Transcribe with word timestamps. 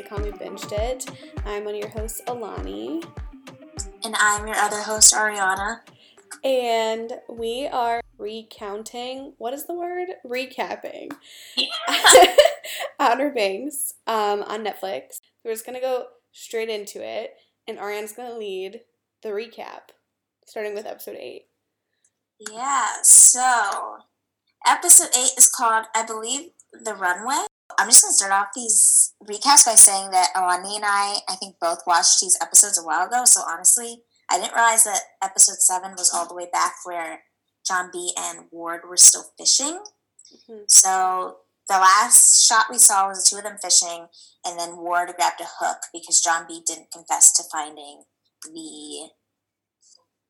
tuning 0.00 0.08
Call 0.08 0.18
Me 0.18 0.30
Binged 0.30 0.72
It. 0.72 1.06
I'm 1.44 1.64
one 1.64 1.74
of 1.74 1.80
your 1.80 1.90
hosts, 1.90 2.20
Alani. 2.26 3.02
And 4.04 4.14
I'm 4.18 4.46
your 4.46 4.56
other 4.56 4.80
host, 4.80 5.14
Ariana. 5.14 5.80
And 6.44 7.12
we 7.28 7.66
are 7.66 8.00
recounting, 8.18 9.34
what 9.38 9.52
is 9.52 9.66
the 9.66 9.74
word? 9.74 10.08
Recapping. 10.24 11.10
Outer 13.00 13.30
Banks 13.30 13.94
um, 14.06 14.42
on 14.42 14.64
Netflix. 14.64 15.18
We're 15.44 15.52
just 15.52 15.66
going 15.66 15.76
to 15.76 15.80
go 15.80 16.06
straight 16.32 16.68
into 16.68 17.04
it, 17.04 17.34
and 17.66 17.78
Ariana's 17.78 18.12
going 18.12 18.30
to 18.30 18.38
lead 18.38 18.80
the 19.22 19.30
recap, 19.30 19.90
starting 20.46 20.74
with 20.74 20.86
episode 20.86 21.16
8. 21.18 21.42
Yeah, 22.50 22.86
so 23.02 23.98
episode 24.66 25.10
8 25.16 25.32
is 25.36 25.50
called, 25.54 25.86
I 25.94 26.04
believe, 26.04 26.50
The 26.72 26.94
Runway. 26.94 27.49
I'm 27.78 27.88
just 27.88 28.02
going 28.02 28.12
to 28.12 28.16
start 28.16 28.32
off 28.32 28.48
these 28.54 29.14
recaps 29.24 29.66
by 29.66 29.74
saying 29.74 30.10
that 30.10 30.30
Alani 30.34 30.76
and 30.76 30.84
I, 30.86 31.18
I 31.28 31.36
think, 31.36 31.56
both 31.60 31.80
watched 31.86 32.20
these 32.20 32.38
episodes 32.40 32.78
a 32.78 32.84
while 32.84 33.06
ago. 33.06 33.24
So 33.24 33.40
honestly, 33.46 34.02
I 34.30 34.38
didn't 34.38 34.54
realize 34.54 34.84
that 34.84 35.00
episode 35.22 35.58
7 35.58 35.92
was 35.92 36.12
all 36.14 36.26
the 36.26 36.34
way 36.34 36.48
back 36.52 36.74
where 36.84 37.22
John 37.66 37.90
B. 37.92 38.12
and 38.18 38.46
Ward 38.50 38.82
were 38.88 38.96
still 38.96 39.24
fishing. 39.38 39.80
Mm-hmm. 40.32 40.62
So 40.68 41.38
the 41.68 41.74
last 41.74 42.46
shot 42.46 42.66
we 42.70 42.78
saw 42.78 43.08
was 43.08 43.24
the 43.24 43.28
two 43.28 43.38
of 43.38 43.44
them 43.44 43.58
fishing, 43.62 44.06
and 44.44 44.58
then 44.58 44.76
Ward 44.76 45.12
grabbed 45.16 45.40
a 45.40 45.46
hook 45.60 45.78
because 45.92 46.20
John 46.20 46.44
B. 46.48 46.62
didn't 46.66 46.92
confess 46.92 47.32
to 47.34 47.44
finding 47.50 48.04
the 48.44 49.10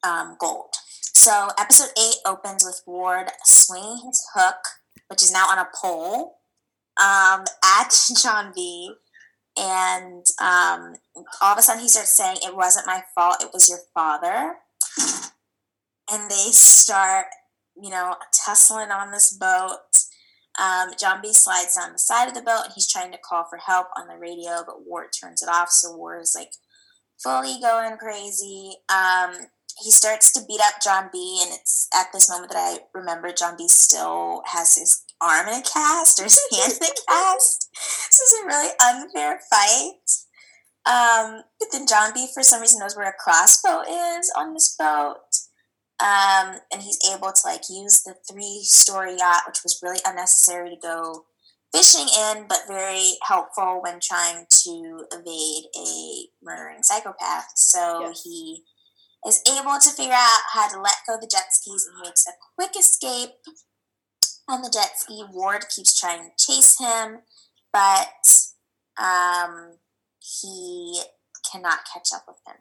um, 0.03 0.37
gold. 0.39 0.75
So 1.15 1.49
episode 1.59 1.91
8 1.99 2.15
opens 2.27 2.65
with 2.65 2.83
Ward 2.87 3.29
swinging 3.45 4.01
his 4.07 4.27
hook, 4.35 4.57
which 5.09 5.23
is 5.23 5.33
now 5.33 5.47
on 5.49 5.59
a 5.59 5.69
pole 5.75 6.40
um, 6.99 7.45
at 7.65 7.95
John 8.21 8.53
B. 8.55 8.93
And 9.59 10.25
um, 10.41 10.95
all 11.43 11.53
of 11.53 11.59
a 11.59 11.63
sudden 11.63 11.83
he 11.83 11.89
starts 11.89 12.17
saying, 12.17 12.39
It 12.43 12.57
wasn't 12.57 12.87
my 12.87 13.03
fault, 13.15 13.43
it 13.43 13.51
was 13.53 13.69
your 13.69 13.81
father. 13.93 14.55
And 16.13 16.31
they 16.31 16.51
start, 16.51 17.27
you 17.81 17.91
know, 17.91 18.17
tussling 18.45 18.91
on 18.91 19.13
this 19.13 19.33
boat. 19.33 19.79
Um, 20.61 20.91
John 20.99 21.21
B 21.23 21.33
slides 21.33 21.77
down 21.77 21.93
the 21.93 21.99
side 21.99 22.27
of 22.29 22.35
the 22.35 22.43
boat 22.43 22.63
and 22.65 22.73
he's 22.75 22.91
trying 22.91 23.13
to 23.13 23.19
call 23.19 23.45
for 23.49 23.59
help 23.59 23.87
on 23.97 24.09
the 24.09 24.19
radio, 24.19 24.63
but 24.67 24.87
Ward 24.87 25.09
turns 25.19 25.43
it 25.43 25.49
off. 25.49 25.71
So 25.71 25.97
Ward 25.97 26.23
is 26.23 26.35
like 26.37 26.51
fully 27.23 27.61
going 27.61 27.97
crazy. 27.97 28.73
Um, 28.89 29.35
he 29.83 29.91
starts 29.91 30.33
to 30.33 30.45
beat 30.47 30.61
up 30.61 30.83
John 30.83 31.09
B, 31.13 31.41
and 31.43 31.53
it's 31.55 31.89
at 31.95 32.09
this 32.13 32.29
moment 32.29 32.53
that 32.53 32.59
I 32.59 32.99
remember 32.99 33.33
John 33.33 33.55
B 33.57 33.69
still 33.69 34.43
has 34.47 34.77
his 34.77 35.05
arm 35.21 35.49
in 35.49 35.55
a 35.55 35.63
cast 35.63 36.21
or 36.21 36.25
his 36.25 36.41
hand 36.53 36.73
in 36.73 36.87
a 36.87 36.95
cast. 37.09 37.69
This 37.73 38.21
is 38.21 38.41
a 38.41 38.47
really 38.47 38.73
unfair 38.83 39.41
fight. 39.51 40.01
Um, 40.87 41.43
but 41.59 41.69
then 41.73 41.87
John 41.87 42.13
B, 42.15 42.27
for 42.33 42.43
some 42.43 42.61
reason, 42.61 42.81
knows 42.81 42.97
where 42.97 43.09
a 43.09 43.13
crossbow 43.13 43.83
is 43.83 44.33
on 44.37 44.55
this 44.55 44.75
boat. 44.79 45.17
Um, 46.01 46.57
and 46.73 46.81
he's 46.81 46.99
able 47.13 47.31
to 47.31 47.41
like 47.45 47.63
use 47.69 48.03
the 48.03 48.15
three 48.31 48.61
story 48.63 49.17
yacht, 49.19 49.43
which 49.47 49.63
was 49.63 49.81
really 49.83 50.01
unnecessary 50.07 50.71
to 50.71 50.77
go 50.81 51.27
fishing 51.75 52.09
in, 52.09 52.47
but 52.49 52.67
very 52.67 53.13
helpful 53.23 53.81
when 53.83 54.01
trying 54.01 54.47
to 54.49 55.05
evade 55.13 55.65
a 55.77 56.27
murdering 56.43 56.83
psychopath. 56.83 57.53
So 57.55 58.01
yes. 58.01 58.23
he 58.25 58.63
is 59.27 59.43
able 59.47 59.79
to 59.79 59.91
figure 59.91 60.15
out 60.15 60.41
how 60.53 60.69
to 60.69 60.81
let 60.81 60.95
go 61.07 61.17
of 61.17 61.21
the 61.21 61.31
jet 61.31 61.53
skis 61.53 61.87
and 61.87 62.03
makes 62.03 62.27
a 62.27 62.33
quick 62.57 62.71
escape 62.79 63.37
on 64.51 64.63
the 64.63 64.71
jet 64.71 64.99
ski. 64.99 65.25
Ward 65.33 65.67
keeps 65.75 65.99
trying 65.99 66.25
to 66.25 66.31
chase 66.45 66.79
him, 66.79 67.21
but 67.73 68.43
um, 68.99 69.77
he 70.19 71.03
cannot 71.51 71.81
catch 71.93 72.09
up 72.15 72.25
with 72.27 72.39
him. 72.47 72.57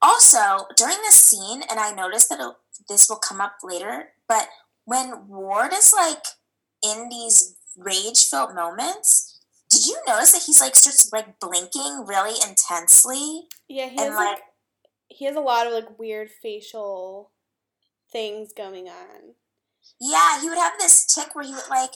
Also, 0.00 0.66
during 0.76 0.96
this 0.98 1.16
scene, 1.16 1.62
and 1.70 1.80
I 1.80 1.92
noticed 1.92 2.28
that 2.28 2.40
this 2.88 3.08
will 3.08 3.16
come 3.16 3.40
up 3.40 3.56
later, 3.62 4.08
but 4.28 4.48
when 4.84 5.28
Ward 5.28 5.72
is 5.72 5.92
like 5.92 6.24
in 6.82 7.08
these 7.08 7.56
rage 7.76 8.26
filled 8.28 8.54
moments, 8.54 9.40
did 9.70 9.86
you 9.86 9.98
notice 10.06 10.32
that 10.32 10.42
he's 10.46 10.60
like 10.60 10.74
starts 10.76 11.10
like 11.12 11.40
blinking 11.40 12.04
really 12.06 12.36
intensely? 12.48 13.48
Yeah, 13.68 13.88
he 13.88 13.98
and, 13.98 14.14
like, 14.14 14.28
like 14.28 14.42
he 15.08 15.24
has 15.26 15.36
a 15.36 15.40
lot 15.40 15.66
of 15.66 15.72
like 15.72 15.98
weird 15.98 16.30
facial 16.42 17.32
things 18.10 18.52
going 18.56 18.88
on. 18.88 19.34
Yeah, 20.00 20.40
he 20.40 20.48
would 20.48 20.58
have 20.58 20.74
this 20.78 21.04
tick 21.06 21.34
where 21.34 21.44
he 21.44 21.52
would 21.52 21.68
like 21.70 21.92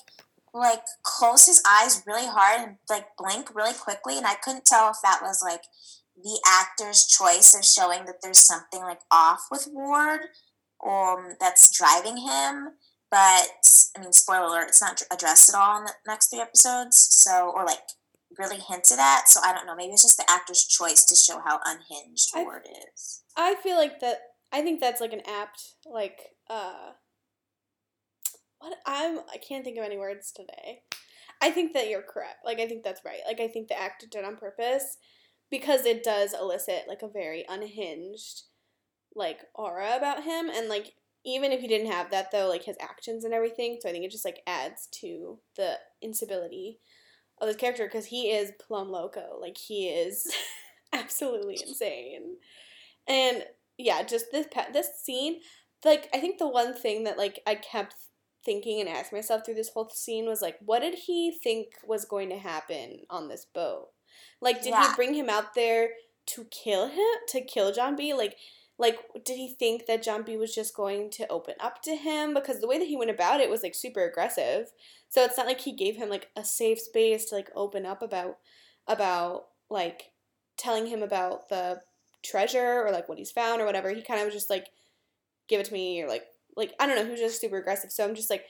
like 0.55 0.83
close 1.03 1.47
his 1.47 1.63
eyes 1.67 2.03
really 2.07 2.27
hard 2.27 2.61
and 2.61 2.77
like 2.91 3.07
blink 3.17 3.55
really 3.55 3.73
quickly 3.73 4.19
and 4.19 4.27
I 4.27 4.35
couldn't 4.35 4.67
tell 4.67 4.91
if 4.91 4.99
that 5.03 5.21
was 5.23 5.41
like 5.43 5.63
the 6.15 6.39
actor's 6.47 7.07
choice 7.07 7.55
of 7.55 7.65
showing 7.65 8.05
that 8.05 8.17
there's 8.23 8.45
something 8.45 8.83
like 8.83 9.01
off 9.11 9.47
with 9.51 9.69
Ward 9.73 10.21
or 10.83 11.19
um, 11.19 11.37
that's 11.41 11.77
driving 11.77 12.19
him. 12.19 12.73
But 13.11 13.91
I 13.97 14.01
mean, 14.01 14.13
spoiler 14.13 14.47
alert, 14.47 14.69
it's 14.69 14.81
not 14.81 15.03
addressed 15.13 15.51
at 15.51 15.59
all 15.59 15.79
in 15.79 15.85
the 15.85 15.93
next 16.07 16.29
three 16.29 16.41
episodes. 16.41 16.97
So, 17.11 17.53
or 17.55 17.65
like 17.65 17.81
really 18.39 18.57
hinted 18.57 18.99
at. 18.99 19.29
So 19.29 19.41
I 19.45 19.53
don't 19.53 19.67
know. 19.67 19.77
Maybe 19.77 19.93
it's 19.93 20.03
just 20.03 20.17
the 20.17 20.31
actor's 20.31 20.65
choice 20.65 21.05
to 21.05 21.15
show 21.15 21.41
how 21.45 21.61
unhinged 21.65 22.31
I, 22.35 22.43
Ward 22.43 22.67
is. 22.95 23.23
I 23.37 23.55
feel 23.63 23.77
like 23.77 24.01
that. 24.01 24.19
I 24.51 24.63
think 24.63 24.81
that's 24.81 25.01
like 25.01 25.13
an 25.13 25.23
apt 25.27 25.75
like 25.87 26.21
uh. 26.51 26.93
What 28.63 28.79
I'm 28.87 29.19
I 29.33 29.39
can't 29.39 29.65
think 29.65 29.79
of 29.79 29.85
any 29.85 29.99
words 29.99 30.33
today. 30.33 30.83
I 31.41 31.51
think 31.51 31.73
that 31.73 31.89
you're 31.89 32.03
correct. 32.03 32.45
Like 32.45 32.61
I 32.61 32.67
think 32.67 32.85
that's 32.85 33.05
right. 33.05 33.21
Like 33.27 33.41
I 33.41 33.49
think 33.49 33.69
the 33.69 33.81
actor 33.81 34.07
did 34.11 34.25
on 34.25 34.37
purpose 34.37 34.99
because 35.51 35.85
it 35.85 36.03
does 36.05 36.35
elicit 36.35 36.85
like 36.89 37.03
a 37.03 37.09
very 37.09 37.45
unhinged 37.49 38.43
like 39.15 39.41
aura 39.55 39.97
about 39.97 40.25
him 40.25 40.49
and 40.49 40.69
like 40.69 40.95
even 41.25 41.53
if 41.53 41.61
he 41.61 41.69
didn't 41.69 41.93
have 41.93 42.11
that 42.11 42.31
though 42.33 42.49
like 42.49 42.65
his 42.65 42.79
actions 42.81 43.25
and 43.25 43.35
everything 43.35 43.79
so 43.79 43.87
i 43.87 43.93
think 43.93 44.07
it 44.07 44.11
just 44.11 44.25
like 44.25 44.41
adds 44.47 44.89
to 44.91 45.39
the 45.57 45.75
instability 46.01 46.79
of 47.43 47.49
this 47.49 47.57
character 47.57 47.85
because 47.85 48.07
he 48.07 48.31
is 48.31 48.53
plum 48.65 48.91
loco. 48.91 49.39
Like 49.41 49.59
he 49.59 49.89
is 49.89 50.33
absolutely 50.93 51.59
insane. 51.67 52.37
And 53.09 53.45
yeah, 53.77 54.03
just 54.05 54.27
this 54.31 54.47
this 54.73 54.89
scene, 55.03 55.41
like 55.85 56.09
I 56.15 56.21
think 56.21 56.39
the 56.39 56.49
one 56.49 56.75
thing 56.75 57.05
that 57.05 57.19
like 57.19 57.41
I 57.47 57.57
kept 57.57 57.97
thinking 58.45 58.81
and 58.81 58.89
asking 58.89 59.19
myself 59.19 59.45
through 59.45 59.55
this 59.55 59.71
whole 59.71 59.89
scene 59.89 60.27
was 60.27 60.43
like, 60.43 60.57
what 60.65 60.81
did 60.81 60.95
he 61.07 61.37
think 61.43 61.69
was 61.85 62.05
going 62.05 62.29
to 62.31 62.39
happen 62.39 63.01
on 63.11 63.29
this 63.29 63.45
boat? 63.45 63.89
Like, 64.41 64.63
did 64.63 64.71
yeah. 64.71 64.91
he 64.91 64.97
bring 64.97 65.15
him 65.15 65.29
out 65.29 65.55
there 65.55 65.91
to 66.27 66.45
kill 66.45 66.89
him, 66.89 67.15
to 67.29 67.41
kill 67.41 67.73
John 67.73 67.97
B? 67.97 68.13
Like, 68.15 68.37
like 68.79 68.99
did 69.25 69.37
he 69.37 69.55
think 69.55 69.87
that 69.87 70.03
John 70.03 70.23
B 70.23 70.37
was 70.37 70.55
just 70.55 70.75
going 70.75 71.11
to 71.11 71.29
open 71.29 71.55
up 71.61 71.83
to 71.83 71.95
him? 71.95 72.35
Because 72.35 72.61
the 72.61 72.67
way 72.67 72.79
that 72.79 72.89
he 72.89 72.97
went 72.97 73.11
about 73.11 73.41
it 73.41 73.51
was 73.51 73.63
like 73.63 73.75
super 73.75 74.05
aggressive. 74.05 74.73
So 75.09 75.23
it's 75.23 75.37
not 75.37 75.47
like 75.47 75.61
he 75.61 75.73
gave 75.73 75.97
him 75.97 76.09
like 76.09 76.31
a 76.37 76.45
safe 76.45 76.81
space 76.81 77.27
to 77.27 77.37
like 77.37 77.51
open 77.55 77.87
up 77.87 78.03
about 78.03 78.39
about 78.89 79.45
like 79.71 80.11
telling 80.57 80.87
him 80.87 81.03
about 81.03 81.49
the 81.49 81.83
treasure 82.25 82.83
or 82.85 82.91
like 82.91 83.09
what 83.09 83.19
he's 83.19 83.31
found 83.31 83.61
or 83.61 83.67
whatever. 83.67 83.91
He 83.91 84.03
kind 84.03 84.21
of 84.21 84.27
was 84.27 84.35
just 84.35 84.51
like, 84.51 84.69
give 85.49 85.61
it 85.61 85.67
to 85.67 85.73
me 85.73 86.03
or 86.03 86.09
like 86.09 86.25
like 86.57 86.75
I 86.79 86.87
don't 86.87 86.97
know, 86.97 87.05
he 87.05 87.11
was 87.11 87.21
just 87.21 87.41
super 87.41 87.59
aggressive. 87.59 87.93
So 87.93 88.05
I'm 88.05 88.15
just 88.15 88.31
like 88.31 88.45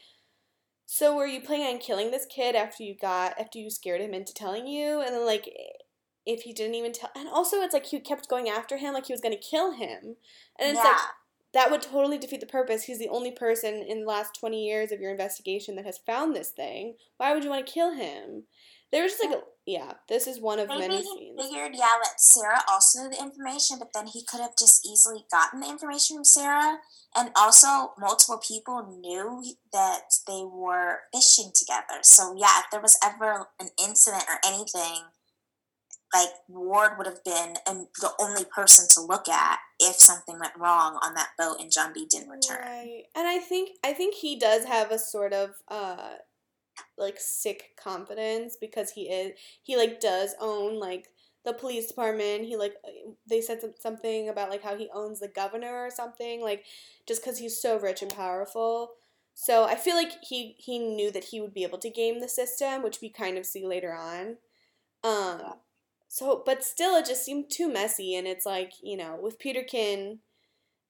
so 0.86 1.16
were 1.16 1.26
you 1.26 1.40
planning 1.40 1.66
on 1.74 1.78
killing 1.78 2.10
this 2.10 2.26
kid 2.26 2.54
after 2.54 2.82
you 2.82 2.94
got 3.00 3.38
after 3.40 3.58
you 3.58 3.70
scared 3.70 4.00
him 4.00 4.14
into 4.14 4.34
telling 4.34 4.66
you? 4.66 5.00
And 5.00 5.14
then 5.14 5.26
like 5.26 5.48
if 6.26 6.42
he 6.42 6.52
didn't 6.52 6.74
even 6.74 6.92
tell 6.92 7.10
and 7.16 7.28
also 7.28 7.60
it's 7.62 7.74
like 7.74 7.86
he 7.86 7.98
kept 8.00 8.28
going 8.28 8.48
after 8.48 8.76
him 8.76 8.94
like 8.94 9.06
he 9.06 9.12
was 9.12 9.20
gonna 9.20 9.36
kill 9.36 9.72
him. 9.72 10.16
And 10.58 10.70
it's 10.70 10.76
yeah. 10.76 10.84
like 10.84 11.00
that 11.54 11.70
would 11.70 11.82
totally 11.82 12.18
defeat 12.18 12.40
the 12.40 12.46
purpose. 12.46 12.84
He's 12.84 12.98
the 12.98 13.10
only 13.10 13.30
person 13.30 13.84
in 13.86 14.00
the 14.00 14.06
last 14.06 14.38
20 14.40 14.64
years 14.64 14.90
of 14.90 15.00
your 15.00 15.10
investigation 15.10 15.76
that 15.76 15.84
has 15.84 15.98
found 15.98 16.34
this 16.34 16.48
thing. 16.48 16.94
Why 17.18 17.34
would 17.34 17.44
you 17.44 17.50
want 17.50 17.66
to 17.66 17.72
kill 17.72 17.92
him? 17.92 18.44
There 18.90 19.02
was 19.02 19.12
just 19.12 19.24
like, 19.24 19.36
a, 19.36 19.42
yeah, 19.66 19.92
this 20.08 20.26
is 20.26 20.40
one 20.40 20.58
of 20.58 20.68
Maybe 20.68 20.80
many 20.80 20.96
he 20.96 21.02
scenes. 21.02 21.40
figured, 21.40 21.72
yeah, 21.74 21.96
let 22.02 22.20
Sarah 22.20 22.62
also 22.68 23.02
know 23.02 23.10
the 23.10 23.22
information, 23.22 23.78
but 23.78 23.92
then 23.94 24.08
he 24.08 24.24
could 24.24 24.40
have 24.40 24.56
just 24.58 24.84
easily 24.84 25.24
gotten 25.30 25.60
the 25.60 25.68
information 25.68 26.16
from 26.16 26.24
Sarah. 26.24 26.78
And 27.14 27.30
also, 27.36 27.92
multiple 27.98 28.40
people 28.46 28.98
knew 29.00 29.44
that 29.72 30.14
they 30.26 30.42
were 30.44 31.00
fishing 31.14 31.52
together. 31.54 32.00
So, 32.02 32.34
yeah, 32.36 32.58
if 32.58 32.66
there 32.72 32.80
was 32.80 32.98
ever 33.04 33.48
an 33.60 33.68
incident 33.78 34.24
or 34.28 34.38
anything, 34.44 35.02
like 36.12 36.30
Ward 36.48 36.92
would 36.98 37.06
have 37.06 37.24
been 37.24 37.54
the 37.66 38.10
only 38.20 38.44
person 38.44 38.86
to 38.94 39.00
look 39.06 39.28
at 39.28 39.58
if 39.78 39.96
something 39.96 40.38
went 40.38 40.56
wrong 40.58 40.98
on 41.02 41.14
that 41.14 41.30
boat 41.38 41.56
and 41.60 41.72
John 41.72 41.92
B 41.94 42.06
didn't 42.10 42.28
return. 42.28 42.58
Right. 42.60 43.04
And 43.14 43.26
I 43.26 43.38
think 43.38 43.78
I 43.82 43.92
think 43.92 44.14
he 44.16 44.38
does 44.38 44.66
have 44.66 44.90
a 44.90 44.98
sort 44.98 45.32
of 45.32 45.54
uh 45.68 46.16
like 46.98 47.16
sick 47.18 47.76
confidence 47.82 48.56
because 48.60 48.90
he 48.92 49.02
is 49.10 49.32
he 49.62 49.76
like 49.76 50.00
does 50.00 50.34
own 50.40 50.78
like 50.78 51.08
the 51.44 51.52
police 51.52 51.86
department. 51.88 52.44
He 52.44 52.56
like 52.56 52.74
they 53.28 53.40
said 53.40 53.60
something 53.80 54.28
about 54.28 54.50
like 54.50 54.62
how 54.62 54.76
he 54.76 54.88
owns 54.94 55.20
the 55.20 55.28
governor 55.28 55.84
or 55.86 55.90
something 55.90 56.40
like 56.42 56.64
just 57.06 57.24
cuz 57.24 57.38
he's 57.38 57.60
so 57.60 57.78
rich 57.78 58.02
and 58.02 58.14
powerful. 58.14 58.94
So 59.34 59.64
I 59.64 59.76
feel 59.76 59.96
like 59.96 60.12
he 60.22 60.56
he 60.58 60.78
knew 60.78 61.10
that 61.10 61.24
he 61.24 61.40
would 61.40 61.54
be 61.54 61.64
able 61.64 61.78
to 61.78 61.90
game 61.90 62.20
the 62.20 62.28
system, 62.28 62.82
which 62.82 63.00
we 63.00 63.08
kind 63.10 63.38
of 63.38 63.46
see 63.46 63.64
later 63.66 63.92
on 63.92 64.36
Um, 65.04 65.54
so, 66.08 66.42
but 66.44 66.64
still, 66.64 66.96
it 66.96 67.06
just 67.06 67.24
seemed 67.24 67.50
too 67.50 67.68
messy, 67.72 68.14
and 68.14 68.26
it's 68.26 68.46
like 68.46 68.72
you 68.82 68.96
know, 68.96 69.18
with 69.20 69.38
Peterkin, 69.38 70.20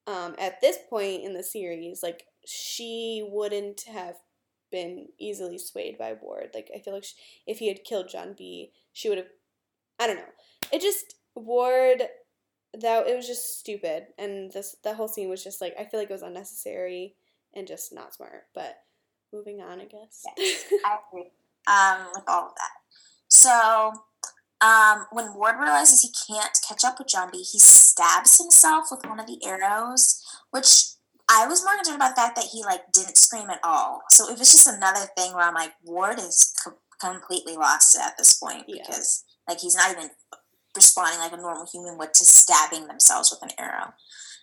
um, 0.07 0.35
at 0.39 0.61
this 0.61 0.77
point 0.89 1.23
in 1.23 1.33
the 1.33 1.43
series, 1.43 2.03
like 2.03 2.25
she 2.45 3.25
wouldn't 3.29 3.81
have 3.83 4.15
been 4.73 5.07
easily 5.19 5.59
swayed 5.59 5.97
by 5.99 6.17
Ward. 6.19 6.49
Like 6.53 6.69
I 6.75 6.79
feel 6.79 6.93
like 6.93 7.05
she, 7.05 7.15
if 7.47 7.59
he 7.59 7.69
had 7.69 7.85
killed 7.85 8.09
John 8.09 8.33
B, 8.35 8.71
she 8.91 9.07
would 9.07 9.19
have. 9.19 9.27
I 9.99 10.07
don't 10.07 10.17
know. 10.17 10.33
It 10.73 10.81
just 10.81 11.15
Ward 11.35 12.01
that 12.73 13.07
it 13.07 13.15
was 13.15 13.27
just 13.27 13.59
stupid, 13.59 14.07
and 14.17 14.51
this 14.51 14.75
that 14.83 14.95
whole 14.95 15.07
scene 15.07 15.29
was 15.29 15.43
just 15.43 15.61
like 15.61 15.75
I 15.79 15.85
feel 15.85 15.99
like 15.99 16.09
it 16.09 16.13
was 16.13 16.23
unnecessary 16.23 17.15
and 17.53 17.67
just 17.67 17.93
not 17.93 18.15
smart. 18.15 18.47
But 18.53 18.79
moving 19.31 19.61
on, 19.61 19.79
I 19.79 19.85
guess. 19.85 20.25
Yes, 20.37 20.65
I 20.85 20.97
agree 21.07 21.31
um, 21.67 22.07
with 22.15 22.23
all 22.27 22.47
of 22.47 22.55
that. 22.55 22.71
So 23.27 23.93
um, 24.59 25.05
when 25.11 25.35
Ward 25.35 25.55
realizes 25.59 26.01
he 26.01 26.33
can't 26.33 26.57
catch 26.67 26.83
up 26.83 26.97
with 26.97 27.09
John 27.09 27.29
B, 27.31 27.37
he 27.37 27.59
stabs 27.59 28.39
himself 28.39 28.87
with 28.89 29.05
one 29.05 29.19
of 29.19 29.27
the 29.27 29.39
arrows, 29.45 30.23
which 30.49 30.92
I 31.29 31.47
was 31.47 31.63
more 31.63 31.75
concerned 31.75 31.95
about 31.97 32.15
the 32.15 32.21
fact 32.21 32.35
that 32.35 32.49
he 32.51 32.63
like 32.63 32.91
didn't 32.93 33.17
scream 33.17 33.49
at 33.49 33.59
all. 33.63 34.01
So 34.09 34.29
it 34.29 34.37
was 34.37 34.51
just 34.51 34.67
another 34.67 35.07
thing 35.17 35.33
where 35.33 35.45
I'm 35.45 35.53
like, 35.53 35.73
Ward 35.83 36.19
is 36.19 36.53
co- 36.63 36.77
completely 37.01 37.55
lost 37.55 37.97
at 37.97 38.17
this 38.17 38.33
point 38.37 38.65
Yeah. 38.67 38.83
because 38.85 39.23
like 39.47 39.59
he's 39.59 39.75
not 39.75 39.91
even 39.91 40.09
responding 40.75 41.19
like 41.19 41.33
a 41.33 41.37
normal 41.37 41.67
human 41.71 41.97
would 41.97 42.13
to 42.15 42.25
stabbing 42.25 42.87
themselves 42.87 43.31
with 43.31 43.49
an 43.49 43.55
arrow. 43.59 43.93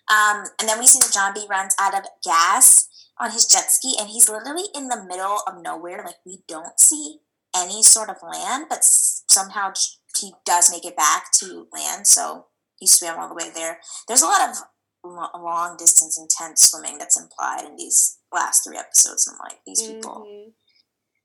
Um, 0.09 0.45
and 0.59 0.67
then 0.67 0.79
we 0.79 0.87
see 0.87 0.99
that 0.99 1.13
John 1.13 1.33
B 1.33 1.45
runs 1.49 1.75
out 1.79 1.93
of 1.93 2.05
gas 2.23 2.87
on 3.19 3.31
his 3.31 3.45
jet 3.45 3.71
ski, 3.71 3.95
and 3.99 4.09
he's 4.09 4.27
literally 4.27 4.65
in 4.75 4.87
the 4.87 5.03
middle 5.03 5.39
of 5.47 5.61
nowhere. 5.61 6.01
Like 6.05 6.15
we 6.25 6.39
don't 6.47 6.79
see 6.79 7.19
any 7.55 7.83
sort 7.83 8.09
of 8.09 8.15
land, 8.23 8.65
but 8.69 8.79
s- 8.79 9.23
somehow 9.29 9.73
he 10.19 10.33
does 10.45 10.71
make 10.71 10.85
it 10.85 10.97
back 10.97 11.31
to 11.33 11.67
land. 11.71 12.07
So 12.07 12.47
he 12.79 12.87
swam 12.87 13.19
all 13.19 13.29
the 13.29 13.35
way 13.35 13.49
there. 13.53 13.79
There's 14.07 14.23
a 14.23 14.25
lot 14.27 14.49
of 14.49 14.55
long 15.03 15.77
distance 15.77 16.17
intense 16.19 16.69
swimming 16.69 16.97
that's 16.97 17.19
implied 17.19 17.65
in 17.65 17.75
these 17.75 18.19
last 18.31 18.63
three 18.63 18.77
episodes. 18.77 19.27
And 19.27 19.35
I'm 19.35 19.47
like, 19.49 19.61
these 19.65 19.81
people 19.81 20.25
Mhm. 20.27 20.53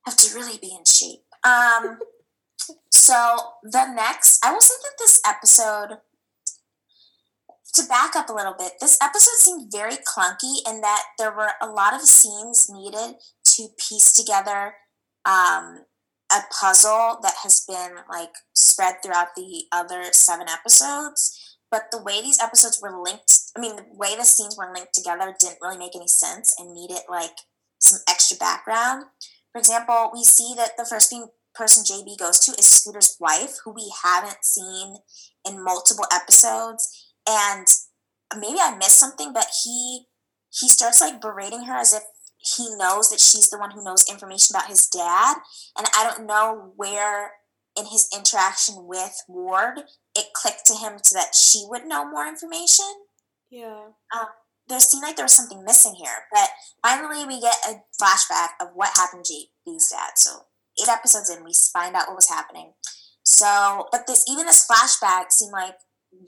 have 0.06 0.16
to 0.16 0.34
really 0.34 0.58
be 0.58 0.74
in 0.74 0.84
shape. 0.84 1.26
Um, 1.44 2.00
so 2.90 3.58
the 3.62 3.86
next, 3.86 4.44
I 4.44 4.52
will 4.52 4.60
say 4.60 4.74
that 4.82 4.98
this 4.98 5.20
episode, 5.26 6.00
to 7.74 7.82
back 7.84 8.16
up 8.16 8.30
a 8.30 8.32
little 8.32 8.54
bit, 8.54 8.72
this 8.80 8.98
episode 9.02 9.38
seemed 9.38 9.70
very 9.70 9.96
clunky 9.96 10.66
in 10.66 10.80
that 10.80 11.02
there 11.18 11.30
were 11.32 11.52
a 11.60 11.66
lot 11.66 11.92
of 11.94 12.00
scenes 12.02 12.70
needed 12.70 13.16
to 13.44 13.68
piece 13.78 14.12
together 14.12 14.76
um, 15.26 15.84
a 16.32 16.40
puzzle 16.50 17.18
that 17.22 17.34
has 17.42 17.60
been 17.60 17.96
like 18.08 18.32
spread 18.54 18.96
throughout 19.02 19.34
the 19.36 19.64
other 19.72 20.12
seven 20.12 20.48
episodes. 20.48 21.45
But 21.70 21.90
the 21.90 22.02
way 22.02 22.22
these 22.22 22.40
episodes 22.40 22.80
were 22.80 23.02
linked, 23.02 23.32
I 23.56 23.60
mean, 23.60 23.76
the 23.76 23.86
way 23.90 24.14
the 24.16 24.24
scenes 24.24 24.56
were 24.56 24.72
linked 24.72 24.94
together 24.94 25.34
didn't 25.38 25.58
really 25.60 25.78
make 25.78 25.96
any 25.96 26.08
sense 26.08 26.54
and 26.58 26.72
needed 26.72 27.00
like 27.08 27.36
some 27.78 28.00
extra 28.08 28.36
background. 28.36 29.04
For 29.52 29.58
example, 29.58 30.10
we 30.14 30.22
see 30.22 30.54
that 30.56 30.76
the 30.76 30.86
first 30.88 31.10
pe- 31.10 31.32
person 31.54 31.84
JB 31.84 32.18
goes 32.18 32.38
to 32.40 32.52
is 32.52 32.66
Scooter's 32.66 33.16
wife, 33.18 33.56
who 33.64 33.72
we 33.72 33.92
haven't 34.04 34.44
seen 34.44 34.98
in 35.48 35.64
multiple 35.64 36.04
episodes. 36.12 37.12
And 37.28 37.66
maybe 38.38 38.58
I 38.60 38.76
missed 38.76 38.98
something, 38.98 39.32
but 39.32 39.46
he 39.64 40.06
he 40.50 40.68
starts 40.68 41.00
like 41.00 41.20
berating 41.20 41.64
her 41.64 41.76
as 41.76 41.92
if 41.92 42.02
he 42.38 42.74
knows 42.76 43.10
that 43.10 43.20
she's 43.20 43.50
the 43.50 43.58
one 43.58 43.72
who 43.72 43.82
knows 43.82 44.08
information 44.08 44.54
about 44.54 44.68
his 44.68 44.86
dad. 44.86 45.38
And 45.76 45.86
I 45.94 46.04
don't 46.04 46.26
know 46.26 46.72
where 46.76 47.32
in 47.76 47.86
his 47.86 48.08
interaction 48.14 48.86
with 48.86 49.22
Ward 49.28 49.80
it 50.14 50.26
clicked 50.34 50.66
to 50.66 50.74
him 50.74 50.98
to 51.02 51.14
that 51.14 51.34
she 51.34 51.64
would 51.68 51.84
know 51.84 52.08
more 52.08 52.26
information 52.26 52.86
Yeah. 53.50 53.90
Um, 54.14 54.26
there 54.68 54.80
seemed 54.80 55.02
like 55.02 55.16
there 55.16 55.24
was 55.24 55.36
something 55.36 55.64
missing 55.64 55.94
here. 55.94 56.26
But 56.32 56.48
finally, 56.82 57.24
we 57.24 57.40
get 57.40 57.54
a 57.68 57.82
flashback 58.02 58.50
of 58.60 58.68
what 58.74 58.96
happened 58.96 59.24
to 59.24 59.32
JB's 59.32 59.90
dad. 59.90 60.12
So 60.16 60.30
eight 60.80 60.88
episodes 60.88 61.30
in, 61.30 61.44
we 61.44 61.52
find 61.72 61.94
out 61.94 62.08
what 62.08 62.16
was 62.16 62.28
happening. 62.28 62.72
So, 63.22 63.86
but 63.92 64.06
this 64.06 64.24
even 64.30 64.46
this 64.46 64.66
flashback 64.66 65.30
seemed 65.30 65.52
like 65.52 65.74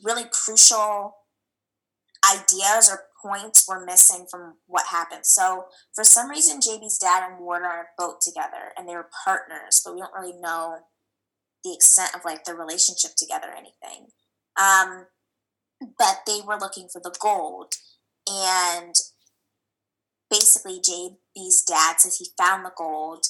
really 0.02 0.24
crucial 0.30 1.14
ideas 2.32 2.90
or 2.90 3.04
points 3.22 3.66
were 3.68 3.84
missing 3.84 4.26
from 4.30 4.54
what 4.66 4.86
happened. 4.86 5.24
So 5.24 5.66
for 5.94 6.04
some 6.04 6.28
reason, 6.28 6.60
JB's 6.60 6.98
dad 6.98 7.28
and 7.28 7.40
Ward 7.40 7.62
are 7.62 7.78
on 7.78 7.84
a 7.84 7.88
boat 7.96 8.20
together, 8.20 8.72
and 8.76 8.88
they 8.88 8.94
were 8.94 9.08
partners, 9.24 9.80
but 9.84 9.94
we 9.94 10.00
don't 10.00 10.14
really 10.14 10.38
know 10.40 10.78
the 11.68 11.74
extent 11.74 12.14
of 12.14 12.24
like 12.24 12.44
the 12.44 12.54
relationship 12.54 13.12
together 13.16 13.48
or 13.48 13.56
anything. 13.56 14.08
Um, 14.58 15.06
but 15.98 16.20
they 16.26 16.40
were 16.46 16.58
looking 16.58 16.88
for 16.92 17.00
the 17.02 17.14
gold. 17.20 17.74
And 18.28 18.94
basically 20.30 20.80
JB's 20.80 21.62
dad 21.62 22.00
says 22.00 22.16
he 22.16 22.26
found 22.36 22.64
the 22.64 22.72
gold 22.76 23.24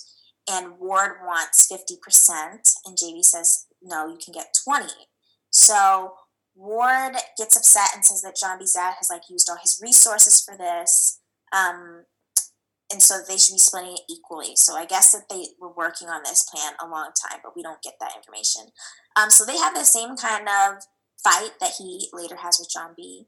and 0.50 0.78
Ward 0.78 1.18
wants 1.24 1.70
50% 1.70 2.72
and 2.84 2.96
JB 2.96 3.24
says 3.24 3.66
no 3.80 4.08
you 4.08 4.18
can 4.22 4.32
get 4.32 4.52
20 4.64 4.86
so 5.50 6.14
Ward 6.58 7.14
gets 7.36 7.56
upset 7.56 7.94
and 7.94 8.04
says 8.04 8.22
that 8.22 8.36
John 8.36 8.58
B's 8.58 8.72
dad 8.72 8.94
has 8.98 9.08
like 9.10 9.22
used 9.30 9.48
all 9.48 9.58
his 9.62 9.80
resources 9.82 10.40
for 10.40 10.56
this. 10.56 11.20
Um, 11.56 12.04
and 12.90 13.02
so 13.02 13.18
they 13.26 13.36
should 13.36 13.54
be 13.54 13.58
splitting 13.58 13.94
it 13.94 14.02
equally 14.08 14.56
so 14.56 14.74
I 14.74 14.86
guess 14.86 15.12
that 15.12 15.28
they 15.28 15.46
were 15.60 15.72
working 15.72 16.08
on 16.08 16.22
this 16.24 16.48
plan 16.48 16.74
a 16.80 16.88
long 16.88 17.10
time 17.28 17.40
but 17.42 17.56
we 17.56 17.62
don't 17.62 17.82
get 17.82 17.94
that 18.00 18.16
information 18.16 18.72
um, 19.16 19.30
so 19.30 19.44
they 19.44 19.58
have 19.58 19.74
the 19.74 19.84
same 19.84 20.16
kind 20.16 20.48
of 20.48 20.82
fight 21.22 21.52
that 21.60 21.72
he 21.78 22.08
later 22.12 22.36
has 22.36 22.58
with 22.58 22.70
John 22.72 22.94
B 22.96 23.26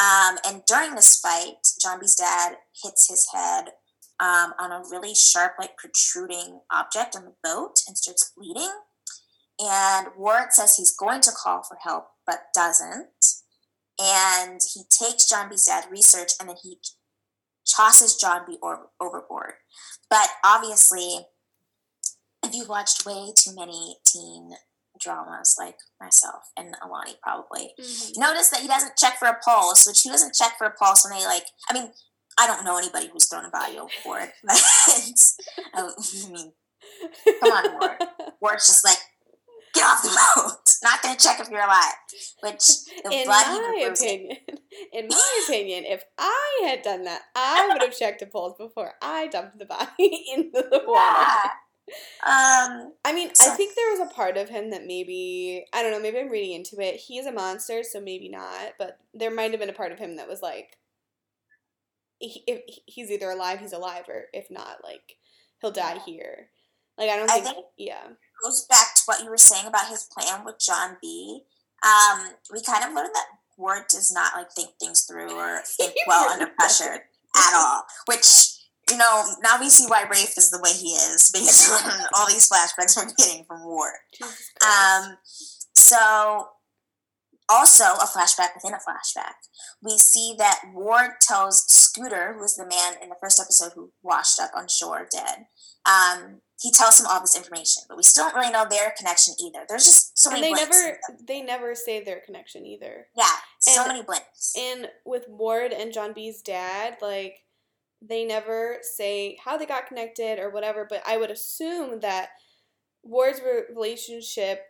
um, 0.00 0.38
and 0.46 0.62
during 0.66 0.94
this 0.94 1.18
fight, 1.20 1.66
John 1.82 2.00
B's 2.00 2.14
dad 2.14 2.56
hits 2.82 3.08
his 3.08 3.28
head 3.34 3.72
um, 4.18 4.54
on 4.58 4.72
a 4.72 4.82
really 4.90 5.14
sharp, 5.14 5.54
like 5.58 5.76
protruding 5.76 6.60
object 6.72 7.14
on 7.16 7.24
the 7.24 7.34
boat 7.42 7.82
and 7.86 7.98
starts 7.98 8.32
bleeding. 8.36 8.70
And 9.58 10.08
Ward 10.16 10.52
says 10.52 10.76
he's 10.76 10.96
going 10.96 11.20
to 11.22 11.32
call 11.32 11.62
for 11.62 11.76
help, 11.82 12.06
but 12.26 12.44
doesn't. 12.54 13.08
And 14.00 14.60
he 14.72 14.84
takes 14.88 15.28
John 15.28 15.50
B's 15.50 15.66
dad 15.66 15.84
research 15.90 16.32
and 16.40 16.48
then 16.48 16.56
he 16.62 16.78
tosses 17.74 18.16
John 18.16 18.44
B 18.46 18.58
over- 18.62 18.90
overboard. 19.00 19.54
But 20.08 20.28
obviously, 20.44 21.26
if 22.42 22.54
you've 22.54 22.68
watched 22.68 23.04
way 23.06 23.32
too 23.36 23.54
many 23.54 23.98
teen 24.04 24.56
dramas 24.98 25.56
like 25.58 25.78
myself 26.00 26.50
and 26.56 26.76
Alani 26.82 27.16
probably, 27.22 27.74
Mhm. 27.78 28.16
notice 28.18 28.48
that 28.50 28.60
he 28.60 28.68
doesn't 28.68 28.96
check 28.98 29.18
for 29.18 29.28
a 29.28 29.38
pulse, 29.40 29.86
which 29.86 30.02
he 30.02 30.10
doesn't 30.10 30.34
check 30.34 30.58
for 30.58 30.66
a 30.66 30.74
pulse 30.74 31.04
when 31.04 31.18
they 31.18 31.24
like. 31.26 31.46
I 31.68 31.72
mean, 31.74 31.92
I 32.38 32.46
don't 32.46 32.64
know 32.64 32.76
anybody 32.76 33.08
who's 33.08 33.28
thrown 33.28 33.44
a 33.44 33.50
body 33.50 33.78
overboard, 33.78 34.32
but 34.44 34.62
I 35.74 35.92
mean, 36.30 36.52
Come 37.40 37.52
on, 37.52 37.78
Ward. 37.78 37.98
Ward's 38.40 38.66
just 38.66 38.84
like, 38.84 38.98
get 39.80 39.86
off 39.88 40.02
the 40.02 40.08
boat. 40.36 40.56
Not 40.82 41.02
gonna 41.02 41.16
check 41.18 41.40
if 41.40 41.48
you're 41.50 41.60
alive. 41.60 41.94
Which 42.42 42.62
in 43.10 43.28
my 43.28 43.44
even 43.54 43.86
proves 43.86 44.02
it. 44.02 44.06
opinion, 44.06 44.36
in 44.92 45.08
my 45.08 45.44
opinion, 45.46 45.84
if 45.86 46.02
I 46.18 46.60
had 46.68 46.82
done 46.82 47.04
that, 47.04 47.22
I 47.34 47.68
would 47.72 47.82
have 47.82 47.96
checked 47.96 48.20
the 48.20 48.26
pulse 48.26 48.56
before 48.58 48.92
I 49.02 49.26
dumped 49.28 49.58
the 49.58 49.66
body 49.66 50.24
into 50.34 50.62
the 50.62 50.82
water. 50.86 51.26
Yeah. 51.26 51.50
Um. 52.24 52.92
I 53.04 53.12
mean, 53.12 53.30
I 53.40 53.48
think 53.56 53.74
there 53.74 53.90
was 53.98 54.08
a 54.10 54.14
part 54.14 54.36
of 54.36 54.48
him 54.48 54.70
that 54.70 54.86
maybe 54.86 55.64
I 55.72 55.82
don't 55.82 55.90
know. 55.92 56.00
Maybe 56.00 56.18
I'm 56.20 56.30
reading 56.30 56.52
into 56.52 56.76
it. 56.80 56.96
He's 56.96 57.26
a 57.26 57.32
monster, 57.32 57.82
so 57.82 58.00
maybe 58.00 58.28
not. 58.28 58.74
But 58.78 58.98
there 59.12 59.30
might 59.30 59.50
have 59.50 59.60
been 59.60 59.68
a 59.70 59.74
part 59.74 59.90
of 59.92 59.98
him 59.98 60.16
that 60.16 60.28
was 60.28 60.40
like, 60.40 60.76
he, 62.18 62.44
if 62.46 62.60
he's 62.86 63.10
either 63.10 63.30
alive, 63.30 63.58
he's 63.60 63.72
alive, 63.72 64.04
or 64.08 64.26
if 64.32 64.50
not, 64.50 64.84
like 64.84 65.16
he'll 65.60 65.72
die 65.72 65.98
here. 66.06 66.50
Like 66.96 67.10
I 67.10 67.16
don't 67.16 67.30
I 67.30 67.40
think, 67.40 67.54
think- 67.56 67.66
yeah, 67.78 68.06
goes 68.42 68.66
back 68.66 68.94
to 68.96 69.02
what 69.06 69.22
you 69.22 69.30
were 69.30 69.38
saying 69.38 69.66
about 69.66 69.88
his 69.88 70.08
plan 70.16 70.44
with 70.44 70.58
John 70.58 70.96
B. 71.00 71.42
Um, 71.82 72.30
we 72.52 72.62
kind 72.62 72.84
of 72.84 72.94
learned 72.94 73.14
that 73.14 73.26
Ward 73.56 73.84
does 73.90 74.12
not 74.12 74.32
like 74.34 74.52
think 74.52 74.70
things 74.80 75.02
through 75.02 75.32
or 75.32 75.60
think 75.64 75.94
well 76.06 76.28
under 76.30 76.46
pressure 76.46 77.04
at 77.36 77.54
all. 77.54 77.84
Which 78.06 78.56
you 78.90 78.96
know 78.96 79.24
now 79.42 79.58
we 79.60 79.70
see 79.70 79.86
why 79.86 80.04
Rafe 80.10 80.36
is 80.36 80.50
the 80.50 80.60
way 80.62 80.72
he 80.72 80.88
is 80.88 81.30
based 81.32 81.70
on 81.86 82.00
all 82.16 82.26
these 82.26 82.48
flashbacks 82.48 82.96
we're 82.96 83.12
getting 83.16 83.44
from 83.44 83.64
Ward. 83.64 83.94
Um, 84.62 85.16
so 85.72 86.48
also 87.50 87.84
a 87.84 88.06
flashback 88.06 88.54
within 88.54 88.74
a 88.74 88.78
flashback. 88.78 89.34
We 89.82 89.98
see 89.98 90.34
that 90.38 90.62
Ward 90.72 91.12
tells 91.20 91.64
Scooter, 91.66 92.34
who 92.34 92.44
is 92.44 92.56
the 92.56 92.66
man 92.66 92.94
in 93.02 93.08
the 93.08 93.16
first 93.20 93.40
episode 93.40 93.72
who 93.74 93.90
washed 94.02 94.40
up 94.40 94.52
on 94.56 94.68
shore 94.68 95.08
dead. 95.10 95.46
Um, 95.84 96.40
he 96.60 96.70
tells 96.70 97.00
him 97.00 97.06
all 97.08 97.20
this 97.20 97.36
information, 97.36 97.84
but 97.88 97.96
we 97.96 98.02
still 98.02 98.24
don't 98.24 98.34
really 98.34 98.52
know 98.52 98.66
their 98.68 98.92
connection 98.98 99.34
either. 99.42 99.60
There's 99.66 99.86
just 99.86 100.18
so 100.18 100.30
and 100.30 100.40
many 100.40 100.54
they 100.54 100.60
never, 100.60 100.98
they 101.26 101.40
never 101.40 101.74
say 101.74 102.04
their 102.04 102.20
connection 102.20 102.66
either. 102.66 103.06
yeah, 103.16 103.24
so 103.58 103.80
and- 103.82 103.88
many 103.88 104.02
blinks. 104.02 104.52
And 104.58 104.88
with 105.06 105.24
Ward 105.28 105.72
and 105.72 105.92
John 105.92 106.12
B's 106.12 106.42
dad, 106.42 106.98
like 107.00 107.44
they 108.02 108.24
never 108.26 108.78
say 108.82 109.38
how 109.42 109.56
they 109.56 109.66
got 109.66 109.86
connected 109.86 110.38
or 110.38 110.50
whatever, 110.50 110.86
but 110.88 111.02
I 111.06 111.16
would 111.16 111.30
assume 111.30 112.00
that 112.00 112.30
Ward's 113.02 113.40
relationship 113.74 114.60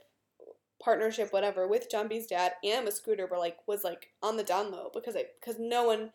partnership, 0.83 1.33
whatever, 1.33 1.67
with 1.67 1.91
John 1.91 2.09
B's 2.09 2.27
dad 2.27 2.53
and 2.65 2.85
with 2.85 2.95
Scooter 2.95 3.27
were 3.27 3.39
like 3.39 3.57
was 3.67 3.83
like 3.85 4.07
on 4.23 4.37
the 4.37 4.45
down 4.45 4.71
low 4.71 4.91
because 4.95 5.17
I 5.17 5.25
because 5.41 5.57
no 5.59 5.85
one 5.85 6.11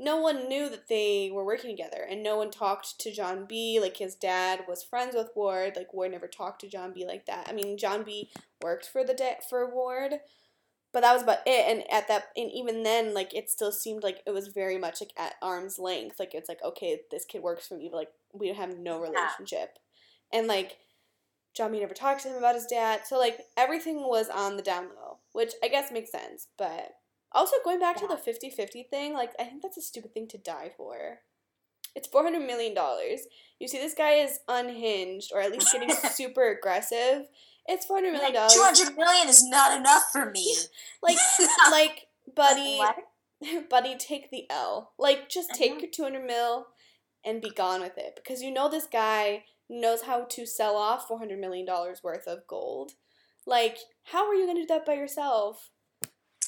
no 0.00 0.16
one 0.16 0.48
knew 0.48 0.70
that 0.70 0.88
they 0.88 1.30
were 1.30 1.44
working 1.44 1.70
together 1.70 2.06
and 2.08 2.22
no 2.22 2.38
one 2.38 2.50
talked 2.50 2.98
to 3.00 3.12
John 3.12 3.44
B. 3.46 3.78
Like 3.80 3.98
his 3.98 4.14
dad 4.14 4.60
was 4.66 4.82
friends 4.82 5.14
with 5.14 5.28
Ward. 5.36 5.74
Like 5.76 5.92
Ward 5.92 6.12
never 6.12 6.26
talked 6.26 6.62
to 6.62 6.68
John 6.68 6.92
B. 6.94 7.04
like 7.06 7.26
that. 7.26 7.46
I 7.48 7.52
mean, 7.52 7.76
John 7.76 8.02
B. 8.02 8.30
worked 8.62 8.86
for 8.86 9.04
the 9.04 9.12
da- 9.12 9.40
for 9.48 9.70
Ward, 9.70 10.14
but 10.90 11.02
that 11.02 11.12
was 11.12 11.22
about 11.22 11.46
it. 11.46 11.66
And 11.68 11.84
at 11.92 12.08
that, 12.08 12.28
and 12.34 12.50
even 12.50 12.82
then, 12.82 13.12
like 13.12 13.34
it 13.34 13.50
still 13.50 13.70
seemed 13.70 14.02
like 14.02 14.20
it 14.26 14.30
was 14.30 14.48
very 14.48 14.78
much 14.78 15.02
like 15.02 15.12
at 15.18 15.34
arm's 15.42 15.78
length. 15.78 16.18
Like 16.18 16.34
it's 16.34 16.48
like 16.48 16.64
okay, 16.64 17.02
this 17.10 17.26
kid 17.26 17.42
works 17.42 17.68
for 17.68 17.76
me, 17.76 17.90
but 17.92 17.98
like 17.98 18.12
we 18.32 18.48
have 18.48 18.78
no 18.78 18.98
relationship, 18.98 19.78
and 20.32 20.46
like 20.46 20.78
John 21.54 21.72
B. 21.72 21.80
never 21.80 21.92
talked 21.92 22.22
to 22.22 22.28
him 22.30 22.36
about 22.36 22.54
his 22.54 22.66
dad. 22.66 23.02
So 23.04 23.18
like 23.18 23.38
everything 23.54 23.96
was 23.96 24.30
on 24.30 24.56
the 24.56 24.62
down 24.62 24.88
low, 24.96 25.18
which 25.32 25.52
I 25.62 25.68
guess 25.68 25.92
makes 25.92 26.10
sense, 26.10 26.48
but 26.56 26.92
also, 27.32 27.56
going 27.62 27.78
back 27.78 27.96
yeah. 28.00 28.08
to 28.08 28.14
the 28.14 28.16
50 28.16 28.50
50 28.50 28.82
thing, 28.90 29.12
like, 29.12 29.32
I 29.38 29.44
think 29.44 29.62
that's 29.62 29.76
a 29.76 29.82
stupid 29.82 30.12
thing 30.12 30.26
to 30.28 30.38
die 30.38 30.72
for. 30.76 31.20
It's 31.94 32.08
$400 32.08 32.44
million. 32.44 32.74
You 33.58 33.68
see, 33.68 33.78
this 33.78 33.94
guy 33.94 34.14
is 34.14 34.40
unhinged, 34.48 35.30
or 35.32 35.40
at 35.40 35.52
least 35.52 35.72
getting 35.72 35.90
super 36.12 36.50
aggressive. 36.50 37.26
It's 37.66 37.86
$400 37.86 38.12
million. 38.12 38.34
Like, 38.34 38.52
200 38.52 38.96
million 38.96 39.28
is 39.28 39.44
not 39.44 39.78
enough 39.78 40.04
for 40.12 40.30
me. 40.30 40.56
like, 41.02 41.18
like, 41.70 42.06
buddy, 42.34 42.80
buddy, 43.70 43.96
take 43.96 44.30
the 44.30 44.46
L. 44.50 44.92
Like, 44.98 45.28
just 45.28 45.50
take 45.54 45.72
uh-huh. 45.72 45.80
your 45.82 45.90
200 45.90 46.24
mil 46.24 46.66
and 47.24 47.40
be 47.40 47.50
gone 47.50 47.80
with 47.80 47.96
it. 47.96 48.14
Because 48.16 48.42
you 48.42 48.50
know 48.50 48.68
this 48.68 48.88
guy 48.92 49.44
knows 49.68 50.02
how 50.02 50.24
to 50.24 50.46
sell 50.46 50.74
off 50.76 51.08
$400 51.08 51.38
million 51.38 51.66
worth 52.02 52.26
of 52.26 52.46
gold. 52.48 52.92
Like, 53.46 53.78
how 54.04 54.28
are 54.28 54.34
you 54.34 54.46
going 54.46 54.56
to 54.56 54.62
do 54.62 54.66
that 54.66 54.86
by 54.86 54.94
yourself? 54.94 55.70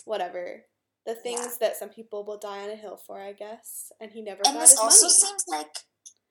Whatever 0.04 0.64
the 1.06 1.14
things 1.14 1.58
yeah. 1.60 1.68
that 1.68 1.76
some 1.76 1.88
people 1.88 2.24
will 2.24 2.38
die 2.38 2.64
on 2.64 2.70
a 2.70 2.76
hill 2.76 2.96
for, 2.96 3.20
I 3.20 3.32
guess. 3.32 3.92
And 4.00 4.12
he 4.12 4.22
never 4.22 4.42
and 4.44 4.54
got 4.54 4.60
this 4.60 4.70
his 4.70 4.78
also 4.78 5.06
money. 5.06 5.14
seems 5.14 5.44
like 5.48 5.76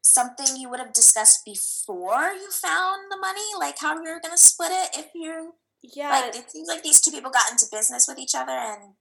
something 0.01 0.57
you 0.57 0.69
would 0.69 0.79
have 0.79 0.93
discussed 0.93 1.45
before 1.45 2.31
you 2.33 2.49
found 2.51 3.11
the 3.11 3.17
money, 3.17 3.41
like 3.59 3.79
how 3.79 3.95
you 3.95 4.03
were 4.03 4.21
going 4.21 4.35
to 4.35 4.37
split 4.37 4.71
it 4.71 4.97
if 4.97 5.11
you. 5.13 5.53
Yeah. 5.83 6.09
Like 6.09 6.35
it 6.35 6.49
seems 6.49 6.67
like 6.67 6.83
these 6.83 7.01
two 7.01 7.11
people 7.11 7.31
got 7.31 7.51
into 7.51 7.65
business 7.71 8.05
with 8.07 8.19
each 8.19 8.35
other 8.35 8.51
and 8.51 8.93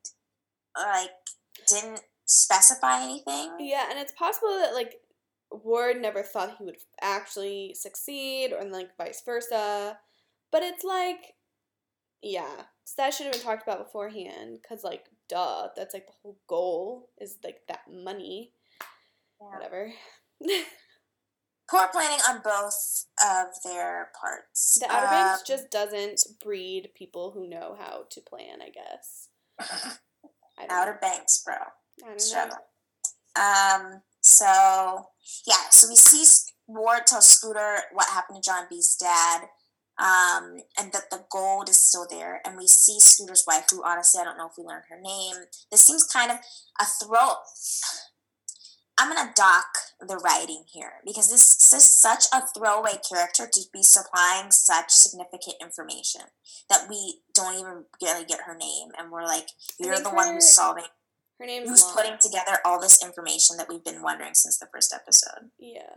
like 0.76 1.10
didn't 1.68 2.00
specify 2.26 3.02
anything. 3.02 3.56
Yeah, 3.58 3.86
and 3.90 3.98
it's 3.98 4.12
possible 4.12 4.56
that 4.60 4.72
like 4.72 4.94
Ward 5.50 6.00
never 6.00 6.22
thought 6.22 6.56
he 6.58 6.64
would 6.64 6.76
actually 7.02 7.74
succeed, 7.74 8.52
or 8.52 8.64
like 8.64 8.96
vice 8.96 9.22
versa. 9.24 9.98
But 10.52 10.62
it's 10.62 10.84
like, 10.84 11.34
yeah, 12.22 12.62
so 12.84 12.94
that 12.98 13.14
should 13.14 13.26
have 13.26 13.32
been 13.34 13.42
talked 13.42 13.62
about 13.62 13.84
beforehand, 13.84 14.58
because 14.62 14.84
like 14.84 15.06
duh, 15.30 15.68
that's 15.76 15.94
like 15.94 16.06
the 16.06 16.12
whole 16.22 16.38
goal 16.48 17.08
is 17.18 17.38
like 17.44 17.60
that 17.68 17.82
money. 17.90 18.52
Yeah. 19.40 19.56
Whatever. 19.56 19.92
Poor 21.70 21.86
planning 21.92 22.18
on 22.28 22.40
both 22.42 23.06
of 23.24 23.46
their 23.64 24.10
parts. 24.20 24.78
The 24.80 24.90
Outer 24.90 25.06
um, 25.06 25.12
Banks 25.12 25.42
just 25.46 25.70
doesn't 25.70 26.20
breed 26.42 26.88
people 26.96 27.30
who 27.30 27.48
know 27.48 27.76
how 27.78 28.06
to 28.10 28.20
plan, 28.20 28.58
I 28.60 28.70
guess. 28.70 29.28
Outer 30.68 30.92
know. 30.92 30.98
Banks, 31.00 31.42
bro. 31.44 31.54
I 31.54 32.08
don't 32.08 32.20
Struggle. 32.20 32.56
know. 33.36 33.42
Um, 33.42 34.02
so 34.20 35.06
yeah, 35.46 35.70
so 35.70 35.88
we 35.88 35.94
see 35.94 36.26
Ward 36.66 37.06
tell 37.06 37.22
Scooter 37.22 37.78
what 37.92 38.08
happened 38.08 38.42
to 38.42 38.50
John 38.50 38.66
B's 38.68 38.96
dad 38.96 39.42
um, 40.00 40.56
and 40.78 40.92
that 40.92 41.10
the 41.10 41.24
gold 41.30 41.68
is 41.68 41.80
still 41.80 42.06
there. 42.08 42.40
And 42.44 42.56
we 42.56 42.66
see 42.66 42.98
Scooter's 42.98 43.44
wife, 43.46 43.66
who 43.70 43.84
honestly 43.84 44.20
I 44.20 44.24
don't 44.24 44.38
know 44.38 44.46
if 44.46 44.58
we 44.58 44.64
learned 44.64 44.84
her 44.88 45.00
name. 45.00 45.36
This 45.70 45.82
seems 45.82 46.04
kind 46.04 46.30
of 46.30 46.38
a 46.80 46.84
throw. 46.84 47.34
I'm 48.98 49.14
gonna 49.14 49.32
dock 49.34 49.66
the 50.00 50.16
writing 50.16 50.64
here 50.70 50.94
because 51.06 51.30
this, 51.30 51.72
is 51.72 51.84
such 51.84 52.24
a 52.34 52.42
throwaway 52.46 52.98
character 53.08 53.48
to 53.50 53.60
be 53.72 53.82
supplying 53.82 54.50
such 54.50 54.90
significant 54.90 55.56
information 55.60 56.22
that 56.68 56.86
we 56.88 57.20
don't 57.34 57.58
even 57.58 57.84
really 58.02 58.24
get 58.24 58.40
her 58.46 58.56
name, 58.56 58.88
and 58.98 59.10
we're 59.10 59.24
like, 59.24 59.48
you're 59.78 59.98
the 59.98 60.10
her, 60.10 60.16
one 60.16 60.34
who's 60.34 60.52
solving. 60.52 60.84
Her 61.38 61.46
name 61.46 61.66
who's 61.66 61.82
putting 61.82 62.18
together 62.20 62.58
all 62.66 62.78
this 62.78 63.02
information 63.02 63.56
that 63.56 63.70
we've 63.70 63.84
been 63.84 64.02
wondering 64.02 64.34
since 64.34 64.58
the 64.58 64.68
first 64.70 64.94
episode. 64.94 65.50
Yeah, 65.58 65.96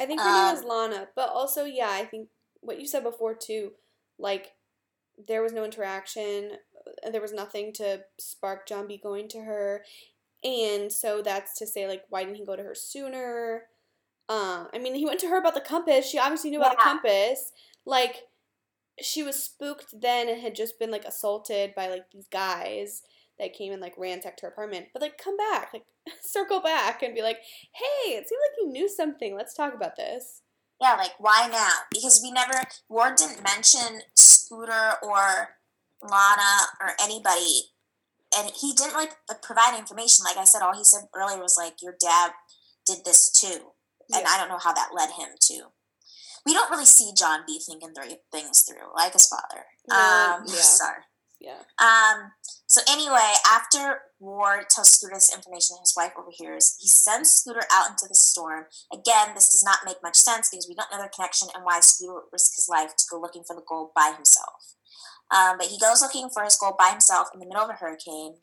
I 0.00 0.06
think 0.06 0.20
her 0.20 0.28
um, 0.28 0.46
name 0.46 0.56
is 0.56 0.64
Lana, 0.64 1.08
but 1.14 1.28
also 1.28 1.64
yeah, 1.64 1.90
I 1.90 2.04
think 2.04 2.28
what 2.60 2.80
you 2.80 2.86
said 2.86 3.02
before 3.02 3.34
too, 3.34 3.72
like 4.18 4.52
there 5.26 5.42
was 5.42 5.52
no 5.52 5.64
interaction, 5.64 6.52
uh, 7.04 7.10
there 7.10 7.20
was 7.20 7.32
nothing 7.32 7.72
to 7.74 8.00
spark 8.18 8.66
John 8.66 8.86
B 8.86 9.00
going 9.02 9.28
to 9.28 9.40
her, 9.40 9.84
and 10.44 10.92
so 10.92 11.22
that's 11.22 11.58
to 11.58 11.66
say 11.66 11.88
like 11.88 12.04
why 12.08 12.24
didn't 12.24 12.36
he 12.36 12.44
go 12.44 12.56
to 12.56 12.62
her 12.62 12.74
sooner? 12.74 13.62
Uh, 14.28 14.66
I 14.74 14.78
mean, 14.78 14.94
he 14.94 15.06
went 15.06 15.20
to 15.20 15.28
her 15.28 15.38
about 15.38 15.54
the 15.54 15.60
compass. 15.60 16.06
She 16.06 16.18
obviously 16.18 16.50
knew 16.50 16.60
yeah. 16.60 16.66
about 16.66 16.78
the 16.78 16.84
compass. 16.84 17.52
Like, 17.86 18.24
she 19.00 19.22
was 19.22 19.42
spooked 19.42 19.94
then 19.98 20.28
and 20.28 20.40
had 20.40 20.54
just 20.54 20.78
been 20.78 20.90
like 20.90 21.06
assaulted 21.06 21.74
by 21.74 21.88
like 21.88 22.10
these 22.12 22.28
guys 22.30 23.02
that 23.38 23.54
came 23.54 23.72
and 23.72 23.80
like 23.80 23.94
ransacked 23.96 24.40
her 24.42 24.48
apartment. 24.48 24.88
But 24.92 25.00
like, 25.00 25.16
come 25.16 25.38
back, 25.38 25.70
like, 25.72 25.84
circle 26.20 26.60
back 26.60 27.02
and 27.02 27.14
be 27.14 27.22
like, 27.22 27.38
hey, 27.72 28.10
it 28.10 28.28
seemed 28.28 28.40
like 28.50 28.58
you 28.58 28.68
knew 28.70 28.88
something. 28.88 29.34
Let's 29.34 29.54
talk 29.54 29.72
about 29.72 29.96
this 29.96 30.42
yeah, 30.80 30.94
like 30.94 31.12
why 31.18 31.48
now? 31.50 31.70
Because 31.92 32.20
we 32.22 32.30
never 32.30 32.54
Ward 32.88 33.16
didn't 33.16 33.42
mention 33.42 34.02
Scooter 34.16 34.92
or 35.02 35.56
Lana 36.02 36.66
or 36.80 36.92
anybody, 37.02 37.72
and 38.36 38.50
he 38.54 38.72
didn't 38.72 38.94
like 38.94 39.10
provide 39.42 39.78
information. 39.78 40.24
Like 40.24 40.36
I 40.36 40.44
said, 40.44 40.62
all 40.62 40.76
he 40.76 40.84
said 40.84 41.08
earlier 41.14 41.40
was 41.40 41.56
like, 41.58 41.82
"Your 41.82 41.96
dad 42.00 42.32
did 42.86 43.04
this 43.04 43.30
too," 43.30 43.72
and 44.12 44.22
yeah. 44.22 44.28
I 44.28 44.38
don't 44.38 44.48
know 44.48 44.58
how 44.58 44.72
that 44.72 44.94
led 44.94 45.10
him 45.10 45.30
to. 45.40 45.72
We 46.46 46.54
don't 46.54 46.70
really 46.70 46.86
see 46.86 47.12
John 47.16 47.40
B 47.46 47.60
thinking 47.64 47.92
things 48.32 48.62
through, 48.62 48.94
like 48.94 49.12
his 49.12 49.26
father. 49.26 49.64
No, 49.88 49.96
um, 49.96 50.44
yeah. 50.46 50.54
Sorry. 50.54 51.02
Yeah. 51.40 51.62
Um. 51.78 52.32
So 52.66 52.80
anyway, 52.90 53.32
after 53.48 54.00
Ward 54.20 54.68
tells 54.68 54.90
Scooter 54.90 55.14
this 55.14 55.34
information 55.34 55.76
his 55.80 55.94
wife 55.96 56.12
overhears, 56.18 56.76
he 56.80 56.88
sends 56.88 57.30
Scooter 57.30 57.62
out 57.72 57.90
into 57.90 58.06
the 58.08 58.14
storm. 58.14 58.66
Again, 58.92 59.34
this 59.34 59.50
does 59.50 59.64
not 59.64 59.86
make 59.86 60.02
much 60.02 60.16
sense 60.16 60.50
because 60.50 60.66
we 60.68 60.74
don't 60.74 60.90
know 60.90 60.98
their 60.98 61.10
connection 61.14 61.48
and 61.54 61.64
why 61.64 61.80
Scooter 61.80 62.22
risked 62.32 62.56
his 62.56 62.68
life 62.68 62.96
to 62.96 63.04
go 63.10 63.20
looking 63.20 63.44
for 63.46 63.54
the 63.54 63.64
gold 63.66 63.90
by 63.94 64.12
himself. 64.14 64.74
Um, 65.34 65.58
but 65.58 65.68
he 65.68 65.78
goes 65.78 66.02
looking 66.02 66.28
for 66.28 66.42
his 66.42 66.56
gold 66.56 66.76
by 66.78 66.90
himself 66.90 67.28
in 67.32 67.40
the 67.40 67.46
middle 67.46 67.62
of 67.62 67.70
a 67.70 67.74
hurricane, 67.74 68.34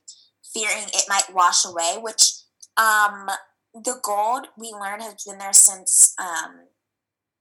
fearing 0.53 0.85
it 0.87 1.05
might 1.09 1.33
wash 1.33 1.65
away. 1.65 1.97
Which 1.99 2.33
um, 2.77 3.27
the 3.73 3.99
gold 4.01 4.47
we 4.57 4.71
learn 4.71 5.01
has 5.01 5.23
been 5.25 5.37
there 5.37 5.53
since 5.53 6.15
um, 6.17 6.67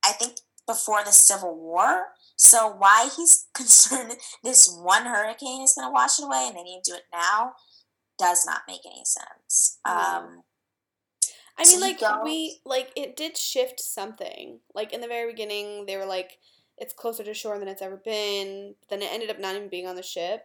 I 0.04 0.12
think 0.12 0.34
before 0.66 1.04
the 1.04 1.12
Civil 1.12 1.56
War. 1.56 2.08
So 2.36 2.74
why 2.76 3.10
he's 3.16 3.46
concerned 3.54 4.14
this 4.42 4.68
one 4.68 5.06
hurricane 5.06 5.62
is 5.62 5.74
going 5.76 5.88
to 5.88 5.92
wash 5.92 6.18
it 6.18 6.24
away 6.24 6.46
and 6.48 6.56
they 6.56 6.62
need 6.62 6.82
to 6.84 6.92
do 6.92 6.96
it 6.96 7.04
now 7.12 7.52
does 8.18 8.46
not 8.46 8.62
make 8.68 8.80
any 8.86 9.04
sense. 9.04 9.78
Um, 9.84 10.42
I 11.58 11.64
mean, 11.66 11.80
like 11.80 12.00
we 12.24 12.60
like 12.64 12.90
it 12.96 13.16
did 13.16 13.36
shift 13.36 13.80
something. 13.80 14.60
Like 14.74 14.92
in 14.92 15.00
the 15.00 15.08
very 15.08 15.30
beginning, 15.30 15.86
they 15.86 15.96
were 15.96 16.06
like, 16.06 16.38
"It's 16.78 16.94
closer 16.94 17.22
to 17.24 17.34
shore 17.34 17.58
than 17.58 17.68
it's 17.68 17.82
ever 17.82 17.96
been." 17.96 18.74
But 18.80 18.88
then 18.88 19.02
it 19.02 19.12
ended 19.12 19.30
up 19.30 19.38
not 19.38 19.54
even 19.54 19.68
being 19.68 19.86
on 19.86 19.96
the 19.96 20.02
ship. 20.02 20.44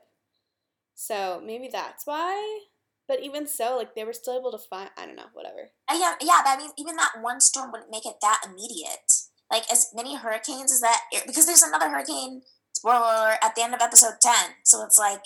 So 0.96 1.41
maybe 1.43 1.69
that's 1.72 2.05
why. 2.05 2.62
But 3.08 3.22
even 3.22 3.48
so, 3.48 3.75
like 3.75 3.96
they 3.96 4.03
were 4.03 4.13
still 4.13 4.38
able 4.38 4.51
to 4.51 4.60
find. 4.60 4.91
I 4.98 5.08
don't 5.08 5.15
know. 5.15 5.29
Whatever. 5.34 5.72
Uh, 5.88 5.98
yeah, 6.00 6.13
yeah. 6.22 6.41
But 6.43 6.51
I 6.51 6.58
mean, 6.58 6.72
even 6.77 6.96
that 6.98 7.13
one 7.22 7.41
storm 7.41 7.72
wouldn't 7.72 7.91
make 7.91 8.05
it 8.05 8.15
that 8.22 8.41
immediate 8.46 9.12
like 9.51 9.63
as 9.72 9.88
many 9.96 10.15
hurricanes 10.15 10.72
as 10.72 10.82
that 10.82 11.01
because 11.25 11.46
there's 11.46 11.63
another 11.63 11.89
hurricane 11.89 12.41
spoiler 12.75 13.36
at 13.41 13.56
the 13.56 13.63
end 13.63 13.74
of 13.74 13.82
episode 13.82 14.15
10 14.22 14.34
so 14.63 14.84
it's 14.84 14.98
like 14.98 15.24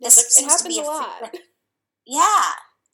this 0.00 0.18
it 0.18 0.30
seems 0.30 0.60
to 0.60 0.68
be 0.68 0.80
a, 0.80 0.82
lot. 0.82 1.34
yeah 2.06 2.44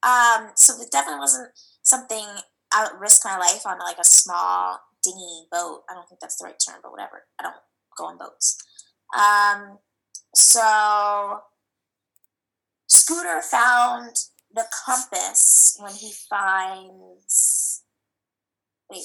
um 0.03 0.51
so 0.55 0.75
it 0.81 0.91
definitely 0.91 1.21
wasn't 1.21 1.49
something 1.83 2.25
i 2.73 2.85
would 2.85 3.01
risk 3.01 3.25
my 3.25 3.39
life 3.39 3.67
on 3.67 3.79
like 3.79 3.99
a 3.99 4.05
small 4.05 4.81
dingy 5.07 5.47
boat. 5.51 5.83
I 5.89 5.95
don't 5.95 6.09
think 6.09 6.21
that's 6.21 6.37
the 6.37 6.47
right 6.47 6.59
term 6.59 6.81
but 6.83 6.91
whatever. 6.91 7.25
I 7.39 7.45
don't 7.45 7.55
go 7.97 8.07
on 8.07 8.19
boats. 8.19 8.57
Um 9.17 9.79
so 10.35 11.41
scooter 12.89 13.41
found 13.43 14.17
the 14.53 14.67
compass 14.85 15.77
when 15.81 15.93
he 15.93 16.13
finds 16.29 17.83
wait 18.91 19.05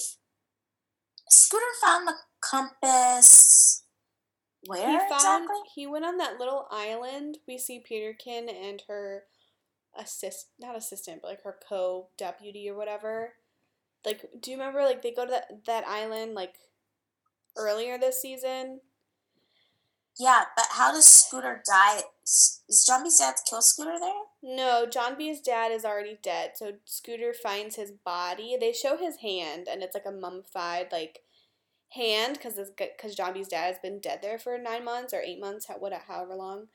Scooter 1.32 1.66
found 1.82 2.08
the 2.08 2.16
compass. 2.42 3.84
Where 4.68 4.92
he 4.92 4.98
found, 5.10 5.14
exactly? 5.14 5.58
He 5.74 5.88
went 5.88 6.06
on 6.06 6.18
that 6.18 6.40
little 6.40 6.68
island. 6.70 7.40
We 7.48 7.58
see 7.58 7.80
Peterkin 7.80 8.48
and 8.50 8.84
her 8.88 9.24
assist, 9.98 10.50
not 10.60 10.76
assistant, 10.76 11.22
but 11.22 11.30
like 11.30 11.44
her 11.44 11.58
co 11.68 12.10
deputy 12.18 12.70
or 12.70 12.76
whatever. 12.76 13.34
Like, 14.06 14.26
do 14.40 14.52
you 14.52 14.58
remember? 14.58 14.84
Like, 14.84 15.02
they 15.02 15.14
go 15.14 15.26
to 15.26 15.32
that 15.32 15.66
that 15.66 15.88
island 15.88 16.36
like 16.36 16.56
earlier 17.56 17.98
this 17.98 18.22
season. 18.22 18.82
Yeah, 20.20 20.44
but 20.56 20.68
how 20.72 20.92
does 20.92 21.06
Scooter 21.06 21.64
die? 21.66 22.02
Is 22.70 22.86
John 22.86 23.04
B's 23.04 23.18
dad 23.18 23.36
kill 23.50 23.62
Scooter 23.62 24.00
there? 24.00 24.14
No, 24.44 24.86
John 24.86 25.18
B's 25.18 25.42
dad 25.42 25.72
is 25.72 25.84
already 25.84 26.18
dead. 26.24 26.52
So 26.56 26.74
Scooter 26.86 27.34
finds 27.34 27.76
his 27.76 27.92
body. 27.92 28.56
They 28.60 28.74
show 28.74 28.98
his 28.98 29.18
hand, 29.18 29.68
and 29.70 29.84
it's 29.84 29.94
like 29.94 30.06
a 30.06 30.12
mummified 30.12 30.88
like 30.92 31.20
hand 31.90 32.36
because 32.36 32.58
because 32.78 33.16
John 33.16 33.34
B's 33.34 33.50
dad 33.50 33.68
has 33.68 33.80
been 33.80 34.00
dead 34.00 34.20
there 34.22 34.40
for 34.40 34.58
nine 34.58 34.86
months 34.86 35.14
or 35.14 35.22
eight 35.22 35.40
months, 35.42 35.68
whatever, 35.80 36.04
however 36.08 36.36
long. 36.36 36.68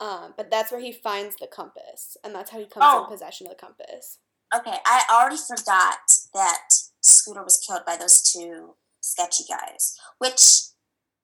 Um, 0.00 0.32
but 0.36 0.50
that's 0.50 0.72
where 0.72 0.80
he 0.80 0.92
finds 0.92 1.36
the 1.36 1.46
compass, 1.46 2.16
and 2.24 2.34
that's 2.34 2.50
how 2.50 2.58
he 2.58 2.64
comes 2.64 2.86
oh. 2.88 3.04
in 3.04 3.10
possession 3.10 3.46
of 3.46 3.52
the 3.52 3.60
compass. 3.60 4.18
Okay, 4.54 4.78
I 4.86 5.04
already 5.12 5.36
forgot 5.36 5.98
that 6.32 6.68
Scooter 7.02 7.44
was 7.44 7.62
killed 7.64 7.82
by 7.86 7.96
those 7.96 8.22
two 8.22 8.76
sketchy 9.00 9.44
guys, 9.48 9.98
which 10.18 10.69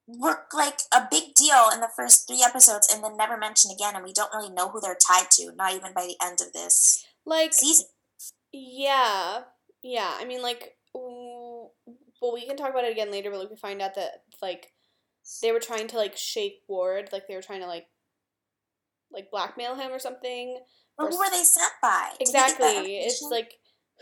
were 0.07 0.39
like 0.53 0.79
a 0.93 1.07
big 1.11 1.33
deal 1.35 1.69
in 1.73 1.81
the 1.81 1.89
first 1.93 2.27
three 2.27 2.41
episodes 2.43 2.87
and 2.91 3.03
then 3.03 3.17
never 3.17 3.37
mentioned 3.37 3.73
again, 3.73 3.95
and 3.95 4.05
we 4.05 4.13
don't 4.13 4.33
really 4.33 4.49
know 4.49 4.69
who 4.69 4.79
they're 4.79 4.95
tied 4.95 5.29
to, 5.31 5.51
not 5.55 5.73
even 5.73 5.93
by 5.93 6.05
the 6.05 6.15
end 6.23 6.39
of 6.41 6.53
this 6.53 7.05
like 7.25 7.53
season. 7.53 7.87
Yeah, 8.53 9.41
yeah. 9.83 10.15
I 10.17 10.25
mean, 10.25 10.41
like, 10.41 10.75
well, 10.93 11.73
we 12.33 12.45
can 12.47 12.57
talk 12.57 12.69
about 12.69 12.85
it 12.85 12.91
again 12.91 13.11
later, 13.11 13.29
but 13.29 13.39
like, 13.39 13.49
we 13.49 13.57
find 13.57 13.81
out 13.81 13.95
that 13.95 14.23
like 14.41 14.71
they 15.41 15.51
were 15.51 15.59
trying 15.59 15.87
to 15.87 15.97
like 15.97 16.15
shake 16.15 16.61
Ward, 16.67 17.09
like 17.11 17.27
they 17.27 17.35
were 17.35 17.41
trying 17.41 17.61
to 17.61 17.67
like 17.67 17.87
like 19.11 19.29
blackmail 19.31 19.75
him 19.75 19.91
or 19.91 19.99
something. 19.99 20.59
But 20.97 21.09
who 21.09 21.17
were 21.17 21.29
they 21.29 21.43
sent 21.43 21.73
by? 21.81 22.11
Exactly. 22.19 22.97
It's 22.97 23.21
like 23.29 23.53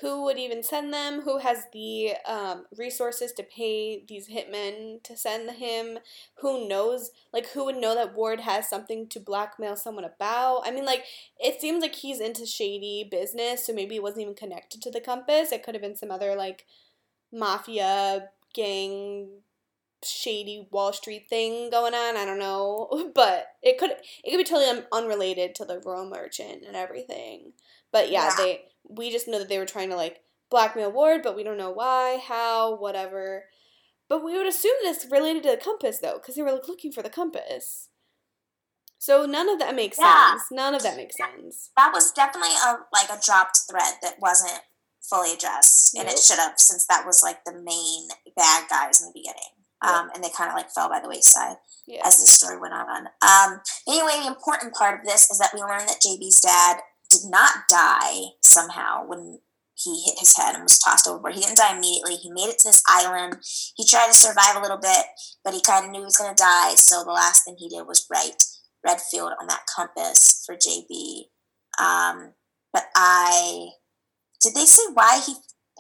who 0.02 0.24
would 0.24 0.38
even 0.38 0.62
send 0.62 0.94
them? 0.94 1.22
Who 1.22 1.38
has 1.38 1.68
the 1.72 2.14
um, 2.28 2.66
resources 2.76 3.32
to 3.34 3.44
pay 3.44 4.04
these 4.06 4.28
hitmen 4.28 5.02
to 5.04 5.16
send 5.16 5.50
him? 5.52 6.00
Who 6.40 6.68
knows? 6.68 7.12
Like, 7.32 7.48
who 7.52 7.66
would 7.66 7.78
know 7.78 7.96
that 7.96 8.14
Ward 8.14 8.42
has 8.42 8.70
something 8.70 9.08
to 9.08 9.20
blackmail 9.22 9.78
someone 9.78 10.04
about? 10.04 10.64
I 10.66 10.72
mean, 10.72 10.86
like, 10.86 11.06
it 11.40 11.62
seems 11.62 11.82
like 11.82 11.96
he's 11.96 12.20
into 12.20 12.46
shady 12.46 13.08
business, 13.10 13.66
so 13.66 13.74
maybe 13.74 13.96
it 13.96 14.04
wasn't 14.04 14.24
even 14.24 14.36
connected 14.36 14.82
to 14.82 14.92
the 14.92 15.00
compass. 15.00 15.54
It 15.54 15.64
could 15.64 15.76
have 15.76 15.82
been 15.82 15.96
some 15.96 16.12
other, 16.12 16.36
like, 16.36 16.66
mafia 17.32 18.30
gang 18.54 19.30
shady 20.04 20.68
Wall 20.72 20.94
Street 20.94 21.28
thing 21.30 21.70
going 21.70 21.94
on. 21.94 22.18
I 22.18 22.26
don't 22.26 22.40
know, 22.40 23.12
but 23.16 23.48
it 23.62 23.78
could 23.78 23.92
it 23.92 24.32
could 24.32 24.38
be 24.38 24.44
totally 24.44 24.70
un- 24.70 24.86
unrelated 24.92 25.56
to 25.56 25.66
the 25.66 25.80
Royal 25.80 26.10
Merchant 26.10 26.64
and 26.68 26.76
everything. 26.76 27.54
But 27.92 28.12
yeah, 28.12 28.26
yeah, 28.26 28.36
they 28.38 28.62
we 28.90 29.12
just 29.12 29.28
know 29.28 29.40
that 29.40 29.50
they 29.50 29.58
were 29.58 29.66
trying 29.66 29.90
to 29.90 29.96
like 29.96 30.22
blackmail 30.50 30.92
Ward, 30.92 31.22
but 31.24 31.36
we 31.36 31.44
don't 31.44 31.58
know 31.58 31.72
why, 31.72 32.20
how, 32.26 32.76
whatever. 32.76 33.46
But 34.08 34.24
we 34.24 34.38
would 34.38 34.48
assume 34.48 34.76
this 34.84 35.08
related 35.10 35.44
to 35.44 35.52
the 35.52 35.58
compass 35.58 36.00
though, 36.00 36.16
because 36.16 36.36
they 36.36 36.42
were 36.42 36.52
like 36.52 36.68
looking 36.68 36.92
for 36.92 37.02
the 37.02 37.10
compass. 37.10 37.90
So 38.98 39.26
none 39.26 39.50
of 39.50 39.60
that 39.60 39.76
makes 39.76 39.98
yeah. 40.00 40.32
sense. 40.32 40.44
None 40.52 40.74
of 40.74 40.84
that 40.84 40.98
makes 40.98 41.18
sense. 41.18 41.72
That 41.76 41.92
was 41.94 42.12
definitely 42.12 42.56
a 42.66 42.78
like 42.94 43.10
a 43.10 43.22
dropped 43.24 43.60
thread 43.70 43.96
that 44.02 44.16
wasn't 44.20 44.62
fully 45.02 45.34
addressed, 45.34 45.94
nope. 45.94 46.06
and 46.06 46.14
it 46.14 46.20
should 46.20 46.40
have, 46.40 46.54
since 46.58 46.88
that 46.88 47.06
was 47.06 47.22
like 47.22 47.44
the 47.46 47.54
main 47.54 48.08
bad 48.36 48.68
guys 48.70 49.02
in 49.02 49.10
the 49.10 49.14
beginning 49.14 49.56
um, 49.86 50.10
and 50.14 50.24
they 50.24 50.30
kind 50.30 50.50
of 50.50 50.56
like 50.56 50.72
fell 50.72 50.90
by 50.90 51.00
the 51.00 51.08
wayside 51.08 51.58
yeah. 51.88 52.02
as 52.06 52.20
the 52.20 52.28
story 52.28 52.60
went 52.60 52.74
on. 52.74 53.08
Um, 53.22 53.62
anyway, 53.88 54.20
the 54.22 54.28
important 54.28 54.74
part 54.74 55.00
of 55.00 55.06
this 55.06 55.30
is 55.30 55.40
that 55.40 55.52
we 55.54 55.62
learned 55.62 55.88
that 55.88 56.02
JB's 56.06 56.42
dad 56.42 56.80
did 57.10 57.22
not 57.30 57.68
die 57.70 58.36
somehow 58.42 59.06
when 59.06 59.40
he 59.78 60.04
hit 60.06 60.20
his 60.20 60.38
head 60.38 60.56
and 60.56 60.64
was 60.64 60.80
tossed 60.80 61.08
overboard. 61.08 61.36
He 61.36 61.42
didn't 61.42 61.58
die 61.58 61.76
immediately. 61.76 62.16
He 62.16 62.32
made 62.32 62.48
it 62.48 62.60
to 62.60 62.70
this 62.70 62.84
island. 62.88 63.38
He 63.76 63.86
tried 63.86 64.08
to 64.08 64.14
survive 64.14 64.56
a 64.56 64.62
little 64.62 64.78
bit, 64.78 65.06
but 65.44 65.54
he 65.54 65.62
kind 65.62 65.86
of 65.86 65.92
knew 65.92 66.00
he 66.00 66.06
was 66.06 66.18
going 66.18 66.34
to 66.34 66.42
die. 66.42 66.76
So 66.76 67.04
the 67.04 67.12
last 67.12 67.44
thing 67.44 67.56
he 67.58 67.68
did 67.68 67.86
was 67.86 68.08
write 68.10 68.44
Redfield 68.86 69.34
on 69.40 69.48
that 69.48 69.66
compass 69.76 70.44
for 70.46 70.56
JB. 70.56 71.26
Um, 71.78 72.34
but 72.72 72.86
I 72.96 73.70
did 74.42 74.54
they 74.54 74.66
say 74.66 74.84
why 74.94 75.22
he 75.26 75.34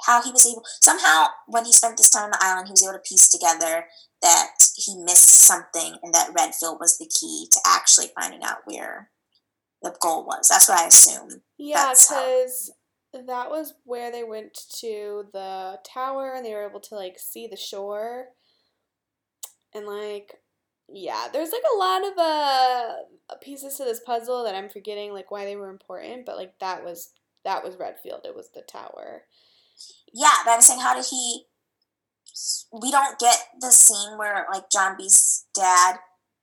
how 0.05 0.21
he 0.21 0.31
was 0.31 0.45
able 0.45 0.63
somehow 0.81 1.27
when 1.47 1.65
he 1.65 1.71
spent 1.71 1.97
this 1.97 2.09
time 2.09 2.25
on 2.25 2.31
the 2.31 2.39
island 2.41 2.67
he 2.67 2.71
was 2.71 2.83
able 2.83 2.93
to 2.93 2.99
piece 2.99 3.29
together 3.29 3.85
that 4.21 4.51
he 4.75 4.97
missed 5.03 5.45
something 5.45 5.95
and 6.03 6.13
that 6.13 6.31
redfield 6.35 6.77
was 6.79 6.97
the 6.97 7.07
key 7.07 7.47
to 7.51 7.59
actually 7.65 8.07
finding 8.19 8.43
out 8.43 8.57
where 8.65 9.09
the 9.81 9.95
goal 10.01 10.25
was. 10.25 10.47
That's 10.49 10.69
what 10.69 10.79
i 10.79 10.87
assume. 10.87 11.41
Yeah 11.57 11.91
because 11.91 12.71
that 13.13 13.49
was 13.49 13.73
where 13.85 14.11
they 14.11 14.23
went 14.23 14.53
to 14.79 15.25
the 15.31 15.79
tower 15.85 16.33
and 16.35 16.45
they 16.45 16.53
were 16.53 16.67
able 16.67 16.81
to 16.81 16.95
like 16.95 17.17
see 17.17 17.47
the 17.47 17.57
shore. 17.57 18.27
And 19.73 19.85
like 19.85 20.35
yeah 20.87 21.27
there's 21.33 21.51
like 21.51 21.63
a 21.73 21.77
lot 21.77 22.05
of 22.05 22.13
uh 22.17 23.35
pieces 23.41 23.75
to 23.75 23.83
this 23.83 24.01
puzzle 24.05 24.43
that 24.43 24.53
i'm 24.53 24.69
forgetting 24.69 25.11
like 25.11 25.31
why 25.31 25.43
they 25.43 25.55
were 25.55 25.71
important 25.71 26.27
but 26.27 26.37
like 26.37 26.53
that 26.59 26.85
was 26.85 27.09
that 27.45 27.63
was 27.63 27.77
redfield. 27.77 28.21
It 28.25 28.35
was 28.35 28.49
the 28.49 28.61
tower. 28.61 29.23
Yeah, 30.11 30.33
but 30.43 30.51
I'm 30.51 30.61
saying, 30.61 30.81
how 30.81 30.95
did 30.95 31.05
he? 31.09 31.45
We 32.73 32.91
don't 32.91 33.17
get 33.19 33.37
the 33.61 33.71
scene 33.71 34.17
where 34.17 34.45
like 34.51 34.65
John 34.71 34.97
B's 34.97 35.45
dad 35.53 35.97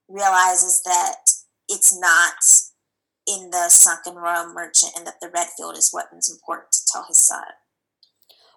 realizes 0.09 0.83
that 0.85 1.17
it's 1.69 1.99
not 1.99 2.35
in 3.27 3.51
the 3.51 3.69
sunken 3.69 4.17
royal 4.17 4.53
merchant 4.53 4.93
and 4.97 5.07
that 5.07 5.21
the 5.21 5.29
Redfield 5.29 5.77
is 5.77 5.91
what 5.93 6.07
is 6.17 6.31
important 6.31 6.73
to 6.73 6.81
tell 6.91 7.05
his 7.05 7.19
son. 7.19 7.45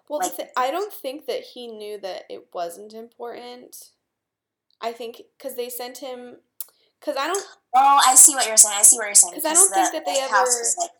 Well, 0.08 0.20
like, 0.20 0.36
th- 0.36 0.48
I 0.56 0.70
don't 0.70 0.92
think 0.92 1.26
that 1.26 1.42
he 1.54 1.66
knew 1.66 1.98
that 2.00 2.24
it 2.28 2.48
wasn't 2.54 2.92
important. 2.92 3.90
I 4.80 4.92
think 4.92 5.22
because 5.36 5.56
they 5.56 5.68
sent 5.68 5.98
him. 5.98 6.36
Because 7.00 7.16
I 7.18 7.26
don't. 7.26 7.44
Oh, 7.74 8.00
I 8.06 8.14
see 8.14 8.34
what 8.34 8.46
you're 8.46 8.56
saying. 8.56 8.76
I 8.78 8.82
see 8.82 8.96
what 8.96 9.06
you're 9.06 9.14
saying. 9.14 9.34
Because 9.34 9.50
I 9.50 9.54
don't 9.54 9.68
the, 9.70 9.74
think 9.74 9.92
that 9.92 10.06
they 10.06 10.20
ever. 10.20 10.32
Was, 10.32 10.76
like, 10.80 10.90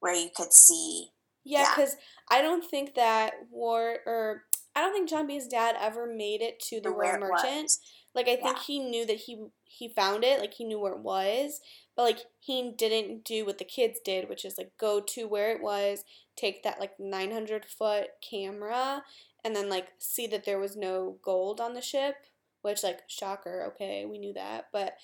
where 0.00 0.14
you 0.14 0.30
could 0.34 0.52
see. 0.52 1.08
Yeah, 1.44 1.68
because 1.74 1.96
yeah. 2.30 2.38
I 2.38 2.42
don't 2.42 2.64
think 2.64 2.94
that 2.94 3.32
War 3.50 3.98
or 4.06 4.44
I 4.76 4.80
don't 4.80 4.92
think 4.92 5.08
John 5.08 5.26
B's 5.26 5.46
dad 5.46 5.76
ever 5.80 6.06
made 6.06 6.40
it 6.40 6.60
to 6.68 6.80
the 6.80 6.90
Royal 6.90 7.18
Merchant. 7.18 7.72
Like 8.14 8.28
I 8.28 8.36
think 8.36 8.56
yeah. 8.56 8.62
he 8.66 8.78
knew 8.78 9.06
that 9.06 9.16
he 9.16 9.46
he 9.78 9.88
found 9.88 10.24
it, 10.24 10.40
like 10.40 10.54
he 10.54 10.64
knew 10.64 10.78
where 10.78 10.92
it 10.92 11.00
was, 11.00 11.60
but 11.96 12.02
like 12.02 12.18
he 12.40 12.72
didn't 12.76 13.24
do 13.24 13.44
what 13.44 13.58
the 13.58 13.64
kids 13.64 14.00
did, 14.04 14.28
which 14.28 14.44
is 14.44 14.58
like 14.58 14.72
go 14.78 15.00
to 15.00 15.26
where 15.26 15.52
it 15.52 15.62
was, 15.62 16.04
take 16.36 16.62
that 16.62 16.80
like 16.80 16.98
900 16.98 17.64
foot 17.64 18.08
camera, 18.28 19.02
and 19.44 19.54
then 19.54 19.68
like 19.68 19.88
see 19.98 20.26
that 20.28 20.44
there 20.44 20.58
was 20.58 20.76
no 20.76 21.18
gold 21.22 21.60
on 21.60 21.74
the 21.74 21.82
ship, 21.82 22.16
which 22.62 22.82
like 22.82 23.00
shocker, 23.08 23.64
okay, 23.68 24.06
we 24.06 24.18
knew 24.18 24.32
that, 24.32 24.66
but 24.72 24.94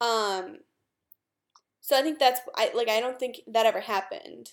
um 0.00 0.58
so 1.80 1.96
I 1.96 2.02
think 2.02 2.18
that's 2.18 2.40
I 2.56 2.70
like 2.74 2.88
I 2.88 3.00
don't 3.00 3.18
think 3.18 3.40
that 3.46 3.66
ever 3.66 3.80
happened. 3.80 4.50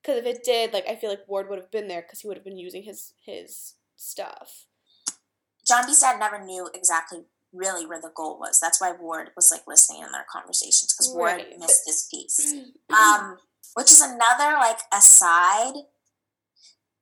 Because 0.00 0.18
if 0.18 0.26
it 0.26 0.44
did, 0.44 0.72
like 0.72 0.86
I 0.88 0.94
feel 0.94 1.10
like 1.10 1.26
Ward 1.26 1.50
would 1.50 1.58
have 1.58 1.72
been 1.72 1.88
there 1.88 2.02
because 2.02 2.20
he 2.20 2.28
would 2.28 2.36
have 2.36 2.44
been 2.44 2.56
using 2.56 2.84
his 2.84 3.14
his 3.24 3.74
stuff. 3.96 4.66
John 5.66 5.84
B's 5.84 5.98
dad 5.98 6.20
never 6.20 6.44
knew 6.44 6.68
exactly 6.72 7.24
really 7.56 7.86
where 7.86 8.00
the 8.00 8.12
goal 8.14 8.38
was. 8.38 8.58
That's 8.60 8.80
why 8.80 8.92
Ward 8.92 9.30
was 9.34 9.50
like 9.50 9.62
listening 9.66 10.02
in 10.02 10.12
their 10.12 10.26
conversations 10.30 10.94
because 10.94 11.12
Ward 11.14 11.32
right. 11.32 11.58
missed 11.58 11.82
this 11.86 12.08
piece. 12.10 12.54
Um, 12.88 13.38
which 13.74 13.90
is 13.90 14.00
another 14.00 14.56
like 14.58 14.78
aside. 14.92 15.74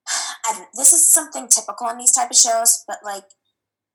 This 0.76 0.92
is 0.92 1.10
something 1.10 1.48
typical 1.48 1.88
in 1.88 1.98
these 1.98 2.12
type 2.12 2.30
of 2.30 2.36
shows, 2.36 2.84
but 2.86 2.98
like 3.04 3.24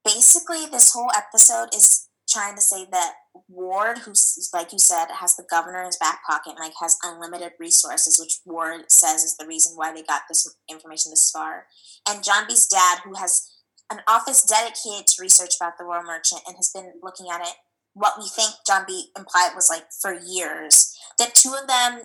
basically 0.04 0.66
this 0.66 0.92
whole 0.92 1.10
episode 1.16 1.68
is 1.74 2.08
trying 2.28 2.54
to 2.54 2.60
say 2.60 2.86
that 2.90 3.14
Ward, 3.48 3.98
who's 3.98 4.50
like 4.52 4.72
you 4.72 4.78
said, 4.78 5.06
has 5.20 5.36
the 5.36 5.46
governor 5.48 5.80
in 5.80 5.86
his 5.86 5.96
back 5.98 6.20
pocket, 6.28 6.50
and 6.50 6.58
like 6.58 6.74
has 6.80 6.96
unlimited 7.02 7.52
resources, 7.58 8.18
which 8.20 8.40
Ward 8.44 8.90
says 8.90 9.22
is 9.22 9.36
the 9.36 9.46
reason 9.46 9.76
why 9.76 9.92
they 9.92 10.02
got 10.02 10.22
this 10.28 10.48
information 10.68 11.12
this 11.12 11.30
far. 11.30 11.66
And 12.08 12.24
John 12.24 12.46
B's 12.48 12.66
dad, 12.66 13.00
who 13.04 13.14
has 13.14 13.48
an 13.90 14.00
office 14.06 14.42
dedicated 14.42 15.06
to 15.08 15.22
research 15.22 15.54
about 15.60 15.78
the 15.78 15.84
Royal 15.84 16.02
Merchant 16.02 16.42
and 16.46 16.56
has 16.56 16.70
been 16.74 16.92
looking 17.02 17.26
at 17.32 17.40
it, 17.40 17.54
what 17.94 18.14
we 18.18 18.28
think 18.28 18.54
John 18.66 18.84
B 18.86 19.10
implied 19.16 19.52
was 19.54 19.68
like 19.68 19.86
for 20.00 20.14
years. 20.14 20.96
that 21.18 21.34
two 21.34 21.54
of 21.60 21.66
them 21.66 22.04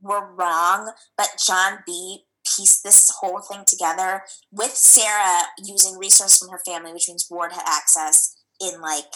were 0.00 0.32
wrong, 0.34 0.92
but 1.16 1.40
John 1.44 1.78
B 1.86 2.24
pieced 2.44 2.84
this 2.84 3.10
whole 3.20 3.40
thing 3.40 3.64
together 3.66 4.22
with 4.52 4.72
Sarah 4.72 5.42
using 5.58 5.98
resources 5.98 6.38
from 6.38 6.50
her 6.50 6.60
family, 6.64 6.92
which 6.92 7.08
means 7.08 7.26
Ward 7.30 7.52
had 7.52 7.64
access 7.66 8.36
in 8.60 8.80
like 8.80 9.12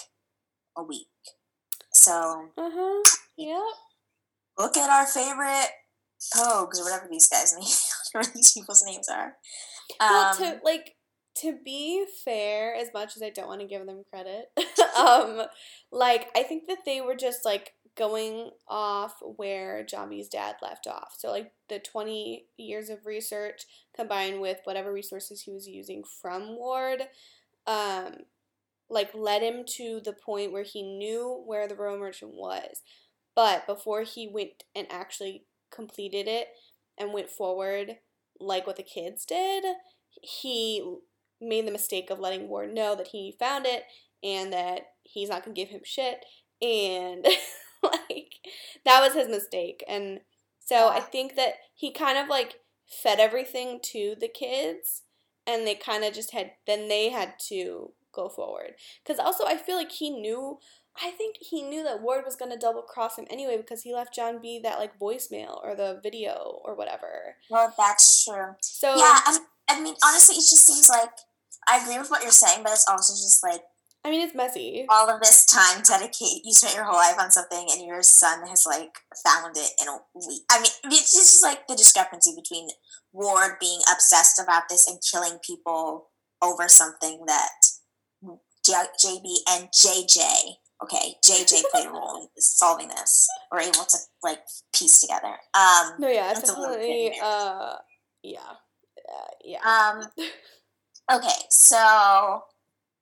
a 0.76 0.83
week. 0.83 1.07
So, 1.92 2.48
uh-huh. 2.57 3.02
yep. 3.37 3.61
Look 4.59 4.76
at 4.76 4.90
our 4.90 5.07
favorite 5.07 5.68
Pogues 6.35 6.81
or 6.81 6.85
whatever 6.85 7.07
these 7.11 7.28
guys 7.28 7.54
name, 7.59 7.68
whatever 8.12 8.33
these 8.35 8.52
people's 8.52 8.85
names 8.85 9.09
are. 9.09 9.37
Um, 10.00 10.11
well, 10.11 10.37
to 10.37 10.46
um, 10.46 10.61
like 10.64 10.96
to 11.40 11.57
be 11.64 12.05
fair, 12.24 12.74
as 12.74 12.88
much 12.92 13.16
as 13.16 13.22
I 13.22 13.31
don't 13.31 13.48
want 13.48 13.61
to 13.61 13.66
give 13.66 13.87
them 13.87 14.05
credit, 14.11 14.51
um, 14.98 15.42
like 15.92 16.29
I 16.37 16.42
think 16.42 16.66
that 16.68 16.85
they 16.85 17.01
were 17.01 17.14
just 17.14 17.44
like 17.44 17.72
going 17.96 18.51
off 18.68 19.14
where 19.37 19.85
John 19.85 20.09
B's 20.09 20.29
dad 20.29 20.57
left 20.62 20.87
off. 20.87 21.14
So 21.18 21.31
like 21.31 21.53
the 21.68 21.81
20 21.81 22.46
years 22.57 22.88
of 22.90 23.07
research 23.07 23.62
combined 23.94 24.40
with 24.40 24.59
whatever 24.64 24.92
resources 24.92 25.42
he 25.42 25.53
was 25.53 25.66
using 25.66 26.05
from 26.22 26.57
Ward, 26.57 27.03
um, 27.66 28.14
like 28.90 29.14
led 29.14 29.42
him 29.42 29.64
to 29.77 30.01
the 30.05 30.12
point 30.12 30.53
where 30.53 30.62
he 30.62 30.83
knew 30.83 31.42
where 31.46 31.68
the 31.68 31.77
royal 31.77 31.98
merchant 31.98 32.33
was. 32.35 32.83
But 33.35 33.66
before 33.66 34.03
he 34.03 34.29
went 34.29 34.64
and 34.74 34.87
actually 34.90 35.44
completed 35.70 36.27
it 36.27 36.48
and 36.96 37.12
went 37.12 37.31
forward 37.31 37.98
like 38.40 38.66
what 38.66 38.77
the 38.77 38.83
kids 38.83 39.24
did, 39.24 39.64
he 40.22 40.98
made 41.40 41.66
the 41.66 41.72
mistake 41.72 42.11
of 42.11 42.18
letting 42.18 42.48
Ward 42.48 42.74
know 42.74 42.94
that 42.94 43.09
he 43.09 43.37
found 43.38 43.66
it 43.66 43.85
and 44.22 44.53
that 44.53 44.88
he's 45.03 45.29
not 45.29 45.44
gonna 45.44 45.55
give 45.55 45.68
him 45.68 45.81
shit 45.85 46.24
and 46.61 47.24
like 47.83 48.35
that 48.85 49.01
was 49.01 49.14
his 49.14 49.29
mistake 49.29 49.85
and 49.88 50.20
so 50.61 50.88
I 50.88 51.01
think 51.01 51.37
that 51.37 51.55
he 51.74 51.92
kind 51.92 52.18
of 52.18 52.29
like 52.29 52.61
fed 52.87 53.20
everything 53.20 53.81
to 53.83 54.14
the 54.20 54.29
kids 54.29 55.03
and 55.46 55.66
they 55.66 55.74
kind 55.74 56.05
of 56.05 56.12
just 56.12 56.33
had 56.33 56.53
then 56.66 56.88
they 56.88 57.11
had 57.11 57.35
to 57.48 57.92
go 58.12 58.29
forward 58.29 58.72
because 59.05 59.18
also 59.18 59.44
I 59.46 59.57
feel 59.57 59.77
like 59.77 59.92
he 59.92 60.11
knew 60.11 60.59
I 61.03 61.11
think 61.11 61.37
he 61.40 61.62
knew 61.62 61.85
that 61.85 62.03
Ward 62.03 62.24
was 62.24 62.37
gonna 62.37 62.59
double 62.59 62.83
cross 62.83 63.16
him 63.16 63.27
anyway 63.31 63.57
because 63.57 63.83
he 63.83 63.94
left 63.94 64.14
John 64.14 64.40
B 64.40 64.61
that 64.62 64.79
like 64.79 64.98
voicemail 64.98 65.62
or 65.62 65.77
the 65.77 66.01
video 66.03 66.61
or 66.64 66.74
whatever. 66.74 67.37
Well, 67.51 67.72
that's 67.79 68.24
true. 68.24 68.55
So 68.61 68.96
yeah, 68.96 69.20
I, 69.24 69.38
I 69.68 69.81
mean, 69.81 69.94
honestly, 70.05 70.35
it 70.35 70.48
just 70.48 70.66
seems 70.66 70.88
like 70.88 71.11
I 71.68 71.83
agree 71.83 71.98
with 71.98 72.11
what 72.11 72.22
you're 72.22 72.33
saying, 72.33 72.62
but 72.62 72.72
it's 72.72 72.87
also 72.88 73.12
just 73.12 73.42
like 73.42 73.62
I 74.04 74.11
mean, 74.11 74.20
it's 74.22 74.35
messy. 74.35 74.87
All 74.88 75.11
of 75.11 75.20
this 75.20 75.44
time 75.44 75.83
dedicate, 75.83 76.42
you 76.44 76.52
spent 76.52 76.74
your 76.74 76.85
whole 76.85 76.96
life 76.96 77.16
on 77.18 77.31
something, 77.31 77.66
and 77.72 77.87
your 77.87 78.02
son 78.02 78.46
has 78.46 78.64
like 78.66 78.92
found 79.26 79.57
it 79.57 79.72
in 79.83 79.88
a 79.88 79.98
week. 80.14 80.42
I 80.50 80.61
mean, 80.61 80.70
it's 80.85 81.12
just 81.12 81.42
like 81.42 81.66
the 81.66 81.74
discrepancy 81.74 82.33
between 82.35 82.68
Ward 83.12 83.57
being 83.61 83.81
obsessed 83.92 84.40
about 84.40 84.64
this 84.70 84.88
and 84.88 84.98
killing 85.12 85.38
people 85.44 86.11
over 86.42 86.68
something 86.68 87.24
that 87.26 87.50
J- 88.64 88.72
JB 89.04 89.35
and 89.50 89.68
JJ, 89.68 90.20
okay, 90.85 91.14
JJ 91.26 91.62
played 91.72 91.87
a 91.87 91.90
role 91.90 92.22
in 92.22 92.28
solving 92.38 92.88
this, 92.88 93.26
were 93.50 93.61
able 93.61 93.85
to 93.85 93.98
like 94.22 94.40
piece 94.74 95.00
together. 95.00 95.37
Um, 95.54 95.94
no, 95.98 96.09
yeah, 96.09 96.31
it's 96.31 96.40
that's 96.40 96.50
a 96.50 96.61
little 96.61 96.76
definitely, 96.76 97.12
uh, 97.22 97.76
yeah, 98.22 98.38
uh, 99.12 99.31
yeah. 99.44 99.59
Um, 99.64 100.09
okay, 101.12 101.47
so 101.51 102.44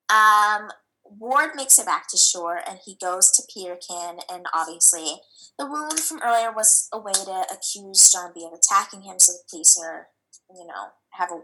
um, 0.08 0.70
Ward 1.04 1.50
makes 1.54 1.78
it 1.78 1.86
back 1.86 2.08
to 2.08 2.16
shore 2.16 2.60
and 2.66 2.78
he 2.84 2.96
goes 3.00 3.30
to 3.32 3.42
Peterkin, 3.52 4.20
and 4.30 4.46
obviously 4.54 5.20
the 5.58 5.66
wound 5.66 6.00
from 6.00 6.20
earlier 6.22 6.52
was 6.52 6.88
a 6.92 6.98
way 6.98 7.12
to 7.12 7.46
accuse 7.52 8.12
John 8.12 8.32
B 8.34 8.44
of 8.44 8.52
attacking 8.52 9.02
him, 9.02 9.18
so 9.18 9.32
the 9.32 9.38
police 9.50 9.78
are, 9.82 10.08
you 10.54 10.66
know, 10.66 10.88
have 11.12 11.30
a 11.30 11.40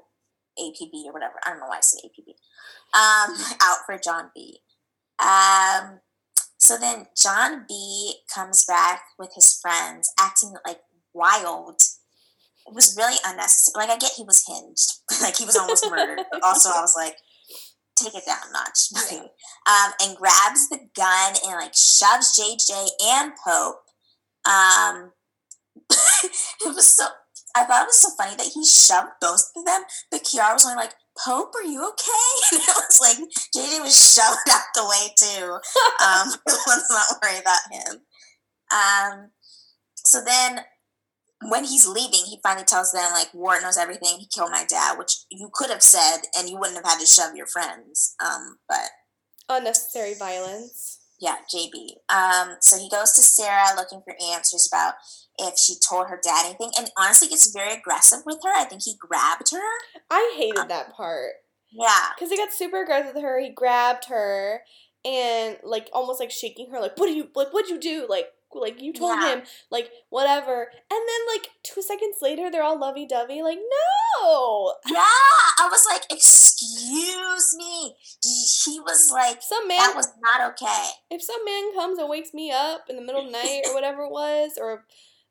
APB 0.58 1.06
or 1.06 1.12
whatever. 1.12 1.34
I 1.44 1.50
don't 1.50 1.60
know 1.60 1.66
why 1.66 1.78
I 1.78 1.80
said 1.80 2.00
APB. 2.04 2.34
Um, 2.94 3.56
out 3.62 3.78
for 3.86 3.98
John 3.98 4.30
B. 4.34 4.58
Um, 5.18 6.00
so 6.58 6.76
then 6.76 7.06
John 7.16 7.64
B 7.68 8.14
comes 8.32 8.64
back 8.64 9.04
with 9.18 9.32
his 9.34 9.58
friends, 9.60 10.12
acting 10.18 10.54
like 10.66 10.80
wild. 11.14 11.80
It 12.66 12.74
was 12.74 12.96
really 12.96 13.16
unnecessary. 13.26 13.86
Like 13.86 13.96
I 13.96 13.98
get 13.98 14.12
he 14.16 14.24
was 14.24 14.44
hinged, 14.46 15.00
like 15.22 15.36
he 15.36 15.44
was 15.44 15.56
almost 15.56 15.86
murdered. 15.90 16.24
But 16.30 16.42
also, 16.44 16.70
I 16.70 16.80
was 16.80 16.94
like, 16.96 17.16
take 17.96 18.14
it 18.14 18.24
down 18.26 18.38
a 18.48 18.52
notch, 18.52 18.88
Yeah. 19.12 19.18
um, 19.66 19.92
and 20.02 20.16
grabs 20.16 20.68
the 20.68 20.78
gun 20.94 21.34
and 21.44 21.54
like 21.60 21.74
shoves 21.74 22.38
JJ 22.38 22.88
and 23.04 23.32
Pope. 23.44 23.82
Um, 24.46 25.12
it 25.90 26.74
was 26.74 26.86
so. 26.96 27.06
I 27.54 27.64
thought 27.64 27.82
it 27.82 27.86
was 27.92 27.98
so 27.98 28.08
funny 28.16 28.34
that 28.36 28.50
he 28.54 28.64
shoved 28.64 29.20
both 29.20 29.50
of 29.54 29.66
them, 29.66 29.82
but 30.10 30.22
Kiara 30.24 30.54
was 30.54 30.64
only 30.64 30.76
like, 30.76 30.94
"Pope, 31.22 31.52
are 31.54 31.62
you 31.64 31.86
okay?" 31.90 32.32
And 32.52 32.60
it 32.62 32.74
was 32.76 32.98
like 33.00 33.18
JJ 33.54 33.82
was 33.82 33.94
shoved 33.94 34.48
out 34.50 34.72
the 34.74 34.86
way 34.86 35.12
too. 35.16 35.52
Um, 36.02 36.28
let's 36.66 36.90
not 36.90 37.18
worry 37.22 37.38
about 37.38 37.60
him. 37.70 38.00
Um, 38.72 39.30
so 39.96 40.24
then 40.24 40.60
when 41.48 41.64
he's 41.64 41.86
leaving, 41.86 42.20
he 42.26 42.38
finally 42.42 42.64
tells 42.64 42.92
them 42.92 43.12
like 43.12 43.32
Ward 43.34 43.62
knows 43.62 43.78
everything. 43.78 44.18
He 44.18 44.26
killed 44.34 44.50
my 44.50 44.64
dad, 44.68 44.98
which 44.98 45.24
you 45.30 45.50
could 45.52 45.70
have 45.70 45.82
said, 45.82 46.18
and 46.36 46.48
you 46.48 46.58
wouldn't 46.58 46.76
have 46.76 46.86
had 46.86 47.00
to 47.00 47.06
shove 47.06 47.34
your 47.36 47.46
friends. 47.46 48.14
Um, 48.24 48.58
but 48.68 48.90
Unnecessary 49.48 50.14
violence. 50.14 50.98
yeah, 51.20 51.36
JB. 51.54 51.96
Um, 52.14 52.56
so 52.60 52.78
he 52.78 52.88
goes 52.88 53.12
to 53.12 53.22
Sarah 53.22 53.76
looking 53.76 54.02
for 54.04 54.14
answers 54.32 54.68
about 54.72 54.94
if 55.38 55.58
she 55.58 55.74
told 55.88 56.08
her 56.08 56.20
dad 56.22 56.44
anything, 56.46 56.70
and 56.78 56.90
honestly 56.96 57.28
gets 57.28 57.50
very 57.52 57.74
aggressive 57.74 58.20
with 58.24 58.38
her. 58.44 58.50
I 58.54 58.64
think 58.64 58.82
he 58.84 58.94
grabbed 58.98 59.50
her. 59.52 60.00
I 60.10 60.34
hated 60.36 60.68
that 60.68 60.92
part 60.94 61.32
Yeah, 61.70 62.10
because 62.14 62.30
he 62.30 62.36
got 62.36 62.52
super 62.52 62.82
aggressive 62.82 63.14
with 63.14 63.22
her. 63.24 63.40
He 63.40 63.50
grabbed 63.50 64.06
her 64.06 64.60
and 65.04 65.56
like 65.64 65.88
almost 65.92 66.20
like 66.20 66.30
shaking 66.30 66.70
her, 66.70 66.80
like, 66.80 66.96
"What 66.98 67.06
do 67.06 67.12
you 67.12 67.28
like? 67.34 67.52
What'd 67.52 67.70
you 67.70 67.80
do? 67.80 68.06
Like, 68.08 68.26
like 68.60 68.80
you 68.82 68.92
told 68.92 69.18
Yeah. 69.20 69.36
him, 69.36 69.42
like 69.70 69.90
whatever." 70.10 70.70
And 70.90 71.00
then 71.08 71.26
like 71.34 71.48
two 71.62 71.82
seconds 71.82 72.16
later, 72.20 72.50
they're 72.50 72.62
all 72.62 72.78
lovey 72.78 73.06
dovey. 73.06 73.42
Like, 73.42 73.58
no. 73.58 74.74
yeah. 74.88 75.04
I 75.58 75.68
was 75.70 75.84
like, 75.90 76.02
excuse 76.10 77.54
me. 77.56 77.96
He 78.22 78.80
was 78.80 79.10
like, 79.12 79.42
some 79.42 79.66
man, 79.68 79.78
that 79.78 79.96
was 79.96 80.08
not 80.20 80.50
okay. 80.52 80.90
if 81.10 81.22
some 81.22 81.44
man 81.44 81.74
comes 81.74 81.98
and 81.98 82.08
wakes 82.08 82.32
me 82.34 82.50
up 82.50 82.84
in 82.88 82.96
the 82.96 83.02
middle 83.02 83.20
of 83.20 83.26
the 83.26 83.32
night 83.32 83.62
or 83.66 83.74
whatever 83.74 84.02
it 84.02 84.10
was, 84.10 84.52
or 84.60 84.84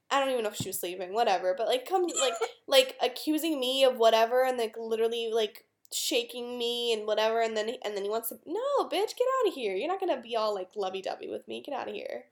I 0.09 0.19
don't 0.19 0.29
even 0.29 0.43
know 0.43 0.49
if 0.49 0.55
she 0.57 0.69
was 0.69 0.79
sleeping, 0.79 1.13
whatever, 1.13 1.55
but 1.57 1.67
like 1.67 1.87
comes 1.87 2.13
like 2.19 2.33
like 2.67 2.95
accusing 3.01 3.59
me 3.59 3.83
of 3.83 3.97
whatever 3.97 4.43
and 4.43 4.57
like 4.57 4.75
literally 4.77 5.29
like 5.33 5.65
shaking 5.93 6.57
me 6.57 6.93
and 6.93 7.05
whatever 7.05 7.41
and 7.41 7.55
then 7.57 7.69
and 7.83 7.95
then 7.97 8.03
he 8.03 8.09
wants 8.09 8.29
to 8.29 8.39
no 8.45 8.85
bitch 8.85 9.11
get 9.17 9.27
out 9.41 9.47
of 9.49 9.53
here 9.53 9.75
you're 9.75 9.89
not 9.89 9.99
gonna 9.99 10.21
be 10.21 10.37
all 10.37 10.55
like 10.55 10.69
lovey-dovey 10.77 11.27
with 11.27 11.45
me 11.49 11.61
get 11.61 11.75
out 11.75 11.89
of 11.89 11.93
here 11.93 12.23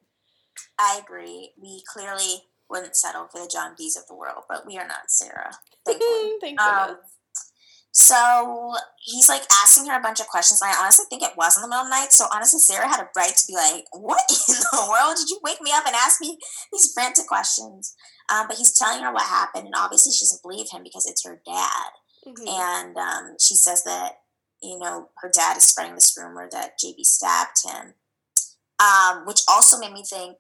I 0.79 0.99
agree. 1.03 1.51
We 1.61 1.83
clearly 1.91 2.43
wouldn't 2.69 2.95
settle 2.95 3.27
for 3.31 3.41
the 3.41 3.49
John 3.51 3.75
B's 3.77 3.97
of 3.97 4.07
the 4.07 4.15
world, 4.15 4.43
but 4.47 4.65
we 4.65 4.77
are 4.77 4.87
not 4.87 5.09
Sarah. 5.09 5.51
Thankfully. 5.85 6.33
thank 6.41 6.61
Um, 6.61 6.97
so 7.91 8.73
he's 9.03 9.27
like 9.27 9.41
asking 9.63 9.87
her 9.87 9.97
a 9.97 10.01
bunch 10.01 10.19
of 10.19 10.27
questions. 10.27 10.61
And 10.61 10.71
I 10.71 10.79
honestly 10.79 11.05
think 11.09 11.23
it 11.23 11.35
was 11.35 11.57
in 11.57 11.63
the 11.63 11.67
middle 11.67 11.83
of 11.83 11.87
the 11.87 11.95
night. 11.95 12.13
So 12.13 12.25
honestly, 12.31 12.59
Sarah 12.59 12.87
had 12.87 13.01
a 13.01 13.09
right 13.17 13.35
to 13.35 13.43
be 13.47 13.55
like, 13.55 13.85
"What 13.91 14.23
in 14.47 14.55
the 14.55 14.87
world 14.89 15.17
did 15.17 15.29
you 15.29 15.39
wake 15.43 15.61
me 15.61 15.71
up 15.73 15.85
and 15.85 15.95
ask 15.95 16.21
me 16.21 16.37
these 16.71 16.93
frantic 16.93 17.27
questions?" 17.27 17.95
Um, 18.31 18.47
but 18.47 18.57
he's 18.57 18.77
telling 18.77 19.03
her 19.03 19.11
what 19.11 19.23
happened, 19.23 19.65
and 19.65 19.75
obviously 19.75 20.11
she 20.11 20.23
doesn't 20.23 20.43
believe 20.43 20.69
him 20.71 20.83
because 20.83 21.07
it's 21.07 21.25
her 21.25 21.41
dad. 21.45 21.89
Mhm. 22.27 22.47
And 22.47 22.97
um, 22.97 23.35
she 23.39 23.55
says 23.55 23.83
that 23.85 24.21
you 24.61 24.77
know 24.77 25.09
her 25.17 25.31
dad 25.33 25.57
is 25.57 25.63
spreading 25.63 25.95
this 25.95 26.15
rumor 26.15 26.47
that 26.51 26.77
JB 26.79 27.03
stabbed 27.03 27.57
him, 27.65 27.95
um, 28.79 29.25
which 29.25 29.41
also 29.47 29.79
made 29.79 29.93
me 29.93 30.03
think, 30.03 30.37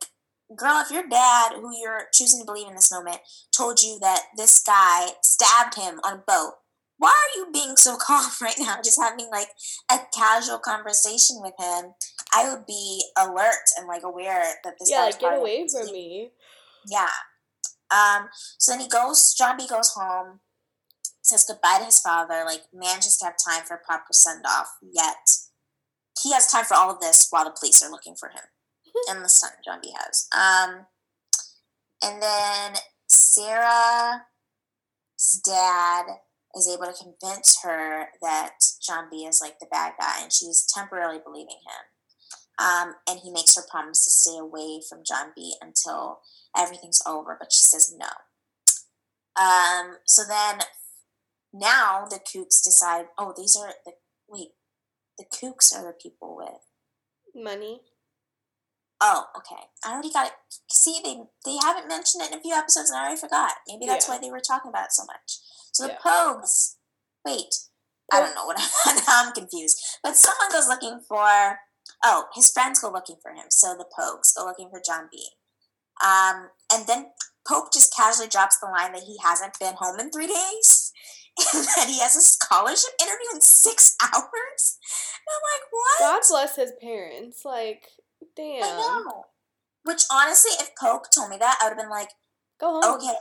girl, 0.55 0.81
if 0.81 0.91
your 0.91 1.07
dad, 1.07 1.53
who 1.55 1.71
you're 1.77 2.07
choosing 2.13 2.39
to 2.39 2.45
believe 2.45 2.67
in 2.67 2.75
this 2.75 2.91
moment, 2.91 3.19
told 3.55 3.81
you 3.81 3.97
that 4.01 4.21
this 4.37 4.63
guy 4.63 5.09
stabbed 5.23 5.75
him 5.75 5.99
on 6.03 6.13
a 6.13 6.23
boat, 6.25 6.53
why 6.97 7.09
are 7.09 7.39
you 7.39 7.51
being 7.51 7.75
so 7.77 7.97
calm 8.01 8.29
right 8.41 8.59
now? 8.59 8.77
Just 8.83 9.01
having 9.01 9.29
like 9.31 9.49
a 9.91 9.99
casual 10.15 10.59
conversation 10.59 11.37
with 11.41 11.53
him, 11.59 11.93
I 12.33 12.49
would 12.49 12.65
be 12.65 13.03
alert 13.17 13.65
and 13.77 13.87
like 13.87 14.03
aware 14.03 14.43
that 14.63 14.75
this 14.79 14.89
yeah 14.91 15.01
like 15.01 15.19
get 15.19 15.37
away 15.37 15.67
from 15.67 15.91
me 15.91 16.31
Yeah. 16.89 17.09
Um, 17.91 18.29
so 18.57 18.71
then 18.71 18.81
he 18.81 18.87
goes, 18.87 19.33
John 19.33 19.57
B 19.57 19.67
goes 19.67 19.91
home, 19.95 20.41
says 21.23 21.45
goodbye 21.47 21.79
to 21.79 21.85
his 21.85 21.99
father, 21.99 22.43
like 22.45 22.61
manages 22.73 23.17
to 23.17 23.25
have 23.25 23.35
time 23.47 23.63
for 23.65 23.75
a 23.75 23.85
proper 23.85 24.11
send 24.11 24.45
off, 24.45 24.67
yet 24.81 25.27
he 26.21 26.33
has 26.33 26.51
time 26.51 26.65
for 26.65 26.75
all 26.75 26.91
of 26.91 26.99
this 26.99 27.27
while 27.29 27.45
the 27.45 27.55
police 27.57 27.81
are 27.81 27.91
looking 27.91 28.15
for 28.15 28.29
him. 28.29 28.43
and 29.09 29.23
the 29.23 29.29
son 29.29 29.51
John 29.63 29.79
B 29.81 29.93
has. 29.97 30.27
Um, 30.33 30.85
and 32.03 32.21
then 32.21 32.75
Sarah's 33.07 34.21
dad 35.43 36.05
is 36.55 36.67
able 36.67 36.91
to 36.91 37.03
convince 37.03 37.61
her 37.63 38.07
that 38.21 38.55
John 38.81 39.05
B 39.11 39.25
is 39.25 39.41
like 39.41 39.59
the 39.59 39.67
bad 39.71 39.93
guy, 39.99 40.21
and 40.21 40.33
she's 40.33 40.65
temporarily 40.65 41.19
believing 41.23 41.57
him. 41.65 41.85
Um, 42.59 42.95
and 43.07 43.19
he 43.19 43.31
makes 43.31 43.55
her 43.55 43.61
promise 43.69 44.03
to 44.03 44.09
stay 44.09 44.37
away 44.37 44.81
from 44.87 45.03
John 45.07 45.31
B 45.35 45.55
until 45.61 46.19
everything's 46.57 47.01
over, 47.07 47.37
but 47.39 47.53
she 47.53 47.61
says 47.61 47.95
no. 47.97 48.07
Um, 49.41 49.97
so 50.05 50.23
then 50.27 50.59
now 51.53 52.05
the 52.09 52.19
kooks 52.19 52.61
decide, 52.63 53.05
oh, 53.17 53.33
these 53.37 53.55
are 53.55 53.73
the 53.85 53.93
wait, 54.27 54.49
the 55.19 55.25
kooks 55.25 55.71
are 55.75 55.85
the 55.85 55.93
people 55.93 56.35
with 56.35 56.63
money 57.35 57.81
Oh, 59.01 59.23
okay. 59.37 59.63
I 59.85 59.93
already 59.93 60.11
got 60.11 60.27
it. 60.27 60.33
See, 60.69 60.99
they 61.01 61.21
they 61.45 61.55
haven't 61.63 61.87
mentioned 61.87 62.21
it 62.21 62.33
in 62.33 62.37
a 62.37 62.41
few 62.41 62.53
episodes, 62.53 62.89
and 62.89 62.99
I 62.99 63.03
already 63.03 63.21
forgot. 63.21 63.53
Maybe 63.65 63.85
that's 63.85 64.07
Yeah. 64.09 64.15
why 64.15 64.19
they 64.19 64.29
were 64.29 64.41
talking 64.41 64.67
about 64.67 64.87
it 64.87 64.91
so 64.91 65.05
much. 65.05 65.39
So 65.71 65.83
the 65.87 65.93
Yeah. 65.93 65.99
Pogues. 65.99 66.75
Wait, 67.23 67.55
I 68.11 68.19
don't 68.19 68.35
know 68.35 68.45
what 68.45 68.57
now 68.85 69.23
I'm 69.23 69.31
confused. 69.31 69.81
But 70.03 70.17
someone 70.17 70.51
goes 70.51 70.67
looking 70.67 70.99
for. 71.07 71.59
Oh, 72.03 72.25
his 72.33 72.51
friends 72.51 72.79
go 72.79 72.89
looking 72.91 73.15
for 73.21 73.31
him. 73.31 73.45
So 73.49 73.73
the 73.73 73.85
Pogues 73.85 74.35
go 74.35 74.43
looking 74.43 74.69
for 74.69 74.81
John 74.85 75.07
B. 75.09 75.29
Um, 76.03 76.49
and 76.69 76.85
then 76.85 77.11
Pope 77.47 77.71
just 77.71 77.95
casually 77.95 78.27
drops 78.27 78.57
the 78.59 78.67
line 78.67 78.91
that 78.91 79.03
he 79.03 79.17
hasn't 79.23 79.57
been 79.59 79.75
home 79.75 79.97
in 80.01 80.11
three 80.11 80.27
days, 80.27 80.91
and 81.53 81.65
that 81.75 81.87
he 81.87 81.99
has 81.99 82.15
a 82.15 82.21
scholarship 82.21 82.91
interview 83.01 83.35
in 83.35 83.41
six 83.41 83.95
hours. 84.01 84.77
I'm 85.27 85.41
like, 85.43 85.65
what? 85.71 85.99
God 85.99 86.21
bless 86.29 86.55
his 86.55 86.73
parents. 86.81 87.45
Like, 87.45 87.83
damn. 88.35 88.63
I 88.63 89.03
know. 89.05 89.23
Which 89.83 90.03
honestly, 90.11 90.51
if 90.59 90.71
Pope 90.79 91.05
told 91.13 91.29
me 91.29 91.37
that, 91.39 91.57
I 91.61 91.65
would 91.65 91.75
have 91.75 91.79
been 91.79 91.89
like, 91.89 92.09
Go 92.59 92.81
home. 92.81 92.95
okay, 92.95 93.13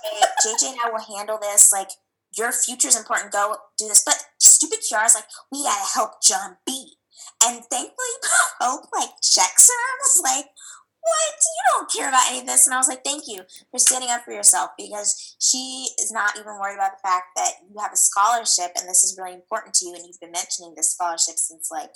JJ 0.44 0.72
and 0.72 0.78
I 0.84 0.90
will 0.90 1.16
handle 1.16 1.38
this. 1.40 1.70
Like, 1.72 1.90
your 2.36 2.50
future's 2.52 2.96
important. 2.96 3.32
Go 3.32 3.56
do 3.78 3.86
this. 3.86 4.02
But 4.04 4.16
stupid 4.38 4.80
Kiara's 4.88 5.14
like, 5.14 5.24
we 5.52 5.62
gotta 5.62 5.86
help 5.94 6.22
John 6.22 6.56
B. 6.66 6.94
And 7.44 7.62
thankfully, 7.70 8.14
Pope 8.60 8.86
like 8.92 9.10
checks 9.22 9.68
her 9.68 9.74
and 9.74 9.98
was 10.02 10.20
like, 10.24 10.46
what? 11.08 11.34
You 11.56 11.62
don't 11.72 11.90
care 11.90 12.08
about 12.08 12.28
any 12.30 12.40
of 12.40 12.46
this. 12.46 12.66
And 12.66 12.74
I 12.74 12.78
was 12.78 12.88
like, 12.88 13.04
thank 13.04 13.24
you 13.26 13.42
for 13.70 13.78
standing 13.78 14.10
up 14.10 14.22
for 14.24 14.32
yourself 14.32 14.70
because 14.78 15.36
she 15.40 15.88
is 16.00 16.10
not 16.12 16.36
even 16.38 16.58
worried 16.60 16.74
about 16.74 16.92
the 17.00 17.08
fact 17.08 17.26
that 17.36 17.52
you 17.68 17.80
have 17.80 17.92
a 17.92 17.96
scholarship 17.96 18.72
and 18.76 18.88
this 18.88 19.04
is 19.04 19.16
really 19.18 19.34
important 19.34 19.74
to 19.76 19.86
you. 19.86 19.94
And 19.94 20.06
you've 20.06 20.20
been 20.20 20.32
mentioning 20.32 20.74
this 20.76 20.92
scholarship 20.92 21.36
since 21.36 21.70
like 21.70 21.90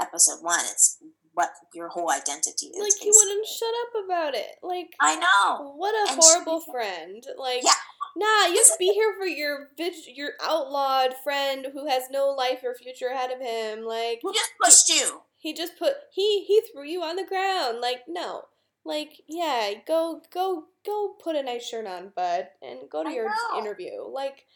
episode 0.00 0.42
one. 0.42 0.60
It's 0.70 0.98
what 1.34 1.50
your 1.74 1.88
whole 1.88 2.10
identity 2.10 2.66
is. 2.66 2.78
Like, 2.80 3.04
you 3.04 3.12
wouldn't 3.14 3.46
shut 3.46 3.68
up 3.86 4.04
about 4.04 4.34
it. 4.34 4.56
Like, 4.62 4.88
I 5.00 5.14
know. 5.16 5.72
what 5.76 5.94
a 5.94 6.12
And 6.12 6.22
she- 6.22 6.28
horrible 6.30 6.60
friend. 6.72 7.24
Like, 7.38 7.62
Yeah. 7.62 7.70
nah, 8.16 8.46
you 8.48 8.56
just 8.56 8.76
be 8.78 8.92
here 8.92 9.14
for 9.16 9.26
your 9.26 9.68
bitch, 9.78 9.94
your 10.16 10.30
outlawed 10.42 11.14
friend 11.22 11.68
who 11.72 11.86
has 11.86 12.04
no 12.10 12.30
life 12.30 12.58
or 12.64 12.74
future 12.74 13.06
ahead 13.08 13.30
of 13.30 13.40
him. 13.40 13.84
Like, 13.84 14.18
Who 14.22 14.32
just 14.34 14.50
pushed 14.60 14.88
you? 14.88 15.20
He 15.38 15.54
just 15.54 15.78
put 15.78 15.94
he 16.12 16.44
he 16.44 16.60
threw 16.72 16.84
you 16.84 17.02
on 17.02 17.16
the 17.16 17.24
ground 17.24 17.80
like 17.80 18.02
no 18.08 18.42
like 18.84 19.20
yeah 19.28 19.70
go 19.86 20.20
go 20.32 20.64
go 20.84 21.14
put 21.22 21.36
a 21.36 21.42
nice 21.42 21.66
shirt 21.66 21.86
on 21.86 22.12
bud 22.14 22.48
and 22.62 22.88
go 22.90 23.02
to 23.04 23.10
I 23.10 23.14
your 23.14 23.26
know. 23.28 23.58
interview 23.58 24.02
like 24.08 24.46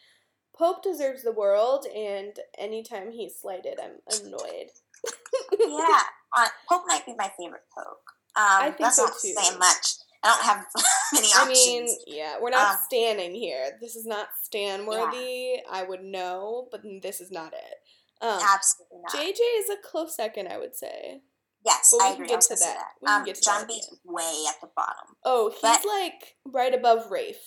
pope 0.57 0.83
deserves 0.83 1.23
the 1.23 1.31
world 1.31 1.85
and 1.95 2.33
anytime 2.57 3.11
he's 3.11 3.35
slighted 3.35 3.79
i'm 3.83 3.99
annoyed 4.25 4.71
yeah, 5.59 5.99
uh, 6.37 6.47
Pope 6.69 6.83
might 6.87 7.05
be 7.05 7.13
my 7.17 7.29
favorite 7.37 7.63
Pope. 7.77 8.01
Um, 8.35 8.63
think 8.67 8.77
that's 8.79 8.95
so 8.95 9.03
not 9.05 9.13
too. 9.21 9.33
saying 9.37 9.59
much. 9.59 9.85
I 10.23 10.27
don't 10.29 10.43
have 10.45 10.65
many 11.13 11.27
i 11.35 11.41
options. 11.41 11.57
mean 11.59 11.97
yeah 12.07 12.35
we're 12.41 12.49
not 12.49 12.71
Um, 12.71 12.77
standing 12.85 13.35
here 13.35 13.77
this 13.81 13.97
is 13.97 14.05
not 14.05 14.29
stan 14.41 14.85
worthy 14.85 15.57
i 15.69 15.83
would 15.83 16.01
know 16.03 16.69
but 16.71 16.81
this 17.01 17.19
is 17.19 17.29
not 17.31 17.51
it 17.51 17.75
um 18.23 18.39
Absolutely 18.41 18.99
not. 19.03 19.13
jj 19.13 19.39
is 19.61 19.69
a 19.69 19.77
close 19.83 20.15
second 20.15 20.47
i 20.47 20.57
would 20.57 20.75
say 20.75 21.21
yes, 21.65 21.93
I 22.01 22.05
can 22.05 22.13
agree. 22.15 22.27
get 22.27 22.33
I 22.33 22.35
was 22.37 22.47
to 22.47 22.55
that. 22.55 22.75
that. 22.75 22.91
We 23.01 23.07
can 23.07 23.19
Um, 23.19 23.25
get 23.25 23.35
to 23.35 23.41
John 23.41 23.59
that 23.61 23.67
B's 23.67 23.87
way 24.03 24.45
at 24.49 24.59
the 24.61 24.69
bottom. 24.75 25.15
oh 25.23 25.49
he's 25.51 25.61
But- 25.61 25.85
like 25.85 26.35
right 26.45 26.73
above 26.73 27.11
rafe 27.11 27.43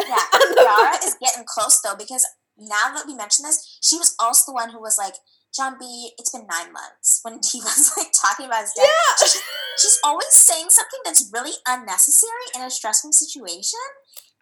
Yeah, 0.00 0.16
Kiara 0.34 0.98
is 1.04 1.16
getting 1.20 1.44
close 1.46 1.80
though 1.82 1.96
because 1.96 2.26
now 2.56 2.94
that 2.94 3.04
we 3.06 3.14
mention 3.14 3.44
this, 3.44 3.78
she 3.82 3.96
was 3.98 4.14
also 4.20 4.52
the 4.52 4.54
one 4.54 4.70
who 4.70 4.80
was 4.80 4.96
like, 4.96 5.14
John 5.54 5.76
B, 5.78 6.12
it's 6.18 6.30
been 6.30 6.46
nine 6.50 6.72
months 6.72 7.18
when 7.22 7.34
he 7.42 7.58
was 7.66 7.92
like 7.98 8.12
talking 8.14 8.46
about 8.46 8.62
his 8.62 8.72
dad. 8.76 8.84
yeah 8.86 9.16
She's, 9.26 9.42
she's 9.78 9.98
always 10.04 10.32
saying 10.32 10.70
something 10.70 11.00
that's 11.04 11.28
really 11.34 11.52
unnecessary 11.66 12.46
in 12.54 12.62
a 12.62 12.70
stressful 12.70 13.12
situation. 13.12 13.80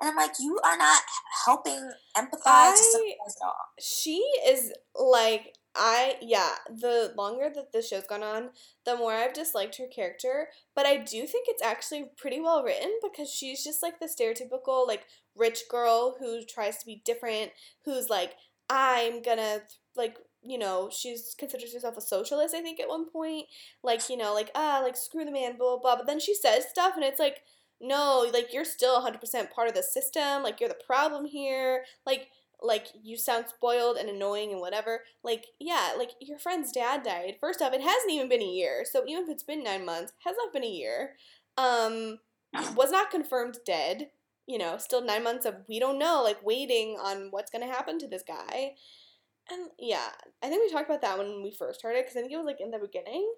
And 0.00 0.10
I'm 0.10 0.16
like, 0.16 0.32
you 0.38 0.58
are 0.64 0.76
not 0.76 1.00
helping 1.46 1.90
empathize 2.16 2.82
I- 2.84 3.14
at 3.26 3.34
all. 3.42 3.64
she 3.80 4.22
is 4.46 4.72
like 4.94 5.54
I 5.74 6.16
yeah, 6.20 6.52
the 6.68 7.12
longer 7.16 7.50
that 7.54 7.72
the 7.72 7.82
show's 7.82 8.06
gone 8.06 8.22
on, 8.22 8.50
the 8.84 8.96
more 8.96 9.12
I've 9.12 9.32
disliked 9.32 9.78
her 9.78 9.86
character, 9.86 10.48
but 10.74 10.86
I 10.86 10.98
do 10.98 11.26
think 11.26 11.46
it's 11.48 11.62
actually 11.62 12.10
pretty 12.16 12.40
well 12.40 12.62
written 12.62 12.92
because 13.02 13.30
she's 13.30 13.64
just 13.64 13.82
like 13.82 13.98
the 13.98 14.06
stereotypical 14.06 14.86
like 14.86 15.06
rich 15.34 15.62
girl 15.70 16.16
who 16.18 16.42
tries 16.44 16.78
to 16.78 16.86
be 16.86 17.02
different, 17.04 17.52
who's 17.84 18.10
like 18.10 18.34
I'm 18.68 19.22
gonna 19.22 19.60
like 19.96 20.18
you 20.44 20.58
know, 20.58 20.90
she's 20.92 21.34
considers 21.38 21.72
herself 21.72 21.96
a 21.96 22.00
socialist, 22.00 22.54
I 22.54 22.60
think, 22.62 22.80
at 22.80 22.88
one 22.88 23.08
point. 23.08 23.46
Like, 23.82 24.08
you 24.08 24.16
know, 24.16 24.34
like, 24.34 24.50
ah, 24.54 24.80
like, 24.82 24.96
screw 24.96 25.24
the 25.24 25.30
man, 25.30 25.56
blah, 25.56 25.76
blah, 25.76 25.80
blah. 25.80 25.96
But 25.96 26.06
then 26.06 26.18
she 26.20 26.34
says 26.34 26.68
stuff, 26.68 26.94
and 26.96 27.04
it's 27.04 27.20
like, 27.20 27.42
no, 27.80 28.28
like, 28.32 28.52
you're 28.52 28.64
still 28.64 29.00
100% 29.00 29.50
part 29.50 29.68
of 29.68 29.74
the 29.74 29.82
system. 29.82 30.42
Like, 30.42 30.60
you're 30.60 30.68
the 30.68 30.76
problem 30.86 31.26
here. 31.26 31.84
Like, 32.04 32.28
like 32.62 32.86
you 33.02 33.16
sound 33.16 33.46
spoiled 33.48 33.96
and 33.96 34.08
annoying 34.08 34.52
and 34.52 34.60
whatever. 34.60 35.00
Like, 35.22 35.46
yeah, 35.58 35.92
like 35.96 36.10
your 36.20 36.38
friend's 36.38 36.72
dad 36.72 37.02
died. 37.02 37.36
First 37.40 37.62
off, 37.62 37.72
it 37.72 37.80
hasn't 37.80 38.10
even 38.12 38.28
been 38.28 38.42
a 38.42 38.46
year. 38.46 38.84
So 38.90 39.04
even 39.06 39.24
if 39.24 39.30
it's 39.30 39.42
been 39.42 39.64
nine 39.64 39.84
months, 39.84 40.12
has 40.24 40.36
not 40.38 40.52
been 40.52 40.64
a 40.64 40.68
year. 40.68 41.16
Um, 41.56 42.18
was 42.76 42.90
not 42.90 43.10
confirmed 43.10 43.58
dead. 43.66 44.10
You 44.46 44.58
know, 44.58 44.76
still 44.78 45.04
nine 45.04 45.22
months 45.22 45.46
of 45.46 45.54
we 45.68 45.78
don't 45.78 45.98
know, 45.98 46.22
like 46.22 46.44
waiting 46.44 46.96
on 47.00 47.28
what's 47.30 47.50
gonna 47.50 47.66
happen 47.66 47.98
to 48.00 48.08
this 48.08 48.24
guy. 48.26 48.72
And 49.50 49.70
yeah, 49.78 50.08
I 50.42 50.48
think 50.48 50.62
we 50.62 50.70
talked 50.72 50.88
about 50.88 51.02
that 51.02 51.18
when 51.18 51.42
we 51.42 51.52
first 51.52 51.80
started 51.80 52.02
because 52.04 52.16
I 52.16 52.20
think 52.20 52.32
it 52.32 52.36
was 52.36 52.46
like 52.46 52.60
in 52.60 52.70
the 52.70 52.78
beginning. 52.78 53.32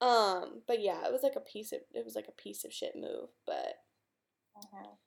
Um, 0.00 0.62
but 0.66 0.80
yeah, 0.80 1.06
it 1.06 1.12
was 1.12 1.22
like 1.22 1.36
a 1.36 1.40
piece 1.40 1.72
of 1.72 1.80
it 1.92 2.04
was 2.04 2.14
like 2.14 2.28
a 2.28 2.42
piece 2.42 2.64
of 2.64 2.72
shit 2.72 2.94
move. 2.96 3.28
But 3.46 3.76
Mhm. 4.56 4.98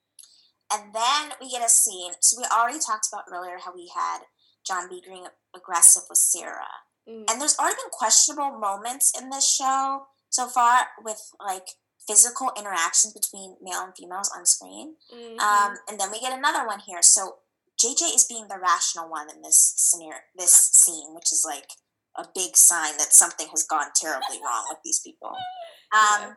And 0.72 0.92
then 0.94 1.32
we 1.40 1.50
get 1.50 1.64
a 1.64 1.68
scene. 1.68 2.12
So 2.20 2.36
we 2.40 2.44
already 2.52 2.78
talked 2.78 3.06
about 3.12 3.24
earlier 3.32 3.58
how 3.64 3.74
we 3.74 3.90
had 3.94 4.20
John 4.66 4.88
B. 4.88 5.02
being 5.04 5.26
aggressive 5.54 6.02
with 6.08 6.18
Sarah. 6.18 6.82
mm, 7.08 7.24
And 7.30 7.40
there's 7.40 7.56
already 7.58 7.76
been 7.76 7.90
questionable 7.92 8.58
moments 8.58 9.12
in 9.18 9.30
this 9.30 9.48
show 9.48 10.06
so 10.28 10.48
far 10.48 10.88
with 11.04 11.20
like 11.38 11.66
physical 12.06 12.50
interactions 12.56 13.12
between 13.14 13.56
male 13.62 13.82
and 13.84 13.94
females 13.96 14.30
on 14.36 14.44
screen. 14.46 14.96
mhm. 15.14 15.38
Um, 15.40 15.76
and 15.88 15.98
then 16.00 16.10
we 16.10 16.20
get 16.20 16.32
another 16.36 16.66
one 16.66 16.80
here. 16.80 17.02
So 17.02 17.38
JJ 17.80 18.14
is 18.14 18.24
being 18.24 18.48
the 18.48 18.58
rational 18.58 19.08
one 19.08 19.28
in 19.30 19.42
this 19.42 19.74
scenario, 19.76 20.18
this 20.36 20.52
scene, 20.54 21.14
which 21.14 21.30
is 21.32 21.44
like 21.46 21.68
a 22.16 22.26
big 22.34 22.56
sign 22.56 22.96
that 22.96 23.12
something 23.12 23.48
has 23.48 23.62
gone 23.64 23.90
terribly 23.94 24.40
wrong 24.42 24.66
with 24.68 24.78
these 24.84 24.98
people. 25.00 25.36
Um, 25.92 26.20
Yeah. 26.22 26.34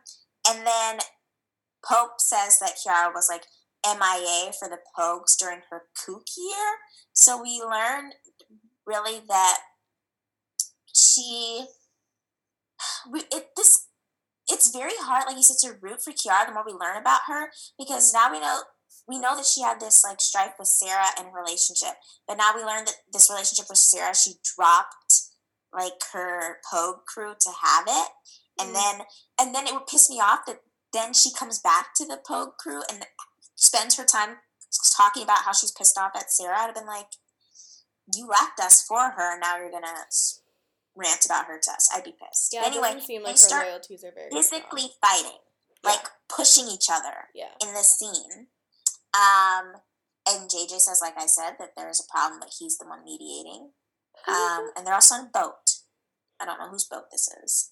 And 0.52 0.68
then 0.68 1.00
Pope 1.84 2.20
says 2.22 2.60
that 2.60 2.76
Kiara 2.78 3.12
was 3.14 3.28
like 3.30 3.46
MIA 3.86 4.52
for 4.58 4.68
the 4.68 4.80
Pogues 4.98 5.38
during 5.38 5.62
her 5.70 5.84
kook 6.06 6.26
year. 6.38 6.78
So 7.14 7.42
we 7.42 7.62
learn 7.62 8.12
really 8.86 9.22
that 9.28 9.60
she, 10.94 11.66
we, 13.12 13.22
it, 13.32 13.48
this, 13.56 13.88
it's 14.50 14.72
very 14.72 14.92
hard, 15.00 15.26
like 15.28 15.38
you 15.38 15.44
said, 15.44 15.58
to 15.68 15.78
root 15.80 16.02
for 16.02 16.12
Kiara 16.12 16.48
the 16.48 16.54
more 16.54 16.64
we 16.66 16.74
learn 16.74 16.98
about 16.98 17.22
her 17.28 17.50
because 17.78 18.14
now 18.14 18.32
we 18.32 18.40
know 18.40 18.62
we 19.08 19.18
know 19.20 19.36
that 19.36 19.46
she 19.46 19.62
had 19.62 19.80
this 19.80 20.04
like 20.04 20.22
strife 20.22 20.54
with 20.60 20.68
Sarah 20.68 21.08
in 21.20 21.26
her 21.26 21.42
relationship, 21.42 21.96
but 22.28 22.38
now 22.38 22.52
we 22.56 22.64
learned 22.64 22.88
that 22.88 22.96
this 23.12 23.30
relationship 23.30 23.66
with 23.68 23.80
Sarah, 23.80 24.16
she 24.16 24.34
dropped 24.56 25.22
like 25.74 25.94
her 26.14 26.58
Pogue 26.72 27.06
crew 27.08 27.34
to 27.40 27.50
have 27.64 27.86
it, 27.88 28.10
and 28.60 28.70
Mm. 28.70 28.74
then 28.74 29.06
and 29.40 29.56
then 29.56 29.68
it 29.68 29.74
would 29.74 29.88
piss 29.88 30.10
me 30.10 30.20
off 30.20 30.46
that 30.46 30.62
then 30.94 31.14
she 31.14 31.32
comes 31.32 31.60
back 31.60 31.94
to 31.96 32.06
the 32.06 32.18
Pogue 32.18 32.58
crew 32.58 32.82
and 32.90 33.06
spends 33.60 33.98
her 33.98 34.06
time 34.06 34.38
talking 34.96 35.24
about 35.24 35.40
how 35.46 35.52
she's 35.54 35.72
pissed 35.72 35.98
off 35.98 36.12
at 36.16 36.32
Sarah. 36.32 36.58
I'd 36.58 36.66
have 36.68 36.76
been 36.76 36.86
like, 36.86 37.08
you 38.16 38.28
left 38.28 38.60
us 38.60 38.84
for 38.84 39.12
her, 39.12 39.34
and 39.34 39.42
now 39.42 39.58
you're 39.58 39.72
gonna 39.72 40.06
rant 40.96 41.26
about 41.26 41.46
her 41.46 41.60
to 41.62 41.72
us. 41.72 41.90
I'd 41.94 42.04
be 42.04 42.14
pissed. 42.20 42.52
yeah, 42.54 42.62
But 42.64 42.72
anyway, 42.72 43.00
seem 43.00 43.22
they 43.22 43.26
like 43.30 43.34
her 43.34 43.38
start 43.38 43.68
loyalties 43.68 44.04
are 44.04 44.12
very 44.14 44.30
physically 44.32 44.82
strong. 44.82 45.00
fighting, 45.02 45.38
Yeah. 45.84 45.92
like 45.92 46.08
pushing 46.28 46.68
each 46.68 46.90
other 46.92 47.30
Yeah. 47.34 47.54
in 47.62 47.74
this 47.74 47.92
scene. 47.98 48.48
Um, 49.14 49.76
and 50.28 50.50
JJ 50.50 50.80
says, 50.80 51.00
like 51.02 51.18
I 51.18 51.26
said, 51.26 51.56
that 51.60 51.76
there 51.76 51.90
is 51.90 52.00
a 52.04 52.12
problem, 52.12 52.40
but 52.40 52.54
he's 52.60 52.78
the 52.78 52.86
one 52.88 53.04
mediating. 53.04 53.74
Um, 54.28 54.72
and 54.76 54.86
they're 54.86 54.94
also 54.94 55.16
on 55.16 55.26
a 55.26 55.30
boat. 55.30 55.80
I 56.40 56.46
don't 56.46 56.60
know 56.60 56.70
whose 56.70 56.86
boat 56.86 57.06
this 57.12 57.28
is. 57.44 57.72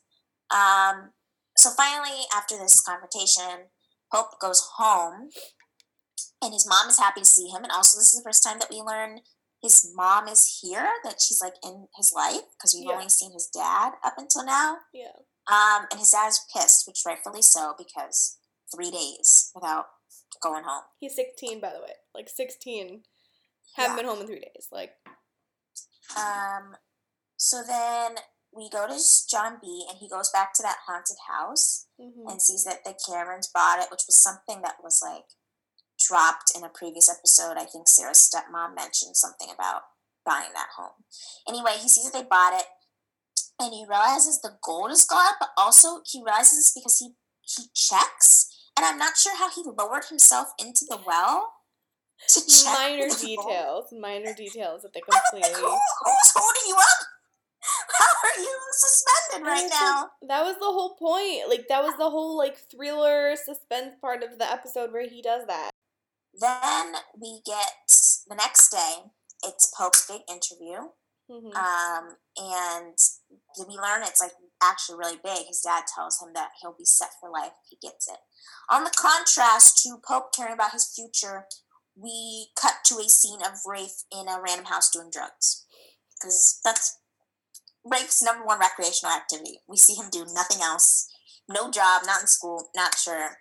Um, 0.50 1.14
so 1.58 1.72
finally, 1.72 2.26
after 2.34 2.58
this 2.58 2.80
confrontation, 2.82 3.70
Pope 4.14 4.40
goes 4.40 4.62
home, 4.78 5.30
and 6.42 6.54
his 6.54 6.68
mom 6.68 6.90
is 6.90 7.00
happy 7.00 7.22
to 7.22 7.26
see 7.26 7.48
him. 7.48 7.64
And 7.64 7.72
also, 7.72 7.98
this 7.98 8.12
is 8.12 8.18
the 8.18 8.24
first 8.24 8.44
time 8.44 8.60
that 8.60 8.70
we 8.70 8.82
learn 8.82 9.22
his 9.62 9.92
mom 9.96 10.28
is 10.28 10.60
here, 10.62 10.88
that 11.04 11.20
she's 11.22 11.42
like 11.42 11.56
in 11.64 11.88
his 11.98 12.14
life, 12.16 12.42
because 12.58 12.74
we've 12.76 12.86
Yeah. 12.88 12.94
only 12.96 13.10
seen 13.10 13.32
his 13.32 13.48
dad 13.48 13.94
up 14.04 14.14
until 14.18 14.44
now. 14.46 14.78
yeah. 14.94 15.12
Um, 15.50 15.88
and 15.92 16.00
his 16.00 16.12
dad's 16.12 16.42
pissed, 16.54 16.86
which 16.88 17.04
rightfully 17.06 17.42
so, 17.42 17.74
because 17.78 18.38
three 18.74 18.92
days 18.92 19.52
without 19.56 19.88
going 20.42 20.64
home. 20.66 20.84
He's 21.00 21.16
16, 21.16 21.62
by 21.62 21.72
the 21.74 21.80
way. 21.82 21.94
Like 22.14 22.28
16. 22.30 23.04
Haven't 23.76 23.92
Yeah. 23.92 23.96
been 23.96 24.06
home 24.06 24.20
in 24.22 24.28
three 24.28 24.42
days. 24.42 24.68
Like, 24.72 24.96
Um, 26.16 26.78
so 27.38 27.64
then 27.64 28.18
we 28.52 28.70
go 28.70 28.88
to 28.88 29.00
John 29.30 29.60
B, 29.62 29.86
and 29.90 29.98
he 30.00 30.10
goes 30.10 30.30
back 30.32 30.54
to 30.56 30.64
that 30.64 30.80
haunted 30.86 31.18
house 31.28 31.88
mhm. 32.00 32.30
and 32.32 32.42
sees 32.42 32.64
that 32.64 32.84
the 32.84 32.94
Camerons 32.94 33.48
bought 33.52 33.80
it, 33.80 33.92
which 33.92 34.04
was 34.08 34.16
something 34.22 34.62
that 34.62 34.82
was 34.84 35.02
like 35.02 35.26
dropped 36.00 36.52
in 36.56 36.64
a 36.64 36.70
previous 36.70 37.10
episode. 37.10 37.58
I 37.58 37.66
think 37.66 37.88
Sarah's 37.88 38.30
stepmom 38.30 38.76
mentioned 38.76 39.16
something 39.16 39.50
about 39.54 39.82
buying 40.26 40.52
that 40.54 40.70
home. 40.76 41.04
Anyway, 41.48 41.74
he 41.82 41.90
sees 41.90 42.12
that 42.12 42.18
they 42.18 42.28
bought 42.28 42.54
it, 42.54 42.66
and 43.60 43.74
he 43.74 43.86
realizes 43.88 44.42
the 44.42 44.58
gold 44.64 44.92
is 44.92 45.06
gone, 45.06 45.34
but 45.40 45.50
also 45.58 46.02
he 46.06 46.22
realizes 46.24 46.60
it's 46.60 46.74
because 46.74 47.00
he 47.00 47.14
he 47.42 47.64
checks, 47.74 48.48
and 48.76 48.86
I'm 48.86 48.98
not 48.98 49.18
sure 49.18 49.38
how 49.38 49.50
he 49.50 49.64
lowered 49.64 50.06
himself 50.06 50.50
into 50.60 50.86
the 50.90 51.00
well 51.06 51.54
to 52.30 52.42
check 52.46 52.74
minor 52.74 53.10
the 53.10 53.36
gold. 53.36 53.48
details. 53.48 53.86
Minor 53.94 54.34
details 54.34 54.82
that 54.82 54.94
they 54.94 55.02
like, 55.08 55.22
completely. 55.32 55.62
who, 55.62 55.70
who's 55.70 56.32
holding 56.36 56.68
you 56.68 56.76
up? 56.76 57.08
How 58.00 58.06
are 58.24 58.42
you 58.42 58.60
suspended 58.72 59.48
right 59.48 59.70
now? 59.70 60.10
That 60.28 60.44
was 60.44 60.56
the 60.56 60.66
whole 60.66 60.96
point. 60.96 61.50
Like 61.50 61.68
that 61.70 61.84
was 61.84 61.96
the 61.98 62.10
whole 62.10 62.38
like 62.38 62.58
thriller 62.72 63.36
suspense 63.36 63.96
part 64.00 64.24
of 64.24 64.38
the 64.38 64.50
episode 64.50 64.92
where 64.92 65.08
he 65.08 65.22
does 65.22 65.46
that. 65.48 65.72
Then 66.40 66.96
we 67.20 67.42
get 67.46 67.74
the 68.28 68.36
next 68.36 68.70
day. 68.70 69.12
It's 69.44 69.72
Pope's 69.76 70.06
big 70.08 70.22
interview, 70.28 70.90
Mhm. 71.30 71.56
um, 71.56 72.18
and 72.38 72.98
we 73.68 73.78
learn 73.78 74.04
it's 74.04 74.22
like 74.22 74.36
actually 74.62 74.98
really 74.98 75.18
big. 75.18 75.48
His 75.48 75.62
dad 75.62 75.86
tells 75.88 76.20
him 76.22 76.34
that 76.34 76.52
he'll 76.60 76.74
be 76.74 76.86
set 76.86 77.20
for 77.20 77.30
life 77.30 77.54
if 77.64 77.70
he 77.70 77.76
gets 77.88 78.08
it. 78.08 78.20
On 78.70 78.84
the 78.84 78.92
contrast 78.92 79.78
to 79.84 79.98
Pope 80.00 80.34
caring 80.34 80.54
about 80.54 80.72
his 80.72 80.88
future, 80.88 81.48
we 81.96 82.52
cut 82.56 82.84
to 82.86 83.00
a 83.00 83.10
scene 83.10 83.44
of 83.44 83.66
Rafe 83.66 84.04
in 84.12 84.28
a 84.28 84.42
random 84.42 84.66
house 84.66 84.90
doing 84.90 85.10
drugs 85.10 85.66
because 86.14 86.60
that's 86.64 86.98
Rafe's 87.84 88.22
number 88.22 88.44
one 88.44 88.60
recreational 88.60 89.16
activity. 89.16 89.64
We 89.68 89.78
see 89.78 89.96
him 89.96 90.10
do 90.10 90.26
nothing 90.26 90.62
else. 90.62 91.08
No 91.48 91.72
job, 91.72 92.06
not 92.06 92.22
in 92.22 92.28
school, 92.28 92.70
not 92.76 92.98
sure 92.98 93.38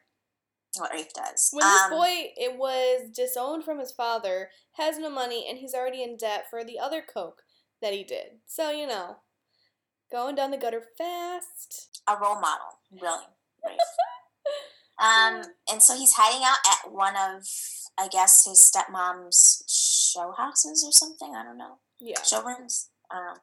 what 0.78 0.92
Rafe 0.92 1.12
does. 1.12 1.50
When 1.52 1.66
this 1.66 1.82
Um, 1.82 1.90
boy 1.90 2.32
it 2.36 2.56
was 2.56 3.10
disowned 3.10 3.64
from 3.64 3.78
his 3.78 3.92
father, 3.92 4.50
has 4.72 4.98
no 4.98 5.10
money, 5.10 5.46
and 5.48 5.58
he's 5.58 5.74
already 5.74 6.02
in 6.02 6.16
debt 6.16 6.46
for 6.50 6.64
the 6.64 6.78
other 6.78 7.02
coke 7.02 7.42
that 7.80 7.92
he 7.92 8.04
did. 8.04 8.40
So 8.46 8.70
you 8.70 8.86
know, 8.86 9.18
going 10.10 10.34
down 10.34 10.50
the 10.50 10.56
gutter 10.56 10.82
fast. 10.96 12.00
a 12.08 12.16
role 12.16 12.40
model, 12.40 12.80
really. 12.90 13.24
Um, 14.98 15.42
and 15.70 15.82
so 15.82 15.94
he's 15.96 16.14
hiding 16.16 16.42
out 16.42 16.56
at 16.64 16.90
one 16.90 17.16
of, 17.16 17.46
I 17.98 18.08
guess, 18.08 18.46
his 18.46 18.60
stepmom's 18.60 19.62
show 19.68 20.32
houses 20.32 20.82
or 20.86 20.92
something. 20.92 21.34
I 21.36 21.44
don't 21.44 21.58
know. 21.58 21.78
Yeah. 22.00 22.22
Showrooms. 22.22 22.88
I 23.10 23.16
don't 23.16 23.26
know. 23.26 23.40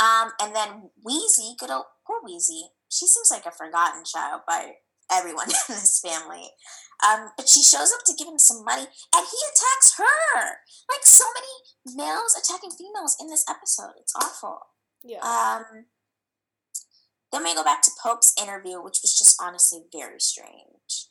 Um, 0.00 0.32
and 0.40 0.56
then 0.56 0.90
Wheezy, 1.04 1.56
good 1.58 1.70
old 1.70 1.84
poor 2.06 2.20
Wheezy. 2.24 2.70
She 2.88 3.06
seems 3.06 3.30
like 3.30 3.44
a 3.44 3.50
forgotten 3.50 4.02
child 4.04 4.42
by 4.46 4.76
everyone 5.10 5.48
in 5.68 5.74
this 5.74 6.00
family. 6.00 6.50
Um, 6.98 7.30
but 7.36 7.48
she 7.48 7.62
shows 7.62 7.92
up 7.92 8.04
to 8.06 8.14
give 8.18 8.26
him 8.26 8.38
some 8.38 8.64
money, 8.64 8.82
and 8.82 9.26
he 9.26 9.38
attacks 9.48 9.96
her. 9.98 10.40
Like 10.90 11.04
so 11.04 11.24
many 11.34 11.96
males 11.96 12.34
attacking 12.36 12.70
females 12.70 13.16
in 13.20 13.28
this 13.28 13.44
episode. 13.48 13.94
It's 14.00 14.14
awful. 14.16 14.58
Yeah. 15.04 15.20
Um, 15.20 15.86
then 17.32 17.44
we 17.44 17.54
go 17.54 17.62
back 17.62 17.82
to 17.82 17.90
Pope's 18.02 18.34
interview, 18.40 18.82
which 18.82 19.00
was 19.02 19.16
just 19.16 19.40
honestly 19.40 19.82
very 19.92 20.18
strange. 20.18 21.08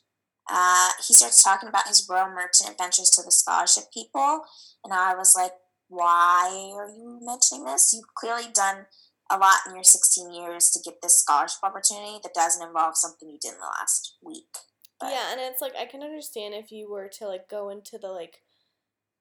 Uh, 0.50 0.90
he 1.06 1.14
starts 1.14 1.42
talking 1.42 1.68
about 1.68 1.88
his 1.88 2.06
Royal 2.08 2.28
Merchant 2.28 2.70
adventures 2.70 3.10
to 3.10 3.22
the 3.22 3.30
scholarship 3.30 3.84
people, 3.92 4.42
and 4.84 4.92
I 4.92 5.14
was 5.14 5.34
like, 5.36 5.52
"Why 5.88 6.72
are 6.74 6.88
you 6.88 7.18
mentioning 7.22 7.64
this? 7.64 7.92
You've 7.94 8.14
clearly 8.14 8.48
done 8.52 8.86
a 9.30 9.38
lot 9.38 9.58
in 9.66 9.74
your 9.74 9.84
16 9.84 10.32
years 10.32 10.70
to 10.70 10.80
get 10.82 11.02
this 11.02 11.18
scholarship 11.18 11.62
opportunity 11.62 12.18
that 12.22 12.34
doesn't 12.34 12.66
involve 12.66 12.96
something 12.96 13.28
you 13.28 13.38
did 13.40 13.52
in 13.52 13.58
the 13.58 13.66
last 13.66 14.16
week." 14.22 14.56
But 15.00 15.12
yeah, 15.12 15.32
and 15.32 15.40
it's 15.40 15.62
like 15.62 15.74
I 15.76 15.84
can 15.84 16.02
understand 16.02 16.54
if 16.54 16.72
you 16.72 16.90
were 16.90 17.08
to 17.18 17.26
like 17.26 17.48
go 17.48 17.68
into 17.68 17.98
the 17.98 18.08
like 18.08 18.42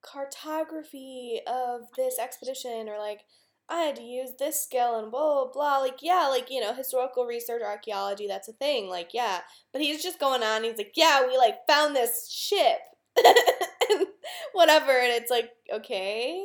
cartography 0.01 1.41
of 1.47 1.81
this 1.95 2.17
expedition 2.19 2.87
or 2.89 2.97
like 2.97 3.21
I 3.69 3.81
had 3.81 3.97
to 3.97 4.03
use 4.03 4.31
this 4.39 4.61
skill 4.61 4.97
and 4.97 5.11
blah 5.11 5.43
blah 5.43 5.51
blah. 5.51 5.77
Like 5.79 6.01
yeah, 6.01 6.27
like 6.29 6.49
you 6.49 6.61
know 6.61 6.73
historical 6.73 7.25
research, 7.25 7.61
archaeology, 7.61 8.27
that's 8.27 8.47
a 8.47 8.53
thing. 8.53 8.89
Like 8.89 9.13
yeah, 9.13 9.41
but 9.73 9.81
he's 9.81 10.01
just 10.01 10.19
going 10.19 10.41
on. 10.41 10.63
He's 10.63 10.77
like 10.77 10.93
yeah, 10.95 11.27
we 11.27 11.37
like 11.37 11.57
found 11.67 11.95
this 11.95 12.31
ship, 12.31 12.79
and 13.25 14.07
whatever, 14.53 14.91
and 14.91 15.11
it's 15.11 15.31
like 15.31 15.49
okay. 15.71 16.41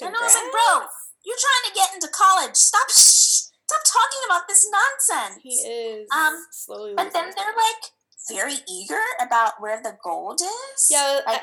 And 0.00 0.14
I 0.14 0.22
was 0.22 0.34
like, 0.34 0.42
congrats. 0.42 0.78
bro, 0.78 0.86
you're 1.24 1.36
trying 1.36 1.72
to 1.72 1.78
get 1.78 1.94
into 1.94 2.08
college. 2.08 2.54
Stop, 2.54 2.90
stop 2.90 3.80
talking 3.84 4.20
about 4.26 4.42
this 4.48 4.66
nonsense. 4.70 5.40
he 5.42 5.50
is 5.50 6.08
Um, 6.14 6.36
slowly. 6.50 6.94
But 6.96 7.12
then 7.12 7.30
they're 7.36 7.46
like 7.56 7.84
very 8.30 8.58
eager 8.68 9.00
about 9.20 9.54
where 9.60 9.80
the 9.82 9.96
gold 10.02 10.40
is. 10.42 10.86
Yeah, 10.90 11.20
Like, 11.26 11.42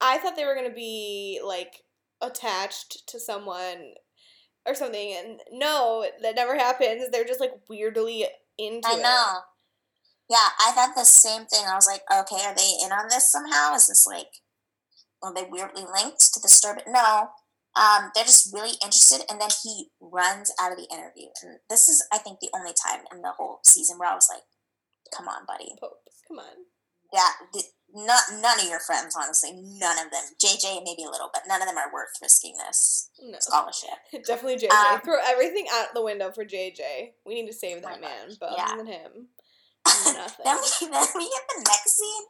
I, 0.00 0.14
I 0.16 0.18
thought 0.18 0.36
they 0.36 0.44
were 0.44 0.54
gonna 0.54 0.74
be 0.74 1.40
like 1.44 1.72
attached 2.20 3.06
to 3.08 3.20
someone 3.20 3.94
or 4.66 4.74
something, 4.74 5.14
and 5.16 5.40
no, 5.52 6.06
that 6.22 6.34
never 6.36 6.56
happens. 6.56 7.04
They're 7.10 7.24
just 7.24 7.40
like 7.40 7.52
weirdly 7.68 8.26
into 8.58 8.88
I 8.88 8.94
it. 8.98 9.02
know. 9.02 9.38
Yeah, 10.30 10.48
I 10.58 10.72
thought 10.72 10.94
the 10.96 11.04
same 11.04 11.44
thing. 11.44 11.64
I 11.68 11.74
was 11.74 11.86
like, 11.86 12.00
okay, 12.10 12.42
are 12.46 12.54
they 12.54 12.70
in 12.82 12.92
on 12.92 13.08
this 13.10 13.30
somehow? 13.30 13.74
Is 13.74 13.88
this 13.88 14.06
like, 14.06 14.28
are 15.22 15.34
they 15.34 15.44
weirdly 15.48 15.82
linked 15.82 16.32
to 16.32 16.40
the? 16.40 16.60
But 16.74 16.84
no, 16.90 17.28
um, 17.76 18.10
they're 18.14 18.24
just 18.24 18.52
really 18.52 18.76
interested. 18.82 19.22
And 19.28 19.40
then 19.40 19.50
he 19.62 19.90
runs 20.00 20.52
out 20.60 20.72
of 20.72 20.78
the 20.78 20.88
interview. 20.92 21.28
And 21.42 21.58
this 21.68 21.88
is, 21.88 22.06
I 22.12 22.18
think, 22.18 22.40
the 22.40 22.50
only 22.54 22.72
time 22.72 23.04
in 23.12 23.22
the 23.22 23.32
whole 23.36 23.60
season 23.64 23.98
where 23.98 24.10
I 24.10 24.14
was 24.14 24.28
like, 24.30 24.44
come 25.14 25.28
on, 25.28 25.46
buddy. 25.46 25.74
Pope, 25.80 25.98
come 26.28 26.38
on. 26.38 26.66
That, 27.12 27.34
the, 27.52 27.62
not, 27.94 28.22
none 28.40 28.58
of 28.58 28.66
your 28.66 28.80
friends, 28.80 29.14
honestly, 29.16 29.52
none 29.54 29.98
of 29.98 30.10
them. 30.10 30.24
JJ, 30.44 30.82
maybe 30.84 31.04
a 31.04 31.10
little, 31.10 31.30
but 31.32 31.42
none 31.46 31.62
of 31.62 31.68
them 31.68 31.78
are 31.78 31.92
worth 31.92 32.10
risking 32.20 32.54
this 32.66 33.10
No, 33.22 33.38
scholarship. 33.40 33.98
definitely 34.26 34.56
JJ. 34.56 34.70
Um, 34.70 35.00
Throw 35.00 35.18
everything 35.24 35.66
out 35.72 35.88
the 35.94 36.02
window 36.02 36.32
for 36.32 36.44
JJ. 36.44 37.12
We 37.24 37.34
need 37.34 37.46
to 37.46 37.52
save 37.52 37.82
that 37.82 38.00
man, 38.00 38.28
gosh, 38.28 38.36
but 38.40 38.50
yeah. 38.56 38.64
other 38.66 38.76
than 38.78 38.86
him. 38.86 39.28
Then 39.84 40.56
we 40.56 40.68
then 40.88 41.08
we 41.14 41.28
get 41.28 41.46
the 41.48 41.64
next 41.64 41.96
scene 41.96 42.24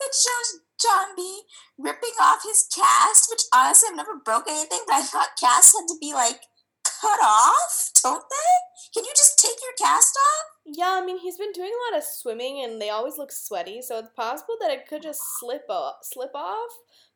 that 0.00 0.14
shows 0.14 0.60
John 0.80 1.16
B 1.16 1.42
ripping 1.78 2.16
off 2.20 2.42
his 2.44 2.66
cast, 2.74 3.28
which 3.30 3.42
honestly 3.54 3.88
I've 3.90 3.96
never 3.96 4.22
broke 4.24 4.48
anything, 4.48 4.80
but 4.86 4.96
I 4.96 5.02
thought 5.02 5.38
casts 5.38 5.74
had 5.76 5.88
to 5.88 5.98
be 6.00 6.12
like 6.14 6.40
cut 6.84 7.20
off, 7.22 7.90
don't 8.02 8.24
they? 8.30 8.54
Can 8.94 9.04
you 9.04 9.12
just 9.16 9.38
take 9.38 9.56
your 9.62 9.74
cast 9.78 10.16
off? 10.16 10.44
Yeah, 10.66 11.00
I 11.00 11.04
mean 11.04 11.18
he's 11.18 11.38
been 11.38 11.52
doing 11.52 11.72
a 11.72 11.94
lot 11.94 11.98
of 11.98 12.04
swimming, 12.04 12.62
and 12.64 12.80
they 12.80 12.90
always 12.90 13.18
look 13.18 13.32
sweaty, 13.32 13.82
so 13.82 13.98
it's 13.98 14.14
possible 14.16 14.56
that 14.60 14.70
it 14.70 14.86
could 14.88 15.02
just 15.02 15.20
slip 15.38 15.64
off, 15.68 15.96
slip 16.02 16.34
off. 16.34 16.70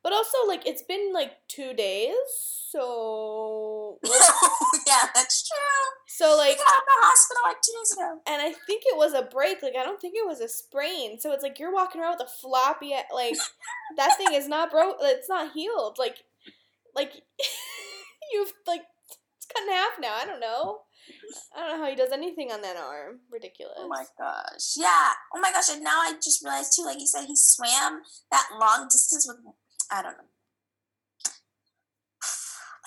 But 0.05 0.13
also, 0.13 0.37
like 0.47 0.67
it's 0.67 0.83
been 0.83 1.15
like 1.15 1.33
two 1.49 1.73
days, 1.73 2.15
so 2.29 3.99
yeah, 4.05 5.09
that's 5.15 5.49
true. 5.49 5.57
so 6.09 6.37
like, 6.37 6.59
got 6.59 6.67
out 6.67 6.79
of 6.79 6.85
the 6.85 7.07
hospital 7.07 7.43
like 7.47 7.57
two 7.63 7.73
days 7.73 7.93
ago. 7.93 8.21
and 8.29 8.43
I 8.43 8.53
think 8.67 8.83
it 8.85 8.99
was 8.99 9.15
a 9.15 9.23
break. 9.23 9.63
Like 9.63 9.77
I 9.81 9.83
don't 9.83 9.99
think 9.99 10.15
it 10.15 10.27
was 10.27 10.41
a 10.41 10.49
sprain. 10.49 11.19
So 11.19 11.33
it's 11.33 11.43
like 11.43 11.59
you're 11.59 11.73
walking 11.73 12.03
around 12.03 12.19
with 12.19 12.29
a 12.29 12.41
floppy, 12.43 12.93
like 13.15 13.35
that 13.97 14.19
thing 14.19 14.35
is 14.35 14.47
not 14.47 14.71
broke. 14.71 14.97
It's 15.01 15.31
not 15.31 15.53
healed. 15.55 15.97
Like, 15.99 16.19
like 16.95 17.13
you've 18.33 18.53
like 18.67 18.83
it's 19.39 19.47
cut 19.47 19.63
in 19.63 19.73
half 19.73 19.93
now. 19.99 20.17
I 20.21 20.27
don't 20.27 20.41
know. 20.41 20.81
I 21.57 21.61
don't 21.61 21.79
know 21.79 21.85
how 21.85 21.91
he 21.91 21.97
does 21.97 22.13
anything 22.13 22.53
on 22.53 22.61
that 22.61 22.77
arm. 22.77 23.21
Ridiculous. 23.33 23.77
Oh 23.79 23.89
my 23.89 24.05
gosh. 24.19 24.77
Yeah. 24.77 25.13
Oh 25.35 25.41
my 25.41 25.51
gosh. 25.51 25.71
And 25.71 25.83
now 25.83 26.01
I 26.01 26.13
just 26.23 26.45
realized 26.45 26.75
too, 26.77 26.85
like 26.85 27.01
you 27.01 27.07
said, 27.07 27.25
he 27.25 27.37
swam 27.37 28.03
that 28.31 28.49
long 28.61 28.87
distance 28.91 29.27
with 29.27 29.39
I 29.91 30.03
don't 30.03 30.17
know. 30.17 30.25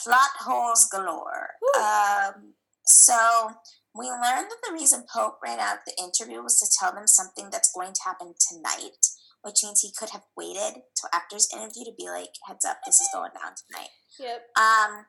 Plot 0.04 0.30
holes 0.40 0.88
galore. 0.92 1.50
Um 1.78 2.54
so 2.86 3.52
we 3.98 4.06
learned 4.10 4.50
that 4.50 4.62
the 4.66 4.74
reason 4.74 5.06
Pope 5.12 5.40
ran 5.44 5.60
out 5.60 5.78
of 5.78 5.82
the 5.86 6.02
interview 6.02 6.42
was 6.42 6.60
to 6.60 6.78
tell 6.80 6.94
them 6.94 7.08
something 7.08 7.50
that's 7.52 7.74
going 7.74 7.94
to 7.94 8.04
happen 8.06 8.34
tonight, 8.38 9.08
which 9.42 9.64
means 9.64 9.82
he 9.82 9.92
could 9.98 10.12
have 10.12 10.24
waited 10.38 10.82
till 10.96 11.10
after 11.12 11.36
his 11.36 11.50
interview 11.52 11.84
to 11.86 11.98
be 11.98 12.08
like, 12.08 12.30
heads 12.48 12.64
up, 12.64 12.78
this 12.86 13.02
is 13.02 13.10
going 13.12 13.32
down 13.34 13.54
tonight. 13.58 13.90
Yep. 14.20 14.42
Um, 14.56 15.06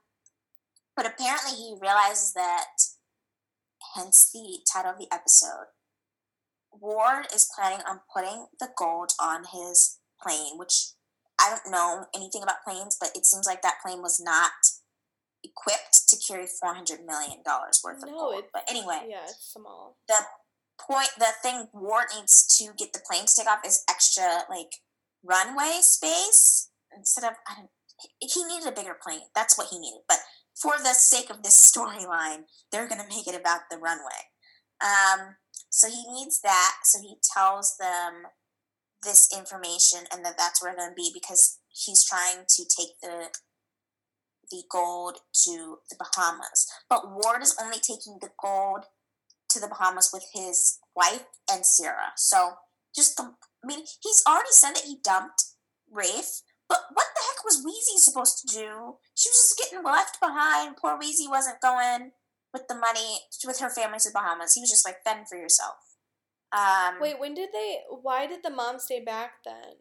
but 0.96 1.06
apparently 1.06 1.52
he 1.52 1.76
realizes 1.80 2.32
that, 2.32 2.66
hence 3.94 4.30
the 4.32 4.60
title 4.72 4.92
of 4.92 4.98
the 4.98 5.12
episode. 5.12 5.68
Ward 6.72 7.26
is 7.34 7.50
planning 7.54 7.84
on 7.86 8.00
putting 8.12 8.46
the 8.58 8.68
gold 8.76 9.12
on 9.20 9.44
his 9.52 9.98
plane, 10.22 10.56
which 10.56 10.92
I 11.40 11.50
don't 11.50 11.70
know 11.72 12.06
anything 12.14 12.42
about 12.42 12.62
planes, 12.64 12.96
but 13.00 13.10
it 13.14 13.24
seems 13.26 13.46
like 13.46 13.62
that 13.62 13.78
plane 13.84 14.02
was 14.02 14.20
not 14.20 14.52
equipped 15.44 16.08
to 16.08 16.16
carry 16.26 16.46
four 16.46 16.74
hundred 16.74 17.04
million 17.04 17.42
dollars 17.44 17.80
worth 17.84 18.02
of 18.02 18.08
No, 18.10 18.18
gold. 18.18 18.44
it- 18.44 18.50
But 18.52 18.64
anyway, 18.68 19.06
Yeah, 19.08 19.24
it's 19.24 19.52
small. 19.52 19.96
the 20.08 20.26
point 20.80 21.10
the 21.18 21.32
thing 21.42 21.68
Ward 21.72 22.06
needs 22.14 22.46
to 22.58 22.72
get 22.74 22.92
the 22.92 23.00
plane 23.00 23.26
to 23.26 23.34
take 23.34 23.46
off 23.48 23.64
is 23.64 23.84
extra 23.88 24.44
like 24.48 24.72
runway 25.22 25.78
space 25.82 26.70
instead 26.96 27.24
of 27.24 27.34
I 27.48 27.54
don't 27.56 27.70
he 28.20 28.44
needed 28.44 28.68
a 28.68 28.72
bigger 28.72 28.94
plane. 28.94 29.22
That's 29.34 29.58
what 29.58 29.68
he 29.70 29.78
needed. 29.78 30.02
But 30.08 30.18
for 30.60 30.78
the 30.78 30.94
sake 30.94 31.30
of 31.30 31.42
this 31.42 31.58
storyline, 31.72 32.44
they're 32.70 32.88
gonna 32.88 33.08
make 33.08 33.26
it 33.28 33.34
about 33.34 33.62
the 33.70 33.78
runway. 33.78 34.30
Um 34.80 35.36
so 35.70 35.88
he 35.88 36.04
needs 36.10 36.40
that, 36.40 36.76
so 36.84 37.00
he 37.00 37.16
tells 37.34 37.76
them 37.76 38.24
this 39.04 39.28
information 39.36 40.00
and 40.12 40.24
that 40.24 40.38
that's 40.38 40.62
where 40.62 40.74
they're 40.74 40.86
gonna 40.86 40.94
be 40.94 41.10
because 41.12 41.58
he's 41.68 42.04
trying 42.04 42.44
to 42.48 42.64
take 42.64 42.98
the 43.02 43.28
the 44.50 44.62
gold 44.70 45.18
to 45.44 45.78
the 45.90 45.96
Bahamas. 45.98 46.66
But 46.88 47.10
Ward 47.10 47.42
is 47.42 47.56
only 47.60 47.78
taking 47.78 48.18
the 48.20 48.30
gold 48.40 48.84
to 49.50 49.60
the 49.60 49.68
Bahamas 49.68 50.10
with 50.12 50.24
his 50.32 50.78
wife 50.96 51.24
and 51.50 51.64
Sarah. 51.64 52.12
So 52.16 52.54
just, 52.94 53.20
I 53.20 53.26
mean, 53.64 53.80
he's 54.02 54.22
already 54.26 54.52
said 54.52 54.72
that 54.72 54.84
he 54.84 54.98
dumped 55.02 55.44
Rafe, 55.90 56.42
but 56.68 56.80
what 56.92 57.06
the 57.14 57.22
heck 57.22 57.44
was 57.44 57.62
Wheezy 57.64 57.98
supposed 57.98 58.40
to 58.40 58.54
do? 58.54 58.96
She 59.14 59.30
was 59.30 59.36
just 59.36 59.58
getting 59.58 59.84
left 59.84 60.20
behind. 60.20 60.76
Poor 60.76 60.98
Wheezy 60.98 61.28
wasn't 61.28 61.60
going 61.60 62.12
with 62.52 62.66
the 62.68 62.74
money 62.74 63.20
with 63.46 63.60
her 63.60 63.70
family 63.70 63.98
to 63.98 64.08
the 64.08 64.14
Bahamas. 64.14 64.54
He 64.54 64.60
was 64.60 64.70
just 64.70 64.86
like, 64.86 65.04
fend 65.04 65.28
for 65.28 65.38
yourself. 65.38 65.76
Um, 66.52 67.00
Wait, 67.00 67.18
when 67.20 67.34
did 67.34 67.50
they? 67.52 67.78
Why 67.90 68.26
did 68.26 68.42
the 68.42 68.50
mom 68.50 68.78
stay 68.78 69.04
back 69.04 69.44
then? 69.44 69.74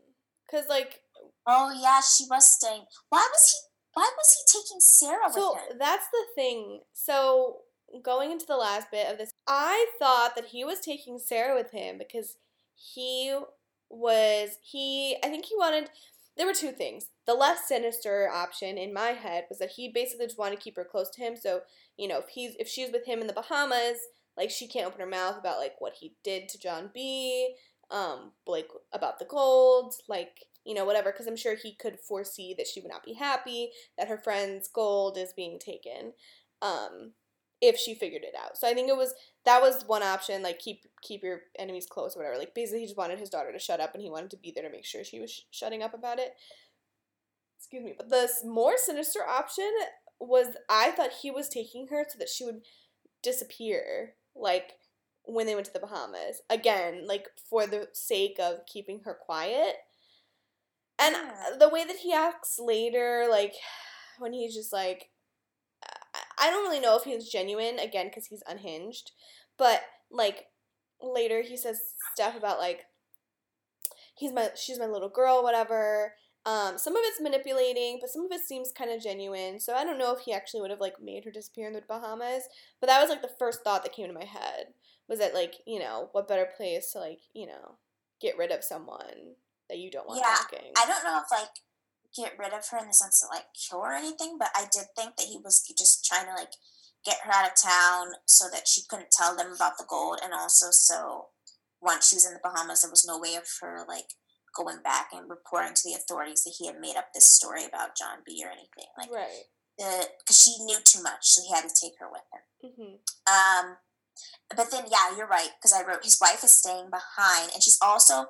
Cause 0.49 0.65
like, 0.69 1.01
Oh 1.45 1.71
yeah, 1.81 2.01
she 2.01 2.25
was 2.29 2.53
staying. 2.53 2.83
Why 3.09 3.25
was 3.31 3.51
he? 3.51 3.67
Why 3.93 4.11
was 4.17 4.35
he 4.35 4.59
taking 4.59 4.79
Sarah 4.79 5.31
so 5.31 5.53
with 5.53 5.71
him? 5.71 5.77
that's 5.79 6.07
the 6.11 6.25
thing. 6.35 6.81
So 6.93 7.61
going 8.03 8.31
into 8.31 8.45
the 8.45 8.57
last 8.57 8.91
bit 8.91 9.09
of 9.09 9.17
this, 9.17 9.31
I 9.47 9.87
thought 9.97 10.35
that 10.35 10.45
he 10.47 10.65
was 10.65 10.81
taking 10.81 11.17
Sarah 11.17 11.55
with 11.55 11.71
him 11.71 11.97
because 11.97 12.37
he 12.75 13.37
was 13.89 14.57
he. 14.61 15.17
I 15.23 15.29
think 15.29 15.45
he 15.45 15.55
wanted. 15.55 15.89
There 16.35 16.45
were 16.45 16.53
two 16.53 16.71
things. 16.71 17.07
The 17.25 17.33
less 17.33 17.67
sinister 17.67 18.29
option 18.31 18.77
in 18.77 18.93
my 18.93 19.09
head 19.09 19.45
was 19.49 19.57
that 19.59 19.71
he 19.71 19.89
basically 19.89 20.27
just 20.27 20.37
wanted 20.37 20.57
to 20.57 20.61
keep 20.61 20.75
her 20.75 20.83
close 20.85 21.09
to 21.11 21.21
him. 21.21 21.35
So 21.35 21.61
you 21.97 22.07
know, 22.07 22.19
if 22.19 22.27
he's 22.27 22.55
if 22.59 22.67
she's 22.67 22.91
with 22.91 23.05
him 23.05 23.21
in 23.21 23.27
the 23.27 23.33
Bahamas, 23.33 23.97
like 24.37 24.49
she 24.49 24.67
can't 24.67 24.87
open 24.87 24.99
her 24.99 25.07
mouth 25.07 25.37
about 25.37 25.59
like 25.59 25.75
what 25.79 25.93
he 25.99 26.15
did 26.23 26.49
to 26.49 26.59
John 26.59 26.89
B. 26.93 27.55
Um, 27.89 28.33
like 28.45 28.67
about 28.91 29.17
the 29.17 29.25
gold, 29.25 29.93
like 30.09 30.43
you 30.65 30.73
know 30.73 30.83
whatever, 30.83 31.11
because 31.11 31.27
I'm 31.27 31.37
sure 31.37 31.55
he 31.55 31.73
could 31.73 31.99
foresee 31.99 32.53
that 32.57 32.67
she 32.67 32.81
would 32.81 32.91
not 32.91 33.05
be 33.05 33.13
happy 33.13 33.71
that 33.97 34.09
her 34.09 34.17
friend's 34.17 34.67
gold 34.67 35.17
is 35.17 35.31
being 35.33 35.57
taken. 35.57 36.11
Um, 36.61 37.13
if 37.61 37.77
she 37.77 37.95
figured 37.95 38.23
it 38.23 38.35
out. 38.39 38.57
So 38.57 38.67
I 38.67 38.73
think 38.73 38.89
it 38.89 38.97
was 38.97 39.13
that 39.45 39.61
was 39.61 39.83
one 39.87 40.03
option, 40.03 40.43
like 40.43 40.59
keep 40.59 40.85
keep 41.01 41.23
your 41.23 41.41
enemies 41.57 41.87
close 41.89 42.15
or 42.15 42.19
whatever. 42.19 42.37
Like 42.37 42.53
basically, 42.53 42.81
he 42.81 42.85
just 42.85 42.97
wanted 42.97 43.19
his 43.19 43.29
daughter 43.29 43.51
to 43.51 43.59
shut 43.59 43.79
up, 43.79 43.93
and 43.93 44.01
he 44.01 44.09
wanted 44.09 44.31
to 44.31 44.37
be 44.37 44.51
there 44.53 44.63
to 44.63 44.69
make 44.69 44.85
sure 44.85 45.03
she 45.03 45.19
was 45.19 45.31
sh- 45.31 45.41
shutting 45.51 45.81
up 45.81 45.93
about 45.93 46.19
it. 46.19 46.33
Excuse 47.57 47.83
me, 47.83 47.93
but 47.97 48.09
the 48.09 48.29
more 48.45 48.75
sinister 48.77 49.21
option 49.27 49.71
was 50.19 50.47
I 50.69 50.91
thought 50.91 51.11
he 51.21 51.31
was 51.31 51.49
taking 51.49 51.87
her 51.87 52.05
so 52.07 52.19
that 52.19 52.29
she 52.29 52.45
would 52.45 52.61
disappear, 53.23 54.13
like 54.39 54.73
when 55.25 55.45
they 55.45 55.55
went 55.55 55.67
to 55.67 55.73
the 55.73 55.79
Bahamas 55.79 56.41
again, 56.49 57.05
like 57.07 57.27
for 57.49 57.67
the 57.67 57.89
sake 57.93 58.37
of 58.39 58.65
keeping 58.65 59.01
her 59.05 59.13
quiet. 59.13 59.75
And 60.99 61.15
Yeah. 61.15 61.55
the 61.59 61.69
way 61.69 61.85
that 61.85 61.97
he 61.97 62.13
acts 62.13 62.57
later, 62.59 63.27
like 63.29 63.53
when 64.19 64.33
he's 64.33 64.53
just 64.55 64.73
like, 64.73 65.09
I- 65.83 66.47
I 66.47 66.49
don't 66.51 66.63
really 66.67 66.79
know 66.79 66.97
if 66.97 67.03
he's 67.03 67.29
genuine 67.29 67.79
again 67.79 68.07
because 68.07 68.27
he's 68.27 68.43
unhinged, 68.47 69.11
but 69.57 69.81
like 70.09 70.47
later 71.01 71.41
he 71.41 71.57
says 71.57 71.79
stuff 72.13 72.35
about 72.35 72.59
like 72.59 72.85
he's 74.15 74.31
my 74.33 74.49
she's 74.55 74.79
my 74.79 74.85
little 74.87 75.09
girl, 75.09 75.43
whatever. 75.43 76.13
Um, 76.47 76.77
some 76.77 76.95
of 76.95 77.01
it's 77.03 77.19
manipulating, 77.19 77.97
but 77.99 78.09
some 78.09 78.23
of 78.23 78.31
it 78.31 78.39
seems 78.39 78.71
kind 78.71 78.89
of 78.89 79.03
genuine. 79.03 79.59
So 79.59 79.75
I 79.75 79.83
don't 79.83 79.97
know 79.97 80.15
if 80.15 80.21
he 80.21 80.31
actually 80.31 80.61
would 80.61 80.71
have 80.71 80.79
like 80.79 80.95
made 81.03 81.25
her 81.25 81.31
disappear 81.31 81.67
in 81.67 81.73
the 81.73 81.81
Bahamas. 81.85 82.43
But 82.79 82.87
that 82.87 83.01
was 83.01 83.09
like 83.09 83.21
the 83.21 83.35
first 83.37 83.65
thought 83.65 83.83
that 83.83 83.91
came 83.91 84.07
to 84.07 84.13
my 84.13 84.23
head 84.23 84.67
was 85.09 85.19
that 85.19 85.33
like 85.33 85.55
you 85.65 85.77
know 85.77 86.07
what 86.13 86.27
better 86.27 86.47
place 86.55 86.91
to 86.93 86.99
like 86.99 87.19
you 87.33 87.47
know 87.47 87.77
get 88.21 88.37
rid 88.37 88.51
of 88.51 88.63
someone 88.63 89.35
that 89.69 89.77
you 89.77 89.91
don't 89.91 90.07
want 90.07 90.21
Yeah, 90.23 90.37
working. 90.39 90.71
I 90.77 90.85
don't 90.85 91.03
know 91.03 91.19
if 91.19 91.29
like 91.29 91.49
get 92.15 92.39
rid 92.39 92.53
of 92.53 92.65
her 92.69 92.77
in 92.77 92.87
the 92.87 92.93
sense 92.93 93.21
of 93.21 93.29
like 93.29 93.47
cure 93.53 93.81
or 93.81 93.93
anything, 93.93 94.37
but 94.39 94.47
I 94.55 94.67
did 94.71 94.85
think 94.95 95.17
that 95.17 95.27
he 95.27 95.37
was 95.43 95.61
just 95.77 96.05
trying 96.05 96.27
to 96.27 96.33
like 96.33 96.53
get 97.03 97.17
her 97.25 97.31
out 97.33 97.51
of 97.51 97.61
town 97.61 98.13
so 98.25 98.45
that 98.53 98.69
she 98.69 98.83
couldn't 98.87 99.11
tell 99.11 99.35
them 99.35 99.51
about 99.53 99.77
the 99.77 99.85
gold, 99.85 100.19
and 100.23 100.33
also 100.33 100.67
so 100.71 101.27
once 101.81 102.07
she 102.07 102.15
was 102.15 102.25
in 102.25 102.33
the 102.33 102.39
Bahamas, 102.41 102.83
there 102.83 102.91
was 102.91 103.05
no 103.05 103.19
way 103.19 103.35
of 103.35 103.43
her 103.59 103.83
like 103.85 104.15
going 104.57 104.81
back 104.83 105.09
and 105.13 105.29
reporting 105.29 105.73
to 105.75 105.83
the 105.85 105.95
authorities 105.95 106.43
that 106.43 106.55
he 106.57 106.65
had 106.65 106.81
made 106.81 106.97
up 106.97 107.13
this 107.13 107.29
story 107.29 107.63
about 107.63 107.95
John 107.95 108.25
B 108.25 108.41
or 108.43 108.49
anything 108.49 108.89
like 108.97 109.11
right. 109.11 109.45
because 109.77 110.41
she 110.41 110.57
knew 110.63 110.79
too 110.83 111.03
much, 111.03 111.21
so 111.21 111.41
he 111.45 111.53
had 111.53 111.69
to 111.69 111.75
take 111.79 111.93
her 111.99 112.09
with 112.09 112.25
him. 112.33 112.73
hmm 112.73 112.95
Um, 113.29 113.77
but 114.55 114.71
then, 114.71 114.85
yeah, 114.89 115.15
you're 115.15 115.27
right 115.27 115.51
because 115.57 115.73
I 115.73 115.85
wrote 115.85 116.03
his 116.03 116.17
wife 116.19 116.43
is 116.43 116.51
staying 116.51 116.89
behind, 116.89 117.51
and 117.53 117.61
she's 117.61 117.77
also. 117.81 118.25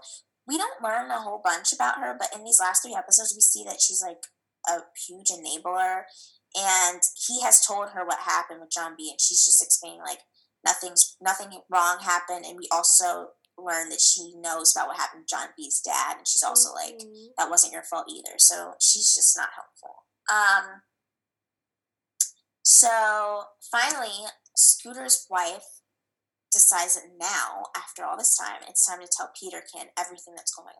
We 0.48 0.58
don't 0.58 0.82
learn 0.82 1.12
a 1.12 1.20
whole 1.20 1.42
bunch 1.44 1.74
about 1.74 2.00
her, 2.00 2.16
but 2.18 2.30
in 2.34 2.46
these 2.46 2.60
last 2.62 2.82
three 2.82 2.96
episodes, 2.96 3.34
we 3.36 3.42
see 3.42 3.66
that 3.66 3.82
she's 3.82 4.02
like 4.02 4.24
a 4.66 4.80
huge 5.06 5.28
enabler, 5.28 6.04
and 6.56 7.02
he 7.28 7.42
has 7.42 7.66
told 7.66 7.90
her 7.90 8.06
what 8.06 8.20
happened 8.20 8.62
with 8.62 8.72
John 8.72 8.96
B, 8.98 9.10
and 9.12 9.20
she's 9.20 9.46
just 9.46 9.62
explaining 9.62 10.00
like 10.00 10.20
nothing's 10.66 11.18
nothing 11.22 11.50
wrong 11.70 12.00
happened, 12.00 12.46
and 12.46 12.58
we 12.58 12.68
also 12.72 13.32
learn 13.58 13.90
that 13.90 14.02
she 14.02 14.34
knows 14.36 14.76
about 14.76 14.88
what 14.88 14.98
happened 14.98 15.28
to 15.28 15.36
John 15.36 15.50
B's 15.58 15.82
dad, 15.82 16.18
and 16.18 16.28
she's 16.28 16.44
also 16.44 16.74
like 16.74 16.98
Mhm. 17.00 17.34
that 17.38 17.50
wasn't 17.50 17.74
your 17.74 17.84
fault 17.84 18.06
either. 18.10 18.38
So 18.38 18.76
she's 18.80 19.16
just 19.16 19.36
not 19.36 19.50
helpful. 19.54 20.06
Um, 20.30 20.84
so 22.64 23.46
finally, 23.72 24.26
Scooter's 24.56 25.26
wife 25.30 25.66
decides 26.52 26.96
that 26.96 27.10
now, 27.18 27.66
after 27.76 28.06
all 28.06 28.18
this 28.18 28.36
time, 28.38 28.62
it's 28.68 28.86
time 28.86 29.00
to 29.02 29.08
tell 29.08 29.30
Peterkin 29.40 29.90
everything 29.98 30.36
that's 30.36 30.54
going 30.54 30.76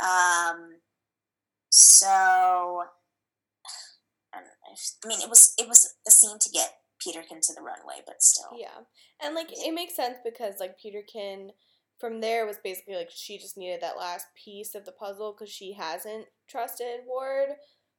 Um, 0.00 0.82
so 1.70 2.08
I, 4.32 4.38
don't 4.38 4.46
know 4.46 4.72
if- 4.72 4.96
I 5.04 5.08
mean, 5.08 5.20
it 5.20 5.28
was 5.28 5.54
it 5.56 5.68
was 5.68 5.94
a 6.06 6.10
scene 6.10 6.38
to 6.38 6.50
get 6.50 6.82
Peterkin 7.02 7.40
to 7.42 7.54
the 7.54 7.62
runway, 7.62 8.02
but 8.06 8.22
still, 8.22 8.56
Yeah. 8.58 8.84
And 9.22 9.34
like 9.34 9.48
it 9.50 9.74
makes 9.74 9.96
sense 9.96 10.18
because 10.24 10.54
like 10.60 10.78
Peterkin 10.78 11.52
from 11.98 12.20
there 12.20 12.46
was 12.46 12.58
basically 12.62 12.96
like 12.96 13.10
she 13.14 13.38
just 13.38 13.56
needed 13.56 13.80
that 13.80 13.96
last 13.96 14.26
piece 14.34 14.74
of 14.74 14.84
the 14.84 14.92
puzzle 14.92 15.32
because 15.32 15.52
she 15.52 15.72
hasn't 15.72 16.26
trusted 16.48 17.00
Ward 17.06 17.50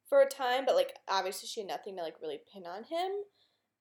for 0.07 0.21
a 0.21 0.27
time, 0.27 0.65
but 0.65 0.75
like 0.75 0.93
obviously 1.07 1.47
she 1.47 1.61
had 1.61 1.69
nothing 1.69 1.95
to 1.97 2.03
like 2.03 2.15
really 2.21 2.39
pin 2.51 2.65
on 2.65 2.83
him. 2.83 3.11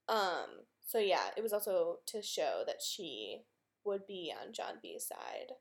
Um 0.08 0.64
so 0.86 0.98
yeah, 0.98 1.28
it 1.36 1.42
was 1.42 1.52
also 1.52 1.98
to 2.06 2.22
show 2.22 2.62
that 2.66 2.80
she 2.82 3.42
would 3.84 4.06
be 4.06 4.32
on 4.32 4.52
John 4.52 4.74
B's 4.82 5.06
side. 5.06 5.52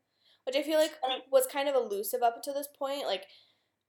Which 0.46 0.58
I 0.58 0.64
feel 0.64 0.78
like 0.78 0.92
was 1.32 1.48
kind 1.48 1.70
of 1.70 1.76
elusive 1.76 2.22
up 2.22 2.36
until 2.36 2.54
this 2.54 2.68
point. 2.78 3.06
Like 3.06 3.26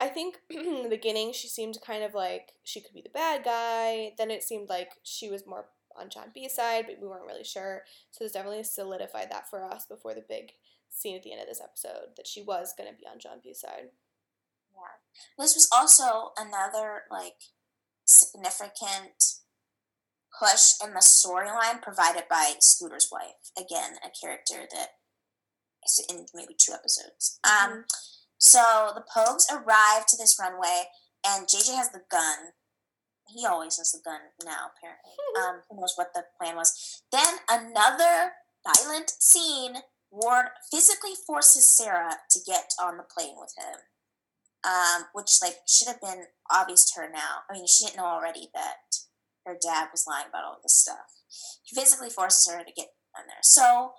I 0.00 0.08
think 0.08 0.36
in 0.50 0.82
the 0.82 0.88
beginning 0.88 1.32
she 1.32 1.48
seemed 1.48 1.78
kind 1.84 2.02
of 2.02 2.14
like 2.14 2.52
she 2.64 2.80
could 2.80 2.94
be 2.94 3.02
the 3.02 3.08
bad 3.08 3.44
guy. 3.44 4.12
Then 4.18 4.30
it 4.30 4.42
seemed 4.42 4.68
like 4.68 4.90
she 5.02 5.30
was 5.30 5.46
more 5.46 5.66
on 5.96 6.10
John 6.10 6.30
B's 6.34 6.54
side, 6.54 6.86
but 6.86 7.00
we 7.00 7.08
weren't 7.08 7.26
really 7.26 7.44
sure. 7.44 7.82
So 8.10 8.24
this 8.24 8.32
definitely 8.32 8.64
solidified 8.64 9.30
that 9.30 9.48
for 9.48 9.62
us 9.62 9.86
before 9.86 10.14
the 10.14 10.24
big 10.28 10.52
scene 10.90 11.16
at 11.16 11.22
the 11.22 11.32
end 11.32 11.42
of 11.42 11.48
this 11.48 11.62
episode 11.62 12.16
that 12.16 12.26
she 12.26 12.42
was 12.42 12.74
going 12.76 12.90
to 12.90 12.98
be 12.98 13.06
on 13.06 13.18
John 13.18 13.38
B's 13.42 13.60
side. 13.60 13.90
Yeah. 14.72 15.44
This 15.44 15.54
was 15.54 15.68
also 15.72 16.32
another 16.36 17.02
like 17.10 17.52
significant 18.04 19.40
push 20.38 20.72
in 20.82 20.92
the 20.92 21.00
storyline 21.00 21.80
provided 21.80 22.24
by 22.28 22.54
Scooter's 22.60 23.08
wife. 23.10 23.52
Again, 23.56 23.94
a 24.04 24.10
character 24.10 24.66
that 24.74 24.88
is 25.84 26.04
in 26.08 26.26
maybe 26.34 26.56
two 26.58 26.72
episodes. 26.72 27.38
Um, 27.44 27.84
so 28.38 28.92
the 28.94 29.04
Pogues 29.04 29.46
arrive 29.50 30.06
to 30.06 30.16
this 30.16 30.36
runway, 30.40 30.84
and 31.26 31.46
JJ 31.46 31.76
has 31.76 31.90
the 31.90 32.02
gun. 32.10 32.52
He 33.28 33.46
always 33.46 33.78
has 33.78 33.92
the 33.92 34.00
gun 34.04 34.20
now, 34.44 34.70
apparently. 34.76 35.12
Um, 35.34 35.62
who 35.68 35.80
knows 35.80 35.94
what 35.96 36.14
the 36.14 36.22
plan 36.38 36.54
was? 36.54 37.02
Then 37.10 37.38
another 37.50 38.32
violent 38.64 39.10
scene. 39.18 39.78
Ward 40.12 40.46
physically 40.70 41.14
forces 41.26 41.76
Sarah 41.76 42.18
to 42.30 42.38
get 42.46 42.70
on 42.80 42.98
the 42.98 43.02
plane 43.02 43.34
with 43.36 43.52
him 43.58 43.80
um, 44.64 45.04
which 45.12 45.38
like 45.42 45.56
should 45.68 45.88
have 45.88 46.00
been 46.00 46.24
obvious 46.50 46.90
to 46.90 47.00
her 47.00 47.08
now. 47.10 47.44
I 47.48 47.52
mean, 47.52 47.66
she 47.66 47.84
didn't 47.84 47.98
know 47.98 48.06
already 48.06 48.48
that 48.54 48.96
her 49.46 49.56
dad 49.60 49.88
was 49.92 50.06
lying 50.08 50.26
about 50.28 50.44
all 50.44 50.58
this 50.62 50.74
stuff. 50.74 51.12
He 51.62 51.76
physically 51.76 52.08
forces 52.08 52.50
her 52.50 52.64
to 52.64 52.72
get 52.72 52.88
on 53.16 53.26
there. 53.26 53.42
So 53.42 53.92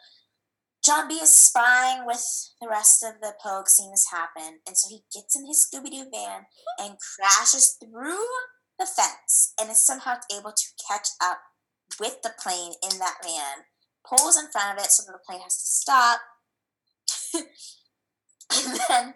John 0.85 1.07
B 1.07 1.15
is 1.15 1.33
spying 1.33 2.05
with 2.05 2.23
the 2.61 2.69
rest 2.69 3.03
of 3.03 3.19
the 3.19 3.33
Pogue 3.41 3.67
seeing 3.67 3.89
this 3.89 4.11
happen, 4.11 4.59
and 4.67 4.77
so 4.77 4.87
he 4.89 5.01
gets 5.11 5.35
in 5.35 5.47
his 5.47 5.65
Scooby 5.65 5.89
Doo 5.89 6.05
van 6.13 6.45
and 6.79 6.97
crashes 6.99 7.75
through 7.81 8.27
the 8.77 8.85
fence, 8.85 9.53
and 9.59 9.71
is 9.71 9.83
somehow 9.83 10.15
able 10.31 10.51
to 10.51 10.65
catch 10.87 11.07
up 11.23 11.39
with 11.99 12.21
the 12.21 12.33
plane 12.39 12.73
in 12.83 12.99
that 12.99 13.17
van. 13.23 13.65
Pulls 14.07 14.37
in 14.37 14.51
front 14.51 14.77
of 14.77 14.85
it 14.85 14.91
so 14.91 15.03
that 15.07 15.13
the 15.13 15.25
plane 15.25 15.41
has 15.41 15.57
to 15.57 15.65
stop. 15.65 16.19
and 17.33 18.79
then 18.87 19.13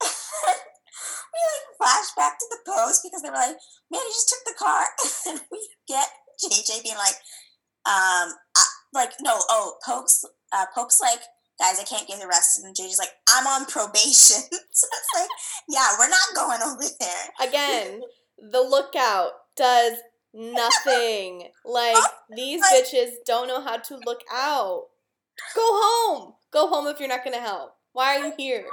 we 0.00 1.40
like 1.44 1.76
flash 1.76 2.08
back 2.16 2.38
to 2.38 2.46
the 2.48 2.58
post 2.66 3.02
because 3.04 3.20
they 3.22 3.28
were 3.28 3.36
like, 3.36 3.56
man, 3.90 4.00
you 4.00 4.12
just 4.12 4.30
took 4.30 4.44
the 4.46 4.58
car. 4.58 4.86
and 5.28 5.40
we 5.50 5.68
get 5.86 6.08
JJ 6.42 6.82
being 6.82 6.96
like, 6.96 7.16
um, 7.84 8.32
I, 8.56 8.64
like, 8.94 9.12
no, 9.20 9.38
oh, 9.50 9.74
Pope's, 9.84 10.24
uh, 10.52 10.66
Pope's 10.74 11.00
like, 11.00 11.20
guys, 11.58 11.78
I 11.80 11.84
can't 11.84 12.08
get 12.08 12.24
arrested. 12.24 12.64
And 12.64 12.74
JJ's 12.74 12.98
like, 12.98 13.10
I'm 13.28 13.46
on 13.46 13.66
probation. 13.66 14.38
so 14.70 14.86
it's 14.92 15.08
like, 15.14 15.28
yeah, 15.68 15.88
we're 15.98 16.08
not 16.08 16.34
going 16.34 16.60
over 16.62 16.84
there. 17.00 17.48
Again, 17.48 18.00
the 18.38 18.60
lookout 18.60 19.30
does 19.56 19.94
nothing. 20.34 21.48
Like 21.64 21.96
these 22.36 22.60
Like- 22.60 22.84
bitches 22.84 23.10
don't 23.26 23.48
know 23.48 23.62
how 23.62 23.76
to 23.76 24.00
look 24.04 24.20
out. 24.32 24.84
Go 25.54 25.62
home. 25.62 26.34
Go 26.52 26.68
home 26.68 26.86
if 26.86 27.00
you're 27.00 27.08
not 27.08 27.24
going 27.24 27.36
to 27.36 27.42
help. 27.42 27.74
Why 27.92 28.16
are 28.18 28.26
you 28.26 28.32
here? 28.36 28.66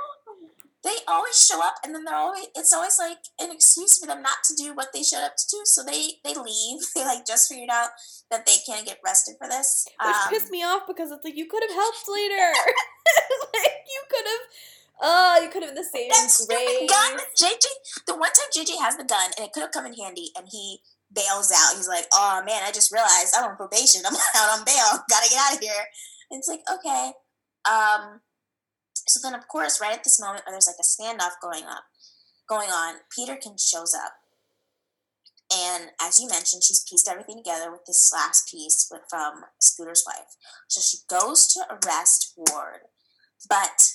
They 0.83 0.95
always 1.07 1.35
show 1.45 1.61
up 1.61 1.75
and 1.83 1.93
then 1.93 2.05
they're 2.05 2.15
always 2.15 2.47
it's 2.55 2.71
always 2.71 2.97
like 2.97 3.17
an 3.39 3.51
excuse 3.51 3.97
for 3.97 4.07
them 4.07 4.21
not 4.21 4.39
to 4.45 4.55
do 4.55 4.73
what 4.73 4.93
they 4.93 5.03
showed 5.03 5.25
up 5.25 5.35
to 5.35 5.45
do 5.51 5.61
so 5.65 5.83
they 5.83 6.19
they 6.23 6.33
leave. 6.35 6.79
They 6.95 7.03
like 7.05 7.25
just 7.25 7.49
figured 7.49 7.69
out 7.71 7.89
that 8.31 8.45
they 8.45 8.55
can't 8.65 8.85
get 8.85 8.99
arrested 9.05 9.35
for 9.37 9.47
this 9.47 9.85
which 9.87 10.15
um, 10.15 10.29
pissed 10.29 10.51
me 10.51 10.63
off 10.63 10.83
because 10.87 11.11
it's 11.11 11.23
like 11.23 11.37
you 11.37 11.47
could 11.47 11.63
have 11.63 11.75
helped 11.75 12.07
later. 12.07 12.53
Like 13.53 13.83
you 13.89 14.01
could 14.09 14.25
have 14.25 14.43
oh 15.01 15.41
you 15.43 15.49
could 15.49 15.63
have 15.63 15.73
been 15.73 15.83
the 15.83 15.89
same 15.89 16.09
that 16.09 16.29
stupid 16.29 16.87
gun 16.87 17.17
jj 17.35 17.65
the 18.05 18.15
one 18.15 18.29
time 18.29 18.51
jj 18.53 18.77
has 18.79 18.95
the 18.97 19.03
gun 19.03 19.31
and 19.37 19.47
it 19.47 19.51
could 19.51 19.61
have 19.61 19.71
come 19.71 19.85
in 19.85 19.93
handy 19.93 20.31
and 20.37 20.47
he 20.51 20.79
bails 21.13 21.51
out. 21.51 21.75
He's 21.75 21.87
like 21.87 22.05
oh 22.13 22.41
man 22.45 22.61
i 22.63 22.71
just 22.71 22.91
realized 22.91 23.33
i'm 23.35 23.49
on 23.49 23.57
probation. 23.57 24.01
I'm 24.05 24.13
out 24.35 24.59
on 24.59 24.65
bail. 24.65 25.03
Gotta 25.09 25.29
get 25.29 25.39
out 25.39 25.55
of 25.55 25.59
here. 25.59 25.83
And 26.31 26.39
it's 26.39 26.47
like 26.47 26.61
okay 26.71 27.11
um 27.67 28.21
so 29.09 29.19
then, 29.21 29.37
of 29.37 29.47
course, 29.47 29.81
right 29.81 29.93
at 29.93 30.03
this 30.03 30.19
moment 30.19 30.43
where 30.45 30.53
there's 30.53 30.67
like 30.67 30.75
a 30.79 30.83
standoff 30.83 31.41
going 31.41 31.65
up, 31.65 31.83
going 32.47 32.69
on, 32.69 32.95
Peterkin 33.15 33.57
shows 33.57 33.93
up, 33.93 34.13
and 35.51 35.89
as 35.99 36.19
you 36.19 36.27
mentioned, 36.27 36.63
she's 36.63 36.85
pieced 36.87 37.09
everything 37.09 37.37
together 37.37 37.71
with 37.71 37.85
this 37.85 38.11
last 38.13 38.51
piece 38.51 38.87
with, 38.91 39.01
from 39.09 39.45
Scooter's 39.59 40.03
wife. 40.05 40.35
So 40.67 40.79
she 40.79 40.97
goes 41.09 41.47
to 41.53 41.61
arrest 41.69 42.33
Ward, 42.37 42.81
but 43.49 43.93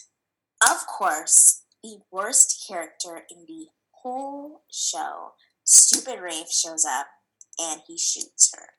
of 0.69 0.87
course, 0.87 1.63
the 1.83 1.99
worst 2.11 2.65
character 2.67 3.23
in 3.31 3.45
the 3.47 3.67
whole 3.91 4.63
show, 4.71 5.33
Stupid 5.63 6.21
Rafe, 6.21 6.51
shows 6.51 6.85
up 6.85 7.07
and 7.59 7.83
he 7.87 7.97
shoots 7.97 8.53
her. 8.57 8.71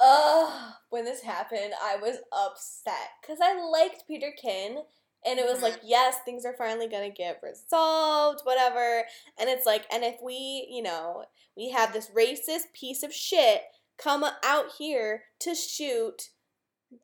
Oh, 0.00 0.72
when 0.88 1.04
this 1.04 1.22
happened, 1.22 1.74
I 1.82 1.96
was 1.96 2.16
upset 2.32 3.10
because 3.20 3.38
I 3.42 3.60
liked 3.60 4.04
Peterkin 4.08 4.78
and 5.26 5.38
it 5.38 5.46
was 5.46 5.62
like 5.62 5.74
Mm-hmm. 5.78 5.88
yes 5.88 6.16
things 6.24 6.44
are 6.44 6.54
finally 6.56 6.88
gonna 6.88 7.10
get 7.10 7.40
resolved 7.42 8.40
whatever. 8.44 9.02
And 9.38 9.48
it's 9.48 9.66
like 9.66 9.84
and 9.92 10.04
if 10.04 10.16
we 10.22 10.66
you 10.70 10.82
know 10.82 11.24
we 11.56 11.70
have 11.70 11.92
this 11.92 12.10
racist 12.16 12.72
piece 12.74 13.02
of 13.02 13.12
shit 13.12 13.62
come 13.98 14.24
out 14.44 14.66
here 14.78 15.24
to 15.40 15.54
shoot 15.54 16.30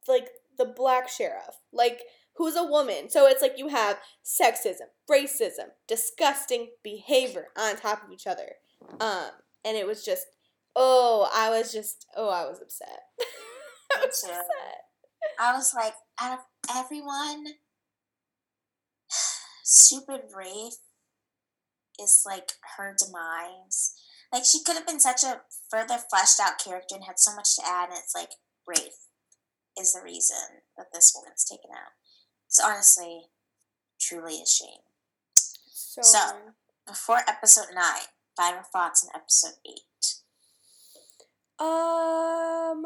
like 0.07 0.29
the 0.59 0.65
black 0.65 1.09
sheriff 1.09 1.57
like 1.73 2.03
who's 2.37 2.57
a 2.57 2.65
woman. 2.65 3.11
So 3.11 3.27
it's 3.27 3.43
like 3.43 3.59
you 3.59 3.69
have 3.69 3.99
sexism 4.25 4.89
racism 5.11 5.71
disgusting 5.89 6.69
behavior 6.83 7.49
on 7.59 7.77
top 7.77 8.05
of 8.05 8.13
each 8.13 8.27
other. 8.27 8.53
Um 9.01 9.31
and 9.65 9.77
it 9.77 9.87
was 9.87 10.05
just 10.05 10.27
oh 10.75 11.29
i 11.35 11.51
was 11.51 11.71
just 11.73 12.07
oh 12.17 12.31
i 12.31 12.45
was 12.47 12.61
upset. 12.61 13.01
I 13.95 14.07
was 14.07 14.25
upset. 14.25 14.47
I 15.39 15.53
was 15.55 15.75
like, 15.75 15.95
out 16.21 16.39
of 16.39 16.45
everyone, 16.77 17.45
Stupid 19.63 20.23
Rafe 20.37 20.75
is 22.01 22.23
like 22.27 22.53
her 22.77 22.95
demise. 22.99 23.95
Like 24.33 24.45
she 24.45 24.63
could 24.63 24.77
have 24.77 24.87
been 24.87 25.01
such 25.01 25.23
a 25.23 25.43
further 25.71 25.99
fleshed 26.11 26.41
out 26.41 26.59
character 26.63 26.95
and 26.95 27.05
had 27.05 27.19
so 27.19 27.35
much 27.35 27.55
to 27.57 27.63
add, 27.67 27.91
and 27.91 27.99
it's 27.99 28.15
like 28.15 28.31
Rafe 28.67 29.07
is 29.79 29.93
the 29.93 30.03
reason 30.03 30.63
that 30.77 30.87
this 30.93 31.13
woman's 31.15 31.45
taken 31.45 31.71
out. 31.73 31.93
It's 32.47 32.61
honestly, 32.61 33.23
truly 34.01 34.43
a 34.43 34.47
shame. 34.47 34.83
so, 35.35 36.03
So- 36.03 36.39
Before 36.87 37.21
episode 37.29 37.69
nine, 37.75 38.09
final 38.37 38.63
thoughts 38.73 39.05
on 39.05 39.11
episode 39.15 39.55
eight. 39.67 40.17
Um, 41.59 42.85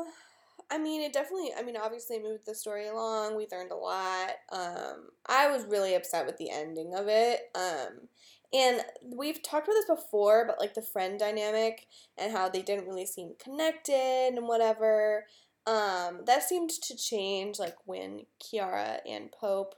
I 0.70 0.78
mean, 0.78 1.02
it 1.02 1.12
definitely. 1.12 1.50
I 1.56 1.62
mean, 1.62 1.76
obviously, 1.76 2.18
moved 2.18 2.46
the 2.46 2.54
story 2.54 2.88
along. 2.88 3.36
We 3.36 3.46
learned 3.50 3.70
a 3.70 3.76
lot. 3.76 4.30
Um, 4.50 5.10
I 5.26 5.48
was 5.48 5.64
really 5.64 5.94
upset 5.94 6.26
with 6.26 6.36
the 6.38 6.50
ending 6.50 6.92
of 6.94 7.06
it. 7.08 7.42
Um, 7.54 8.08
and 8.52 8.82
we've 9.02 9.42
talked 9.42 9.68
about 9.68 9.74
this 9.74 10.00
before, 10.00 10.44
but 10.46 10.60
like 10.60 10.74
the 10.74 10.82
friend 10.82 11.18
dynamic 11.18 11.86
and 12.16 12.32
how 12.32 12.48
they 12.48 12.62
didn't 12.62 12.86
really 12.86 13.06
seem 13.06 13.34
connected 13.42 14.32
and 14.34 14.48
whatever. 14.48 15.26
Um, 15.66 16.22
that 16.26 16.44
seemed 16.44 16.70
to 16.70 16.96
change 16.96 17.58
like 17.58 17.76
when 17.84 18.26
Kiara 18.42 18.98
and 19.08 19.32
Pope 19.32 19.74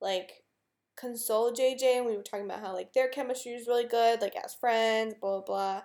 like 0.00 0.44
console 0.96 1.52
JJ 1.52 1.98
and 1.98 2.06
we 2.06 2.16
were 2.16 2.22
talking 2.22 2.44
about 2.44 2.60
how 2.60 2.74
like 2.74 2.92
their 2.92 3.08
chemistry 3.08 3.52
is 3.52 3.66
really 3.66 3.86
good, 3.86 4.20
like 4.20 4.34
as 4.36 4.54
friends, 4.54 5.14
blah 5.20 5.40
blah 5.40 5.44
blah. 5.46 5.82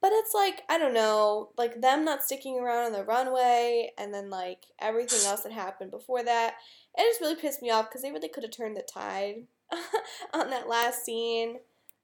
But 0.00 0.12
it's 0.12 0.34
like, 0.34 0.62
I 0.68 0.78
don't 0.78 0.94
know, 0.94 1.50
like 1.56 1.80
them 1.80 2.04
not 2.04 2.22
sticking 2.22 2.58
around 2.58 2.86
on 2.86 2.92
the 2.92 3.04
runway 3.04 3.90
and 3.98 4.12
then 4.12 4.30
like 4.30 4.66
everything 4.78 5.26
else 5.26 5.42
that 5.42 5.52
happened 5.52 5.90
before 5.90 6.22
that. 6.22 6.54
It 6.96 7.08
just 7.08 7.20
really 7.20 7.40
pissed 7.40 7.62
me 7.62 7.70
off 7.70 7.88
because 7.88 8.02
they 8.02 8.12
really 8.12 8.28
could 8.28 8.42
have 8.42 8.52
turned 8.52 8.76
the 8.76 8.82
tide 8.82 9.46
on 10.34 10.50
that 10.50 10.68
last 10.68 11.04
scene. 11.04 11.56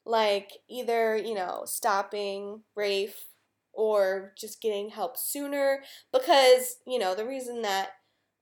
Like 0.05 0.53
either, 0.68 1.16
you 1.16 1.34
know, 1.34 1.62
stopping 1.64 2.62
Rafe 2.74 3.26
or 3.72 4.32
just 4.36 4.61
getting 4.61 4.88
help 4.90 5.16
sooner. 5.16 5.82
Because, 6.12 6.78
you 6.86 6.99
know, 6.99 7.14
the 7.14 7.26
reason 7.26 7.62
that 7.62 7.90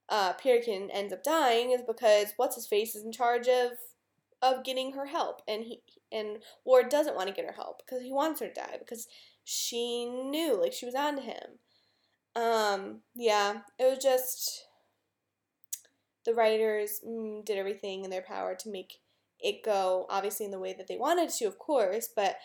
uh, 0.08 0.32
Peterkin 0.34 0.90
ends 0.90 1.12
up 1.12 1.22
dying 1.22 1.70
is 1.70 1.82
because 1.86 2.32
what's 2.36 2.56
his 2.56 2.66
face 2.66 2.94
is 2.94 3.04
in 3.04 3.12
charge 3.12 3.48
of 3.48 3.72
of 4.42 4.64
getting 4.64 4.92
her 4.92 5.06
help 5.06 5.42
and 5.46 5.64
he 5.64 5.82
and 6.10 6.38
Ward 6.64 6.88
doesn't 6.88 7.14
want 7.14 7.28
to 7.28 7.34
get 7.34 7.44
her 7.44 7.52
help 7.52 7.82
because 7.84 8.02
he 8.02 8.10
wants 8.12 8.40
her 8.40 8.48
to 8.48 8.54
die 8.54 8.76
because 8.78 9.06
she 9.50 10.06
knew 10.06 10.60
like 10.60 10.72
she 10.72 10.86
was 10.86 10.94
on 10.94 11.16
to 11.16 11.22
him. 11.22 11.58
Um 12.36 13.00
yeah 13.14 13.60
it 13.78 13.84
was 13.84 13.98
just 14.02 14.66
the 16.24 16.34
writers 16.34 17.00
mm, 17.06 17.44
did 17.44 17.58
everything 17.58 18.04
in 18.04 18.10
their 18.10 18.22
power 18.22 18.54
to 18.54 18.70
make 18.70 19.00
it 19.40 19.64
go 19.64 20.06
obviously 20.08 20.44
in 20.46 20.52
the 20.52 20.60
way 20.60 20.74
that 20.76 20.86
they 20.86 20.96
wanted 20.96 21.30
to 21.30 21.46
of 21.46 21.58
course 21.58 22.08
but 22.14 22.36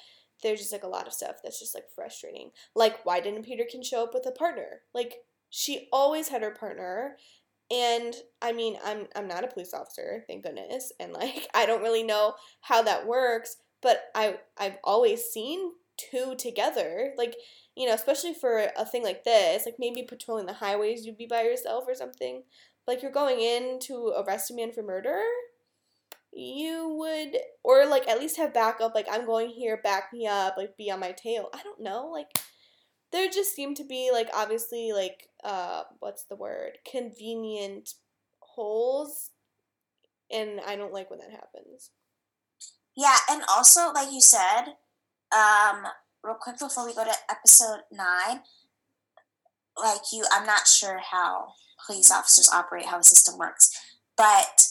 there's 0.42 0.60
just 0.60 0.72
like 0.72 0.84
a 0.84 0.88
lot 0.88 1.06
of 1.08 1.14
stuff 1.14 1.38
that's 1.44 1.60
just 1.60 1.76
like 1.76 1.86
frustrating. 1.94 2.50
Like 2.76 3.06
why 3.06 3.20
didn't 3.20 3.44
peterkin 3.44 3.84
show 3.84 4.04
up 4.04 4.14
with 4.14 4.26
a 4.26 4.32
partner? 4.32 4.82
Like 4.94 5.18
she 5.50 5.88
always 5.94 6.30
had 6.30 6.42
her 6.42 6.52
partner 6.52 7.18
and 7.72 8.14
i 8.42 8.52
mean 8.52 8.78
i'm 8.86 9.08
i'm 9.16 9.28
not 9.28 9.44
a 9.44 9.48
police 9.48 9.74
officer 9.74 10.24
thank 10.28 10.44
goodness 10.44 10.92
and 11.00 11.14
like 11.14 11.48
i 11.56 11.66
don't 11.66 11.82
really 11.82 12.04
know 12.04 12.36
how 12.62 12.82
that 12.82 13.08
works 13.08 13.58
but 13.82 14.06
i 14.14 14.38
i've 14.58 14.78
always 14.84 15.24
seen 15.24 15.72
two 15.98 16.36
together 16.38 17.14
like 17.18 17.36
you 17.76 17.88
know 17.88 17.94
especially 17.94 18.34
for 18.34 18.68
a 18.78 18.86
thing 18.86 19.04
like 19.04 19.24
this 19.24 19.66
like 19.66 19.76
maybe 19.80 20.04
patrolling 20.04 20.46
the 20.46 20.54
highways 20.54 21.06
you'd 21.06 21.18
be 21.18 21.28
by 21.28 21.44
yourself 21.44 21.86
or 21.88 21.96
something. 21.96 22.44
Like 22.88 23.02
you're 23.02 23.12
going 23.12 23.40
in 23.40 23.80
to 23.84 24.14
arrest 24.18 24.52
a 24.52 24.54
man 24.54 24.72
for 24.72 24.84
murder 24.84 25.22
you 26.32 26.90
would 27.00 27.40
or 27.64 27.88
like 27.88 28.08
at 28.08 28.20
least 28.20 28.38
have 28.38 28.54
backup 28.54 28.94
like 28.94 29.08
i'm 29.10 29.26
going 29.26 29.50
here 29.50 29.80
back 29.82 30.12
me 30.12 30.28
up 30.28 30.56
like 30.58 30.78
be 30.78 30.92
on 30.92 31.00
my 31.00 31.12
tail. 31.12 31.50
I 31.54 31.64
don't 31.64 31.82
know 31.82 32.10
like 32.12 32.28
there 33.12 33.30
just 33.30 33.56
seem 33.56 33.74
to 33.76 33.86
be 33.86 34.12
like 34.12 34.30
obviously 34.34 34.92
like 34.92 35.30
uh 35.44 35.84
what's 36.00 36.26
the 36.26 36.36
word? 36.36 36.78
Convenient 36.90 37.94
holes 38.40 39.32
and 40.32 40.62
i 40.66 40.76
don't 40.76 40.94
like 40.94 41.10
when 41.10 41.20
that 41.20 41.32
happens. 41.32 41.92
Yeah, 42.96 43.18
and 43.30 43.44
also, 43.54 43.92
like 43.92 44.12
you 44.12 44.22
said, 44.22 44.76
um, 45.34 45.84
real 46.24 46.36
quick 46.40 46.60
before 46.60 46.86
we 46.86 46.94
go 46.94 47.04
to 47.04 47.14
episode 47.30 47.82
nine, 47.92 48.42
like 49.82 50.02
you, 50.12 50.26
I'm 50.32 50.46
not 50.46 50.68
sure 50.68 51.00
how 51.12 51.54
police 51.86 52.12
officers 52.12 52.50
operate, 52.52 52.86
how 52.86 52.98
the 52.98 53.04
system 53.04 53.38
works, 53.38 53.72
but 54.18 54.62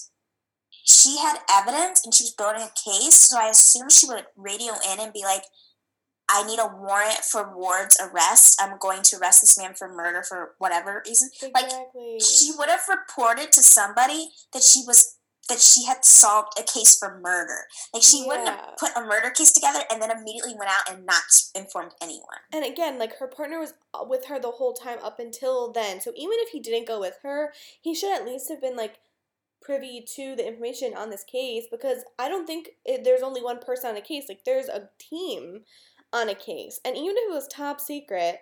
she 0.84 1.18
had 1.18 1.38
evidence 1.50 2.04
and 2.04 2.12
she 2.12 2.24
was 2.24 2.34
building 2.36 2.62
a 2.62 2.90
case, 2.90 3.14
so 3.14 3.38
I 3.38 3.48
assume 3.48 3.88
she 3.88 4.06
would 4.06 4.26
radio 4.36 4.74
in 4.92 5.00
and 5.00 5.12
be 5.12 5.22
like, 5.22 5.44
I 6.28 6.46
need 6.46 6.58
a 6.58 6.66
warrant 6.66 7.18
for 7.18 7.54
Ward's 7.54 7.98
arrest. 8.00 8.58
I'm 8.60 8.78
going 8.78 9.02
to 9.02 9.18
arrest 9.18 9.42
this 9.42 9.58
man 9.58 9.74
for 9.74 9.88
murder 9.88 10.22
for 10.22 10.54
whatever 10.58 11.02
reason. 11.06 11.28
Like, 11.52 11.70
She 12.20 12.50
would 12.56 12.70
have 12.70 12.80
reported 12.88 13.52
to 13.52 13.62
somebody 13.62 14.30
that 14.52 14.62
she 14.62 14.82
was 14.86 15.16
that 15.48 15.60
she 15.60 15.84
had 15.84 16.04
solved 16.04 16.58
a 16.58 16.62
case 16.62 16.98
for 16.98 17.20
murder. 17.20 17.66
Like 17.92 18.02
she 18.02 18.24
wouldn't 18.26 18.48
have 18.48 18.76
put 18.78 18.96
a 18.96 19.02
murder 19.02 19.30
case 19.30 19.52
together 19.52 19.80
and 19.90 20.00
then 20.00 20.10
immediately 20.10 20.54
went 20.58 20.70
out 20.70 20.90
and 20.90 21.04
not 21.04 21.22
informed 21.54 21.92
anyone. 22.00 22.38
And 22.52 22.64
again, 22.64 22.98
like 22.98 23.18
her 23.18 23.26
partner 23.26 23.58
was 23.58 23.74
uh, 23.92 24.04
with 24.08 24.26
her 24.26 24.40
the 24.40 24.52
whole 24.52 24.72
time 24.72 24.98
up 25.02 25.18
until 25.18 25.72
then. 25.72 26.00
So 26.00 26.12
even 26.16 26.36
if 26.40 26.50
he 26.50 26.60
didn't 26.60 26.88
go 26.88 27.00
with 27.00 27.18
her, 27.22 27.52
he 27.80 27.94
should 27.94 28.14
at 28.14 28.26
least 28.26 28.48
have 28.48 28.60
been 28.60 28.76
like 28.76 28.98
privy 29.60 30.04
to 30.14 30.36
the 30.36 30.46
information 30.46 30.94
on 30.96 31.10
this 31.10 31.24
case 31.24 31.64
because 31.70 32.04
I 32.18 32.28
don't 32.28 32.46
think 32.46 32.70
it, 32.84 33.04
there's 33.04 33.22
only 33.22 33.42
one 33.42 33.58
person 33.58 33.90
on 33.90 33.96
a 33.96 34.02
case. 34.02 34.24
Like 34.28 34.44
there's 34.44 34.68
a 34.68 34.90
team 34.98 35.60
on 36.12 36.28
a 36.28 36.34
case. 36.34 36.80
And 36.84 36.96
even 36.96 37.16
if 37.16 37.30
it 37.30 37.34
was 37.34 37.48
top 37.48 37.80
secret, 37.80 38.40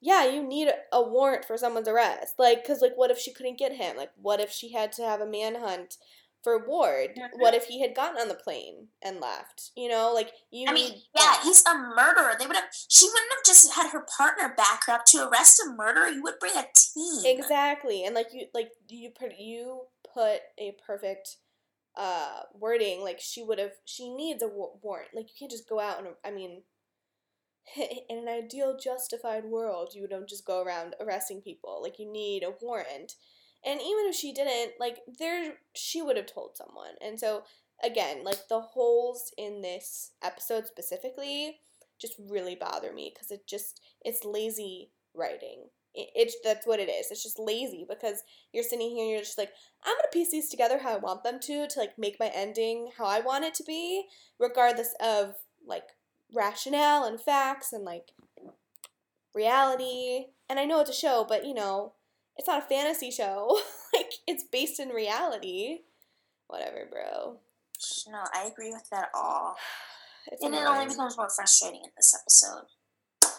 yeah, 0.00 0.26
you 0.26 0.42
need 0.42 0.68
a 0.92 1.02
warrant 1.02 1.44
for 1.44 1.56
someone's 1.56 1.88
arrest. 1.88 2.34
Like 2.38 2.64
cuz 2.66 2.82
like 2.82 2.94
what 2.96 3.10
if 3.10 3.18
she 3.18 3.32
couldn't 3.32 3.58
get 3.58 3.76
him? 3.76 3.96
Like 3.96 4.10
what 4.20 4.40
if 4.40 4.50
she 4.50 4.72
had 4.72 4.92
to 4.92 5.02
have 5.02 5.20
a 5.20 5.26
manhunt 5.26 5.96
for 6.42 6.58
Ward? 6.58 7.16
Mhm. 7.16 7.38
What 7.38 7.54
if 7.54 7.66
he 7.66 7.80
had 7.80 7.94
gotten 7.94 8.20
on 8.20 8.28
the 8.28 8.34
plane 8.34 8.88
and 9.00 9.20
left? 9.20 9.70
You 9.76 9.88
know, 9.88 10.12
like 10.12 10.32
you 10.50 10.68
I 10.68 10.72
mean, 10.72 11.02
yeah, 11.14 11.42
he's 11.42 11.64
a 11.66 11.74
murderer. 11.74 12.34
They 12.38 12.46
would 12.46 12.56
have. 12.56 12.68
She 12.88 13.06
wouldn't 13.06 13.32
have 13.32 13.44
just 13.44 13.72
had 13.72 13.90
her 13.90 14.06
partner 14.16 14.54
back 14.56 14.86
her 14.86 14.94
up 14.94 15.04
to 15.06 15.28
arrest 15.28 15.60
a 15.60 15.70
murderer. 15.70 16.08
You 16.08 16.22
would 16.22 16.38
bring 16.38 16.56
a 16.56 16.66
team. 16.74 17.24
Exactly, 17.24 18.04
and 18.04 18.14
like 18.14 18.28
you, 18.32 18.46
like 18.54 18.72
you 18.88 19.10
put 19.10 19.38
you 19.38 19.86
put 20.12 20.40
a 20.58 20.76
perfect 20.86 21.36
uh, 21.96 22.40
wording, 22.58 23.02
like 23.02 23.20
she 23.20 23.42
would 23.42 23.58
have, 23.58 23.72
she 23.84 24.14
needs 24.14 24.42
a 24.42 24.48
warrant. 24.48 25.10
Like 25.14 25.26
you 25.28 25.34
can't 25.38 25.50
just 25.50 25.68
go 25.68 25.80
out 25.80 25.98
and, 25.98 26.08
I 26.24 26.30
mean, 26.30 26.62
in 27.76 28.18
an 28.18 28.28
ideal 28.28 28.76
justified 28.82 29.44
world, 29.44 29.92
you 29.94 30.08
don't 30.08 30.28
just 30.28 30.46
go 30.46 30.62
around 30.62 30.94
arresting 31.00 31.40
people. 31.42 31.80
Like 31.82 31.98
you 31.98 32.10
need 32.10 32.42
a 32.42 32.54
warrant. 32.60 33.14
And 33.64 33.80
even 33.80 34.06
if 34.06 34.14
she 34.14 34.32
didn't, 34.32 34.72
like 34.80 34.98
there, 35.18 35.54
she 35.74 36.02
would 36.02 36.16
have 36.16 36.26
told 36.26 36.56
someone. 36.56 36.94
And 37.00 37.18
so 37.18 37.44
again, 37.82 38.24
like 38.24 38.48
the 38.48 38.60
holes 38.60 39.32
in 39.36 39.62
this 39.62 40.12
episode 40.22 40.66
specifically 40.66 41.58
just 42.00 42.14
really 42.28 42.56
bother 42.56 42.92
me 42.92 43.12
because 43.14 43.30
it 43.30 43.46
just 43.46 43.80
it's 44.02 44.24
lazy 44.24 44.90
writing. 45.14 45.66
It, 45.94 46.08
it's 46.14 46.36
that's 46.42 46.66
what 46.66 46.80
it 46.80 46.88
is. 46.88 47.10
It's 47.10 47.22
just 47.22 47.38
lazy 47.38 47.86
because 47.88 48.22
you're 48.52 48.64
sitting 48.64 48.90
here 48.90 49.04
and 49.04 49.10
you're 49.10 49.20
just 49.20 49.38
like, 49.38 49.52
I'm 49.84 49.94
gonna 49.96 50.08
piece 50.12 50.30
these 50.30 50.48
together 50.48 50.78
how 50.78 50.94
I 50.94 50.98
want 50.98 51.22
them 51.22 51.38
to 51.40 51.68
to 51.68 51.78
like 51.78 51.98
make 51.98 52.18
my 52.18 52.30
ending 52.34 52.90
how 52.98 53.06
I 53.06 53.20
want 53.20 53.44
it 53.44 53.54
to 53.54 53.64
be, 53.64 54.04
regardless 54.38 54.94
of 55.00 55.36
like 55.66 55.84
rationale 56.34 57.04
and 57.04 57.20
facts 57.20 57.72
and 57.72 57.84
like 57.84 58.10
reality. 59.34 60.26
And 60.48 60.58
I 60.58 60.64
know 60.64 60.80
it's 60.80 60.90
a 60.90 60.94
show, 60.94 61.24
but 61.28 61.46
you 61.46 61.54
know, 61.54 61.94
it's 62.42 62.48
not 62.48 62.64
a 62.64 62.66
fantasy 62.66 63.12
show. 63.12 63.60
like 63.94 64.14
it's 64.26 64.42
based 64.42 64.80
in 64.80 64.88
reality. 64.88 65.78
Whatever, 66.48 66.88
bro. 66.90 67.38
No, 68.10 68.18
I 68.34 68.50
agree 68.52 68.72
with 68.72 68.88
that 68.90 69.08
all. 69.14 69.56
It's 70.30 70.40
and 70.44 70.54
it 70.54 70.64
only 70.64 70.86
becomes 70.86 71.16
more 71.16 71.28
frustrating 71.28 71.80
in 71.82 71.90
this 71.96 72.14
episode. 72.14 72.66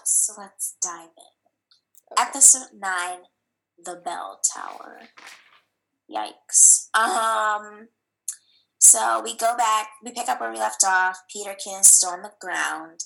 So 0.04 0.34
let's 0.38 0.76
dive 0.82 1.12
in. 1.18 2.12
Okay. 2.12 2.28
Episode 2.28 2.78
9 2.78 3.20
The 3.86 4.02
Bell 4.04 4.42
Tower. 4.54 5.00
Yikes. 6.14 6.94
Um, 6.94 7.88
so 8.80 9.22
we 9.24 9.38
go 9.38 9.56
back, 9.56 9.92
we 10.04 10.12
pick 10.12 10.28
up 10.28 10.42
where 10.42 10.52
we 10.52 10.58
left 10.58 10.84
off. 10.86 11.20
Peterkin 11.32 11.80
is 11.80 11.88
still 11.88 12.10
on 12.10 12.22
the 12.22 12.34
ground, 12.42 13.06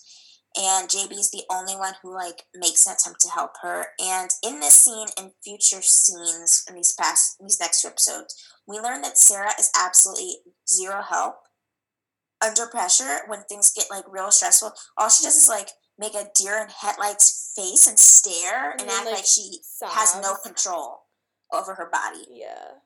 and 0.57 0.89
JB 0.89 1.11
is 1.13 1.31
the 1.31 1.43
only 1.51 1.75
one 1.75 1.93
who 2.01 2.13
like 2.13 2.43
makes 2.55 2.85
an 2.85 2.93
attempt 2.93 3.21
to 3.21 3.29
help 3.29 3.51
her. 3.61 3.87
And 3.99 4.29
in 4.43 4.59
this 4.59 4.75
scene 4.75 5.07
and 5.17 5.31
future 5.43 5.81
scenes 5.81 6.63
in 6.67 6.75
these 6.75 6.93
past 6.99 7.37
these 7.39 7.59
next 7.59 7.81
two 7.81 7.89
episodes, 7.89 8.35
we 8.67 8.79
learn 8.79 9.01
that 9.01 9.17
Sarah 9.17 9.53
is 9.59 9.71
absolutely 9.79 10.37
zero 10.67 11.01
help 11.01 11.35
under 12.45 12.67
pressure 12.67 13.19
when 13.27 13.43
things 13.43 13.73
get 13.75 13.87
like 13.89 14.05
real 14.09 14.31
stressful. 14.31 14.73
All 14.97 15.09
she 15.09 15.23
does 15.23 15.35
is 15.35 15.47
like 15.47 15.69
make 15.99 16.13
a 16.13 16.29
deer 16.35 16.57
in 16.61 16.69
headlights 16.69 17.53
face 17.55 17.87
and 17.87 17.97
stare 17.97 18.71
and, 18.71 18.81
And 18.81 18.89
act 18.89 19.05
like, 19.05 19.15
like, 19.15 19.25
she 19.25 19.59
has 19.83 20.19
no 20.21 20.35
control 20.43 21.01
over 21.53 21.75
her 21.75 21.89
body. 21.91 22.25
Yeah. 22.29 22.79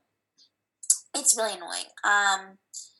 It's 1.16 1.36
really 1.36 1.54
annoying. 1.54 1.92
Um, 2.04 2.58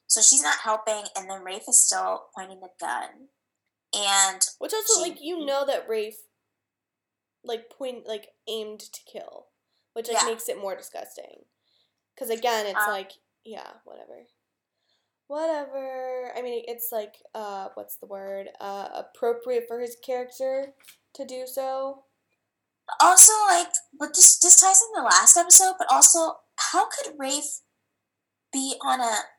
so 0.08 0.22
she's 0.22 0.44
not 0.44 0.58
helping, 0.62 1.04
and 1.16 1.30
then 1.30 1.44
Rafe 1.44 1.70
is 1.70 1.82
still 1.82 2.24
pointing 2.36 2.60
the 2.60 2.68
gun. 2.82 3.30
And 3.94 4.42
Which 4.60 4.74
also, 4.74 4.96
She- 5.04 5.10
like, 5.10 5.22
you 5.22 5.46
know 5.46 5.66
that 5.66 5.88
Rafe, 5.90 6.22
like, 7.44 7.70
point, 7.70 8.08
like, 8.08 8.34
aimed 8.48 8.80
to 8.80 9.04
kill, 9.04 9.50
which 9.94 10.08
like 10.08 10.22
Yeah. 10.22 10.28
makes 10.28 10.48
it 10.48 10.58
more 10.58 10.76
disgusting. 10.76 11.46
Because 12.16 12.30
again, 12.30 12.68
it's 12.68 12.78
Um, 12.80 12.90
like, 12.92 13.12
yeah, 13.44 13.80
whatever, 13.84 14.28
whatever. 15.28 16.32
I 16.36 16.42
mean, 16.42 16.64
it's 16.68 16.92
like, 16.92 17.22
uh, 17.34 17.70
what's 17.74 17.98
the 17.98 18.06
word? 18.06 18.50
Uh, 18.60 18.90
appropriate 18.94 19.68
for 19.68 19.80
his 19.80 19.96
character 19.96 20.76
to 21.14 21.26
do 21.26 21.48
so. 21.48 22.06
also, 23.00 23.32
like, 23.46 23.72
but 23.94 24.14
this 24.14 24.38
this 24.40 24.60
ties 24.60 24.82
in 24.82 24.92
the 24.92 25.02
last 25.02 25.38
episode, 25.38 25.76
but 25.78 25.90
also, 25.90 26.42
how 26.58 26.88
could 26.90 27.18
Rafe 27.18 27.62
be 28.52 28.76
on 28.82 29.00
a 29.00 29.31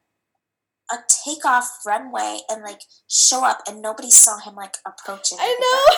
a 0.90 0.96
takeoff 1.24 1.68
runway 1.86 2.40
and 2.48 2.62
like 2.62 2.80
show 3.08 3.44
up 3.44 3.58
and 3.68 3.80
nobody 3.82 4.10
saw 4.10 4.38
him 4.38 4.54
like 4.54 4.76
approaching? 4.86 5.38
I 5.40 5.56
know. 5.60 5.96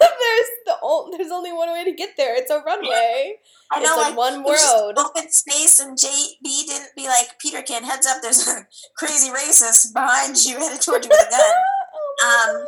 there's 0.20 0.48
the 0.66 0.76
ol- 0.82 1.10
there's 1.16 1.30
only 1.30 1.52
one 1.52 1.70
way 1.72 1.84
to 1.84 1.92
get 1.92 2.10
there. 2.16 2.34
It's 2.36 2.50
a 2.50 2.60
runway. 2.64 3.36
I 3.72 3.80
It's 3.80 3.88
know, 3.88 3.96
like 3.96 4.08
like 4.10 4.16
one 4.16 4.42
road. 4.44 4.94
open 4.98 5.30
space, 5.30 5.78
and 5.78 5.96
JB 5.96 6.66
didn't 6.66 6.90
be 6.96 7.06
like, 7.06 7.38
Peterkin, 7.38 7.84
heads 7.84 8.06
up, 8.06 8.18
there's 8.22 8.46
a 8.48 8.66
crazy 8.96 9.30
racist 9.30 9.92
behind 9.92 10.42
you 10.44 10.58
headed 10.58 10.80
toward 10.80 11.04
you 11.04 11.10
with 11.10 11.26
a 11.26 11.30
gun. 11.30 11.40
oh 11.94 12.56
Um. 12.62 12.66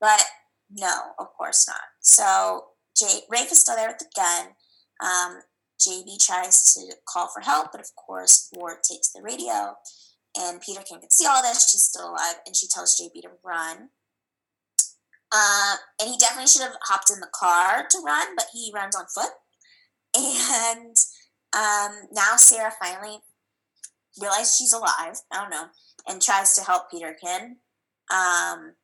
But 0.00 0.22
no, 0.70 0.92
of 1.18 1.28
course 1.38 1.66
not. 1.68 1.80
So 2.00 2.64
J- 2.96 3.22
Rafe 3.30 3.52
is 3.52 3.60
still 3.60 3.76
there 3.76 3.88
with 3.88 3.98
the 3.98 4.06
gun. 4.16 4.48
Um, 5.02 5.40
JB 5.80 6.24
tries 6.24 6.74
to 6.74 6.94
call 7.08 7.28
for 7.32 7.40
help, 7.40 7.68
but 7.72 7.80
of 7.80 7.88
course 7.94 8.48
Ward 8.54 8.78
takes 8.88 9.10
the 9.10 9.22
radio, 9.22 9.74
and 10.38 10.60
Peterkin 10.60 11.00
can 11.00 11.10
see 11.10 11.26
all 11.26 11.42
this. 11.42 11.70
She's 11.70 11.84
still 11.84 12.10
alive, 12.10 12.36
and 12.46 12.56
she 12.56 12.66
tells 12.68 13.00
JB 13.00 13.22
to 13.22 13.30
run. 13.44 13.90
Uh, 15.32 15.76
and 16.00 16.10
he 16.10 16.16
definitely 16.16 16.46
should 16.46 16.62
have 16.62 16.76
hopped 16.82 17.10
in 17.10 17.20
the 17.20 17.30
car 17.34 17.86
to 17.90 17.98
run, 18.04 18.36
but 18.36 18.46
he 18.52 18.72
runs 18.74 18.96
on 18.96 19.06
foot. 19.14 19.32
And 20.16 20.96
um, 21.56 22.08
now 22.12 22.36
Sarah 22.36 22.72
finally 22.80 23.18
realizes 24.20 24.56
she's 24.56 24.72
alive. 24.72 25.16
I 25.32 25.40
don't 25.40 25.50
know, 25.50 25.66
and 26.06 26.22
tries 26.22 26.54
to 26.54 26.64
help 26.64 26.90
Peterkin. 26.90 27.56
Um, 28.12 28.74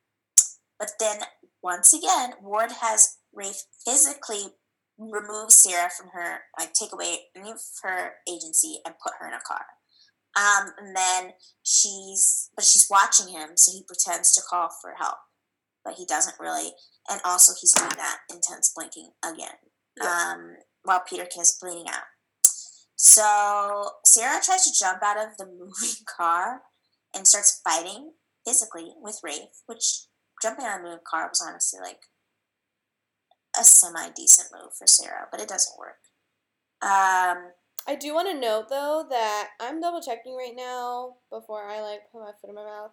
but 0.78 0.92
then 0.98 1.20
once 1.62 1.92
again, 1.92 2.32
Ward 2.40 2.72
has 2.80 3.18
Rafe 3.32 3.62
physically 3.84 4.54
remove 4.98 5.50
Sarah 5.50 5.90
from 5.90 6.08
her, 6.12 6.40
like 6.58 6.72
take 6.72 6.92
away 6.92 7.18
any 7.36 7.50
of 7.50 7.60
her 7.82 8.12
agency 8.28 8.80
and 8.84 8.94
put 9.02 9.14
her 9.20 9.28
in 9.28 9.34
a 9.34 9.40
car. 9.46 9.64
Um, 10.36 10.72
and 10.78 10.96
then 10.96 11.32
she's, 11.62 12.50
but 12.54 12.64
she's 12.64 12.86
watching 12.88 13.28
him, 13.28 13.50
so 13.56 13.72
he 13.72 13.82
pretends 13.82 14.32
to 14.32 14.42
call 14.48 14.68
for 14.80 14.94
help, 14.98 15.18
but 15.84 15.94
he 15.94 16.04
doesn't 16.06 16.38
really. 16.38 16.70
And 17.10 17.20
also, 17.24 17.52
he's 17.60 17.72
doing 17.72 17.90
that 17.96 18.18
intense 18.32 18.72
blinking 18.74 19.10
again, 19.24 19.56
Yeah. 20.00 20.32
um, 20.34 20.56
while 20.84 21.00
Peterkin 21.08 21.42
is 21.42 21.58
bleeding 21.60 21.88
out. 21.88 22.04
So 22.96 23.92
Sarah 24.04 24.40
tries 24.44 24.64
to 24.64 24.78
jump 24.78 25.02
out 25.02 25.16
of 25.16 25.36
the 25.38 25.46
moving 25.58 26.04
car 26.06 26.62
and 27.14 27.26
starts 27.26 27.60
fighting 27.64 28.12
physically 28.46 28.92
with 29.00 29.20
Rafe, 29.24 29.62
which 29.66 30.06
jumping 30.42 30.64
out 30.66 30.76
of 30.76 30.82
the 30.82 30.88
moving 30.90 31.04
car 31.10 31.28
was 31.28 31.44
honestly 31.46 31.80
like 31.80 32.00
a 33.58 33.64
semi 33.64 34.10
decent 34.10 34.48
move 34.52 34.72
for 34.78 34.86
Sarah, 34.86 35.26
but 35.30 35.40
it 35.40 35.48
doesn't 35.48 35.78
work. 35.78 35.96
Um, 36.82 37.52
I 37.86 37.96
do 37.96 38.14
want 38.14 38.28
to 38.28 38.38
note 38.38 38.68
though 38.68 39.06
that 39.10 39.48
I'm 39.60 39.80
double 39.80 40.00
checking 40.00 40.36
right 40.36 40.54
now 40.56 41.14
before 41.30 41.64
I 41.64 41.80
like 41.80 42.10
put 42.12 42.20
my 42.20 42.32
foot 42.40 42.50
in 42.50 42.54
my 42.54 42.64
mouth. 42.64 42.92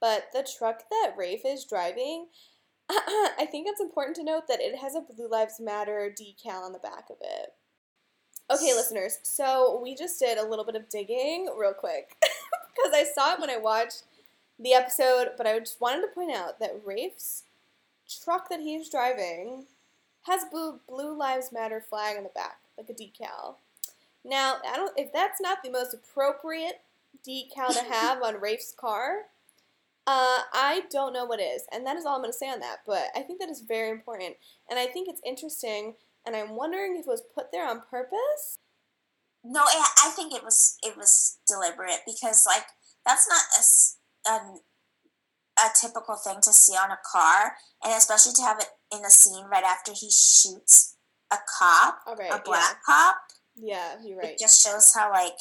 But 0.00 0.26
the 0.32 0.46
truck 0.58 0.82
that 0.90 1.14
Rafe 1.16 1.44
is 1.46 1.64
driving, 1.64 2.26
I 2.90 3.46
think 3.50 3.66
it's 3.68 3.80
important 3.80 4.16
to 4.16 4.24
note 4.24 4.48
that 4.48 4.60
it 4.60 4.76
has 4.78 4.94
a 4.94 5.00
Blue 5.00 5.28
Lives 5.28 5.60
Matter 5.60 6.14
decal 6.14 6.62
on 6.62 6.72
the 6.72 6.78
back 6.78 7.06
of 7.10 7.16
it. 7.20 7.54
Okay, 8.50 8.74
listeners, 8.74 9.20
so 9.22 9.80
we 9.82 9.94
just 9.94 10.20
did 10.20 10.36
a 10.36 10.46
little 10.46 10.66
bit 10.66 10.76
of 10.76 10.90
digging 10.90 11.48
real 11.56 11.72
quick 11.72 12.14
because 12.20 12.92
I 12.92 13.04
saw 13.04 13.32
it 13.32 13.40
when 13.40 13.48
I 13.48 13.56
watched 13.56 14.02
the 14.58 14.74
episode, 14.74 15.30
but 15.38 15.46
I 15.46 15.58
just 15.58 15.80
wanted 15.80 16.02
to 16.02 16.14
point 16.14 16.36
out 16.36 16.60
that 16.60 16.82
Rafe's 16.84 17.44
truck 18.22 18.50
that 18.50 18.60
he's 18.60 18.90
driving 18.90 19.64
has 20.24 20.44
blue, 20.50 20.80
blue 20.86 21.16
Lives 21.16 21.52
Matter 21.52 21.80
flag 21.80 22.18
on 22.18 22.24
the 22.24 22.30
back, 22.34 22.58
like 22.76 22.90
a 22.90 22.92
decal. 22.92 23.56
Now, 24.24 24.56
I 24.66 24.76
don't 24.76 24.92
if 24.96 25.12
that's 25.12 25.40
not 25.40 25.58
the 25.62 25.70
most 25.70 25.94
appropriate 25.94 26.80
decal 27.26 27.72
to 27.72 27.84
have 27.84 28.22
on 28.22 28.40
Rafe's 28.40 28.74
car, 28.78 29.26
uh, 30.06 30.40
I 30.52 30.82
don't 30.90 31.12
know 31.12 31.24
what 31.24 31.40
is, 31.40 31.64
and 31.72 31.86
that 31.86 31.96
is 31.96 32.04
all 32.04 32.16
I'm 32.16 32.22
going 32.22 32.32
to 32.32 32.38
say 32.38 32.48
on 32.48 32.60
that. 32.60 32.78
But 32.86 33.08
I 33.14 33.20
think 33.20 33.40
that 33.40 33.50
is 33.50 33.62
very 33.66 33.90
important, 33.90 34.36
and 34.68 34.78
I 34.78 34.86
think 34.86 35.08
it's 35.08 35.20
interesting, 35.24 35.94
and 36.26 36.34
I'm 36.34 36.56
wondering 36.56 36.96
if 36.96 37.06
it 37.06 37.08
was 37.08 37.22
put 37.34 37.52
there 37.52 37.68
on 37.68 37.82
purpose. 37.90 38.58
no, 39.44 39.60
I 39.60 39.88
I 40.06 40.10
think 40.10 40.34
it 40.34 40.42
was 40.42 40.78
it 40.82 40.96
was 40.96 41.38
deliberate 41.46 42.00
because 42.06 42.44
like 42.46 42.64
that's 43.06 43.28
not 43.28 43.42
a 43.58 44.32
um, 44.32 44.60
a 45.58 45.68
typical 45.80 46.16
thing 46.16 46.38
to 46.42 46.52
see 46.52 46.74
on 46.74 46.90
a 46.90 46.98
car, 47.10 47.54
and 47.84 47.94
especially 47.94 48.32
to 48.34 48.42
have 48.42 48.58
it 48.58 48.68
in 48.92 49.04
a 49.04 49.10
scene 49.10 49.44
right 49.46 49.64
after 49.64 49.92
he 49.92 50.10
shoots 50.10 50.96
a 51.32 51.36
cop, 51.58 52.00
All 52.06 52.16
right, 52.16 52.32
a 52.32 52.42
black 52.42 52.82
cop. 52.84 53.16
Yeah, 53.56 53.96
you're 54.04 54.18
right. 54.18 54.30
It 54.32 54.38
just 54.38 54.62
shows 54.64 54.92
how 54.94 55.10
like 55.10 55.36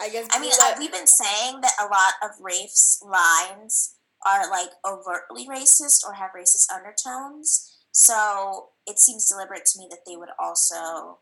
I 0.00 0.10
guess 0.10 0.28
I 0.30 0.40
mean, 0.40 0.52
uh, 0.62 0.74
we've 0.78 0.92
been 0.92 1.06
saying 1.06 1.60
that 1.62 1.72
a 1.80 1.84
lot 1.84 2.14
of 2.22 2.30
Rafe's 2.40 3.02
lines 3.02 3.94
are 4.26 4.50
like 4.50 4.70
overtly 4.84 5.46
racist 5.46 6.04
or 6.06 6.14
have 6.14 6.30
racist 6.36 6.70
undertones. 6.74 7.72
So 7.92 8.68
it 8.86 8.98
seems 8.98 9.26
deliberate 9.28 9.64
to 9.72 9.78
me 9.78 9.86
that 9.90 10.00
they 10.06 10.16
would 10.16 10.28
also, 10.38 11.20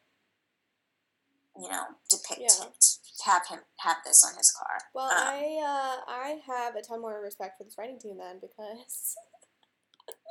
you 1.56 1.68
know, 1.68 1.84
depict 2.10 2.40
Yeah. 2.40 2.64
him, 2.66 2.72
have 3.24 3.46
him 3.46 3.60
have 3.80 3.98
this 4.04 4.24
on 4.24 4.36
his 4.36 4.50
car. 4.50 4.78
well, 4.92 5.10
um, 5.10 5.16
I 5.16 5.60
uh, 5.62 6.10
I 6.10 6.40
have 6.46 6.74
a 6.74 6.82
ton 6.82 7.00
more 7.00 7.20
respect 7.22 7.58
for 7.58 7.64
this 7.64 7.76
writing 7.78 7.98
team 8.00 8.18
then 8.18 8.38
because. 8.40 9.16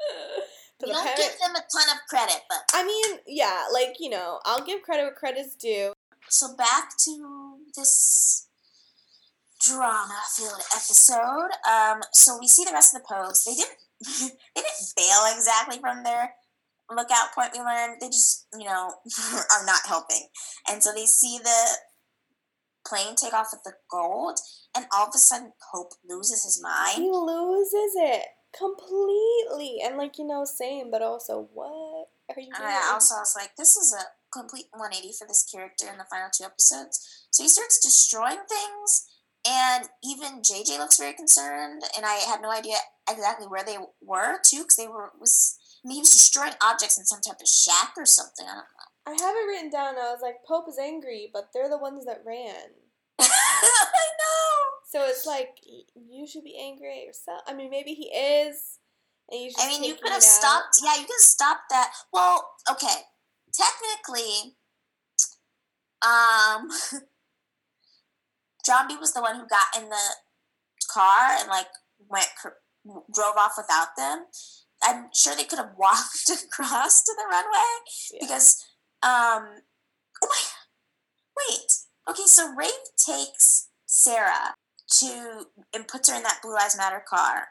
You 0.85 0.91
don't 0.91 1.15
give 1.15 1.39
them 1.39 1.55
a 1.55 1.63
ton 1.71 1.95
of 1.95 2.01
credit, 2.09 2.41
but 2.49 2.57
I 2.73 2.85
mean, 2.85 3.19
yeah, 3.25 3.63
like 3.71 3.95
you 3.99 4.09
know, 4.09 4.39
I'll 4.43 4.65
give 4.65 4.81
credit 4.81 5.03
where 5.03 5.13
credit's 5.13 5.55
due. 5.55 5.93
so 6.29 6.55
back 6.57 6.89
to 7.05 7.57
this 7.75 8.47
drama 9.61 10.19
filled 10.35 10.61
episode. 10.75 11.51
Um, 11.69 12.01
so 12.11 12.37
we 12.39 12.47
see 12.47 12.65
the 12.65 12.73
rest 12.73 12.93
of 12.93 13.01
the 13.01 13.07
Pogues. 13.07 13.45
They 13.45 13.53
didn't 13.53 13.77
they 14.55 14.61
didn't 14.61 14.93
bail 14.97 15.23
exactly 15.33 15.79
from 15.79 16.03
their 16.03 16.33
lookout 16.91 17.33
point 17.33 17.51
we 17.53 17.59
learned. 17.59 18.01
They 18.01 18.07
just, 18.07 18.47
you 18.57 18.65
know, 18.65 18.91
are 19.33 19.65
not 19.65 19.87
helping. 19.87 20.27
And 20.69 20.83
so 20.83 20.91
they 20.93 21.05
see 21.05 21.39
the 21.41 21.77
plane 22.85 23.15
take 23.15 23.33
off 23.33 23.47
with 23.53 23.63
the 23.63 23.73
gold, 23.89 24.37
and 24.75 24.85
all 24.93 25.07
of 25.07 25.13
a 25.15 25.17
sudden 25.17 25.53
Pope 25.71 25.93
loses 26.09 26.43
his 26.43 26.61
mind. 26.61 27.01
He 27.01 27.09
loses 27.09 27.93
it 27.95 28.25
completely. 28.57 29.79
And 29.83 29.97
like, 29.97 30.17
you 30.17 30.25
know, 30.25 30.45
same, 30.45 30.91
but 30.91 31.01
also 31.01 31.49
what 31.53 32.07
are 32.29 32.41
you 32.41 32.51
doing? 32.55 32.69
I 32.69 32.91
also 32.93 33.15
was 33.15 33.35
like, 33.35 33.55
this 33.55 33.75
is 33.75 33.93
a 33.93 34.03
complete 34.31 34.65
180 34.71 35.13
for 35.17 35.27
this 35.27 35.43
character 35.43 35.87
in 35.91 35.97
the 35.97 36.05
final 36.09 36.29
two 36.33 36.45
episodes. 36.45 37.27
So 37.31 37.43
he 37.43 37.49
starts 37.49 37.79
destroying 37.79 38.39
things, 38.47 39.07
and 39.47 39.89
even 40.03 40.41
JJ 40.41 40.77
looks 40.77 40.97
very 40.97 41.13
concerned. 41.13 41.83
And 41.95 42.05
I 42.05 42.13
had 42.25 42.41
no 42.41 42.51
idea 42.51 42.75
exactly 43.09 43.47
where 43.47 43.63
they 43.63 43.77
were 44.01 44.39
too, 44.43 44.63
because 44.63 44.77
they 44.77 44.87
were 44.87 45.11
was. 45.19 45.59
I 45.83 45.89
mean, 45.89 45.95
he 45.95 46.01
was 46.01 46.11
destroying 46.11 46.53
objects 46.61 46.97
in 46.97 47.03
some 47.03 47.19
type 47.19 47.41
of 47.41 47.47
shack 47.47 47.91
or 47.97 48.05
something. 48.05 48.45
I 48.47 48.55
don't 48.55 48.71
know. 48.71 48.87
I 49.05 49.11
have 49.11 49.35
it 49.35 49.47
written 49.47 49.69
down. 49.69 49.95
I 49.97 50.13
was 50.13 50.21
like, 50.21 50.35
Pope 50.47 50.69
is 50.69 50.79
angry, 50.79 51.29
but 51.33 51.49
they're 51.53 51.67
the 51.67 51.77
ones 51.77 52.05
that 52.05 52.23
ran. 52.25 52.71
I 53.21 54.05
know. 54.19 54.63
So 54.89 55.05
it's 55.05 55.25
like 55.25 55.49
you 55.95 56.27
should 56.27 56.43
be 56.43 56.57
angry 56.61 56.99
at 56.99 57.05
yourself. 57.05 57.41
I 57.47 57.53
mean, 57.53 57.69
maybe 57.69 57.93
he 57.93 58.05
is, 58.05 58.79
and 59.29 59.41
you 59.41 59.49
should. 59.51 59.63
I 59.63 59.67
mean, 59.67 59.83
you 59.83 59.95
could 59.95 60.11
have 60.11 60.23
stopped. 60.23 60.77
Yeah, 60.83 60.95
you 60.95 61.05
could 61.05 61.19
have 61.19 61.21
stopped 61.21 61.69
that. 61.69 61.91
Well, 62.11 62.49
okay. 62.69 63.03
Technically, 63.53 64.55
um, 66.01 66.69
John 68.65 68.87
B 68.87 68.95
was 68.99 69.13
the 69.13 69.21
one 69.21 69.35
who 69.35 69.47
got 69.47 69.81
in 69.81 69.89
the 69.89 70.15
car 70.91 71.37
and 71.39 71.49
like 71.49 71.67
went 72.09 72.27
drove 73.13 73.37
off 73.37 73.53
without 73.57 73.95
them. 73.97 74.25
I'm 74.83 75.05
sure 75.13 75.35
they 75.35 75.45
could 75.45 75.59
have 75.59 75.73
walked 75.77 76.29
across 76.29 77.03
to 77.03 77.13
the 77.15 77.25
runway 77.29 77.73
Yeah. 78.11 78.19
because 78.21 78.65
um 79.01 79.61
oh 80.23 80.27
my 80.27 80.41
wait 81.37 81.71
okay 82.09 82.23
so 82.25 82.53
Rafe 82.55 82.71
takes 82.97 83.69
Sarah 83.85 84.55
to 84.99 85.45
and 85.73 85.87
puts 85.87 86.09
her 86.09 86.15
in 86.15 86.23
that 86.23 86.39
Blue 86.43 86.53
Lives 86.53 86.77
Matter 86.77 87.03
car 87.07 87.47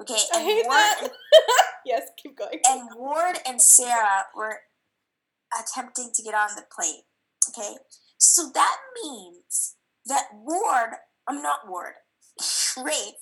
okay 0.00 0.18
I 0.34 0.38
and 0.38 0.44
hate 0.44 0.64
Ward 0.66 0.68
that. 0.68 1.08
yes, 1.84 2.02
keep 2.22 2.36
going. 2.36 2.60
and 2.68 2.88
Ward 2.96 3.36
and 3.46 3.60
Sarah 3.60 4.24
were 4.36 4.60
attempting 5.58 6.10
to 6.14 6.22
get 6.22 6.34
on 6.34 6.50
the 6.56 6.62
plane 6.74 7.02
okay 7.48 7.76
so 8.18 8.50
that 8.54 8.76
means 9.02 9.76
that 10.06 10.26
Ward 10.34 10.90
I'm 11.28 11.42
not 11.42 11.68
Ward 11.68 11.94
Rafe 12.76 13.14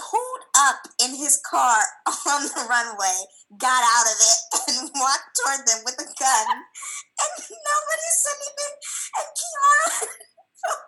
pulled 0.00 0.44
up 0.56 0.80
in 1.04 1.12
his 1.14 1.36
car 1.44 1.84
on 2.32 2.48
the 2.48 2.64
runway, 2.64 3.18
got 3.60 3.84
out 3.84 4.08
of 4.08 4.16
it, 4.16 4.40
and 4.72 4.90
walked 4.96 5.36
toward 5.36 5.68
them 5.68 5.84
with 5.84 6.00
a 6.00 6.08
gun. 6.16 6.46
And 6.48 7.32
nobody 7.36 8.08
said 8.16 8.38
anything. 8.40 8.74
And 9.20 9.28
Kiara 9.36 9.88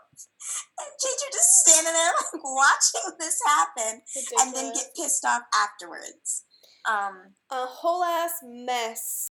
and 0.81 0.91
JJ 0.97 1.23
just 1.33 1.53
standing 1.69 1.93
there 1.93 2.13
like 2.17 2.41
watching 2.43 3.07
this 3.21 3.39
happen 3.45 4.01
and 4.41 4.55
then 4.57 4.73
get 4.73 4.97
pissed 4.97 5.25
off 5.25 5.43
afterwards. 5.53 6.45
Um, 6.89 7.37
a 7.51 7.67
whole 7.69 8.03
ass 8.03 8.33
mess. 8.43 9.29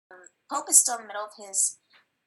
Pope 0.49 0.69
is 0.69 0.80
still 0.80 0.95
in 0.95 1.01
the 1.01 1.07
middle 1.07 1.26
of 1.26 1.47
his 1.47 1.78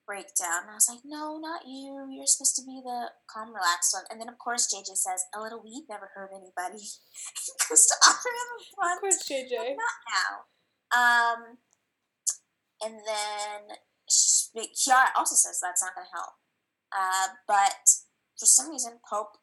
breakdown. 0.08 0.64
And 0.64 0.72
I 0.72 0.80
was 0.80 0.88
like, 0.88 1.04
no, 1.04 1.36
not 1.36 1.68
you. 1.68 2.08
You're 2.08 2.24
supposed 2.24 2.56
to 2.56 2.64
be 2.64 2.80
the 2.80 3.12
calm, 3.28 3.52
relaxed 3.52 3.92
one. 3.92 4.08
And 4.08 4.16
then, 4.16 4.32
of 4.32 4.40
course, 4.40 4.72
JJ 4.72 4.96
says, 4.96 5.28
a 5.36 5.44
little 5.44 5.60
weed 5.60 5.84
never 5.84 6.08
hurt 6.16 6.32
anybody. 6.32 6.80
he 7.44 7.52
goes 7.68 7.84
to 7.92 7.96
offer 8.08 8.32
him 8.32 8.48
a 8.56 8.58
blunt. 8.72 8.96
Of 8.96 9.00
course, 9.04 9.20
JJ. 9.28 9.76
Not 9.76 9.98
now. 10.08 10.32
Um, 10.88 11.40
and 12.80 13.04
then 13.04 13.76
Kiara 14.08 15.12
also 15.12 15.36
says 15.36 15.60
that's 15.60 15.84
not 15.84 15.92
going 15.92 16.08
to 16.08 16.16
help. 16.16 16.40
Uh, 16.88 17.36
but 17.44 17.84
for 18.40 18.48
some 18.48 18.70
reason, 18.70 19.04
Pope 19.04 19.36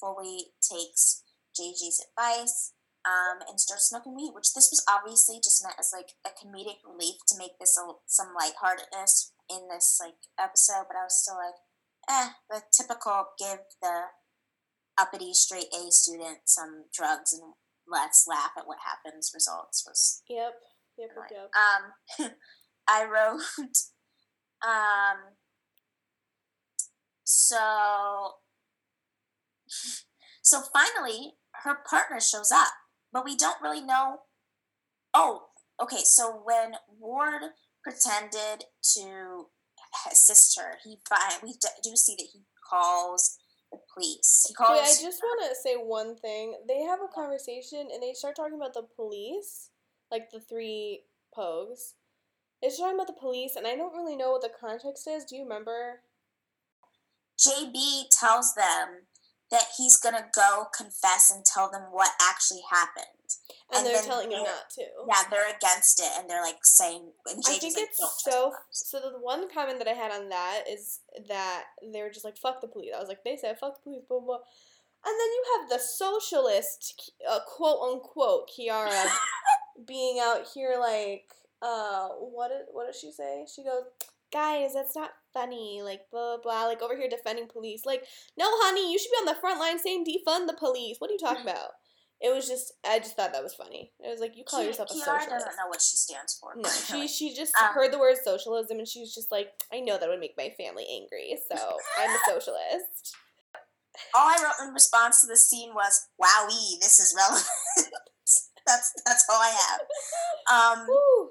fully 0.00 0.56
takes 0.64 1.22
JJ's 1.52 2.00
advice 2.00 2.72
um, 3.04 3.44
and 3.48 3.60
starts 3.60 3.88
smoking 3.88 4.16
weed, 4.16 4.32
which 4.34 4.54
this 4.54 4.72
was 4.72 4.84
obviously 4.88 5.36
just 5.42 5.62
meant 5.62 5.76
as 5.78 5.92
like 5.92 6.16
a 6.24 6.32
comedic 6.32 6.80
relief 6.88 7.20
to 7.28 7.38
make 7.38 7.58
this 7.60 7.76
a, 7.76 7.84
some 8.06 8.32
lightheartedness 8.32 9.32
in 9.50 9.68
this 9.68 9.98
like 10.00 10.14
episode. 10.38 10.84
But 10.88 10.96
I 10.96 11.04
was 11.04 11.20
still 11.22 11.36
like, 11.36 11.60
eh, 12.08 12.30
the 12.50 12.62
typical 12.72 13.26
give 13.38 13.60
the 13.82 14.02
uppity 14.98 15.34
straight 15.34 15.72
A 15.72 15.90
student 15.90 16.38
some 16.46 16.84
drugs 16.92 17.32
and 17.32 17.54
let's 17.88 18.26
laugh 18.28 18.50
at 18.56 18.66
what 18.66 18.78
happens 18.84 19.30
results 19.34 19.84
was 19.86 20.22
Yep. 20.28 20.54
Yep. 20.98 21.10
Annoying. 21.12 21.48
Yep. 22.18 22.28
um 22.28 22.30
I 22.88 23.04
wrote 23.04 23.76
um 24.66 25.34
so 27.24 28.34
so 30.42 30.62
finally 30.72 31.34
her 31.64 31.78
partner 31.88 32.20
shows 32.20 32.50
up 32.52 32.72
but 33.12 33.24
we 33.24 33.36
don't 33.36 33.60
really 33.60 33.82
know 33.82 34.20
oh 35.14 35.46
okay 35.80 36.02
so 36.04 36.40
when 36.44 36.72
ward 36.98 37.42
pretended 37.86 38.64
to 38.82 39.46
assist 40.10 40.58
her 40.58 40.72
he 40.82 40.98
we 41.42 41.54
do 41.84 41.94
see 41.94 42.16
that 42.16 42.26
he 42.32 42.40
calls 42.68 43.38
the 43.70 43.78
police 43.94 44.44
he 44.48 44.54
calls 44.54 44.70
Wait, 44.70 44.82
I 44.82 45.02
just 45.08 45.22
want 45.22 45.48
to 45.48 45.54
say 45.54 45.74
one 45.74 46.16
thing. 46.16 46.54
They 46.66 46.82
have 46.82 46.98
a 47.00 47.12
conversation 47.14 47.88
and 47.92 48.02
they 48.02 48.12
start 48.12 48.34
talking 48.34 48.56
about 48.56 48.74
the 48.74 48.86
police, 48.96 49.70
like 50.10 50.30
the 50.30 50.40
three 50.40 51.02
pogues. 51.36 51.94
They 52.62 52.70
start 52.70 52.88
talking 52.90 53.00
about 53.00 53.06
the 53.06 53.20
police, 53.20 53.56
and 53.56 53.66
I 53.66 53.76
don't 53.76 53.94
really 53.94 54.16
know 54.16 54.30
what 54.30 54.42
the 54.42 54.50
context 54.60 55.06
is. 55.08 55.24
Do 55.24 55.36
you 55.36 55.42
remember? 55.42 56.00
JB 57.38 58.04
tells 58.18 58.54
them 58.54 59.06
that 59.50 59.64
he's 59.76 59.98
gonna 59.98 60.26
go 60.34 60.66
confess 60.76 61.30
and 61.30 61.44
tell 61.44 61.70
them 61.70 61.88
what 61.90 62.10
actually 62.20 62.62
happened. 62.70 63.15
And, 63.72 63.84
And 63.84 63.94
they're 63.94 64.02
telling 64.02 64.30
him 64.30 64.44
they're- 64.44 64.52
not 64.52 64.70
to. 64.70 64.82
Yeah, 65.08 65.22
they're 65.28 65.56
against 65.56 65.98
it, 66.00 66.10
and 66.16 66.30
they're 66.30 66.42
like 66.42 66.64
saying, 66.64 67.12
and 67.26 67.42
I 67.46 67.58
think 67.58 67.76
like, 67.76 67.84
it's 67.88 67.98
"Don't 67.98 68.12
so. 68.12 68.52
So 68.70 69.00
the 69.00 69.18
one 69.18 69.48
comment 69.52 69.78
that 69.78 69.88
I 69.88 69.92
had 69.92 70.12
on 70.12 70.28
that 70.28 70.64
is 70.68 71.00
that 71.28 71.64
they 71.82 72.00
were 72.00 72.10
just 72.10 72.24
like 72.24 72.38
"fuck 72.38 72.60
the 72.60 72.68
police." 72.68 72.92
I 72.94 73.00
was 73.00 73.08
like, 73.08 73.24
they 73.24 73.36
said 73.36 73.58
"fuck 73.58 73.74
the 73.74 73.82
police," 73.82 74.04
blah 74.08 74.20
blah. 74.20 74.36
And 75.04 75.14
then 75.20 75.26
you 75.28 75.44
have 75.58 75.68
the 75.70 75.78
socialist, 75.78 77.12
uh, 77.28 77.40
quote 77.46 77.80
unquote, 77.92 78.50
Kiara, 78.50 79.06
being 79.86 80.20
out 80.20 80.46
here 80.54 80.76
like, 80.80 81.24
uh, 81.60 82.08
what 82.08 82.48
did 82.48 82.66
what 82.72 82.86
does 82.86 83.00
she 83.00 83.10
say? 83.10 83.46
She 83.52 83.64
goes, 83.64 83.84
"Guys, 84.32 84.74
that's 84.74 84.94
not 84.94 85.10
funny." 85.34 85.80
Like 85.82 86.02
blah 86.12 86.36
blah 86.36 86.42
blah. 86.42 86.66
Like 86.66 86.82
over 86.82 86.96
here 86.96 87.08
defending 87.08 87.48
police. 87.48 87.84
Like, 87.84 88.04
no, 88.38 88.46
honey, 88.48 88.92
you 88.92 88.98
should 89.00 89.10
be 89.10 89.28
on 89.28 89.34
the 89.34 89.40
front 89.40 89.58
line 89.58 89.80
saying 89.80 90.04
defund 90.04 90.46
the 90.46 90.54
police. 90.56 90.96
What 91.00 91.10
are 91.10 91.14
you 91.14 91.18
talking 91.18 91.42
about? 91.42 91.70
It 92.20 92.34
was 92.34 92.48
just, 92.48 92.72
I 92.82 92.98
just 92.98 93.14
thought 93.14 93.32
that 93.34 93.42
was 93.42 93.54
funny. 93.54 93.92
It 94.00 94.08
was 94.08 94.20
like 94.20 94.36
you 94.36 94.44
call 94.44 94.62
yourself 94.64 94.88
a 94.90 94.94
Kiara 94.94 95.04
socialist. 95.04 95.28
doesn't 95.30 95.56
know 95.56 95.68
what 95.68 95.82
she 95.82 95.96
stands 95.96 96.38
for. 96.40 96.54
No, 96.56 96.68
she 96.68 97.06
she 97.08 97.34
just 97.34 97.52
Um, 97.60 97.74
heard 97.74 97.92
the 97.92 97.98
word 97.98 98.16
socialism 98.24 98.78
and 98.78 98.88
she 98.88 99.00
was 99.00 99.14
just 99.14 99.30
like, 99.30 99.52
I 99.72 99.80
know 99.80 99.98
that 99.98 100.08
would 100.08 100.20
make 100.20 100.34
my 100.36 100.48
family 100.56 100.86
angry, 100.90 101.36
so 101.50 101.76
I'm 101.98 102.10
a 102.10 102.18
socialist. 102.26 103.14
all 104.14 104.28
I 104.28 104.36
wrote 104.42 104.66
in 104.68 104.72
response 104.74 105.20
to 105.20 105.26
this 105.26 105.46
scene 105.48 105.74
was, 105.74 106.08
"Wowee, 106.20 106.80
this 106.80 106.98
is 107.00 107.14
relevant." 107.16 107.46
that's 108.66 108.92
that's 109.04 109.24
all 109.30 109.40
I 109.40 109.52
have. 109.52 109.80
Um, 110.80 110.86
Woo. 110.88 111.30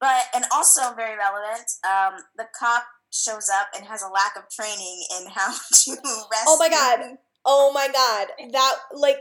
but 0.00 0.24
and 0.34 0.44
also 0.52 0.94
very 0.94 1.16
relevant. 1.18 1.68
Um, 1.84 2.24
the 2.36 2.46
cop 2.58 2.84
shows 3.12 3.48
up 3.52 3.68
and 3.76 3.84
has 3.86 4.02
a 4.02 4.08
lack 4.08 4.36
of 4.36 4.48
training 4.50 5.04
in 5.20 5.26
how 5.28 5.52
to 5.72 5.90
rescue. 5.92 6.48
Oh 6.48 6.56
my 6.58 6.68
god. 6.70 7.18
Oh 7.44 7.72
my 7.74 7.88
god. 7.92 8.28
That 8.52 8.74
like 8.94 9.18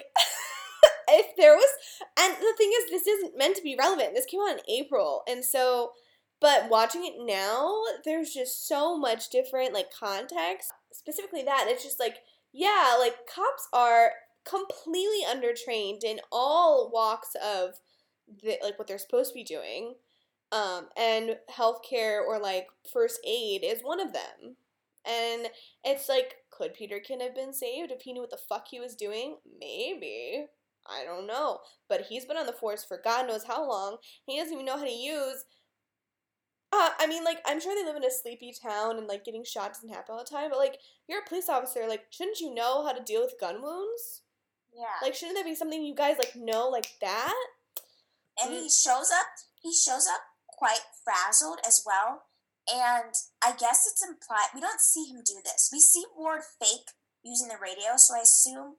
if 1.09 1.35
there 1.37 1.55
was 1.55 1.69
and 2.19 2.33
the 2.35 2.53
thing 2.57 2.71
is 2.81 2.89
this 2.89 3.07
isn't 3.07 3.37
meant 3.37 3.55
to 3.55 3.63
be 3.63 3.75
relevant. 3.77 4.13
This 4.13 4.25
came 4.25 4.41
out 4.41 4.57
in 4.57 4.69
April. 4.69 5.23
And 5.27 5.43
so 5.43 5.91
but 6.39 6.69
watching 6.69 7.05
it 7.05 7.13
now, 7.19 7.83
there's 8.03 8.33
just 8.33 8.67
so 8.67 8.97
much 8.97 9.29
different 9.29 9.73
like 9.73 9.93
context. 9.93 10.71
Specifically 10.91 11.43
that 11.43 11.67
it's 11.69 11.83
just 11.83 11.99
like 11.99 12.17
yeah, 12.51 12.95
like 12.99 13.15
cops 13.33 13.67
are 13.73 14.11
completely 14.45 15.23
undertrained 15.27 16.03
in 16.03 16.19
all 16.31 16.91
walks 16.93 17.35
of 17.35 17.79
the, 18.41 18.57
like 18.61 18.77
what 18.77 18.87
they're 18.87 18.97
supposed 18.97 19.31
to 19.31 19.35
be 19.35 19.43
doing. 19.43 19.95
Um, 20.51 20.87
and 20.95 21.37
healthcare 21.51 22.21
or 22.21 22.39
like 22.39 22.67
first 22.91 23.19
aid 23.25 23.63
is 23.63 23.81
one 23.81 23.99
of 23.99 24.13
them. 24.13 24.57
And 25.05 25.47
it's 25.83 26.07
like, 26.07 26.35
could 26.51 26.73
Peterkin 26.73 27.19
have 27.21 27.35
been 27.35 27.53
saved 27.53 27.91
if 27.91 28.01
he 28.01 28.13
knew 28.13 28.21
what 28.21 28.29
the 28.29 28.37
fuck 28.37 28.67
he 28.69 28.79
was 28.79 28.95
doing? 28.95 29.37
Maybe. 29.59 30.45
I 30.87 31.03
don't 31.05 31.27
know. 31.27 31.59
But 31.89 32.01
he's 32.09 32.25
been 32.25 32.37
on 32.37 32.45
the 32.45 32.53
force 32.53 32.83
for 32.83 32.99
God 33.03 33.27
knows 33.27 33.43
how 33.45 33.67
long. 33.67 33.97
He 34.25 34.37
doesn't 34.37 34.53
even 34.53 34.65
know 34.65 34.77
how 34.77 34.85
to 34.85 34.91
use 34.91 35.45
Uh, 36.75 36.89
I 36.99 37.05
mean, 37.05 37.23
like, 37.23 37.37
I'm 37.45 37.59
sure 37.61 37.75
they 37.75 37.85
live 37.85 37.95
in 37.97 38.03
a 38.03 38.09
sleepy 38.09 38.51
town 38.59 38.97
and, 38.97 39.05
like, 39.07 39.23
getting 39.23 39.43
shot 39.43 39.73
doesn't 39.73 39.89
happen 39.93 40.13
all 40.15 40.23
the 40.23 40.29
time, 40.29 40.49
but, 40.49 40.57
like, 40.57 40.79
you're 41.07 41.19
a 41.21 41.27
police 41.29 41.47
officer. 41.47 41.85
Like, 41.87 42.05
shouldn't 42.09 42.39
you 42.39 42.51
know 42.51 42.83
how 42.83 42.93
to 42.93 43.03
deal 43.03 43.21
with 43.21 43.39
gun 43.39 43.61
wounds? 43.61 44.23
Yeah. 44.73 44.85
Like, 45.03 45.13
shouldn't 45.13 45.37
that 45.37 45.45
be 45.45 45.53
something 45.53 45.83
you 45.85 45.93
guys, 45.93 46.17
like, 46.17 46.35
know 46.35 46.69
like 46.69 46.87
that? 47.01 47.35
and 48.41 48.49
Mm. 48.51 48.63
he 48.63 48.69
shows 48.69 49.11
up 49.11 49.27
he 49.61 49.71
shows 49.71 50.07
up 50.07 50.21
quite 50.47 50.81
frazzled 51.03 51.59
as 51.67 51.83
well 51.85 52.23
and 52.67 53.13
i 53.43 53.51
guess 53.51 53.85
it's 53.85 54.01
implied 54.03 54.49
we 54.55 54.61
don't 54.61 54.81
see 54.81 55.05
him 55.05 55.21
do 55.23 55.39
this 55.43 55.69
we 55.71 55.79
see 55.79 56.03
ward 56.17 56.41
fake 56.59 56.89
using 57.23 57.47
the 57.47 57.57
radio 57.61 57.95
so 57.95 58.15
i 58.15 58.21
assume 58.21 58.77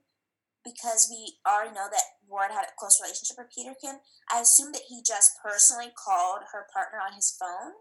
because 0.65 1.07
we 1.13 1.37
already 1.47 1.75
know 1.75 1.87
that 1.93 2.19
ward 2.27 2.51
had 2.51 2.65
a 2.65 2.79
close 2.79 2.99
relationship 3.01 3.37
with 3.37 3.53
peterkin 3.53 4.01
i 4.33 4.41
assume 4.41 4.73
that 4.73 4.89
he 4.89 5.05
just 5.05 5.37
personally 5.45 5.93
called 5.93 6.49
her 6.53 6.67
partner 6.73 6.99
on 6.99 7.15
his 7.15 7.37
phone 7.37 7.77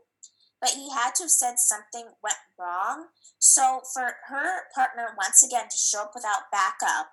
but 0.63 0.71
he 0.71 0.89
had 0.89 1.13
to 1.15 1.23
have 1.23 1.29
said 1.29 1.59
something 1.59 2.07
went 2.23 2.39
wrong. 2.57 3.07
So 3.37 3.81
for 3.93 4.15
her 4.29 4.71
partner 4.73 5.13
once 5.17 5.43
again 5.43 5.67
to 5.69 5.75
show 5.75 6.03
up 6.03 6.13
without 6.15 6.47
backup 6.53 7.11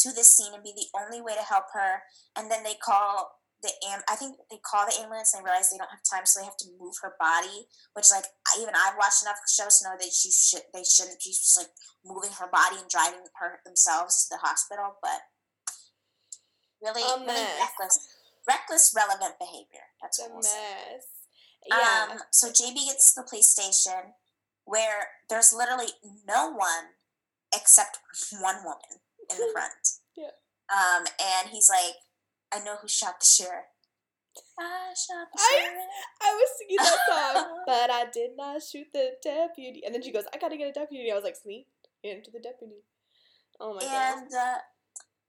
to 0.00 0.12
this 0.12 0.36
scene 0.36 0.52
and 0.52 0.64
be 0.64 0.74
the 0.74 0.90
only 0.98 1.20
way 1.20 1.36
to 1.36 1.42
help 1.42 1.66
her 1.72 2.02
and 2.34 2.50
then 2.50 2.64
they 2.64 2.74
call 2.74 3.39
the 3.62 3.70
am 3.92 4.00
I 4.08 4.16
think 4.16 4.36
they 4.50 4.56
call 4.64 4.86
the 4.88 4.96
ambulance 5.00 5.34
and 5.34 5.40
they 5.40 5.48
realize 5.48 5.68
they 5.70 5.76
don't 5.78 5.90
have 5.92 6.02
time, 6.06 6.24
so 6.24 6.40
they 6.40 6.46
have 6.48 6.56
to 6.64 6.72
move 6.80 6.94
her 7.02 7.14
body. 7.20 7.68
Which 7.92 8.10
like 8.10 8.24
even 8.60 8.72
I've 8.74 8.96
watched 8.96 9.22
enough 9.22 9.40
shows 9.48 9.78
to 9.80 9.88
know 9.88 9.96
that 10.00 10.12
she 10.12 10.30
should 10.32 10.64
they 10.72 10.84
shouldn't 10.84 11.20
be 11.20 11.30
just 11.30 11.58
like 11.60 11.68
moving 12.04 12.32
her 12.40 12.48
body 12.48 12.80
and 12.80 12.88
driving 12.88 13.20
her 13.36 13.60
themselves 13.64 14.24
to 14.24 14.34
the 14.36 14.40
hospital. 14.40 14.96
But 15.04 15.20
really, 16.82 17.02
A 17.02 17.20
really 17.20 17.26
mess. 17.26 17.60
reckless, 17.60 17.94
reckless, 18.48 18.92
relevant 18.96 19.38
behavior. 19.38 19.84
That's 20.00 20.18
It's 20.18 20.26
a 20.26 20.30
what 20.30 20.40
we'll 20.40 20.42
say. 20.42 21.00
Yeah. 21.68 22.06
Um, 22.10 22.18
so 22.30 22.48
JB 22.48 22.86
gets 22.88 23.12
to 23.12 23.20
the 23.20 23.28
police 23.28 23.50
station 23.50 24.16
where 24.64 25.08
there's 25.28 25.52
literally 25.52 25.92
no 26.26 26.50
one 26.52 26.96
except 27.54 27.98
one 28.40 28.64
woman 28.64 29.04
in 29.30 29.36
the 29.36 29.50
front. 29.52 30.00
Yeah. 30.16 30.32
Um, 30.72 31.04
and 31.20 31.50
he's 31.50 31.68
like, 31.68 31.94
I 32.52 32.60
know 32.64 32.76
who 32.80 32.88
shot 32.88 33.20
the 33.20 33.26
sheriff. 33.26 33.66
I 34.58 34.92
shot 34.94 35.28
the 35.32 35.38
I- 35.40 35.60
sheriff. 35.60 35.84
I 36.22 36.34
was 36.34 36.48
singing 36.58 36.76
that 36.78 36.98
song, 37.08 37.62
but 37.66 37.90
I 37.90 38.04
did 38.12 38.30
not 38.36 38.62
shoot 38.62 38.86
the 38.92 39.10
deputy. 39.22 39.82
And 39.84 39.94
then 39.94 40.02
she 40.02 40.12
goes, 40.12 40.24
I 40.34 40.38
gotta 40.38 40.56
get 40.56 40.68
a 40.68 40.72
deputy. 40.72 41.10
I 41.10 41.14
was 41.14 41.24
like, 41.24 41.36
see? 41.36 41.66
Into 42.02 42.30
the 42.30 42.40
deputy. 42.40 42.82
Oh 43.60 43.74
my 43.74 43.80
god. 43.82 44.18
and 44.18 44.30
uh, 44.34 44.58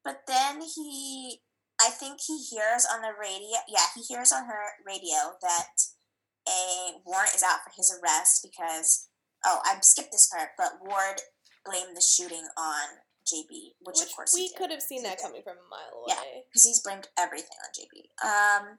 but 0.06 0.22
then 0.28 0.62
he, 0.62 1.42
I 1.82 1.90
think 1.90 2.20
he 2.26 2.38
hears 2.40 2.86
on 2.92 3.02
the 3.02 3.12
radio. 3.20 3.58
Yeah, 3.68 3.86
he 3.96 4.02
hears 4.02 4.32
on 4.32 4.46
her 4.46 4.64
radio 4.88 5.36
that 5.42 5.68
a 6.48 6.94
warrant 7.06 7.36
is 7.36 7.44
out 7.44 7.60
for 7.64 7.72
his 7.76 7.92
arrest 8.02 8.48
because. 8.50 9.08
Oh, 9.44 9.60
I 9.66 9.76
skipped 9.82 10.12
this 10.12 10.30
part, 10.32 10.50
but 10.56 10.74
Ward 10.86 11.20
blamed 11.66 11.98
the 11.98 12.02
shooting 12.02 12.46
on 12.56 12.90
JB, 13.28 13.78
which, 13.82 13.98
Which 14.00 14.08
of 14.10 14.16
course 14.16 14.34
we 14.34 14.52
could 14.58 14.72
have 14.72 14.82
seen 14.82 15.04
that 15.04 15.18
did. 15.18 15.24
coming 15.24 15.42
from 15.44 15.58
a 15.58 15.68
mile 15.70 16.04
away. 16.04 16.16
Yeah. 16.16 16.42
because 16.50 16.66
he's 16.66 16.82
blamed 16.82 17.08
everything 17.18 17.56
on 17.62 17.72
JB. 17.72 17.96
Um. 18.26 18.78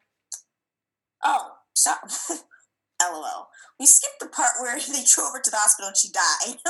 Oh, 1.24 1.52
so. 1.74 1.92
LOL. 3.02 3.48
We 3.80 3.86
skipped 3.86 4.20
the 4.20 4.28
part 4.28 4.52
where 4.60 4.78
they 4.78 5.02
drove 5.04 5.32
her 5.34 5.40
to 5.40 5.50
the 5.50 5.56
hospital 5.56 5.88
and 5.88 5.96
she 5.96 6.08
died. 6.10 6.58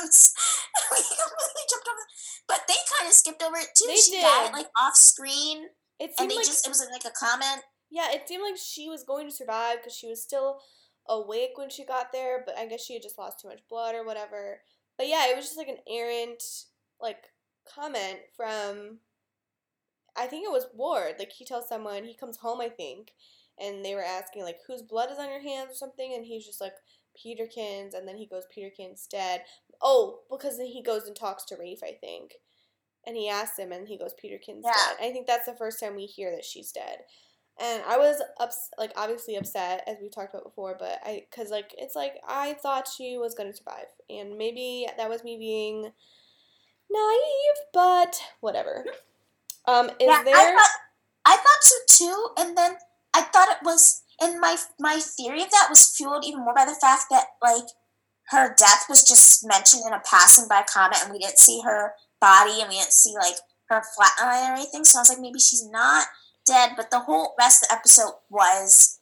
We 0.92 0.98
completely 0.98 1.64
jumped 1.70 1.88
over, 1.88 2.04
but 2.48 2.60
they 2.68 2.74
kind 2.98 3.08
of 3.08 3.12
skipped 3.14 3.42
over 3.42 3.56
it 3.56 3.68
too. 3.76 3.86
They 3.88 3.96
she 3.96 4.20
died 4.20 4.46
did. 4.46 4.52
like 4.52 4.66
off 4.78 4.94
screen, 4.96 5.64
It 5.98 6.04
and 6.04 6.12
seemed 6.18 6.30
they 6.30 6.36
like 6.36 6.46
just 6.46 6.66
it 6.66 6.70
was 6.70 6.84
like 6.90 7.04
a 7.04 7.12
comment. 7.16 7.62
yeah, 7.90 8.12
it 8.12 8.26
seemed 8.28 8.42
like 8.42 8.56
she 8.56 8.88
was 8.88 9.04
going 9.04 9.28
to 9.28 9.34
survive 9.34 9.78
because 9.78 9.94
she 9.94 10.06
was 10.08 10.22
still 10.22 10.60
awake 11.08 11.56
when 11.56 11.68
she 11.70 11.84
got 11.84 12.12
there, 12.12 12.42
but 12.46 12.56
I 12.58 12.66
guess 12.66 12.82
she 12.84 12.94
had 12.94 13.02
just 13.02 13.18
lost 13.18 13.40
too 13.40 13.48
much 13.48 13.60
blood 13.68 13.94
or 13.94 14.04
whatever. 14.04 14.60
But 14.98 15.08
yeah, 15.08 15.28
it 15.28 15.36
was 15.36 15.44
just 15.46 15.58
like 15.58 15.68
an 15.68 15.78
errant 15.88 16.42
like 17.00 17.18
comment 17.64 18.20
from 18.36 19.00
I 20.16 20.26
think 20.26 20.44
it 20.44 20.52
was 20.52 20.66
Ward. 20.74 21.14
Like 21.18 21.32
he 21.32 21.44
tells 21.44 21.68
someone 21.68 22.04
he 22.04 22.14
comes 22.14 22.36
home, 22.38 22.60
I 22.60 22.68
think, 22.68 23.12
and 23.58 23.84
they 23.84 23.94
were 23.94 24.04
asking 24.04 24.42
like 24.42 24.58
whose 24.66 24.82
blood 24.82 25.10
is 25.10 25.18
on 25.18 25.30
your 25.30 25.40
hands 25.42 25.70
or 25.70 25.74
something, 25.74 26.12
and 26.14 26.24
he's 26.24 26.44
just 26.46 26.60
like 26.60 26.74
Peterkin's, 27.16 27.94
and 27.94 28.06
then 28.06 28.16
he 28.16 28.26
goes 28.26 28.44
Peterkin's 28.54 29.06
dead. 29.06 29.42
Oh, 29.80 30.20
because 30.30 30.58
then 30.58 30.66
he 30.66 30.82
goes 30.82 31.06
and 31.06 31.16
talks 31.16 31.44
to 31.46 31.56
Rafe, 31.58 31.82
I 31.82 31.92
think, 32.00 32.34
and 33.06 33.16
he 33.16 33.28
asks 33.28 33.58
him, 33.58 33.72
and 33.72 33.88
he 33.88 33.96
goes 33.98 34.14
Peterkin's 34.22 34.64
Yeah. 34.64 34.72
dead. 34.74 34.96
I 35.00 35.12
think 35.12 35.26
that's 35.26 35.46
the 35.46 35.56
first 35.56 35.80
time 35.80 35.96
we 35.96 36.06
hear 36.06 36.30
that 36.34 36.44
she's 36.44 36.72
dead. 36.72 37.04
And 37.58 37.82
I 37.84 37.98
was 37.98 38.22
ups- 38.40 38.70
like 38.78 38.92
obviously 38.96 39.36
upset 39.36 39.84
as 39.86 39.98
we 40.00 40.08
talked 40.08 40.32
about 40.34 40.44
before, 40.44 40.74
but 40.78 41.00
I 41.04 41.26
cuz 41.30 41.50
like 41.50 41.74
it's 41.76 41.94
like 41.94 42.14
I 42.26 42.54
thought 42.54 42.88
she 42.88 43.18
was 43.18 43.34
going 43.34 43.50
to 43.50 43.56
survive 43.56 43.88
and 44.08 44.38
maybe 44.38 44.86
that 44.96 45.08
was 45.10 45.22
me 45.22 45.36
being 45.36 45.92
naive, 46.92 47.58
but 47.72 48.20
whatever. 48.40 48.84
Um 49.66 49.88
is 49.88 49.94
yeah, 50.00 50.22
there 50.24 50.36
I 50.36 50.54
thought 50.54 50.70
I 51.24 51.36
thought 51.36 51.62
so 51.62 51.76
too, 51.88 52.28
and 52.38 52.56
then 52.56 52.76
I 53.14 53.22
thought 53.22 53.48
it 53.48 53.64
was, 53.64 54.02
and 54.20 54.40
my 54.40 54.56
my 54.78 54.98
theory 54.98 55.42
of 55.42 55.50
that 55.50 55.68
was 55.68 55.94
fueled 55.96 56.24
even 56.24 56.40
more 56.44 56.54
by 56.54 56.64
the 56.64 56.74
fact 56.80 57.04
that 57.10 57.26
like 57.42 57.68
her 58.28 58.54
death 58.56 58.86
was 58.88 59.06
just 59.06 59.46
mentioned 59.46 59.82
in 59.86 59.92
a 59.92 60.02
passing 60.04 60.48
by 60.48 60.64
comment, 60.68 61.02
and 61.02 61.12
we 61.12 61.18
didn't 61.18 61.38
see 61.38 61.60
her 61.64 61.92
body, 62.20 62.60
and 62.60 62.68
we 62.68 62.76
didn't 62.76 62.92
see 62.92 63.14
like 63.14 63.36
her 63.68 63.82
flatline 63.82 64.50
or 64.50 64.54
anything. 64.54 64.84
So 64.84 64.98
I 64.98 65.02
was 65.02 65.08
like, 65.10 65.20
maybe 65.20 65.38
she's 65.38 65.68
not 65.68 66.06
dead, 66.46 66.72
but 66.76 66.90
the 66.90 67.00
whole 67.00 67.34
rest 67.38 67.62
of 67.62 67.68
the 67.68 67.74
episode 67.74 68.14
was 68.30 68.98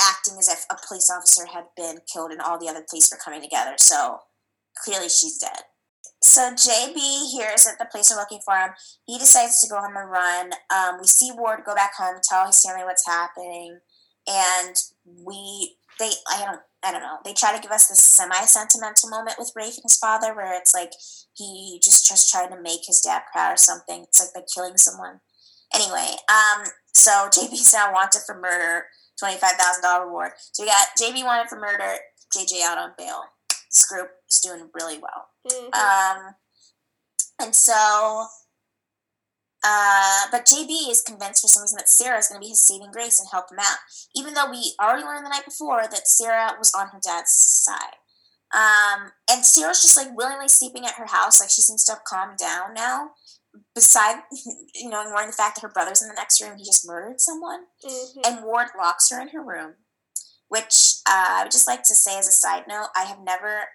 acting 0.00 0.38
as 0.38 0.48
if 0.48 0.64
a 0.70 0.76
police 0.86 1.10
officer 1.10 1.46
had 1.46 1.64
been 1.76 1.98
killed 2.10 2.30
and 2.30 2.40
all 2.40 2.58
the 2.58 2.68
other 2.68 2.84
police 2.88 3.10
were 3.12 3.20
coming 3.22 3.42
together. 3.42 3.74
So 3.76 4.20
clearly 4.82 5.08
she's 5.10 5.38
dead. 5.38 5.64
So 6.22 6.52
JB 6.52 7.32
hears 7.32 7.64
that 7.64 7.76
the 7.78 7.88
police 7.90 8.12
are 8.12 8.18
looking 8.18 8.40
for 8.44 8.54
him. 8.54 8.70
He 9.06 9.18
decides 9.18 9.60
to 9.60 9.68
go 9.68 9.80
home 9.80 9.96
and 9.96 10.10
run. 10.10 10.50
Um, 10.70 11.00
we 11.00 11.06
see 11.06 11.32
Ward 11.34 11.60
go 11.64 11.74
back 11.74 11.94
home, 11.96 12.16
tell 12.22 12.46
his 12.46 12.62
family 12.62 12.84
what's 12.84 13.06
happening, 13.06 13.80
and 14.28 14.76
we 15.24 15.76
they 15.98 16.10
I 16.30 16.44
don't 16.44 16.60
I 16.82 16.92
don't 16.92 17.02
know. 17.02 17.18
They 17.24 17.32
try 17.32 17.54
to 17.54 17.62
give 17.62 17.70
us 17.70 17.88
this 17.88 18.00
semi 18.00 18.34
sentimental 18.44 19.08
moment 19.08 19.36
with 19.38 19.52
Rafe 19.56 19.76
and 19.76 19.84
his 19.84 19.98
father, 19.98 20.34
where 20.34 20.56
it's 20.58 20.74
like 20.74 20.92
he 21.34 21.80
just 21.82 22.06
just 22.08 22.30
trying 22.30 22.50
to 22.50 22.60
make 22.60 22.80
his 22.86 23.00
dad 23.00 23.22
proud 23.32 23.54
or 23.54 23.56
something. 23.56 24.02
It's 24.02 24.20
like 24.20 24.30
they're 24.34 24.44
killing 24.54 24.76
someone. 24.76 25.20
Anyway, 25.74 26.16
um, 26.28 26.66
so 26.92 27.28
JB's 27.30 27.72
now 27.72 27.92
wanted 27.92 28.22
for 28.26 28.38
murder, 28.38 28.86
twenty 29.18 29.38
five 29.38 29.52
thousand 29.52 29.82
dollar 29.82 30.06
reward. 30.06 30.32
So 30.52 30.64
we 30.64 30.68
got 30.68 30.88
JB 31.00 31.24
wanted 31.24 31.48
for 31.48 31.58
murder, 31.58 31.96
JJ 32.36 32.62
out 32.62 32.78
on 32.78 32.92
bail. 32.98 33.22
This 33.70 33.84
is 34.30 34.40
doing 34.40 34.70
really 34.74 34.98
well. 34.98 35.28
Mhm. 35.48 35.74
Um, 35.74 36.34
and 37.38 37.54
so, 37.54 38.26
uh, 39.62 40.26
but 40.30 40.46
JB 40.46 40.90
is 40.90 41.02
convinced 41.02 41.42
for 41.42 41.48
some 41.48 41.62
reason 41.62 41.76
that 41.76 41.88
Sarah 41.88 42.18
is 42.18 42.28
going 42.28 42.40
to 42.40 42.44
be 42.44 42.50
his 42.50 42.60
saving 42.62 42.92
grace 42.92 43.20
and 43.20 43.28
help 43.30 43.50
him 43.50 43.58
out, 43.60 43.78
even 44.14 44.34
though 44.34 44.50
we 44.50 44.74
already 44.80 45.02
learned 45.04 45.26
the 45.26 45.30
night 45.30 45.44
before 45.44 45.82
that 45.90 46.08
Sarah 46.08 46.54
was 46.58 46.72
on 46.74 46.88
her 46.88 47.00
dad's 47.02 47.32
side. 47.32 47.96
Um, 48.52 49.12
and 49.30 49.44
Sarah's 49.44 49.82
just 49.82 49.96
like 49.96 50.16
willingly 50.16 50.48
sleeping 50.48 50.86
at 50.86 50.94
her 50.94 51.06
house, 51.06 51.40
like 51.40 51.50
she 51.50 51.62
seems 51.62 51.84
to 51.84 51.92
have 51.92 52.04
calmed 52.04 52.38
down 52.38 52.74
now. 52.74 53.10
Beside, 53.74 54.22
you 54.74 54.88
know, 54.88 55.02
ignoring 55.02 55.26
the 55.28 55.32
fact 55.36 55.56
that 55.56 55.62
her 55.62 55.68
brother's 55.72 56.02
in 56.02 56.08
the 56.08 56.14
next 56.14 56.40
room, 56.40 56.56
he 56.56 56.64
just 56.64 56.86
murdered 56.86 57.20
someone 57.20 57.66
Mhm. 57.84 58.26
and 58.26 58.44
Ward 58.44 58.68
locks 58.78 59.10
her 59.10 59.20
in 59.20 59.28
her 59.28 59.42
room, 59.42 59.76
which 60.48 60.96
uh, 61.06 61.26
I 61.28 61.42
would 61.42 61.52
just 61.52 61.66
like 61.66 61.82
to 61.84 61.94
say 61.94 62.18
as 62.18 62.26
a 62.28 62.32
side 62.32 62.66
note, 62.66 62.88
I 62.96 63.04
have 63.04 63.18
never 63.20 63.68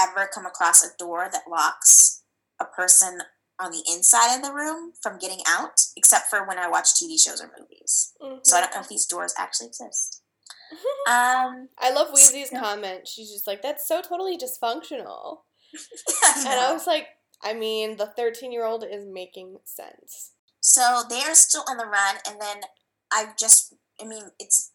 ever 0.00 0.28
come 0.32 0.46
across 0.46 0.82
a 0.84 0.96
door 0.98 1.28
that 1.32 1.42
locks 1.50 2.22
a 2.60 2.64
person 2.64 3.20
on 3.60 3.72
the 3.72 3.82
inside 3.92 4.36
of 4.36 4.42
the 4.42 4.52
room 4.52 4.92
from 5.02 5.18
getting 5.18 5.40
out, 5.48 5.80
except 5.96 6.28
for 6.30 6.46
when 6.46 6.58
I 6.58 6.68
watch 6.68 6.94
TV 6.94 7.18
shows 7.18 7.40
or 7.40 7.50
movies. 7.58 8.12
Mhm. 8.20 8.46
So 8.46 8.56
I 8.56 8.60
don't 8.60 8.74
know 8.74 8.80
if 8.80 8.88
these 8.88 9.06
doors 9.06 9.34
actually 9.36 9.68
exist. 9.68 10.22
Um, 11.08 11.70
I 11.78 11.90
love 11.90 12.08
Weezy's 12.12 12.50
comment. 12.50 13.08
She's 13.08 13.30
just 13.32 13.46
like, 13.46 13.62
that's 13.62 13.88
so 13.88 14.02
totally 14.02 14.36
dysfunctional. 14.36 15.38
I 16.22 16.34
And 16.40 16.60
I 16.60 16.70
was 16.72 16.86
like, 16.86 17.06
I 17.42 17.54
mean, 17.54 17.96
the 17.96 18.06
13 18.06 18.52
year 18.52 18.66
old 18.66 18.84
is 18.84 19.06
making 19.06 19.56
sense. 19.64 20.32
So 20.60 21.02
they 21.08 21.22
are 21.22 21.34
still 21.34 21.64
on 21.68 21.78
the 21.78 21.86
run, 21.86 22.16
and 22.28 22.38
then 22.40 22.62
I 23.10 23.28
just, 23.38 23.74
I 24.00 24.04
mean, 24.04 24.24
it's 24.38 24.72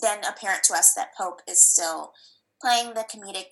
then 0.00 0.24
apparent 0.24 0.62
to 0.64 0.74
us 0.74 0.94
that 0.94 1.14
Pope 1.14 1.42
is 1.46 1.60
still 1.60 2.12
playing 2.62 2.94
the 2.94 3.04
comedic 3.04 3.48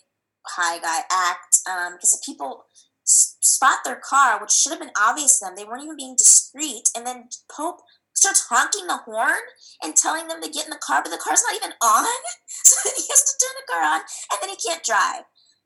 high 0.47 0.79
guy 0.79 1.01
act 1.11 1.59
um, 1.71 1.95
because 1.95 2.13
if 2.15 2.25
people 2.25 2.65
s- 3.07 3.37
spot 3.41 3.79
their 3.85 3.97
car, 4.03 4.41
which 4.41 4.51
should 4.53 4.71
have 4.71 4.81
been 4.81 4.91
obvious 5.01 5.39
to 5.39 5.45
them, 5.47 5.55
they 5.57 5.65
weren't 5.65 5.83
even 5.85 5.97
being 5.97 6.17
discreet, 6.17 6.89
and 6.97 7.07
then 7.07 7.29
Pope 7.51 7.81
starts 8.15 8.47
honking 8.49 8.87
the 8.87 8.99
horn 8.99 9.41
and 9.83 9.97
telling 9.97 10.29
them 10.29 10.43
to 10.43 10.51
get 10.51 10.65
in 10.65 10.71
the 10.71 10.77
car, 10.85 11.01
but 11.03 11.11
the 11.11 11.19
car's 11.23 11.43
not 11.47 11.57
even 11.57 11.73
on, 11.83 12.05
so 12.65 12.91
he 12.95 13.03
has 13.09 13.25
to 13.25 13.35
turn 13.41 13.55
the 13.57 13.73
car 13.73 13.83
on, 13.83 14.01
and 14.33 14.39
then 14.43 14.51
he 14.51 14.57
can't 14.57 14.85
drive. 14.85 15.25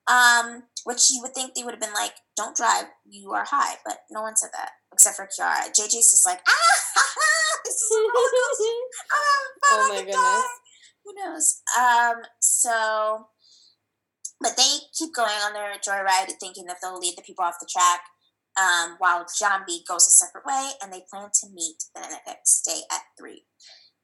Um, 0.09 0.63
which 0.85 1.11
you 1.11 1.21
would 1.21 1.35
think 1.35 1.55
they 1.55 1.65
would 1.65 1.75
have 1.75 1.81
been 1.81 1.93
like, 1.93 2.13
"Don't 2.37 2.57
drive, 2.57 2.85
you 3.11 3.33
are 3.33 3.45
high," 3.45 3.75
but 3.85 3.99
no 4.09 4.23
one 4.23 4.37
said 4.37 4.51
that 4.53 4.71
except 4.93 5.17
for 5.17 5.27
Kiara. 5.27 5.67
JJ's 5.75 6.13
just 6.13 6.25
like, 6.25 6.39
"Ah, 6.47 6.79
ha, 6.95 7.03
ha, 7.19 7.59
this 7.65 7.75
is. 7.75 7.91
Ah, 9.13 9.43
Oh 9.73 9.87
my 9.89 9.97
goodness. 9.97 10.15
die." 10.15 10.47
Who 11.05 11.13
knows? 11.15 11.61
Um, 11.77 12.23
so, 12.41 13.27
but 14.41 14.57
they 14.57 14.79
keep 14.97 15.15
going 15.15 15.37
on 15.45 15.53
their 15.53 15.73
joyride, 15.79 16.33
thinking 16.39 16.67
that 16.67 16.79
they'll 16.83 16.99
lead 16.99 17.15
the 17.17 17.23
people 17.23 17.45
off 17.45 17.61
the 17.61 17.69
track. 17.71 18.01
Um, 18.59 18.97
while 18.99 19.27
John 19.39 19.65
B 19.67 19.85
goes 19.87 20.07
a 20.07 20.11
separate 20.11 20.47
way, 20.47 20.71
and 20.83 20.91
they 20.91 21.03
plan 21.11 21.29
to 21.43 21.51
meet 21.53 21.85
the 21.95 22.01
next 22.27 22.63
day 22.63 22.81
at 22.91 23.03
three. 23.19 23.45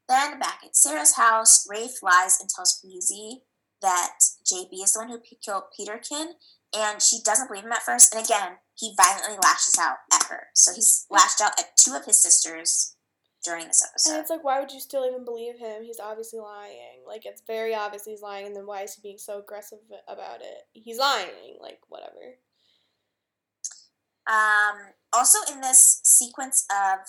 Then 0.09 0.39
back 0.39 0.59
at 0.63 0.77
Sarah's 0.77 1.17
house, 1.17 1.67
Rafe 1.71 2.03
lies 2.03 2.39
and 2.39 2.51
tells 2.51 2.85
Weezy 2.85 3.41
that 3.81 4.19
JB 4.45 4.85
is 4.85 4.93
the 4.93 5.01
one 5.01 5.09
who 5.09 5.21
killed 5.43 5.65
Peterkin, 5.75 6.35
and 6.77 7.01
she 7.01 7.19
doesn't 7.25 7.49
believe 7.49 7.65
him 7.65 7.73
at 7.73 7.83
first. 7.83 8.15
And 8.15 8.23
again, 8.23 8.59
he 8.75 8.95
violently 8.95 9.39
lashes 9.43 9.79
out 9.81 9.99
at 10.13 10.25
her. 10.25 10.49
So 10.55 10.73
he's 10.75 11.07
lashed 11.11 11.41
out 11.41 11.59
at 11.59 11.77
two 11.79 11.95
of 11.95 12.05
his 12.05 12.23
sisters 12.23 12.95
during 13.45 13.67
this 13.67 13.83
episode. 13.83 14.13
And 14.13 14.21
it's 14.21 14.31
like, 14.31 14.45
why 14.45 14.61
would 14.61 14.71
you 14.71 14.81
still 14.81 15.05
even 15.07 15.25
believe 15.25 15.59
him? 15.59 15.83
He's 15.83 16.01
obviously 16.01 16.39
lying. 16.39 17.03
Like, 17.07 17.27
it's 17.27 17.43
very 17.47 17.75
obvious 17.75 18.05
he's 18.05 18.23
lying, 18.23 18.47
and 18.47 18.57
then 18.57 18.67
why 18.67 18.83
is 18.83 18.95
he 18.95 19.03
being 19.03 19.19
so 19.19 19.39
aggressive 19.39 19.79
about 20.09 20.41
it? 20.41 20.63
He's 20.73 20.99
lying. 20.99 21.59
Like, 21.61 21.81
whatever. 21.89 22.39
Um, 24.27 24.93
also, 25.13 25.39
in 25.53 25.61
this 25.61 26.01
sequence 26.05 26.67
of 26.71 27.01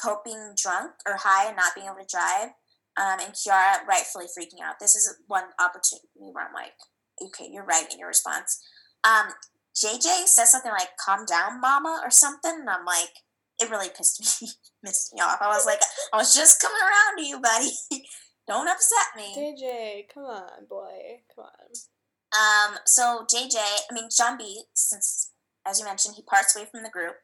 Pope 0.00 0.24
being 0.24 0.54
drunk 0.60 0.92
or 1.06 1.16
high 1.16 1.46
and 1.46 1.56
not 1.56 1.74
being 1.74 1.86
able 1.86 2.04
to 2.04 2.06
drive, 2.10 2.50
um, 2.96 3.20
and 3.24 3.32
Kiara 3.32 3.86
rightfully 3.86 4.26
freaking 4.26 4.62
out. 4.62 4.80
This 4.80 4.96
is 4.96 5.16
one 5.26 5.44
opportunity 5.60 6.08
where 6.32 6.46
I'm 6.46 6.54
like, 6.54 6.74
okay, 7.22 7.48
you're 7.50 7.64
right 7.64 7.86
in 7.90 7.98
your 7.98 8.08
response. 8.08 8.60
Um, 9.04 9.28
JJ 9.74 10.26
says 10.26 10.50
something 10.50 10.72
like, 10.72 10.90
calm 11.02 11.24
down, 11.24 11.60
mama, 11.60 12.02
or 12.04 12.10
something, 12.10 12.52
and 12.60 12.68
I'm 12.68 12.84
like, 12.84 13.14
it 13.62 13.70
really 13.70 13.88
pissed 13.96 14.42
me, 14.42 14.48
pissed 14.84 15.14
me 15.14 15.20
off. 15.20 15.38
I 15.40 15.48
was 15.48 15.66
like, 15.66 15.80
I 16.12 16.16
was 16.16 16.34
just 16.34 16.60
coming 16.60 16.82
around 16.82 17.18
to 17.18 17.24
you, 17.24 17.40
buddy. 17.40 17.70
Don't 18.48 18.68
upset 18.68 19.16
me. 19.16 19.34
JJ, 19.36 20.12
come 20.12 20.24
on, 20.24 20.66
boy. 20.68 21.22
Come 21.34 21.44
on. 21.44 22.72
Um, 22.72 22.78
so 22.86 23.24
JJ, 23.32 23.56
I 23.56 23.94
mean 23.94 24.08
John 24.16 24.36
B, 24.36 24.62
since 24.74 25.30
as 25.66 25.78
you 25.78 25.84
mentioned, 25.84 26.16
he 26.16 26.22
parts 26.22 26.56
away 26.56 26.66
from 26.70 26.82
the 26.82 26.90
group 26.90 27.16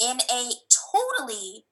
in 0.00 0.18
a 0.30 0.50
totally 0.92 1.66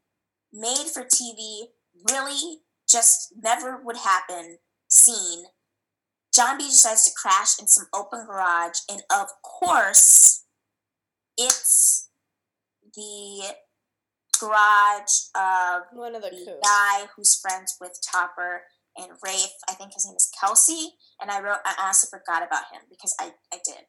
made 0.53 0.87
for 0.93 1.03
TV, 1.03 1.69
really 2.11 2.61
just 2.89 3.35
never 3.43 3.81
would 3.83 3.99
happen 3.99 4.59
scene. 4.89 5.45
John 6.35 6.57
B 6.57 6.65
decides 6.65 7.05
to 7.05 7.11
crash 7.21 7.59
in 7.59 7.67
some 7.67 7.87
open 7.95 8.27
garage, 8.27 8.79
and 8.89 9.03
of 9.11 9.29
course, 9.43 10.45
it's 11.37 12.09
the 12.95 13.55
garage 14.39 15.31
of 15.35 15.83
one 15.93 16.15
of 16.15 16.23
the, 16.23 16.31
the 16.31 16.59
guy 16.63 17.07
who's 17.15 17.39
friends 17.41 17.77
with 17.81 17.99
Topper 18.13 18.63
and 18.97 19.13
Rafe. 19.25 19.57
I 19.69 19.75
think 19.75 19.95
his 19.95 20.07
name 20.07 20.17
is 20.17 20.31
Kelsey. 20.39 20.95
And 21.21 21.31
I 21.31 21.41
wrote, 21.41 21.59
I 21.65 21.75
honestly 21.81 22.09
forgot 22.11 22.47
about 22.47 22.73
him 22.73 22.83
because 22.91 23.15
I, 23.21 23.33
I 23.53 23.59
did. 23.65 23.85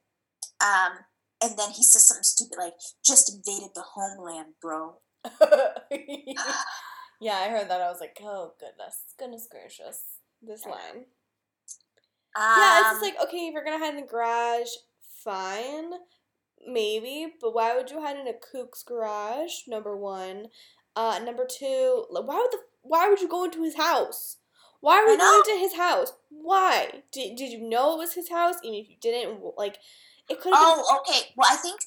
Um, 0.62 1.06
and 1.44 1.58
then 1.58 1.72
he 1.72 1.84
says 1.84 2.08
something 2.08 2.24
stupid 2.24 2.58
like, 2.58 2.74
just 3.04 3.34
invaded 3.34 3.72
the 3.74 3.84
homeland, 3.96 4.54
bro. 4.62 4.98
yeah, 7.22 7.36
I 7.36 7.50
heard 7.50 7.70
that. 7.70 7.82
I 7.82 7.90
was 7.90 8.00
like, 8.02 8.18
oh, 8.22 8.54
goodness. 8.60 9.04
Goodness 9.18 9.48
gracious. 9.50 10.02
This 10.42 10.66
line. 10.66 11.06
Um, 12.36 12.44
yeah, 12.58 12.80
it's 12.80 12.90
just 12.90 13.02
like, 13.02 13.16
okay, 13.24 13.48
if 13.48 13.54
you're 13.54 13.64
going 13.64 13.78
to 13.78 13.84
hide 13.84 13.96
in 13.96 14.02
the 14.02 14.08
garage, 14.08 14.70
fine. 15.24 15.92
Maybe. 16.68 17.34
But 17.42 17.54
why 17.54 17.76
would 17.76 17.90
you 17.92 18.02
hide 18.02 18.18
in 18.18 18.28
a 18.28 18.34
kook's 18.34 18.84
garage? 18.84 19.68
Number 19.68 19.96
one. 19.96 20.48
Uh, 20.96 21.20
number 21.24 21.46
two, 21.50 22.06
why 22.10 22.22
would 22.22 22.52
the 22.52 22.60
why 22.82 23.08
would 23.10 23.22
you 23.22 23.30
go 23.30 23.44
into 23.46 23.64
his 23.64 23.76
house? 23.76 24.38
Why 24.82 25.02
were 25.04 25.12
you 25.12 25.18
going 25.18 25.44
to 25.46 25.60
his 25.60 25.76
house? 25.76 26.14
Why? 26.30 27.04
Did, 27.12 27.36
did 27.36 27.52
you 27.52 27.62
know 27.70 27.96
it 27.96 27.98
was 28.00 28.14
his 28.14 28.30
house? 28.30 28.56
Even 28.64 28.80
if 28.80 28.90
you 28.90 28.96
didn't, 29.02 29.42
like, 29.58 29.78
it 30.30 30.40
could 30.40 30.54
have 30.54 30.64
Oh, 30.64 31.02
been- 31.06 31.16
okay. 31.16 31.30
Well, 31.36 31.48
I 31.52 31.58
think. 31.58 31.82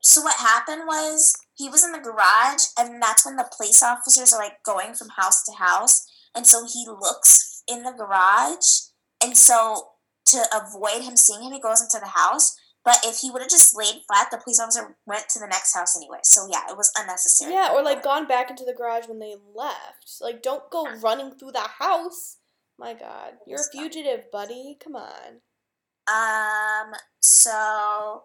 So 0.00 0.22
what 0.22 0.36
happened 0.36 0.82
was 0.86 1.34
he 1.54 1.68
was 1.68 1.84
in 1.84 1.92
the 1.92 1.98
garage, 1.98 2.64
and 2.78 3.02
that's 3.02 3.26
when 3.26 3.36
the 3.36 3.48
police 3.54 3.82
officers 3.82 4.32
are 4.32 4.40
like 4.40 4.62
going 4.64 4.94
from 4.94 5.08
house 5.10 5.44
to 5.44 5.52
house, 5.52 6.06
and 6.34 6.46
so 6.46 6.64
he 6.66 6.86
looks 6.88 7.62
in 7.68 7.82
the 7.82 7.92
garage, 7.92 8.88
and 9.22 9.36
so 9.36 9.88
to 10.26 10.44
avoid 10.54 11.02
him 11.02 11.16
seeing 11.16 11.42
him, 11.42 11.52
he 11.52 11.60
goes 11.60 11.82
into 11.82 11.98
the 12.00 12.12
house. 12.12 12.56
But 12.88 13.00
if 13.04 13.18
he 13.18 13.30
would 13.30 13.42
have 13.42 13.50
just 13.50 13.76
laid 13.76 14.00
flat, 14.06 14.28
the 14.30 14.38
police 14.38 14.58
officer 14.58 14.96
went 15.04 15.28
to 15.28 15.38
the 15.38 15.46
next 15.46 15.74
house 15.74 15.94
anyway. 15.94 16.20
So 16.22 16.48
yeah, 16.50 16.62
it 16.70 16.76
was 16.78 16.90
unnecessary. 16.98 17.52
Yeah, 17.52 17.68
or 17.74 17.82
like 17.82 18.02
gone 18.02 18.26
back 18.26 18.48
into 18.48 18.64
the 18.64 18.72
garage 18.72 19.06
when 19.06 19.18
they 19.18 19.34
left. 19.54 20.16
Like, 20.22 20.40
don't 20.40 20.70
go 20.70 20.86
running 21.02 21.32
through 21.32 21.52
the 21.52 21.68
house. 21.78 22.38
My 22.78 22.94
God, 22.94 23.34
you're 23.46 23.60
a 23.60 23.70
fugitive, 23.70 24.30
buddy. 24.32 24.78
Come 24.82 24.96
on. 24.96 25.42
Um. 26.08 26.94
So 27.20 28.22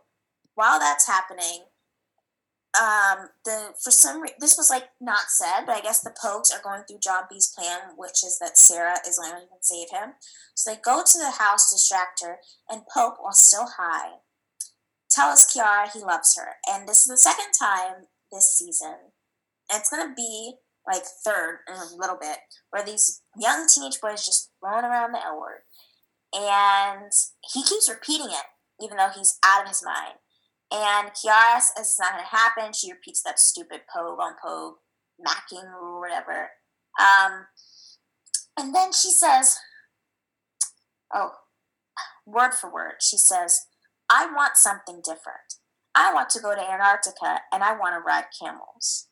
while 0.55 0.80
that's 0.80 1.07
happening, 1.07 1.66
um, 2.82 3.32
the 3.43 3.74
for 3.84 3.91
some 3.91 4.22
reason 4.22 4.38
this 4.39 4.55
was 4.55 4.70
like 4.70 4.91
not 5.01 5.28
said, 5.28 5.66
but 5.66 5.76
I 5.76 5.82
guess 5.82 5.99
the 5.99 6.11
Pogues 6.11 6.53
are 6.53 6.64
going 6.64 6.84
through 6.88 6.99
John 7.03 7.24
B's 7.30 7.53
plan, 7.53 7.97
which 7.97 8.24
is 8.24 8.39
that 8.39 8.57
Sarah 8.57 8.99
is 9.05 9.20
going 9.20 9.34
to 9.34 9.47
save 9.59 9.89
him. 9.89 10.14
So 10.55 10.72
they 10.72 10.80
go 10.82 11.03
to 11.05 11.18
the 11.18 11.32
house, 11.32 11.70
distract 11.70 12.24
her, 12.24 12.38
and 12.70 12.84
Pope, 12.88 13.16
while 13.20 13.34
still 13.34 13.68
high, 13.78 14.20
tells 15.14 15.45
Kiara 15.45 15.91
he 15.91 15.99
loves 15.99 16.36
her. 16.38 16.55
And 16.68 16.88
this 16.88 16.99
is 16.99 17.07
the 17.07 17.18
second 17.18 17.51
time 17.57 18.07
this 18.32 18.55
season. 18.57 18.95
And 19.72 19.80
it's 19.80 19.89
going 19.89 20.07
to 20.07 20.16
be 20.16 20.55
like 20.88 21.03
third 21.26 21.59
in 21.68 21.76
a 21.76 21.95
little 21.95 22.18
bit, 22.20 22.38
where 22.72 22.84
these 22.84 23.22
young 23.39 23.68
teenage 23.68 24.01
boys 24.01 24.26
just 24.26 24.51
throwing 24.59 24.84
around 24.84 25.14
the 25.14 25.26
L 25.26 25.39
word. 25.39 25.61
And 26.34 27.11
he 27.53 27.64
keeps 27.64 27.89
repeating 27.89 28.28
it, 28.30 28.84
even 28.84 28.97
though 28.97 29.11
he's 29.16 29.38
out 29.45 29.64
of 29.64 29.70
his 29.70 29.84
mind. 29.86 30.16
And 30.72 31.11
Kiara 31.11 31.61
says 31.61 31.72
it's 31.78 31.99
not 31.99 32.14
going 32.14 32.24
to 32.24 32.36
happen. 32.36 32.74
She 32.74 32.91
repeats 32.91 33.22
that 33.24 33.39
stupid 33.39 33.82
pogue 33.93 34.20
on 34.20 34.34
pogue, 34.43 34.76
macking 35.26 35.72
or 35.80 36.01
whatever. 36.01 36.49
Um, 36.99 37.45
and 38.57 38.74
then 38.74 38.91
she 38.91 39.11
says, 39.11 39.57
oh, 41.14 41.32
word 42.26 42.53
for 42.53 42.74
word, 42.74 42.95
she 43.01 43.18
says, 43.18 43.68
I 44.14 44.28
want 44.28 44.57
something 44.57 45.01
different. 45.03 45.55
I 45.95 46.14
want 46.14 46.30
to 46.32 46.39
go 46.39 46.53
to 46.53 46.61
Antarctica 46.61 47.41
and 47.51 47.64
I 47.64 47.76
want 47.76 47.95
to 47.95 47.99
ride 48.05 48.26
camels. 48.39 49.07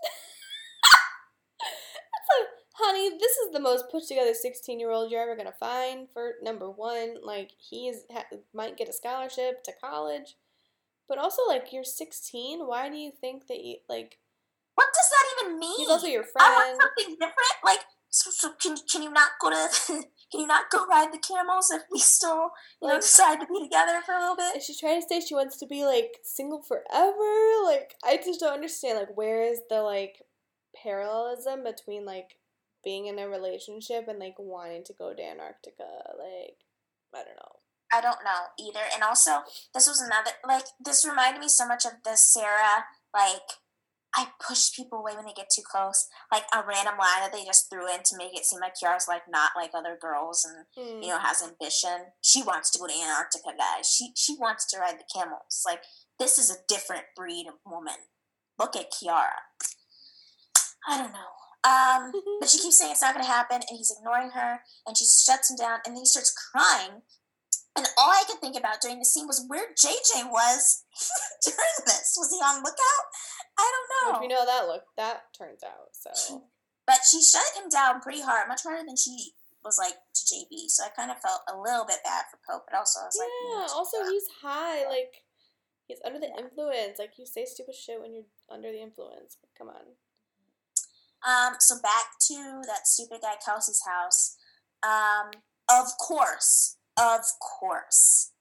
like, 2.30 2.48
honey, 2.74 3.10
this 3.18 3.32
is 3.38 3.52
the 3.52 3.58
most 3.58 3.90
put 3.90 4.06
together 4.06 4.34
16 4.34 4.78
year 4.78 4.92
old 4.92 5.10
you're 5.10 5.20
ever 5.20 5.34
going 5.34 5.48
to 5.48 5.52
find 5.52 6.06
for 6.12 6.34
number 6.42 6.70
one. 6.70 7.16
Like, 7.24 7.50
he 7.58 7.88
is, 7.88 8.04
ha, 8.12 8.22
might 8.52 8.76
get 8.76 8.88
a 8.88 8.92
scholarship 8.92 9.64
to 9.64 9.72
college. 9.82 10.36
But 11.08 11.18
also, 11.18 11.42
like, 11.48 11.72
you're 11.72 11.82
16. 11.82 12.60
Why 12.68 12.88
do 12.88 12.96
you 12.96 13.10
think 13.20 13.48
that 13.48 13.64
you, 13.64 13.78
like. 13.88 14.18
What 14.76 14.88
does 14.94 15.10
that 15.10 15.44
even 15.44 15.58
mean? 15.58 15.76
He's 15.76 15.88
also 15.88 16.06
your 16.06 16.24
friend. 16.24 16.54
I 16.54 16.68
want 16.68 16.82
something 16.82 17.14
different. 17.14 17.64
Like, 17.64 17.80
so, 18.10 18.30
so 18.30 18.52
can, 18.60 18.76
can 18.90 19.02
you 19.02 19.10
not 19.10 19.30
go 19.40 19.50
to 19.50 20.02
Can 20.34 20.40
you 20.40 20.46
not 20.48 20.68
go 20.68 20.84
ride 20.86 21.12
the 21.12 21.18
camels 21.18 21.70
if 21.70 21.82
we 21.92 22.00
still, 22.00 22.50
you 22.82 22.88
know, 22.88 22.96
decide 22.96 23.38
to 23.38 23.46
be 23.46 23.62
together 23.62 24.00
for 24.04 24.16
a 24.16 24.18
little 24.18 24.34
bit? 24.34 24.56
Is 24.56 24.64
she 24.64 24.76
trying 24.76 25.00
to 25.00 25.06
say 25.06 25.20
she 25.20 25.36
wants 25.36 25.56
to 25.58 25.66
be 25.66 25.84
like 25.84 26.18
single 26.24 26.60
forever? 26.60 27.64
Like 27.64 27.94
I 28.02 28.16
just 28.16 28.40
don't 28.40 28.54
understand. 28.54 28.98
Like 28.98 29.16
where 29.16 29.42
is 29.42 29.60
the 29.70 29.82
like 29.82 30.24
parallelism 30.82 31.62
between 31.62 32.04
like 32.04 32.30
being 32.82 33.06
in 33.06 33.20
a 33.20 33.28
relationship 33.28 34.08
and 34.08 34.18
like 34.18 34.34
wanting 34.40 34.82
to 34.86 34.92
go 34.92 35.14
to 35.14 35.22
Antarctica? 35.22 35.86
Like 36.18 36.58
I 37.14 37.22
don't 37.22 37.36
know. 37.36 37.60
I 37.92 38.00
don't 38.00 38.24
know 38.24 38.50
either. 38.58 38.84
And 38.92 39.04
also, 39.04 39.44
this 39.72 39.86
was 39.86 40.00
another 40.00 40.32
like 40.44 40.64
this 40.84 41.06
reminded 41.06 41.42
me 41.42 41.48
so 41.48 41.64
much 41.64 41.84
of 41.84 41.92
the 42.04 42.16
Sarah 42.16 42.86
like 43.14 43.62
I 44.16 44.28
push 44.40 44.72
people 44.72 44.98
away 45.00 45.16
when 45.16 45.26
they 45.26 45.32
get 45.32 45.50
too 45.54 45.62
close. 45.64 46.06
Like 46.30 46.44
a 46.54 46.62
random 46.66 46.94
line 46.98 47.20
that 47.20 47.32
they 47.32 47.44
just 47.44 47.68
threw 47.68 47.92
in 47.92 48.02
to 48.04 48.16
make 48.16 48.36
it 48.36 48.46
seem 48.46 48.60
like 48.60 48.74
Kiara's 48.80 49.08
like 49.08 49.22
not 49.28 49.50
like 49.56 49.70
other 49.74 49.98
girls 50.00 50.44
and 50.44 50.66
mm. 50.78 51.02
you 51.02 51.08
know 51.08 51.18
has 51.18 51.42
ambition. 51.42 52.12
She 52.22 52.42
wants 52.42 52.70
to 52.72 52.78
go 52.78 52.86
to 52.86 52.92
Antarctica, 52.92 53.50
guys. 53.58 53.90
She 53.90 54.12
she 54.14 54.36
wants 54.38 54.66
to 54.70 54.78
ride 54.78 54.98
the 54.98 55.08
camels. 55.12 55.62
Like 55.66 55.82
this 56.18 56.38
is 56.38 56.50
a 56.50 56.62
different 56.68 57.04
breed 57.16 57.46
of 57.48 57.54
woman. 57.66 58.06
Look 58.58 58.76
at 58.76 58.92
Kiara. 58.92 59.50
I 60.88 60.98
don't 60.98 61.12
know. 61.12 61.34
Um, 61.64 62.12
but 62.40 62.48
she 62.48 62.58
keeps 62.58 62.78
saying 62.78 62.92
it's 62.92 63.02
not 63.02 63.14
going 63.14 63.24
to 63.24 63.30
happen, 63.30 63.56
and 63.56 63.78
he's 63.78 63.94
ignoring 63.96 64.30
her, 64.30 64.60
and 64.86 64.96
she 64.96 65.04
shuts 65.04 65.50
him 65.50 65.56
down, 65.56 65.80
and 65.84 65.96
then 65.96 66.02
he 66.02 66.06
starts 66.06 66.32
crying 66.32 67.02
and 67.76 67.86
all 67.98 68.10
I 68.10 68.24
could 68.26 68.40
think 68.40 68.56
about 68.56 68.80
during 68.80 68.98
the 68.98 69.04
scene 69.04 69.26
was 69.26 69.44
where 69.48 69.74
JJ 69.74 70.30
was 70.30 70.84
during 71.44 71.78
this. 71.86 72.14
Was 72.16 72.30
he 72.30 72.38
on 72.38 72.62
lookout? 72.62 73.06
I 73.58 73.66
don't 73.66 74.14
know. 74.14 74.20
We 74.20 74.28
know 74.28 74.46
that 74.46 74.66
look 74.66 74.84
that 74.96 75.34
turns 75.36 75.62
out. 75.64 75.90
So, 75.92 76.44
but 76.86 77.00
she 77.08 77.22
shut 77.22 77.56
him 77.56 77.68
down 77.68 78.00
pretty 78.00 78.22
hard, 78.22 78.48
much 78.48 78.62
harder 78.62 78.86
than 78.86 78.96
she 78.96 79.34
was 79.64 79.78
like 79.78 79.96
to 80.14 80.22
JB. 80.22 80.68
So 80.68 80.84
I 80.84 80.94
kind 80.94 81.10
of 81.10 81.18
felt 81.18 81.42
a 81.48 81.56
little 81.56 81.86
bit 81.86 82.04
bad 82.04 82.24
for 82.30 82.38
Pope, 82.46 82.66
but 82.70 82.78
also 82.78 83.00
I 83.00 83.10
was 83.10 83.18
yeah, 83.18 83.24
like, 83.24 83.68
yeah. 83.68 83.74
Also, 83.74 83.96
he's 84.06 84.28
high. 84.42 84.86
Like 84.86 85.24
he's 85.86 86.02
under 86.04 86.20
the 86.20 86.30
influence. 86.38 86.98
Like 86.98 87.18
you 87.18 87.26
say 87.26 87.44
stupid 87.44 87.74
shit 87.74 88.00
when 88.00 88.14
you're 88.14 88.30
under 88.50 88.70
the 88.70 88.82
influence. 88.82 89.36
But 89.40 89.50
come 89.58 89.68
on. 89.74 89.98
Um, 91.24 91.56
so 91.58 91.80
back 91.80 92.20
to 92.28 92.62
that 92.68 92.86
stupid 92.86 93.20
guy 93.22 93.34
Kelsey's 93.44 93.82
house. 93.82 94.36
Um, 94.84 95.32
of 95.70 95.96
course, 95.98 96.76
of 96.98 97.22
course, 97.40 98.32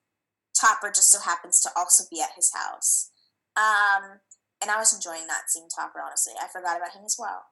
Topper 0.59 0.89
just 0.89 1.11
so 1.11 1.19
happens 1.19 1.59
to 1.61 1.69
also 1.75 2.03
be 2.11 2.21
at 2.21 2.35
his 2.35 2.51
house. 2.53 3.11
Um, 3.55 4.19
and 4.61 4.71
I 4.71 4.77
was 4.77 4.93
enjoying 4.93 5.27
that 5.27 5.49
seeing 5.49 5.67
Topper, 5.67 5.99
honestly. 6.05 6.33
I 6.41 6.47
forgot 6.47 6.77
about 6.77 6.95
him 6.95 7.03
as 7.05 7.17
well. 7.19 7.45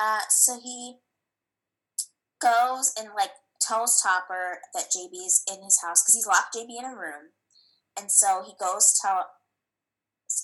Uh, 0.00 0.20
so 0.28 0.60
he 0.62 0.96
goes 2.40 2.92
and 2.98 3.08
like 3.16 3.32
tells 3.60 4.00
Topper 4.00 4.58
that 4.74 4.90
JB 4.94 5.26
is 5.26 5.42
in 5.50 5.62
his 5.62 5.80
house 5.82 6.02
because 6.02 6.14
he's 6.14 6.26
locked 6.26 6.54
JB 6.54 6.78
in 6.78 6.84
a 6.84 6.96
room, 6.96 7.34
and 7.98 8.10
so 8.10 8.42
he 8.46 8.52
goes 8.58 8.98
tell 9.00 9.26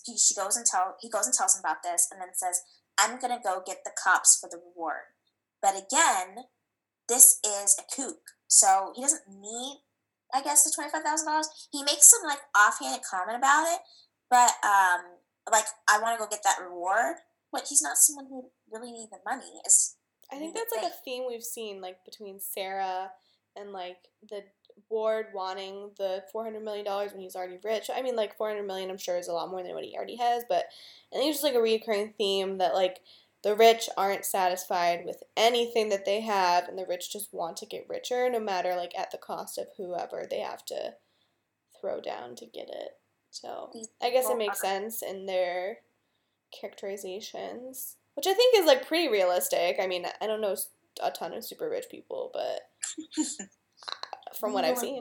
he 0.05 0.17
she 0.19 0.35
goes 0.35 0.57
and 0.57 0.67
tell 0.67 0.97
he 1.01 1.09
goes 1.09 1.27
and 1.27 1.35
tells 1.35 1.55
him 1.55 1.61
about 1.61 1.83
this, 1.83 2.09
and 2.11 2.21
then 2.21 2.35
says, 2.35 2.63
"I'm 2.99 3.21
gonna 3.21 3.41
go 3.43 3.63
get 3.65 3.85
the 3.85 3.93
cops 4.03 4.37
for 4.39 4.49
the 4.49 4.59
reward." 4.59 5.15
But 5.63 5.77
again, 5.77 6.47
this 7.09 7.39
is 7.45 7.77
a 7.79 7.85
kook, 7.95 8.21
so 8.49 8.93
he 8.97 9.03
doesn't 9.03 9.29
need, 9.29 9.83
I 10.35 10.43
guess, 10.43 10.65
the 10.65 10.73
twenty 10.75 10.91
five 10.91 11.03
thousand 11.03 11.27
dollars. 11.29 11.49
He 11.71 11.83
makes 11.83 12.11
some 12.11 12.29
like 12.29 12.41
offhanded 12.57 13.03
comment 13.09 13.39
about 13.39 13.73
it, 13.73 13.81
but 14.29 14.51
um, 14.67 15.01
like 15.51 15.67
I 15.89 16.01
want 16.01 16.19
to 16.19 16.25
go 16.25 16.29
get 16.29 16.43
that 16.45 16.59
reward. 16.63 17.17
But 17.53 17.67
he's 17.69 17.83
not 17.83 17.97
someone 17.97 18.27
who 18.27 18.51
really 18.71 18.91
needs 18.91 19.11
the 19.11 19.19
money. 19.25 19.61
Is 19.65 19.97
I 20.33 20.39
think 20.39 20.55
that's 20.55 20.75
like 20.75 20.91
a 20.91 20.95
theme 21.05 21.25
we've 21.29 21.43
seen 21.43 21.81
like 21.81 22.05
between 22.05 22.41
Sarah 22.41 23.11
and 23.57 23.73
like 23.73 23.99
the 24.29 24.43
Ward 24.91 25.27
wanting 25.33 25.91
the 25.97 26.25
four 26.33 26.45
hundred 26.45 26.65
million 26.65 26.85
dollars 26.85 27.13
when 27.13 27.21
he's 27.21 27.37
already 27.37 27.59
rich. 27.63 27.91
I 27.95 28.03
mean, 28.03 28.17
like 28.17 28.37
four 28.37 28.49
hundred 28.49 28.67
million, 28.67 28.91
I'm 28.91 28.99
sure 28.99 29.17
is 29.17 29.29
a 29.29 29.33
lot 29.33 29.51
more 29.51 29.63
than 29.63 29.75
what 29.75 29.85
he 29.85 29.95
already 29.97 30.17
has, 30.17 30.43
but 30.49 30.65
I 31.13 31.17
think 31.17 31.29
it's 31.29 31.41
just 31.41 31.45
like 31.45 31.55
a 31.55 31.61
recurring 31.61 32.13
theme 32.19 32.59
that 32.59 32.75
like 32.75 32.99
the 33.45 33.55
rich 33.55 33.89
aren't 33.97 34.25
satisfied 34.25 35.05
with 35.05 35.23
anything 35.37 35.91
that 35.91 36.05
they 36.05 36.23
have, 36.23 36.69
and 36.69 36.77
the 36.77 36.87
rich 36.89 37.13
just 37.13 37.33
want 37.33 37.57
to 37.59 37.67
get 37.67 37.89
richer, 37.89 38.29
no 38.29 38.41
matter 38.41 38.75
like 38.75 38.99
at 38.99 39.13
the 39.13 39.19
cost 39.19 39.59
of 39.59 39.69
whoever 39.77 40.27
they 40.29 40.41
have 40.41 40.65
to 40.67 40.95
throw 41.81 42.01
down 42.01 42.35
to 42.37 42.47
get 42.47 42.69
it. 42.69 42.97
So 43.31 43.71
I 44.03 44.11
guess 44.11 44.29
it 44.29 44.39
makes 44.39 44.61
sense 44.61 45.03
in 45.03 45.27
their 45.27 45.79
characterizations 46.59 47.97
which 48.15 48.27
I 48.27 48.35
think 48.35 48.57
is 48.57 48.67
like 48.67 48.87
pretty 48.87 49.09
realistic. 49.09 49.77
I 49.81 49.87
mean, 49.87 50.07
I 50.21 50.27
don't 50.27 50.41
know 50.41 50.57
a 51.03 51.11
ton 51.11 51.35
of 51.35 51.45
super 51.45 51.69
rich 51.69 51.87
people, 51.91 52.31
but 52.33 52.61
from 54.39 54.53
what 54.53 54.65
I've 54.65 54.79
seen. 54.79 55.01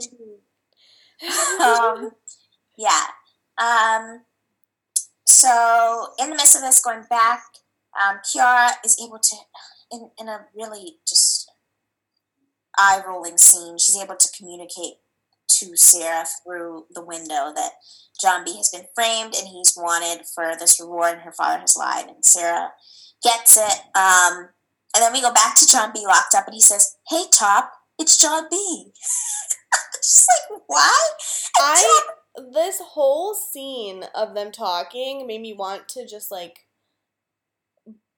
um, 1.62 2.12
yeah. 2.78 3.06
Um, 3.58 4.22
so 5.26 6.08
in 6.20 6.30
the 6.30 6.36
midst 6.36 6.56
of 6.56 6.62
this, 6.62 6.84
going 6.84 7.04
back, 7.10 7.44
um, 8.02 8.20
Kiara 8.20 8.72
is 8.84 8.98
able 9.04 9.20
to, 9.20 9.36
in, 9.92 10.10
in 10.20 10.28
a 10.28 10.46
really 10.56 10.98
just 11.08 11.50
eye 12.78 13.02
rolling 13.08 13.38
scene, 13.38 13.78
she's 13.78 14.02
able 14.02 14.16
to 14.16 14.30
communicate 14.38 14.96
to 15.50 15.76
Sarah 15.76 16.26
through 16.44 16.86
the 16.94 17.04
window 17.04 17.54
that 17.56 17.74
John 18.20 18.44
B 18.44 18.58
has 18.58 18.70
been 18.70 18.88
framed 18.96 19.36
and 19.36 19.48
he's 19.48 19.76
wanted 19.78 20.26
for 20.26 20.54
this 20.58 20.80
reward 20.80 21.14
and 21.14 21.22
her 21.22 21.32
father 21.32 21.60
has 21.60 21.78
lied. 21.78 22.08
And 22.08 22.26
Sarah 22.26 22.72
gets 23.24 23.58
it. 23.58 23.80
Um, 23.96 24.50
and 24.96 25.02
then 25.02 25.14
we 25.14 25.22
go 25.22 25.34
back 25.34 25.56
to 25.56 25.68
John 25.68 25.92
B 25.94 26.04
locked 26.06 26.36
up, 26.36 26.46
and 26.46 26.54
he 26.54 26.62
says, 26.62 26.98
"Hey, 27.10 27.24
Top, 27.32 27.72
it's 27.98 28.18
John 28.18 28.46
B." 28.52 28.94
She's 30.04 30.28
like, 30.52 30.62
"Why?" 30.68 31.10
I 31.58 32.02
this 32.52 32.80
whole 32.80 33.36
scene 33.36 34.06
of 34.16 34.34
them 34.34 34.52
talking 34.52 35.26
made 35.28 35.42
me 35.42 35.54
want 35.54 35.88
to 35.88 36.08
just 36.08 36.32
like 36.32 36.63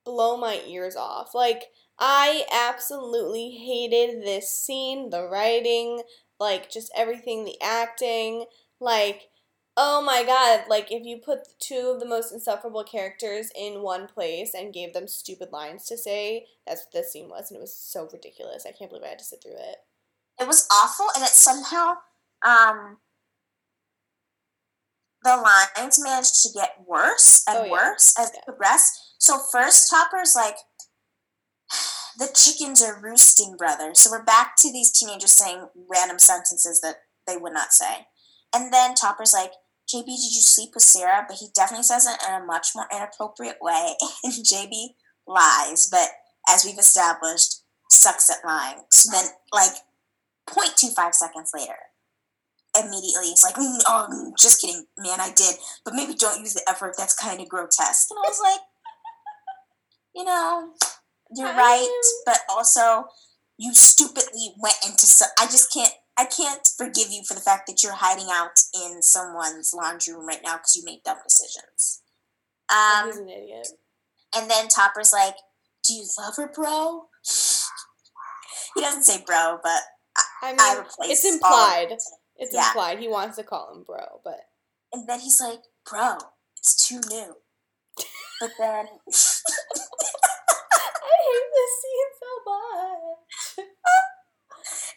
blow 0.05 0.37
my 0.37 0.61
ears 0.67 0.95
off. 0.95 1.33
Like 1.33 1.65
I 1.99 2.45
absolutely 2.53 3.51
hated 3.51 4.23
this 4.23 4.49
scene, 4.49 5.09
the 5.09 5.27
writing, 5.27 6.03
like 6.39 6.69
just 6.69 6.91
everything, 6.95 7.45
the 7.45 7.61
acting, 7.61 8.45
like 8.79 9.29
Oh 9.77 10.01
my 10.01 10.23
god, 10.23 10.69
like 10.69 10.89
if 10.89 11.05
you 11.05 11.17
put 11.17 11.59
two 11.59 11.91
of 11.93 11.99
the 11.99 12.07
most 12.07 12.31
insufferable 12.31 12.85
characters 12.85 13.51
in 13.57 13.81
one 13.81 14.07
place 14.07 14.53
and 14.53 14.73
gave 14.73 14.93
them 14.93 15.05
stupid 15.05 15.49
lines 15.51 15.85
to 15.87 15.97
say, 15.97 16.45
that's 16.65 16.85
what 16.85 16.93
this 16.93 17.11
scene 17.11 17.27
was, 17.27 17.51
and 17.51 17.57
it 17.57 17.61
was 17.61 17.75
so 17.75 18.07
ridiculous. 18.11 18.65
I 18.65 18.71
can't 18.71 18.89
believe 18.89 19.03
I 19.03 19.09
had 19.09 19.19
to 19.19 19.25
sit 19.25 19.43
through 19.43 19.57
it. 19.57 19.77
It 20.39 20.47
was 20.47 20.65
awful, 20.71 21.07
and 21.13 21.25
it 21.25 21.29
somehow, 21.29 21.95
um, 22.45 22.97
the 25.23 25.35
lines 25.35 26.01
managed 26.01 26.41
to 26.43 26.53
get 26.53 26.77
worse 26.87 27.43
and 27.45 27.57
oh, 27.57 27.63
yeah. 27.65 27.71
worse 27.71 28.17
as 28.17 28.31
yeah. 28.33 28.41
progressed. 28.45 29.04
So 29.17 29.39
first, 29.51 29.89
Topper's 29.89 30.35
like, 30.35 30.57
the 32.17 32.29
chickens 32.33 32.83
are 32.83 33.01
roosting, 33.01 33.55
brother. 33.57 33.91
So 33.93 34.11
we're 34.11 34.23
back 34.23 34.55
to 34.57 34.71
these 34.71 34.91
teenagers 34.91 35.31
saying 35.31 35.67
random 35.89 36.19
sentences 36.19 36.81
that 36.81 36.95
they 37.27 37.37
would 37.37 37.53
not 37.53 37.73
say. 37.73 38.07
And 38.53 38.71
then 38.71 38.95
Topper's 38.95 39.33
like, 39.33 39.51
JB, 39.93 40.05
did 40.05 40.33
you 40.33 40.41
sleep 40.41 40.71
with 40.73 40.83
Sarah? 40.83 41.25
But 41.27 41.37
he 41.37 41.47
definitely 41.53 41.83
says 41.83 42.07
it 42.07 42.19
in 42.27 42.41
a 42.41 42.45
much 42.45 42.69
more 42.75 42.87
inappropriate 42.91 43.57
way. 43.61 43.93
And 44.23 44.33
JB 44.33 44.95
lies, 45.27 45.87
but 45.89 46.09
as 46.49 46.65
we've 46.65 46.77
established, 46.77 47.61
sucks 47.91 48.29
at 48.29 48.45
lying. 48.45 48.83
So 48.91 49.11
then, 49.11 49.25
like, 49.53 49.73
0.25 50.49 51.13
seconds 51.13 51.51
later, 51.55 51.77
immediately 52.77 53.29
it's 53.29 53.43
like, 53.43 53.55
mm, 53.55 53.79
oh, 53.87 54.33
just 54.39 54.61
kidding, 54.61 54.85
man, 54.97 55.19
I 55.19 55.31
did. 55.35 55.55
But 55.83 55.93
maybe 55.93 56.13
don't 56.13 56.41
use 56.41 56.53
the 56.53 56.67
effort. 56.67 56.95
That's 56.97 57.15
kind 57.15 57.41
of 57.41 57.49
grotesque. 57.49 58.07
And 58.09 58.19
I 58.19 58.29
was 58.29 58.41
like, 58.43 58.61
you 60.15 60.23
know, 60.23 60.73
you're 61.35 61.47
right, 61.47 62.01
but 62.25 62.39
also 62.49 63.05
you 63.57 63.73
stupidly 63.73 64.53
went 64.59 64.77
into 64.85 65.05
some. 65.05 65.29
I 65.39 65.45
just 65.45 65.71
can't 65.73 65.93
I 66.17 66.25
can't 66.25 66.67
forgive 66.77 67.11
you 67.11 67.23
for 67.27 67.33
the 67.33 67.41
fact 67.41 67.67
that 67.67 67.83
you're 67.83 67.93
hiding 67.93 68.27
out 68.31 68.61
in 68.73 69.01
someone's 69.01 69.73
laundry 69.73 70.13
room 70.13 70.27
right 70.27 70.41
now 70.43 70.55
because 70.57 70.75
you 70.75 70.83
made 70.85 71.03
dumb 71.03 71.17
decisions. 71.27 72.01
Um, 72.69 73.07
He's 73.07 73.17
an 73.17 73.29
idiot. 73.29 73.67
And 74.35 74.49
then 74.49 74.67
Topper's 74.67 75.11
like, 75.11 75.35
"Do 75.85 75.93
you 75.93 76.05
love 76.17 76.35
her, 76.37 76.47
bro?" 76.53 77.07
he 78.75 78.81
doesn't 78.81 79.03
say 79.03 79.23
bro, 79.25 79.59
but 79.61 79.81
I, 80.17 80.23
I 80.43 80.51
mean, 80.51 80.59
I 80.59 80.83
it's 81.01 81.25
implied. 81.25 81.91
It's 82.37 82.53
yeah. 82.53 82.67
implied. 82.67 82.99
He 82.99 83.07
wants 83.07 83.37
to 83.37 83.43
call 83.43 83.73
him 83.73 83.83
bro, 83.83 84.21
but 84.23 84.39
and 84.93 85.07
then 85.07 85.19
he's 85.19 85.41
like, 85.41 85.59
"Bro, 85.89 86.17
it's 86.57 86.87
too 86.87 87.01
new." 87.09 87.35
But 88.39 88.51
then 88.59 88.85
I 91.65 91.67
this 91.67 91.81
scene 91.81 92.11
so 92.21 92.31
much. 92.45 93.67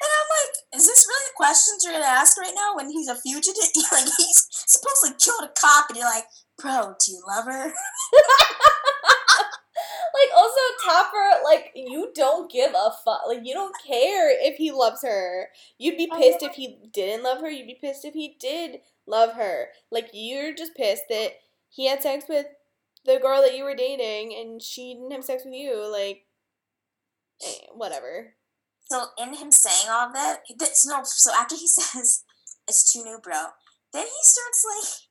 And 0.01 0.09
I'm 0.09 0.29
like, 0.33 0.81
is 0.81 0.87
this 0.87 1.07
really 1.07 1.29
the 1.29 1.37
questions 1.37 1.85
you're 1.85 1.93
gonna 1.93 2.07
ask 2.07 2.39
right 2.39 2.55
now 2.55 2.75
when 2.75 2.89
he's 2.89 3.09
a 3.09 3.17
fugitive? 3.17 3.69
like 3.93 4.09
he's 4.17 4.49
supposedly 4.51 5.15
killed 5.19 5.45
a 5.45 5.53
cop, 5.61 5.91
and 5.91 5.99
you're 5.99 6.07
like, 6.07 6.25
bro, 6.57 6.95
do 7.05 7.13
you 7.13 7.21
love 7.29 7.45
her? 7.45 7.65
like 10.15 10.33
also 10.35 10.61
Topper, 10.83 11.43
like 11.45 11.73
you 11.75 12.13
don't 12.15 12.51
give 12.51 12.71
a 12.71 12.93
fuck. 13.05 13.23
Like 13.27 13.41
you 13.43 13.53
don't 13.53 13.75
care 13.87 14.31
if 14.31 14.57
he 14.57 14.71
loves 14.71 15.03
her. 15.03 15.49
You'd 15.77 15.99
be 15.99 16.09
pissed 16.17 16.43
if 16.43 16.55
he 16.55 16.79
didn't 16.91 17.25
love 17.25 17.41
her. 17.41 17.51
You'd 17.51 17.67
be 17.67 17.79
pissed 17.79 18.07
if 18.07 18.15
he 18.15 18.37
did 18.41 18.79
love 19.07 19.35
her. 19.35 19.67
Like 19.91 20.09
you're 20.15 20.55
just 20.55 20.75
pissed 20.77 21.05
that 21.11 21.33
he 21.69 21.89
had 21.89 22.03
sex 22.03 22.25
with 22.27 22.47
the 23.05 23.19
girl 23.19 23.43
that 23.43 23.57
you 23.57 23.65
were 23.65 23.75
dating 23.75 24.37
and 24.39 24.63
she 24.63 24.95
didn't 24.95 25.13
have 25.13 25.25
sex 25.25 25.43
with 25.45 25.55
you. 25.55 25.91
Like, 25.91 26.23
whatever. 27.75 28.35
So 28.91 29.05
in 29.19 29.35
him 29.35 29.53
saying 29.53 29.91
all 29.91 30.09
of 30.09 30.15
that, 30.15 30.41
that's 30.59 30.87
no. 30.87 31.01
So 31.05 31.31
after 31.33 31.57
he 31.57 31.67
says 31.69 32.25
it's 32.67 32.93
too 32.93 33.05
new, 33.05 33.19
bro, 33.23 33.53
then 33.93 34.05
he 34.05 34.23
starts 34.23 34.65
like 34.65 35.09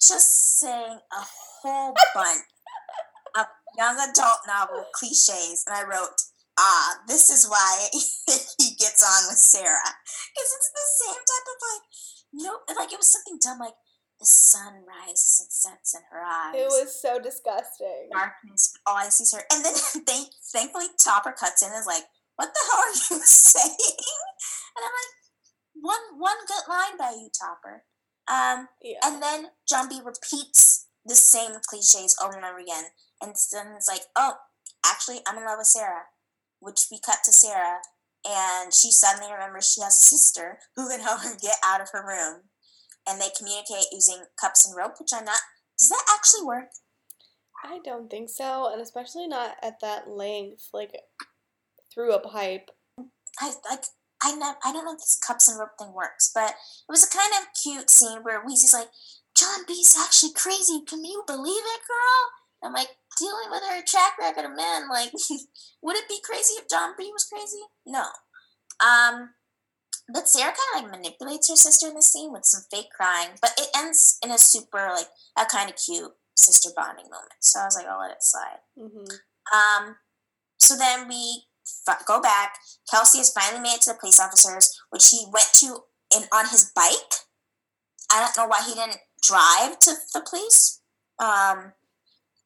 just 0.00 0.58
saying 0.60 0.98
a 1.12 1.22
whole 1.62 1.94
bunch 2.14 2.40
of 3.38 3.46
young 3.76 3.96
adult 3.96 4.40
novel 4.46 4.84
cliches, 4.94 5.64
and 5.66 5.76
I 5.76 5.82
wrote, 5.82 6.16
ah, 6.58 7.00
this 7.08 7.30
is 7.30 7.48
why 7.48 7.88
he 7.92 8.74
gets 8.78 9.02
on 9.02 9.28
with 9.28 9.38
Sarah, 9.38 9.94
because 10.34 10.50
it's 10.56 10.70
the 10.72 11.04
same 11.04 11.20
type 11.20 11.46
of 11.48 11.58
like, 11.62 11.84
no, 12.32 12.80
like 12.80 12.92
it 12.92 12.98
was 12.98 13.12
something 13.12 13.38
dumb 13.42 13.58
like 13.60 13.74
the 14.20 14.26
sun 14.26 14.84
rises 14.84 15.40
and 15.40 15.50
sets 15.50 15.94
in 15.94 16.02
her 16.12 16.22
eyes. 16.22 16.54
It 16.54 16.68
was 16.68 17.00
so 17.00 17.18
disgusting. 17.18 18.08
Darkness, 18.12 18.74
all 18.86 18.96
I 18.96 19.08
see 19.08 19.24
is 19.24 19.32
her. 19.32 19.42
And 19.50 19.64
then 19.64 19.72
thank, 20.06 20.28
thankfully 20.52 20.86
Topper 21.02 21.32
cuts 21.32 21.62
in 21.62 21.70
and 21.70 21.80
is 21.80 21.86
like, 21.86 22.04
what 22.36 22.52
the 22.52 22.60
hell 22.70 22.80
are 22.80 23.16
you 23.16 23.24
saying? 23.24 23.96
And 24.76 24.84
I'm 24.84 24.92
like, 24.92 25.12
one 25.80 26.20
one 26.20 26.36
good 26.46 26.68
line 26.68 26.98
by 26.98 27.16
you, 27.16 27.30
Topper. 27.32 27.84
Um, 28.28 28.68
yeah. 28.82 29.00
And 29.02 29.22
then 29.22 29.46
B 29.88 30.00
repeats 30.04 30.86
the 31.04 31.14
same 31.14 31.52
cliches 31.68 32.16
over 32.22 32.36
and 32.36 32.44
over 32.44 32.58
again. 32.58 32.84
And 33.22 33.34
then 33.52 33.72
it's 33.76 33.88
like, 33.88 34.02
oh, 34.16 34.34
actually, 34.84 35.20
I'm 35.26 35.38
in 35.38 35.44
love 35.44 35.58
with 35.58 35.66
Sarah. 35.66 36.04
Which 36.60 36.88
we 36.90 37.00
cut 37.00 37.20
to 37.24 37.32
Sarah, 37.32 37.78
and 38.28 38.74
she 38.74 38.90
suddenly 38.90 39.32
remembers 39.32 39.72
she 39.72 39.80
has 39.80 39.96
a 39.96 40.04
sister 40.04 40.58
who 40.76 40.90
can 40.90 41.00
help 41.00 41.22
her 41.22 41.36
get 41.40 41.56
out 41.64 41.80
of 41.80 41.88
her 41.92 42.06
room. 42.06 42.49
And 43.08 43.20
they 43.20 43.28
communicate 43.36 43.92
using 43.92 44.24
cups 44.40 44.66
and 44.66 44.76
rope, 44.76 44.94
which 45.00 45.10
I'm 45.14 45.24
not. 45.24 45.40
Does 45.78 45.88
that 45.88 46.04
actually 46.14 46.44
work? 46.44 46.70
I 47.64 47.78
don't 47.84 48.10
think 48.10 48.30
so, 48.30 48.70
and 48.72 48.80
especially 48.80 49.26
not 49.26 49.56
at 49.62 49.80
that 49.80 50.08
length, 50.08 50.68
like 50.72 50.92
through 51.92 52.12
a 52.12 52.20
pipe. 52.20 52.70
I 53.38 53.52
like 53.68 53.84
I 54.22 54.34
know 54.34 54.54
I 54.64 54.72
don't 54.72 54.84
know 54.84 54.92
if 54.92 54.98
this 54.98 55.18
cups 55.26 55.48
and 55.48 55.58
rope 55.58 55.78
thing 55.78 55.92
works, 55.92 56.30
but 56.34 56.50
it 56.50 56.90
was 56.90 57.04
a 57.04 57.16
kind 57.16 57.32
of 57.40 57.48
cute 57.60 57.90
scene 57.90 58.20
where 58.22 58.44
Wheezie's 58.44 58.74
like, 58.74 58.88
John 59.36 59.64
B's 59.66 59.96
actually 59.98 60.32
crazy. 60.34 60.82
Can 60.86 61.04
you 61.04 61.22
believe 61.26 61.62
it, 61.64 61.80
girl? 61.88 62.62
I'm 62.62 62.72
like, 62.74 62.88
dealing 63.18 63.50
with 63.50 63.62
her 63.62 63.82
track 63.86 64.18
record 64.18 64.44
of 64.44 64.56
men, 64.56 64.88
like, 64.90 65.12
would 65.82 65.96
it 65.96 66.08
be 66.08 66.20
crazy 66.22 66.54
if 66.54 66.68
John 66.68 66.92
B 66.96 67.10
was 67.12 67.24
crazy? 67.24 67.62
No. 67.86 68.04
Um, 68.80 69.30
but 70.12 70.28
Sarah 70.28 70.52
kind 70.52 70.84
of 70.84 70.90
like 70.90 71.00
manipulates 71.00 71.48
her 71.48 71.56
sister 71.56 71.88
in 71.88 71.94
the 71.94 72.02
scene 72.02 72.32
with 72.32 72.44
some 72.44 72.62
fake 72.70 72.90
crying, 72.94 73.30
but 73.40 73.52
it 73.58 73.68
ends 73.76 74.18
in 74.24 74.30
a 74.30 74.38
super 74.38 74.90
like 74.94 75.08
a 75.38 75.44
kind 75.46 75.70
of 75.70 75.76
cute 75.76 76.12
sister 76.36 76.70
bonding 76.74 77.04
moment. 77.04 77.40
So 77.40 77.60
I 77.60 77.64
was 77.64 77.76
like, 77.76 77.86
I'll 77.86 78.00
let 78.00 78.12
it 78.12 78.22
slide. 78.22 78.60
Mm-hmm. 78.78 79.86
Um, 79.86 79.96
so 80.58 80.76
then 80.76 81.08
we 81.08 81.44
f- 81.88 82.06
go 82.06 82.20
back. 82.20 82.54
Kelsey 82.90 83.18
has 83.18 83.32
finally 83.32 83.62
made 83.62 83.76
it 83.76 83.82
to 83.82 83.92
the 83.92 83.98
police 83.98 84.20
officers, 84.20 84.80
which 84.90 85.08
he 85.10 85.26
went 85.32 85.50
to 85.54 85.84
in 86.16 86.24
on 86.32 86.48
his 86.48 86.70
bike. 86.74 87.26
I 88.12 88.20
don't 88.20 88.36
know 88.36 88.48
why 88.48 88.62
he 88.66 88.74
didn't 88.74 88.98
drive 89.22 89.78
to 89.80 89.94
the 90.12 90.24
police. 90.28 90.80
Um, 91.18 91.72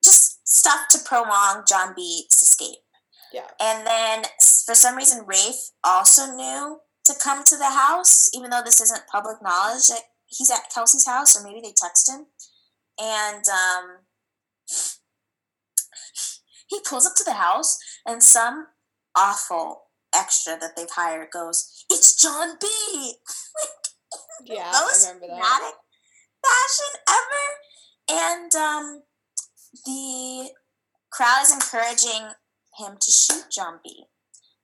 just 0.04 0.46
stuff 0.46 0.88
to 0.90 0.98
prolong 1.04 1.64
John 1.66 1.94
B's 1.94 2.26
escape. 2.30 2.80
Yeah. 3.32 3.48
And 3.60 3.86
then 3.86 4.24
for 4.64 4.74
some 4.74 4.96
reason, 4.96 5.24
Rafe 5.26 5.70
also 5.82 6.26
knew 6.34 6.78
to 7.04 7.14
come 7.22 7.44
to 7.44 7.56
the 7.56 7.70
house, 7.70 8.30
even 8.34 8.50
though 8.50 8.62
this 8.64 8.80
isn't 8.80 9.06
public 9.10 9.36
knowledge 9.42 9.86
that 9.88 10.02
he's 10.26 10.50
at 10.50 10.70
Kelsey's 10.72 11.06
house, 11.06 11.36
or 11.36 11.42
maybe 11.44 11.60
they 11.62 11.72
text 11.76 12.08
him. 12.10 12.26
And 13.00 13.44
um, 13.48 13.98
he 16.68 16.80
pulls 16.88 17.06
up 17.06 17.14
to 17.16 17.24
the 17.24 17.34
house, 17.34 17.78
and 18.06 18.22
some 18.22 18.68
awful 19.16 19.82
extra 20.14 20.56
that 20.58 20.76
they've 20.76 20.90
hired 20.90 21.28
goes, 21.30 21.84
"It's 21.90 22.20
John 22.20 22.56
B." 22.60 23.14
Yeah, 24.44 24.70
Most 24.72 25.06
I 25.06 25.12
remember 25.12 25.26
that. 25.28 25.40
dramatic 25.40 25.74
fashion 26.44 27.00
ever. 27.08 28.20
And 28.30 28.54
um, 28.54 29.02
the 29.86 30.50
crowd 31.10 31.42
is 31.42 31.52
encouraging 31.52 32.28
him 32.78 32.96
to 33.00 33.10
shoot 33.10 33.44
John 33.50 33.80
B. 33.82 34.04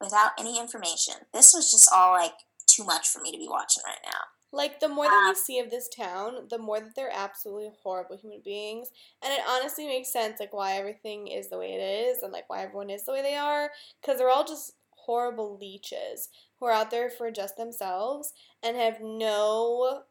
without 0.01 0.33
any 0.39 0.59
information. 0.59 1.15
This 1.33 1.53
was 1.55 1.71
just 1.71 1.91
all 1.93 2.13
like 2.13 2.33
too 2.67 2.85
much 2.85 3.09
for 3.09 3.21
me 3.21 3.33
to 3.33 3.39
be 3.39 3.49
watching 3.49 3.83
right 3.87 3.99
now. 4.05 4.21
Like 4.53 4.81
the 4.81 4.89
more 4.89 5.05
that 5.05 5.13
Um, 5.13 5.29
we 5.29 5.35
see 5.37 5.61
of 5.61 5.71
this 5.71 5.89
town, 5.89 6.49
the 6.49 6.59
more 6.59 6.81
that 6.81 6.97
they're 6.97 7.13
absolutely 7.13 7.71
horrible 7.83 8.17
human 8.17 8.41
beings, 8.45 8.91
and 9.23 9.33
it 9.33 9.41
honestly 9.49 9.87
makes 9.87 10.13
sense 10.13 10.41
like 10.41 10.53
why 10.53 10.73
everything 10.73 11.29
is 11.29 11.49
the 11.49 11.59
way 11.59 11.73
it 11.75 11.81
is, 11.81 12.23
and 12.23 12.33
like 12.33 12.51
why 12.51 12.63
everyone 12.63 12.91
is 12.91 13.05
the 13.05 13.13
way 13.13 13.23
they 13.23 13.37
are, 13.37 13.71
because 14.01 14.19
they're 14.19 14.31
all 14.31 14.45
just 14.45 14.73
horrible 14.91 15.57
leeches 15.57 16.29
who 16.59 16.67
are 16.67 16.73
out 16.73 16.91
there 16.91 17.09
for 17.11 17.31
just 17.31 17.57
themselves 17.57 18.33
and 18.63 18.77
have 18.77 19.01
no 19.01 20.03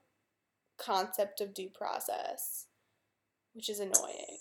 concept 0.78 1.42
of 1.42 1.54
due 1.54 1.70
process, 1.70 2.68
which 3.54 3.70
is 3.70 3.80
annoying. 3.82 4.38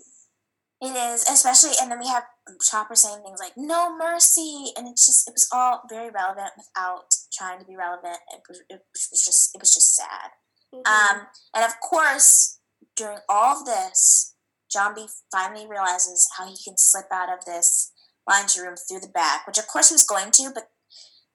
It 0.80 0.94
is, 0.94 1.28
especially, 1.28 1.72
and 1.82 1.90
then 1.90 1.98
we 1.98 2.06
have 2.06 2.24
Topper 2.70 2.94
saying 2.94 3.22
things 3.22 3.40
like 3.40 3.52
"no 3.56 3.96
mercy," 3.96 4.72
and 4.76 4.88
it's 4.88 5.06
just 5.06 5.28
it 5.28 5.32
was 5.32 5.48
all 5.52 5.82
very 5.88 6.10
relevant 6.10 6.52
without 6.56 7.14
trying 7.32 7.58
to 7.58 7.64
be 7.66 7.76
relevant. 7.76 8.18
It 8.32 8.42
was, 8.48 8.60
it 8.68 8.80
was 8.94 9.24
just 9.24 9.54
it 9.54 9.60
was 9.60 9.74
just 9.74 9.94
sad. 9.94 10.30
Mhm. 10.74 10.86
Um, 10.86 11.26
and 11.54 11.64
of 11.64 11.80
course, 11.80 12.58
during 12.96 13.18
all 13.28 13.58
of 13.58 13.66
this, 13.66 14.34
John 14.70 14.94
B 14.94 15.08
finally 15.32 15.66
realizes 15.66 16.28
how 16.36 16.46
he 16.46 16.56
can 16.62 16.76
slip 16.76 17.06
out 17.12 17.32
of 17.32 17.44
this 17.44 17.92
laundry 18.28 18.66
room 18.66 18.76
through 18.76 19.00
the 19.00 19.08
back, 19.08 19.46
which 19.46 19.58
of 19.58 19.66
course 19.66 19.88
he 19.88 19.94
was 19.94 20.04
going 20.04 20.30
to, 20.32 20.50
but 20.54 20.70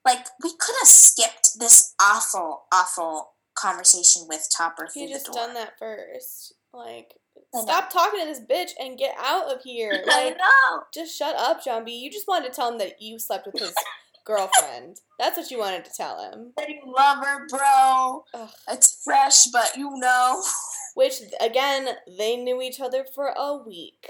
like 0.06 0.28
we 0.44 0.52
could 0.58 0.76
have 0.80 0.88
skipped 0.88 1.60
this 1.60 1.94
awful, 2.02 2.66
awful 2.72 3.34
conversation 3.56 4.24
with 4.28 4.48
Topper 4.56 4.88
through 4.88 5.08
he 5.08 5.14
just 5.14 5.32
done 5.32 5.54
that 5.54 5.80
first. 5.80 6.54
Like. 6.74 7.16
Stop 7.62 7.92
talking 7.92 8.20
to 8.20 8.26
this 8.26 8.42
bitch 8.42 8.72
and 8.80 8.98
get 8.98 9.16
out 9.20 9.54
of 9.54 9.62
here. 9.64 10.04
I 10.08 10.30
know. 10.32 10.84
just 10.94 11.18
shut 11.18 11.36
up, 11.36 11.64
John 11.64 11.86
B. 11.86 11.92
You 11.92 12.12
just 12.12 12.28
wanted 12.28 12.48
to 12.48 12.54
tell 12.54 12.72
him 12.72 12.78
that 12.80 13.02
you 13.02 13.20
slept 13.20 13.46
with 13.46 13.60
his 13.60 13.74
girlfriend. 14.26 15.02
That's 15.20 15.38
what 15.38 15.52
you 15.52 15.60
wanted 15.60 15.86
to 15.86 15.92
tell 15.96 16.22
him. 16.24 16.54
That 16.58 16.70
you 16.70 16.82
love 16.86 17.24
her, 17.24 17.48
bro. 17.48 18.24
Ugh. 18.34 18.50
It's 18.70 19.02
fresh, 19.04 19.48
but 19.48 19.76
you 19.78 19.92
know. 19.98 20.42
Which 20.96 21.16
again, 21.42 21.88
they 22.18 22.38
knew 22.38 22.62
each 22.62 22.80
other 22.80 23.06
for 23.16 23.34
a 23.36 23.58
week. 23.58 24.08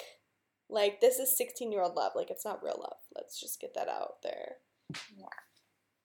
Like 0.70 1.02
this 1.02 1.18
is 1.18 1.38
sixteen 1.38 1.72
year 1.72 1.82
old 1.82 1.95
love. 1.95 2.14
Like 2.16 2.30
it's 2.30 2.45
not 2.45 2.64
real 2.64 2.78
love. 2.80 2.98
Let's 3.16 3.40
just 3.40 3.62
get 3.62 3.74
that 3.76 3.88
out 3.88 4.22
there. 4.24 4.56
Yeah. 5.18 5.28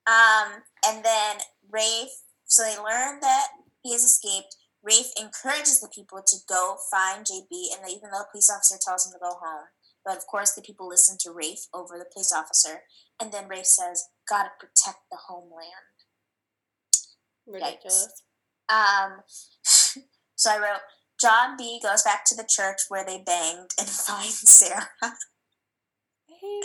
Um, 0.06 0.62
and 0.86 1.04
then 1.04 1.36
Rafe, 1.70 2.22
so 2.44 2.62
they 2.62 2.76
learn 2.78 3.20
that 3.20 3.48
he 3.82 3.92
has 3.92 4.02
escaped. 4.04 4.56
Rafe 4.82 5.10
encourages 5.20 5.80
the 5.80 5.88
people 5.88 6.22
to 6.26 6.36
go 6.48 6.76
find 6.90 7.24
JB, 7.24 7.74
and 7.74 7.88
even 7.90 8.10
though 8.10 8.20
the 8.20 8.28
police 8.30 8.50
officer 8.50 8.76
tells 8.80 9.06
him 9.06 9.12
to 9.12 9.18
go 9.18 9.38
home, 9.40 9.66
but 10.04 10.16
of 10.16 10.26
course 10.26 10.54
the 10.54 10.62
people 10.62 10.88
listen 10.88 11.16
to 11.20 11.32
Rafe 11.32 11.66
over 11.74 11.98
the 11.98 12.06
police 12.12 12.32
officer. 12.32 12.82
And 13.20 13.32
then 13.32 13.48
Rafe 13.48 13.66
says, 13.66 14.08
"Gotta 14.28 14.50
protect 14.58 15.10
the 15.10 15.18
homeland." 15.28 15.98
Ridiculous. 17.46 18.22
Um, 18.68 19.22
so 20.36 20.50
I 20.50 20.58
wrote, 20.58 20.82
John 21.20 21.56
B 21.56 21.80
goes 21.82 22.02
back 22.02 22.24
to 22.26 22.36
the 22.36 22.46
church 22.48 22.82
where 22.88 23.04
they 23.04 23.18
banged 23.18 23.70
and 23.78 23.88
finds 23.88 24.48
Sarah. 24.48 24.90
I 25.02 25.12
hate 26.28 26.64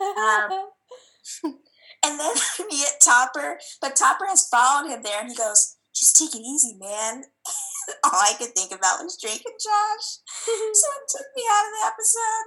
it. 0.00 0.16
Um, 0.18 1.54
And 2.04 2.18
then 2.18 2.34
we 2.58 2.78
get 2.78 3.00
Topper, 3.02 3.58
but 3.80 3.96
Topper 3.96 4.26
has 4.26 4.48
followed 4.48 4.88
him 4.88 5.02
there, 5.02 5.20
and 5.20 5.30
he 5.30 5.36
goes, 5.36 5.76
"Just 5.94 6.16
take 6.16 6.34
it 6.34 6.44
easy, 6.44 6.76
man." 6.78 7.24
All 8.04 8.20
I 8.20 8.34
could 8.38 8.54
think 8.54 8.72
about 8.72 9.02
was 9.02 9.18
Drake 9.20 9.42
and 9.44 9.58
Josh, 9.58 10.06
so 10.44 10.86
it 10.92 11.08
took 11.08 11.26
me 11.34 11.42
out 11.50 11.64
of 11.64 11.72
the 11.72 11.86
episode. 11.86 12.46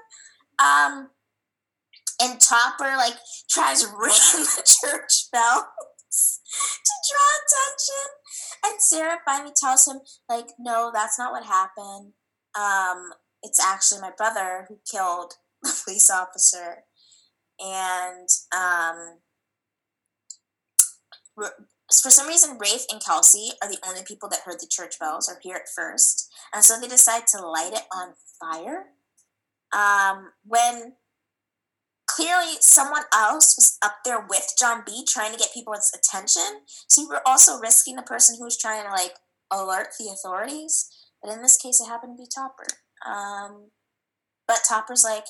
Um, 0.59 1.09
and 2.21 2.39
Topper 2.39 2.95
like 2.97 3.15
tries 3.49 3.81
to 3.81 3.87
ring 3.87 4.11
the 4.33 4.63
church 4.65 5.31
bell 5.31 5.67
to 6.11 6.93
draw 7.09 7.29
attention, 7.41 8.07
and 8.65 8.81
Sarah 8.81 9.19
finally 9.25 9.53
tells 9.55 9.87
him, 9.87 10.01
"Like, 10.29 10.49
no, 10.59 10.91
that's 10.93 11.17
not 11.17 11.31
what 11.31 11.45
happened. 11.45 12.13
Um, 12.55 13.13
it's 13.41 13.59
actually 13.59 14.01
my 14.01 14.11
brother 14.15 14.65
who 14.67 14.79
killed 14.89 15.33
the 15.63 15.73
police 15.83 16.09
officer." 16.09 16.83
And 17.59 18.27
um, 18.55 19.19
for 21.93 22.09
some 22.09 22.27
reason, 22.27 22.57
Rafe 22.57 22.85
and 22.91 23.03
Kelsey 23.03 23.51
are 23.61 23.69
the 23.69 23.79
only 23.87 24.01
people 24.03 24.29
that 24.29 24.41
heard 24.45 24.59
the 24.59 24.67
church 24.69 24.99
bells 24.99 25.29
or 25.29 25.39
hear 25.41 25.55
it 25.55 25.69
first, 25.75 26.29
and 26.53 26.63
so 26.63 26.79
they 26.79 26.87
decide 26.87 27.27
to 27.27 27.45
light 27.45 27.73
it 27.73 27.83
on 27.93 28.13
fire. 28.39 28.85
Um, 29.73 30.31
when 30.45 30.93
clearly 32.07 32.55
someone 32.59 33.03
else 33.13 33.55
was 33.57 33.77
up 33.81 33.97
there 34.03 34.25
with 34.29 34.53
John 34.59 34.83
B 34.85 35.05
trying 35.07 35.31
to 35.31 35.39
get 35.39 35.53
people's 35.53 35.91
attention, 35.95 36.61
so 36.87 37.01
you 37.01 37.09
were 37.09 37.25
also 37.25 37.59
risking 37.59 37.95
the 37.95 38.01
person 38.01 38.37
who 38.37 38.45
was 38.45 38.57
trying 38.57 38.85
to 38.85 38.91
like 38.91 39.13
alert 39.51 39.89
the 39.99 40.09
authorities. 40.09 40.89
But 41.21 41.33
in 41.33 41.41
this 41.41 41.57
case, 41.57 41.79
it 41.81 41.87
happened 41.87 42.17
to 42.17 42.23
be 42.23 42.29
Topper. 42.33 42.65
Um, 43.05 43.69
but 44.47 44.61
Topper's 44.67 45.03
like, 45.03 45.25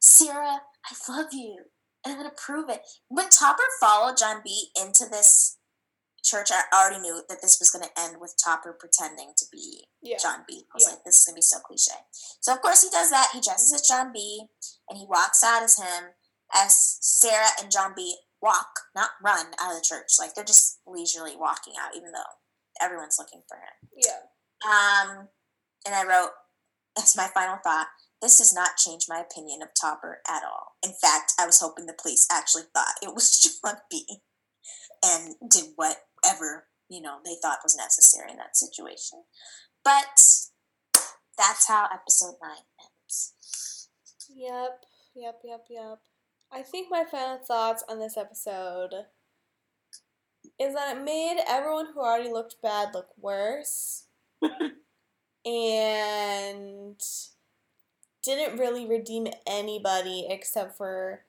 Sarah, 0.00 0.60
I 0.84 1.12
love 1.12 1.28
you 1.32 1.64
and 2.04 2.12
I'm 2.12 2.18
gonna 2.18 2.34
prove 2.36 2.68
it. 2.68 2.82
When 3.08 3.28
Topper 3.28 3.62
followed 3.80 4.16
John 4.16 4.40
B 4.44 4.68
into 4.80 5.06
this 5.10 5.58
church, 6.26 6.50
I 6.50 6.62
already 6.74 7.00
knew 7.00 7.22
that 7.28 7.38
this 7.40 7.58
was 7.60 7.70
gonna 7.70 7.90
end 7.96 8.16
with 8.20 8.34
Topper 8.42 8.76
pretending 8.78 9.32
to 9.38 9.44
be 9.52 9.86
yeah. 10.02 10.18
John 10.20 10.44
B. 10.48 10.66
I 10.70 10.74
was 10.74 10.84
Yeah. 10.84 10.90
like, 10.94 11.04
this 11.04 11.18
is 11.18 11.24
gonna 11.24 11.36
be 11.36 11.42
so 11.42 11.58
cliche. 11.60 11.94
So 12.40 12.52
of 12.52 12.60
course 12.62 12.82
he 12.82 12.90
does 12.90 13.10
that. 13.10 13.30
He 13.32 13.40
dresses 13.40 13.72
as 13.72 13.86
John 13.86 14.12
B. 14.12 14.48
and 14.88 14.98
he 14.98 15.06
walks 15.06 15.42
out 15.42 15.62
as 15.62 15.76
him 15.78 16.14
as 16.54 16.98
Sarah 17.00 17.50
and 17.60 17.70
John 17.72 17.92
B. 17.96 18.16
walk, 18.42 18.80
not 18.94 19.10
run 19.22 19.54
out 19.58 19.72
of 19.72 19.78
the 19.78 19.84
church. 19.86 20.12
Like 20.18 20.34
they're 20.34 20.44
just 20.44 20.80
leisurely 20.86 21.34
walking 21.36 21.74
out, 21.80 21.96
even 21.96 22.12
though 22.12 22.32
everyone's 22.80 23.18
looking 23.18 23.42
for 23.48 23.56
him. 23.56 23.90
Yeah. 23.96 24.20
Um, 24.64 25.28
and 25.84 25.94
I 25.94 26.04
wrote, 26.04 26.30
as 26.98 27.16
my 27.16 27.28
final 27.34 27.58
thought, 27.64 27.88
this 28.22 28.38
does 28.38 28.52
not 28.54 28.76
change 28.76 29.06
my 29.08 29.18
opinion 29.20 29.62
of 29.62 29.68
Topper 29.78 30.20
at 30.28 30.42
all. 30.44 30.76
In 30.82 30.92
fact, 30.92 31.32
I 31.38 31.46
was 31.46 31.60
hoping 31.60 31.86
the 31.86 31.94
police 32.00 32.26
actually 32.30 32.64
thought 32.74 32.94
it 33.02 33.14
was 33.14 33.38
John 33.64 33.76
B. 33.90 34.22
and 35.04 35.34
did 35.50 35.74
whatever, 36.26 36.66
you 36.88 37.00
know, 37.00 37.18
they 37.24 37.36
thought 37.40 37.58
was 37.62 37.76
necessary 37.76 38.30
in 38.30 38.36
that 38.38 38.56
situation. 38.56 39.22
But 39.84 40.20
that's 41.38 41.68
how 41.68 41.88
episode 41.92 42.34
9 42.42 42.50
ends. 42.82 43.88
Yep. 44.34 44.84
Yep. 45.14 45.40
Yep. 45.44 45.64
Yep. 45.70 45.98
I 46.52 46.62
think 46.62 46.88
my 46.90 47.04
final 47.10 47.38
thoughts 47.38 47.84
on 47.88 47.98
this 47.98 48.16
episode 48.16 48.92
is 50.58 50.74
that 50.74 50.96
it 50.96 51.04
made 51.04 51.42
everyone 51.46 51.86
who 51.92 52.00
already 52.00 52.30
looked 52.30 52.56
bad 52.62 52.94
look 52.94 53.08
worse. 53.18 54.04
and 55.44 57.00
didn't 58.24 58.58
really 58.58 58.86
redeem 58.86 59.28
anybody 59.46 60.26
except 60.28 60.76
for 60.76 61.25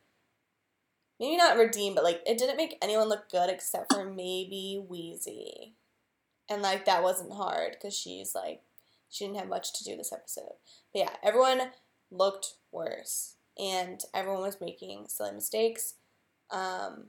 maybe 1.19 1.37
not 1.37 1.57
redeem, 1.57 1.95
but 1.95 2.03
like 2.03 2.21
it 2.25 2.37
didn't 2.37 2.57
make 2.57 2.77
anyone 2.81 3.09
look 3.09 3.29
good 3.29 3.49
except 3.49 3.93
for 3.93 4.05
maybe 4.05 4.81
Wheezie. 4.89 5.73
And 6.49 6.61
like 6.61 6.85
that 6.85 7.03
wasn't 7.03 7.33
hard 7.33 7.73
because 7.73 7.97
she's 7.97 8.33
like 8.35 8.61
she 9.09 9.25
didn't 9.25 9.39
have 9.39 9.49
much 9.49 9.73
to 9.73 9.83
do 9.83 9.95
this 9.95 10.13
episode. 10.13 10.53
But 10.93 10.99
yeah, 10.99 11.09
everyone 11.23 11.71
looked 12.11 12.55
worse. 12.71 13.35
And 13.57 13.99
everyone 14.13 14.41
was 14.41 14.61
making 14.61 15.05
silly 15.07 15.31
mistakes. 15.31 15.95
Um 16.51 17.05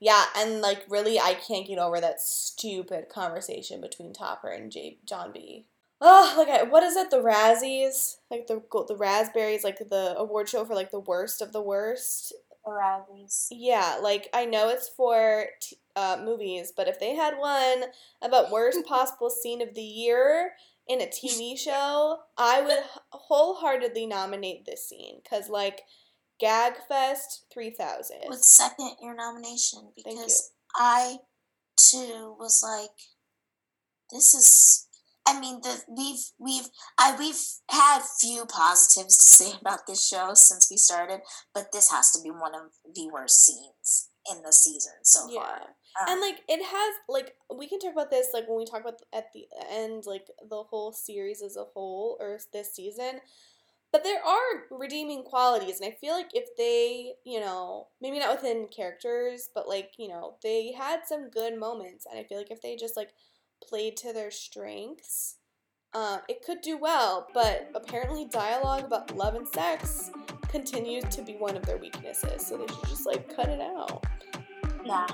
yeah, 0.00 0.24
and 0.36 0.60
like 0.60 0.84
really 0.88 1.18
I 1.20 1.34
can't 1.34 1.66
get 1.66 1.78
over 1.78 2.00
that 2.00 2.20
stupid 2.20 3.08
conversation 3.08 3.80
between 3.80 4.12
Topper 4.12 4.48
and 4.48 4.70
J- 4.70 4.98
John 5.04 5.32
B 5.32 5.66
oh, 6.02 6.34
like 6.36 6.48
I, 6.48 6.62
what 6.64 6.82
is 6.82 6.96
it? 6.96 7.10
The 7.10 7.22
Razzies, 7.22 8.16
like 8.30 8.46
the 8.48 8.62
the 8.88 8.96
raspberries, 8.96 9.64
like 9.64 9.78
the 9.78 10.14
award 10.18 10.48
show 10.48 10.64
for 10.64 10.74
like 10.74 10.90
the 10.90 11.00
worst 11.00 11.40
of 11.40 11.52
the 11.52 11.62
worst. 11.62 12.34
The 12.64 12.70
Razzies. 12.70 13.46
Yeah, 13.50 13.98
like 14.02 14.28
I 14.34 14.44
know 14.44 14.68
it's 14.68 14.88
for 14.88 15.46
t- 15.60 15.78
uh, 15.96 16.20
movies, 16.22 16.72
but 16.76 16.88
if 16.88 16.98
they 17.00 17.14
had 17.14 17.38
one 17.38 17.84
about 18.20 18.50
worst 18.50 18.84
possible 18.86 19.30
scene 19.30 19.62
of 19.62 19.74
the 19.74 19.82
year 19.82 20.52
in 20.88 21.00
a 21.00 21.06
TV 21.06 21.56
show, 21.58 22.18
I 22.36 22.60
would 22.60 22.80
wholeheartedly 23.12 24.06
nominate 24.06 24.66
this 24.66 24.88
scene 24.88 25.20
because 25.22 25.48
like 25.48 25.82
Gagfest 26.42 27.44
three 27.52 27.70
thousand. 27.70 28.18
Would 28.26 28.44
second 28.44 28.96
your 29.00 29.14
nomination 29.14 29.92
because 29.94 30.50
I 30.74 31.18
too 31.76 32.34
was 32.38 32.62
like, 32.64 32.98
this 34.10 34.34
is 34.34 34.88
I 35.26 35.38
mean, 35.38 35.60
the 35.60 35.82
we've 35.88 36.24
we've 36.38 36.68
I 36.98 37.16
we've 37.16 37.40
had 37.70 38.02
few 38.02 38.44
positives 38.46 39.16
to 39.16 39.24
say 39.24 39.52
about 39.60 39.86
this 39.86 40.06
show 40.06 40.34
since 40.34 40.68
we 40.70 40.76
started, 40.76 41.20
but 41.54 41.72
this 41.72 41.90
has 41.90 42.10
to 42.12 42.22
be 42.22 42.30
one 42.30 42.54
of 42.54 42.72
the 42.94 43.08
worst 43.12 43.44
scenes 43.44 44.08
in 44.30 44.42
the 44.42 44.52
season 44.52 44.92
so 45.02 45.28
yeah. 45.28 45.40
far. 45.40 45.56
Um, 46.00 46.08
and 46.08 46.20
like 46.20 46.40
it 46.48 46.64
has 46.64 46.94
like 47.08 47.34
we 47.54 47.68
can 47.68 47.78
talk 47.78 47.92
about 47.92 48.10
this 48.10 48.28
like 48.32 48.48
when 48.48 48.58
we 48.58 48.64
talk 48.64 48.80
about 48.80 49.00
at 49.12 49.32
the 49.34 49.46
end 49.70 50.04
like 50.06 50.26
the 50.48 50.62
whole 50.62 50.92
series 50.92 51.42
as 51.42 51.56
a 51.56 51.64
whole 51.64 52.16
or 52.20 52.38
this 52.52 52.74
season. 52.74 53.20
But 53.92 54.04
there 54.04 54.24
are 54.24 54.64
redeeming 54.70 55.22
qualities 55.22 55.78
and 55.78 55.92
I 55.92 55.94
feel 56.00 56.14
like 56.14 56.30
if 56.32 56.48
they, 56.56 57.12
you 57.26 57.40
know, 57.40 57.88
maybe 58.00 58.18
not 58.18 58.34
within 58.34 58.68
characters, 58.74 59.50
but 59.54 59.68
like, 59.68 59.90
you 59.98 60.08
know, 60.08 60.36
they 60.42 60.72
had 60.72 61.00
some 61.06 61.28
good 61.28 61.60
moments 61.60 62.06
and 62.10 62.18
I 62.18 62.24
feel 62.24 62.38
like 62.38 62.50
if 62.50 62.62
they 62.62 62.74
just 62.74 62.96
like 62.96 63.10
played 63.68 63.96
to 63.98 64.12
their 64.12 64.30
strengths, 64.30 65.36
uh, 65.94 66.18
it 66.28 66.42
could 66.42 66.60
do 66.62 66.78
well, 66.78 67.28
but 67.34 67.70
apparently 67.74 68.26
dialogue 68.26 68.84
about 68.84 69.14
love 69.16 69.34
and 69.34 69.46
sex 69.48 70.10
continues 70.48 71.04
to 71.04 71.22
be 71.22 71.34
one 71.34 71.56
of 71.56 71.64
their 71.66 71.76
weaknesses, 71.78 72.46
so 72.46 72.56
they 72.56 72.66
should 72.66 72.88
just 72.88 73.06
like 73.06 73.34
cut 73.34 73.48
it 73.48 73.60
out. 73.60 74.04
Yeah. 74.84 75.06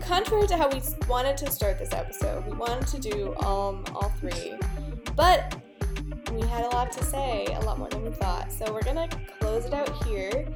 Contrary 0.00 0.46
to 0.48 0.56
how 0.56 0.68
we 0.68 0.80
wanted 1.08 1.36
to 1.36 1.50
start 1.50 1.78
this 1.78 1.92
episode, 1.92 2.44
we 2.46 2.52
wanted 2.52 2.86
to 2.88 2.98
do 2.98 3.36
um 3.36 3.84
all 3.94 4.12
three, 4.20 4.54
but 5.14 5.56
we 6.32 6.46
had 6.46 6.64
a 6.64 6.68
lot 6.68 6.92
to 6.92 7.04
say, 7.04 7.46
a 7.46 7.60
lot 7.60 7.78
more 7.78 7.88
than 7.88 8.04
we 8.04 8.10
thought. 8.10 8.52
So 8.52 8.72
we're 8.72 8.82
gonna 8.82 9.08
close 9.40 9.64
it 9.66 9.74
out 9.74 10.04
here. 10.04 10.46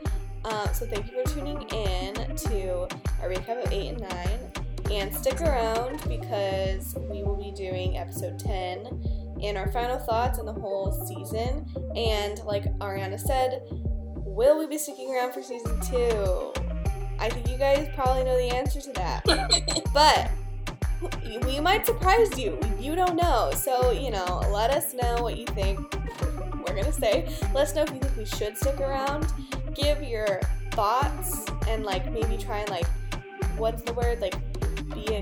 Um, 0.45 0.69
so 0.75 0.85
thank 0.87 1.11
you 1.11 1.25
for 1.25 1.31
tuning 1.33 1.63
in 1.63 2.15
to 2.15 2.83
a 3.23 3.27
recap 3.27 3.65
of 3.65 3.73
8 3.73 3.89
and 3.89 4.01
9. 4.01 4.53
And 4.91 5.15
stick 5.15 5.41
around 5.41 6.07
because 6.07 6.95
we 7.09 7.23
will 7.23 7.37
be 7.37 7.51
doing 7.53 7.97
episode 7.97 8.39
10 8.39 9.41
and 9.43 9.57
our 9.57 9.73
final 9.73 9.99
thoughts 9.99 10.39
on 10.39 10.45
the 10.45 10.53
whole 10.53 10.93
season. 11.07 11.67
And 11.97 12.39
like 12.41 12.65
Ariana 12.79 13.19
said, 13.19 13.63
will 13.71 14.59
we 14.59 14.67
be 14.67 14.77
sticking 14.77 15.15
around 15.15 15.33
for 15.33 15.43
season 15.43 15.81
2? 15.81 16.53
I 17.19 17.31
think 17.31 17.49
you 17.49 17.57
guys 17.57 17.89
probably 17.95 18.25
know 18.25 18.37
the 18.37 18.55
answer 18.55 18.81
to 18.83 18.93
that. 18.93 19.25
but 19.95 20.31
we 21.47 21.59
might 21.61 21.87
surprise 21.87 22.39
you. 22.39 22.59
You 22.79 22.95
don't 22.95 23.17
know. 23.17 23.51
So, 23.57 23.93
you 23.93 24.11
know, 24.11 24.43
let 24.53 24.71
us 24.71 24.93
know 24.93 25.23
what 25.23 25.39
you 25.39 25.47
think. 25.47 25.79
We're 26.59 26.75
going 26.75 26.85
to 26.85 26.93
say, 26.93 27.35
let 27.55 27.69
us 27.69 27.75
know 27.75 27.83
if 27.83 27.91
you 27.91 28.01
think 28.01 28.17
we 28.17 28.27
should 28.27 28.57
stick 28.59 28.81
around 28.81 29.33
give 29.75 30.03
your 30.03 30.41
thoughts 30.73 31.47
and 31.69 31.85
like 31.85 32.13
maybe 32.13 32.37
try 32.37 32.59
and 32.59 32.71
like 32.71 32.87
what's 33.57 33.83
the 33.83 33.93
word? 33.95 34.21
Like 34.21 34.37
be 34.95 35.07
a 35.17 35.21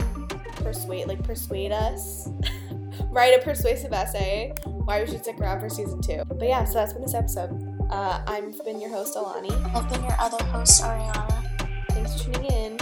persuade 0.62 1.06
like 1.06 1.22
persuade 1.22 1.72
us. 1.72 2.28
Write 3.10 3.38
a 3.38 3.42
persuasive 3.42 3.92
essay. 3.92 4.54
Why 4.64 5.02
we 5.02 5.06
should 5.06 5.22
stick 5.22 5.38
around 5.38 5.60
for 5.60 5.68
season 5.68 6.00
two. 6.00 6.22
But 6.26 6.42
yeah 6.42 6.64
so 6.64 6.74
that's 6.74 6.92
been 6.92 7.02
this 7.02 7.14
episode. 7.14 7.68
Uh, 7.90 8.22
i've 8.26 8.64
been 8.64 8.80
your 8.80 8.90
host 8.90 9.16
alani. 9.16 9.50
I've 9.74 9.88
been 9.90 10.02
your 10.02 10.16
other 10.18 10.42
host 10.44 10.82
ariana. 10.82 11.46
Thanks 11.90 12.22
for 12.22 12.32
tuning 12.32 12.50
in 12.50 12.78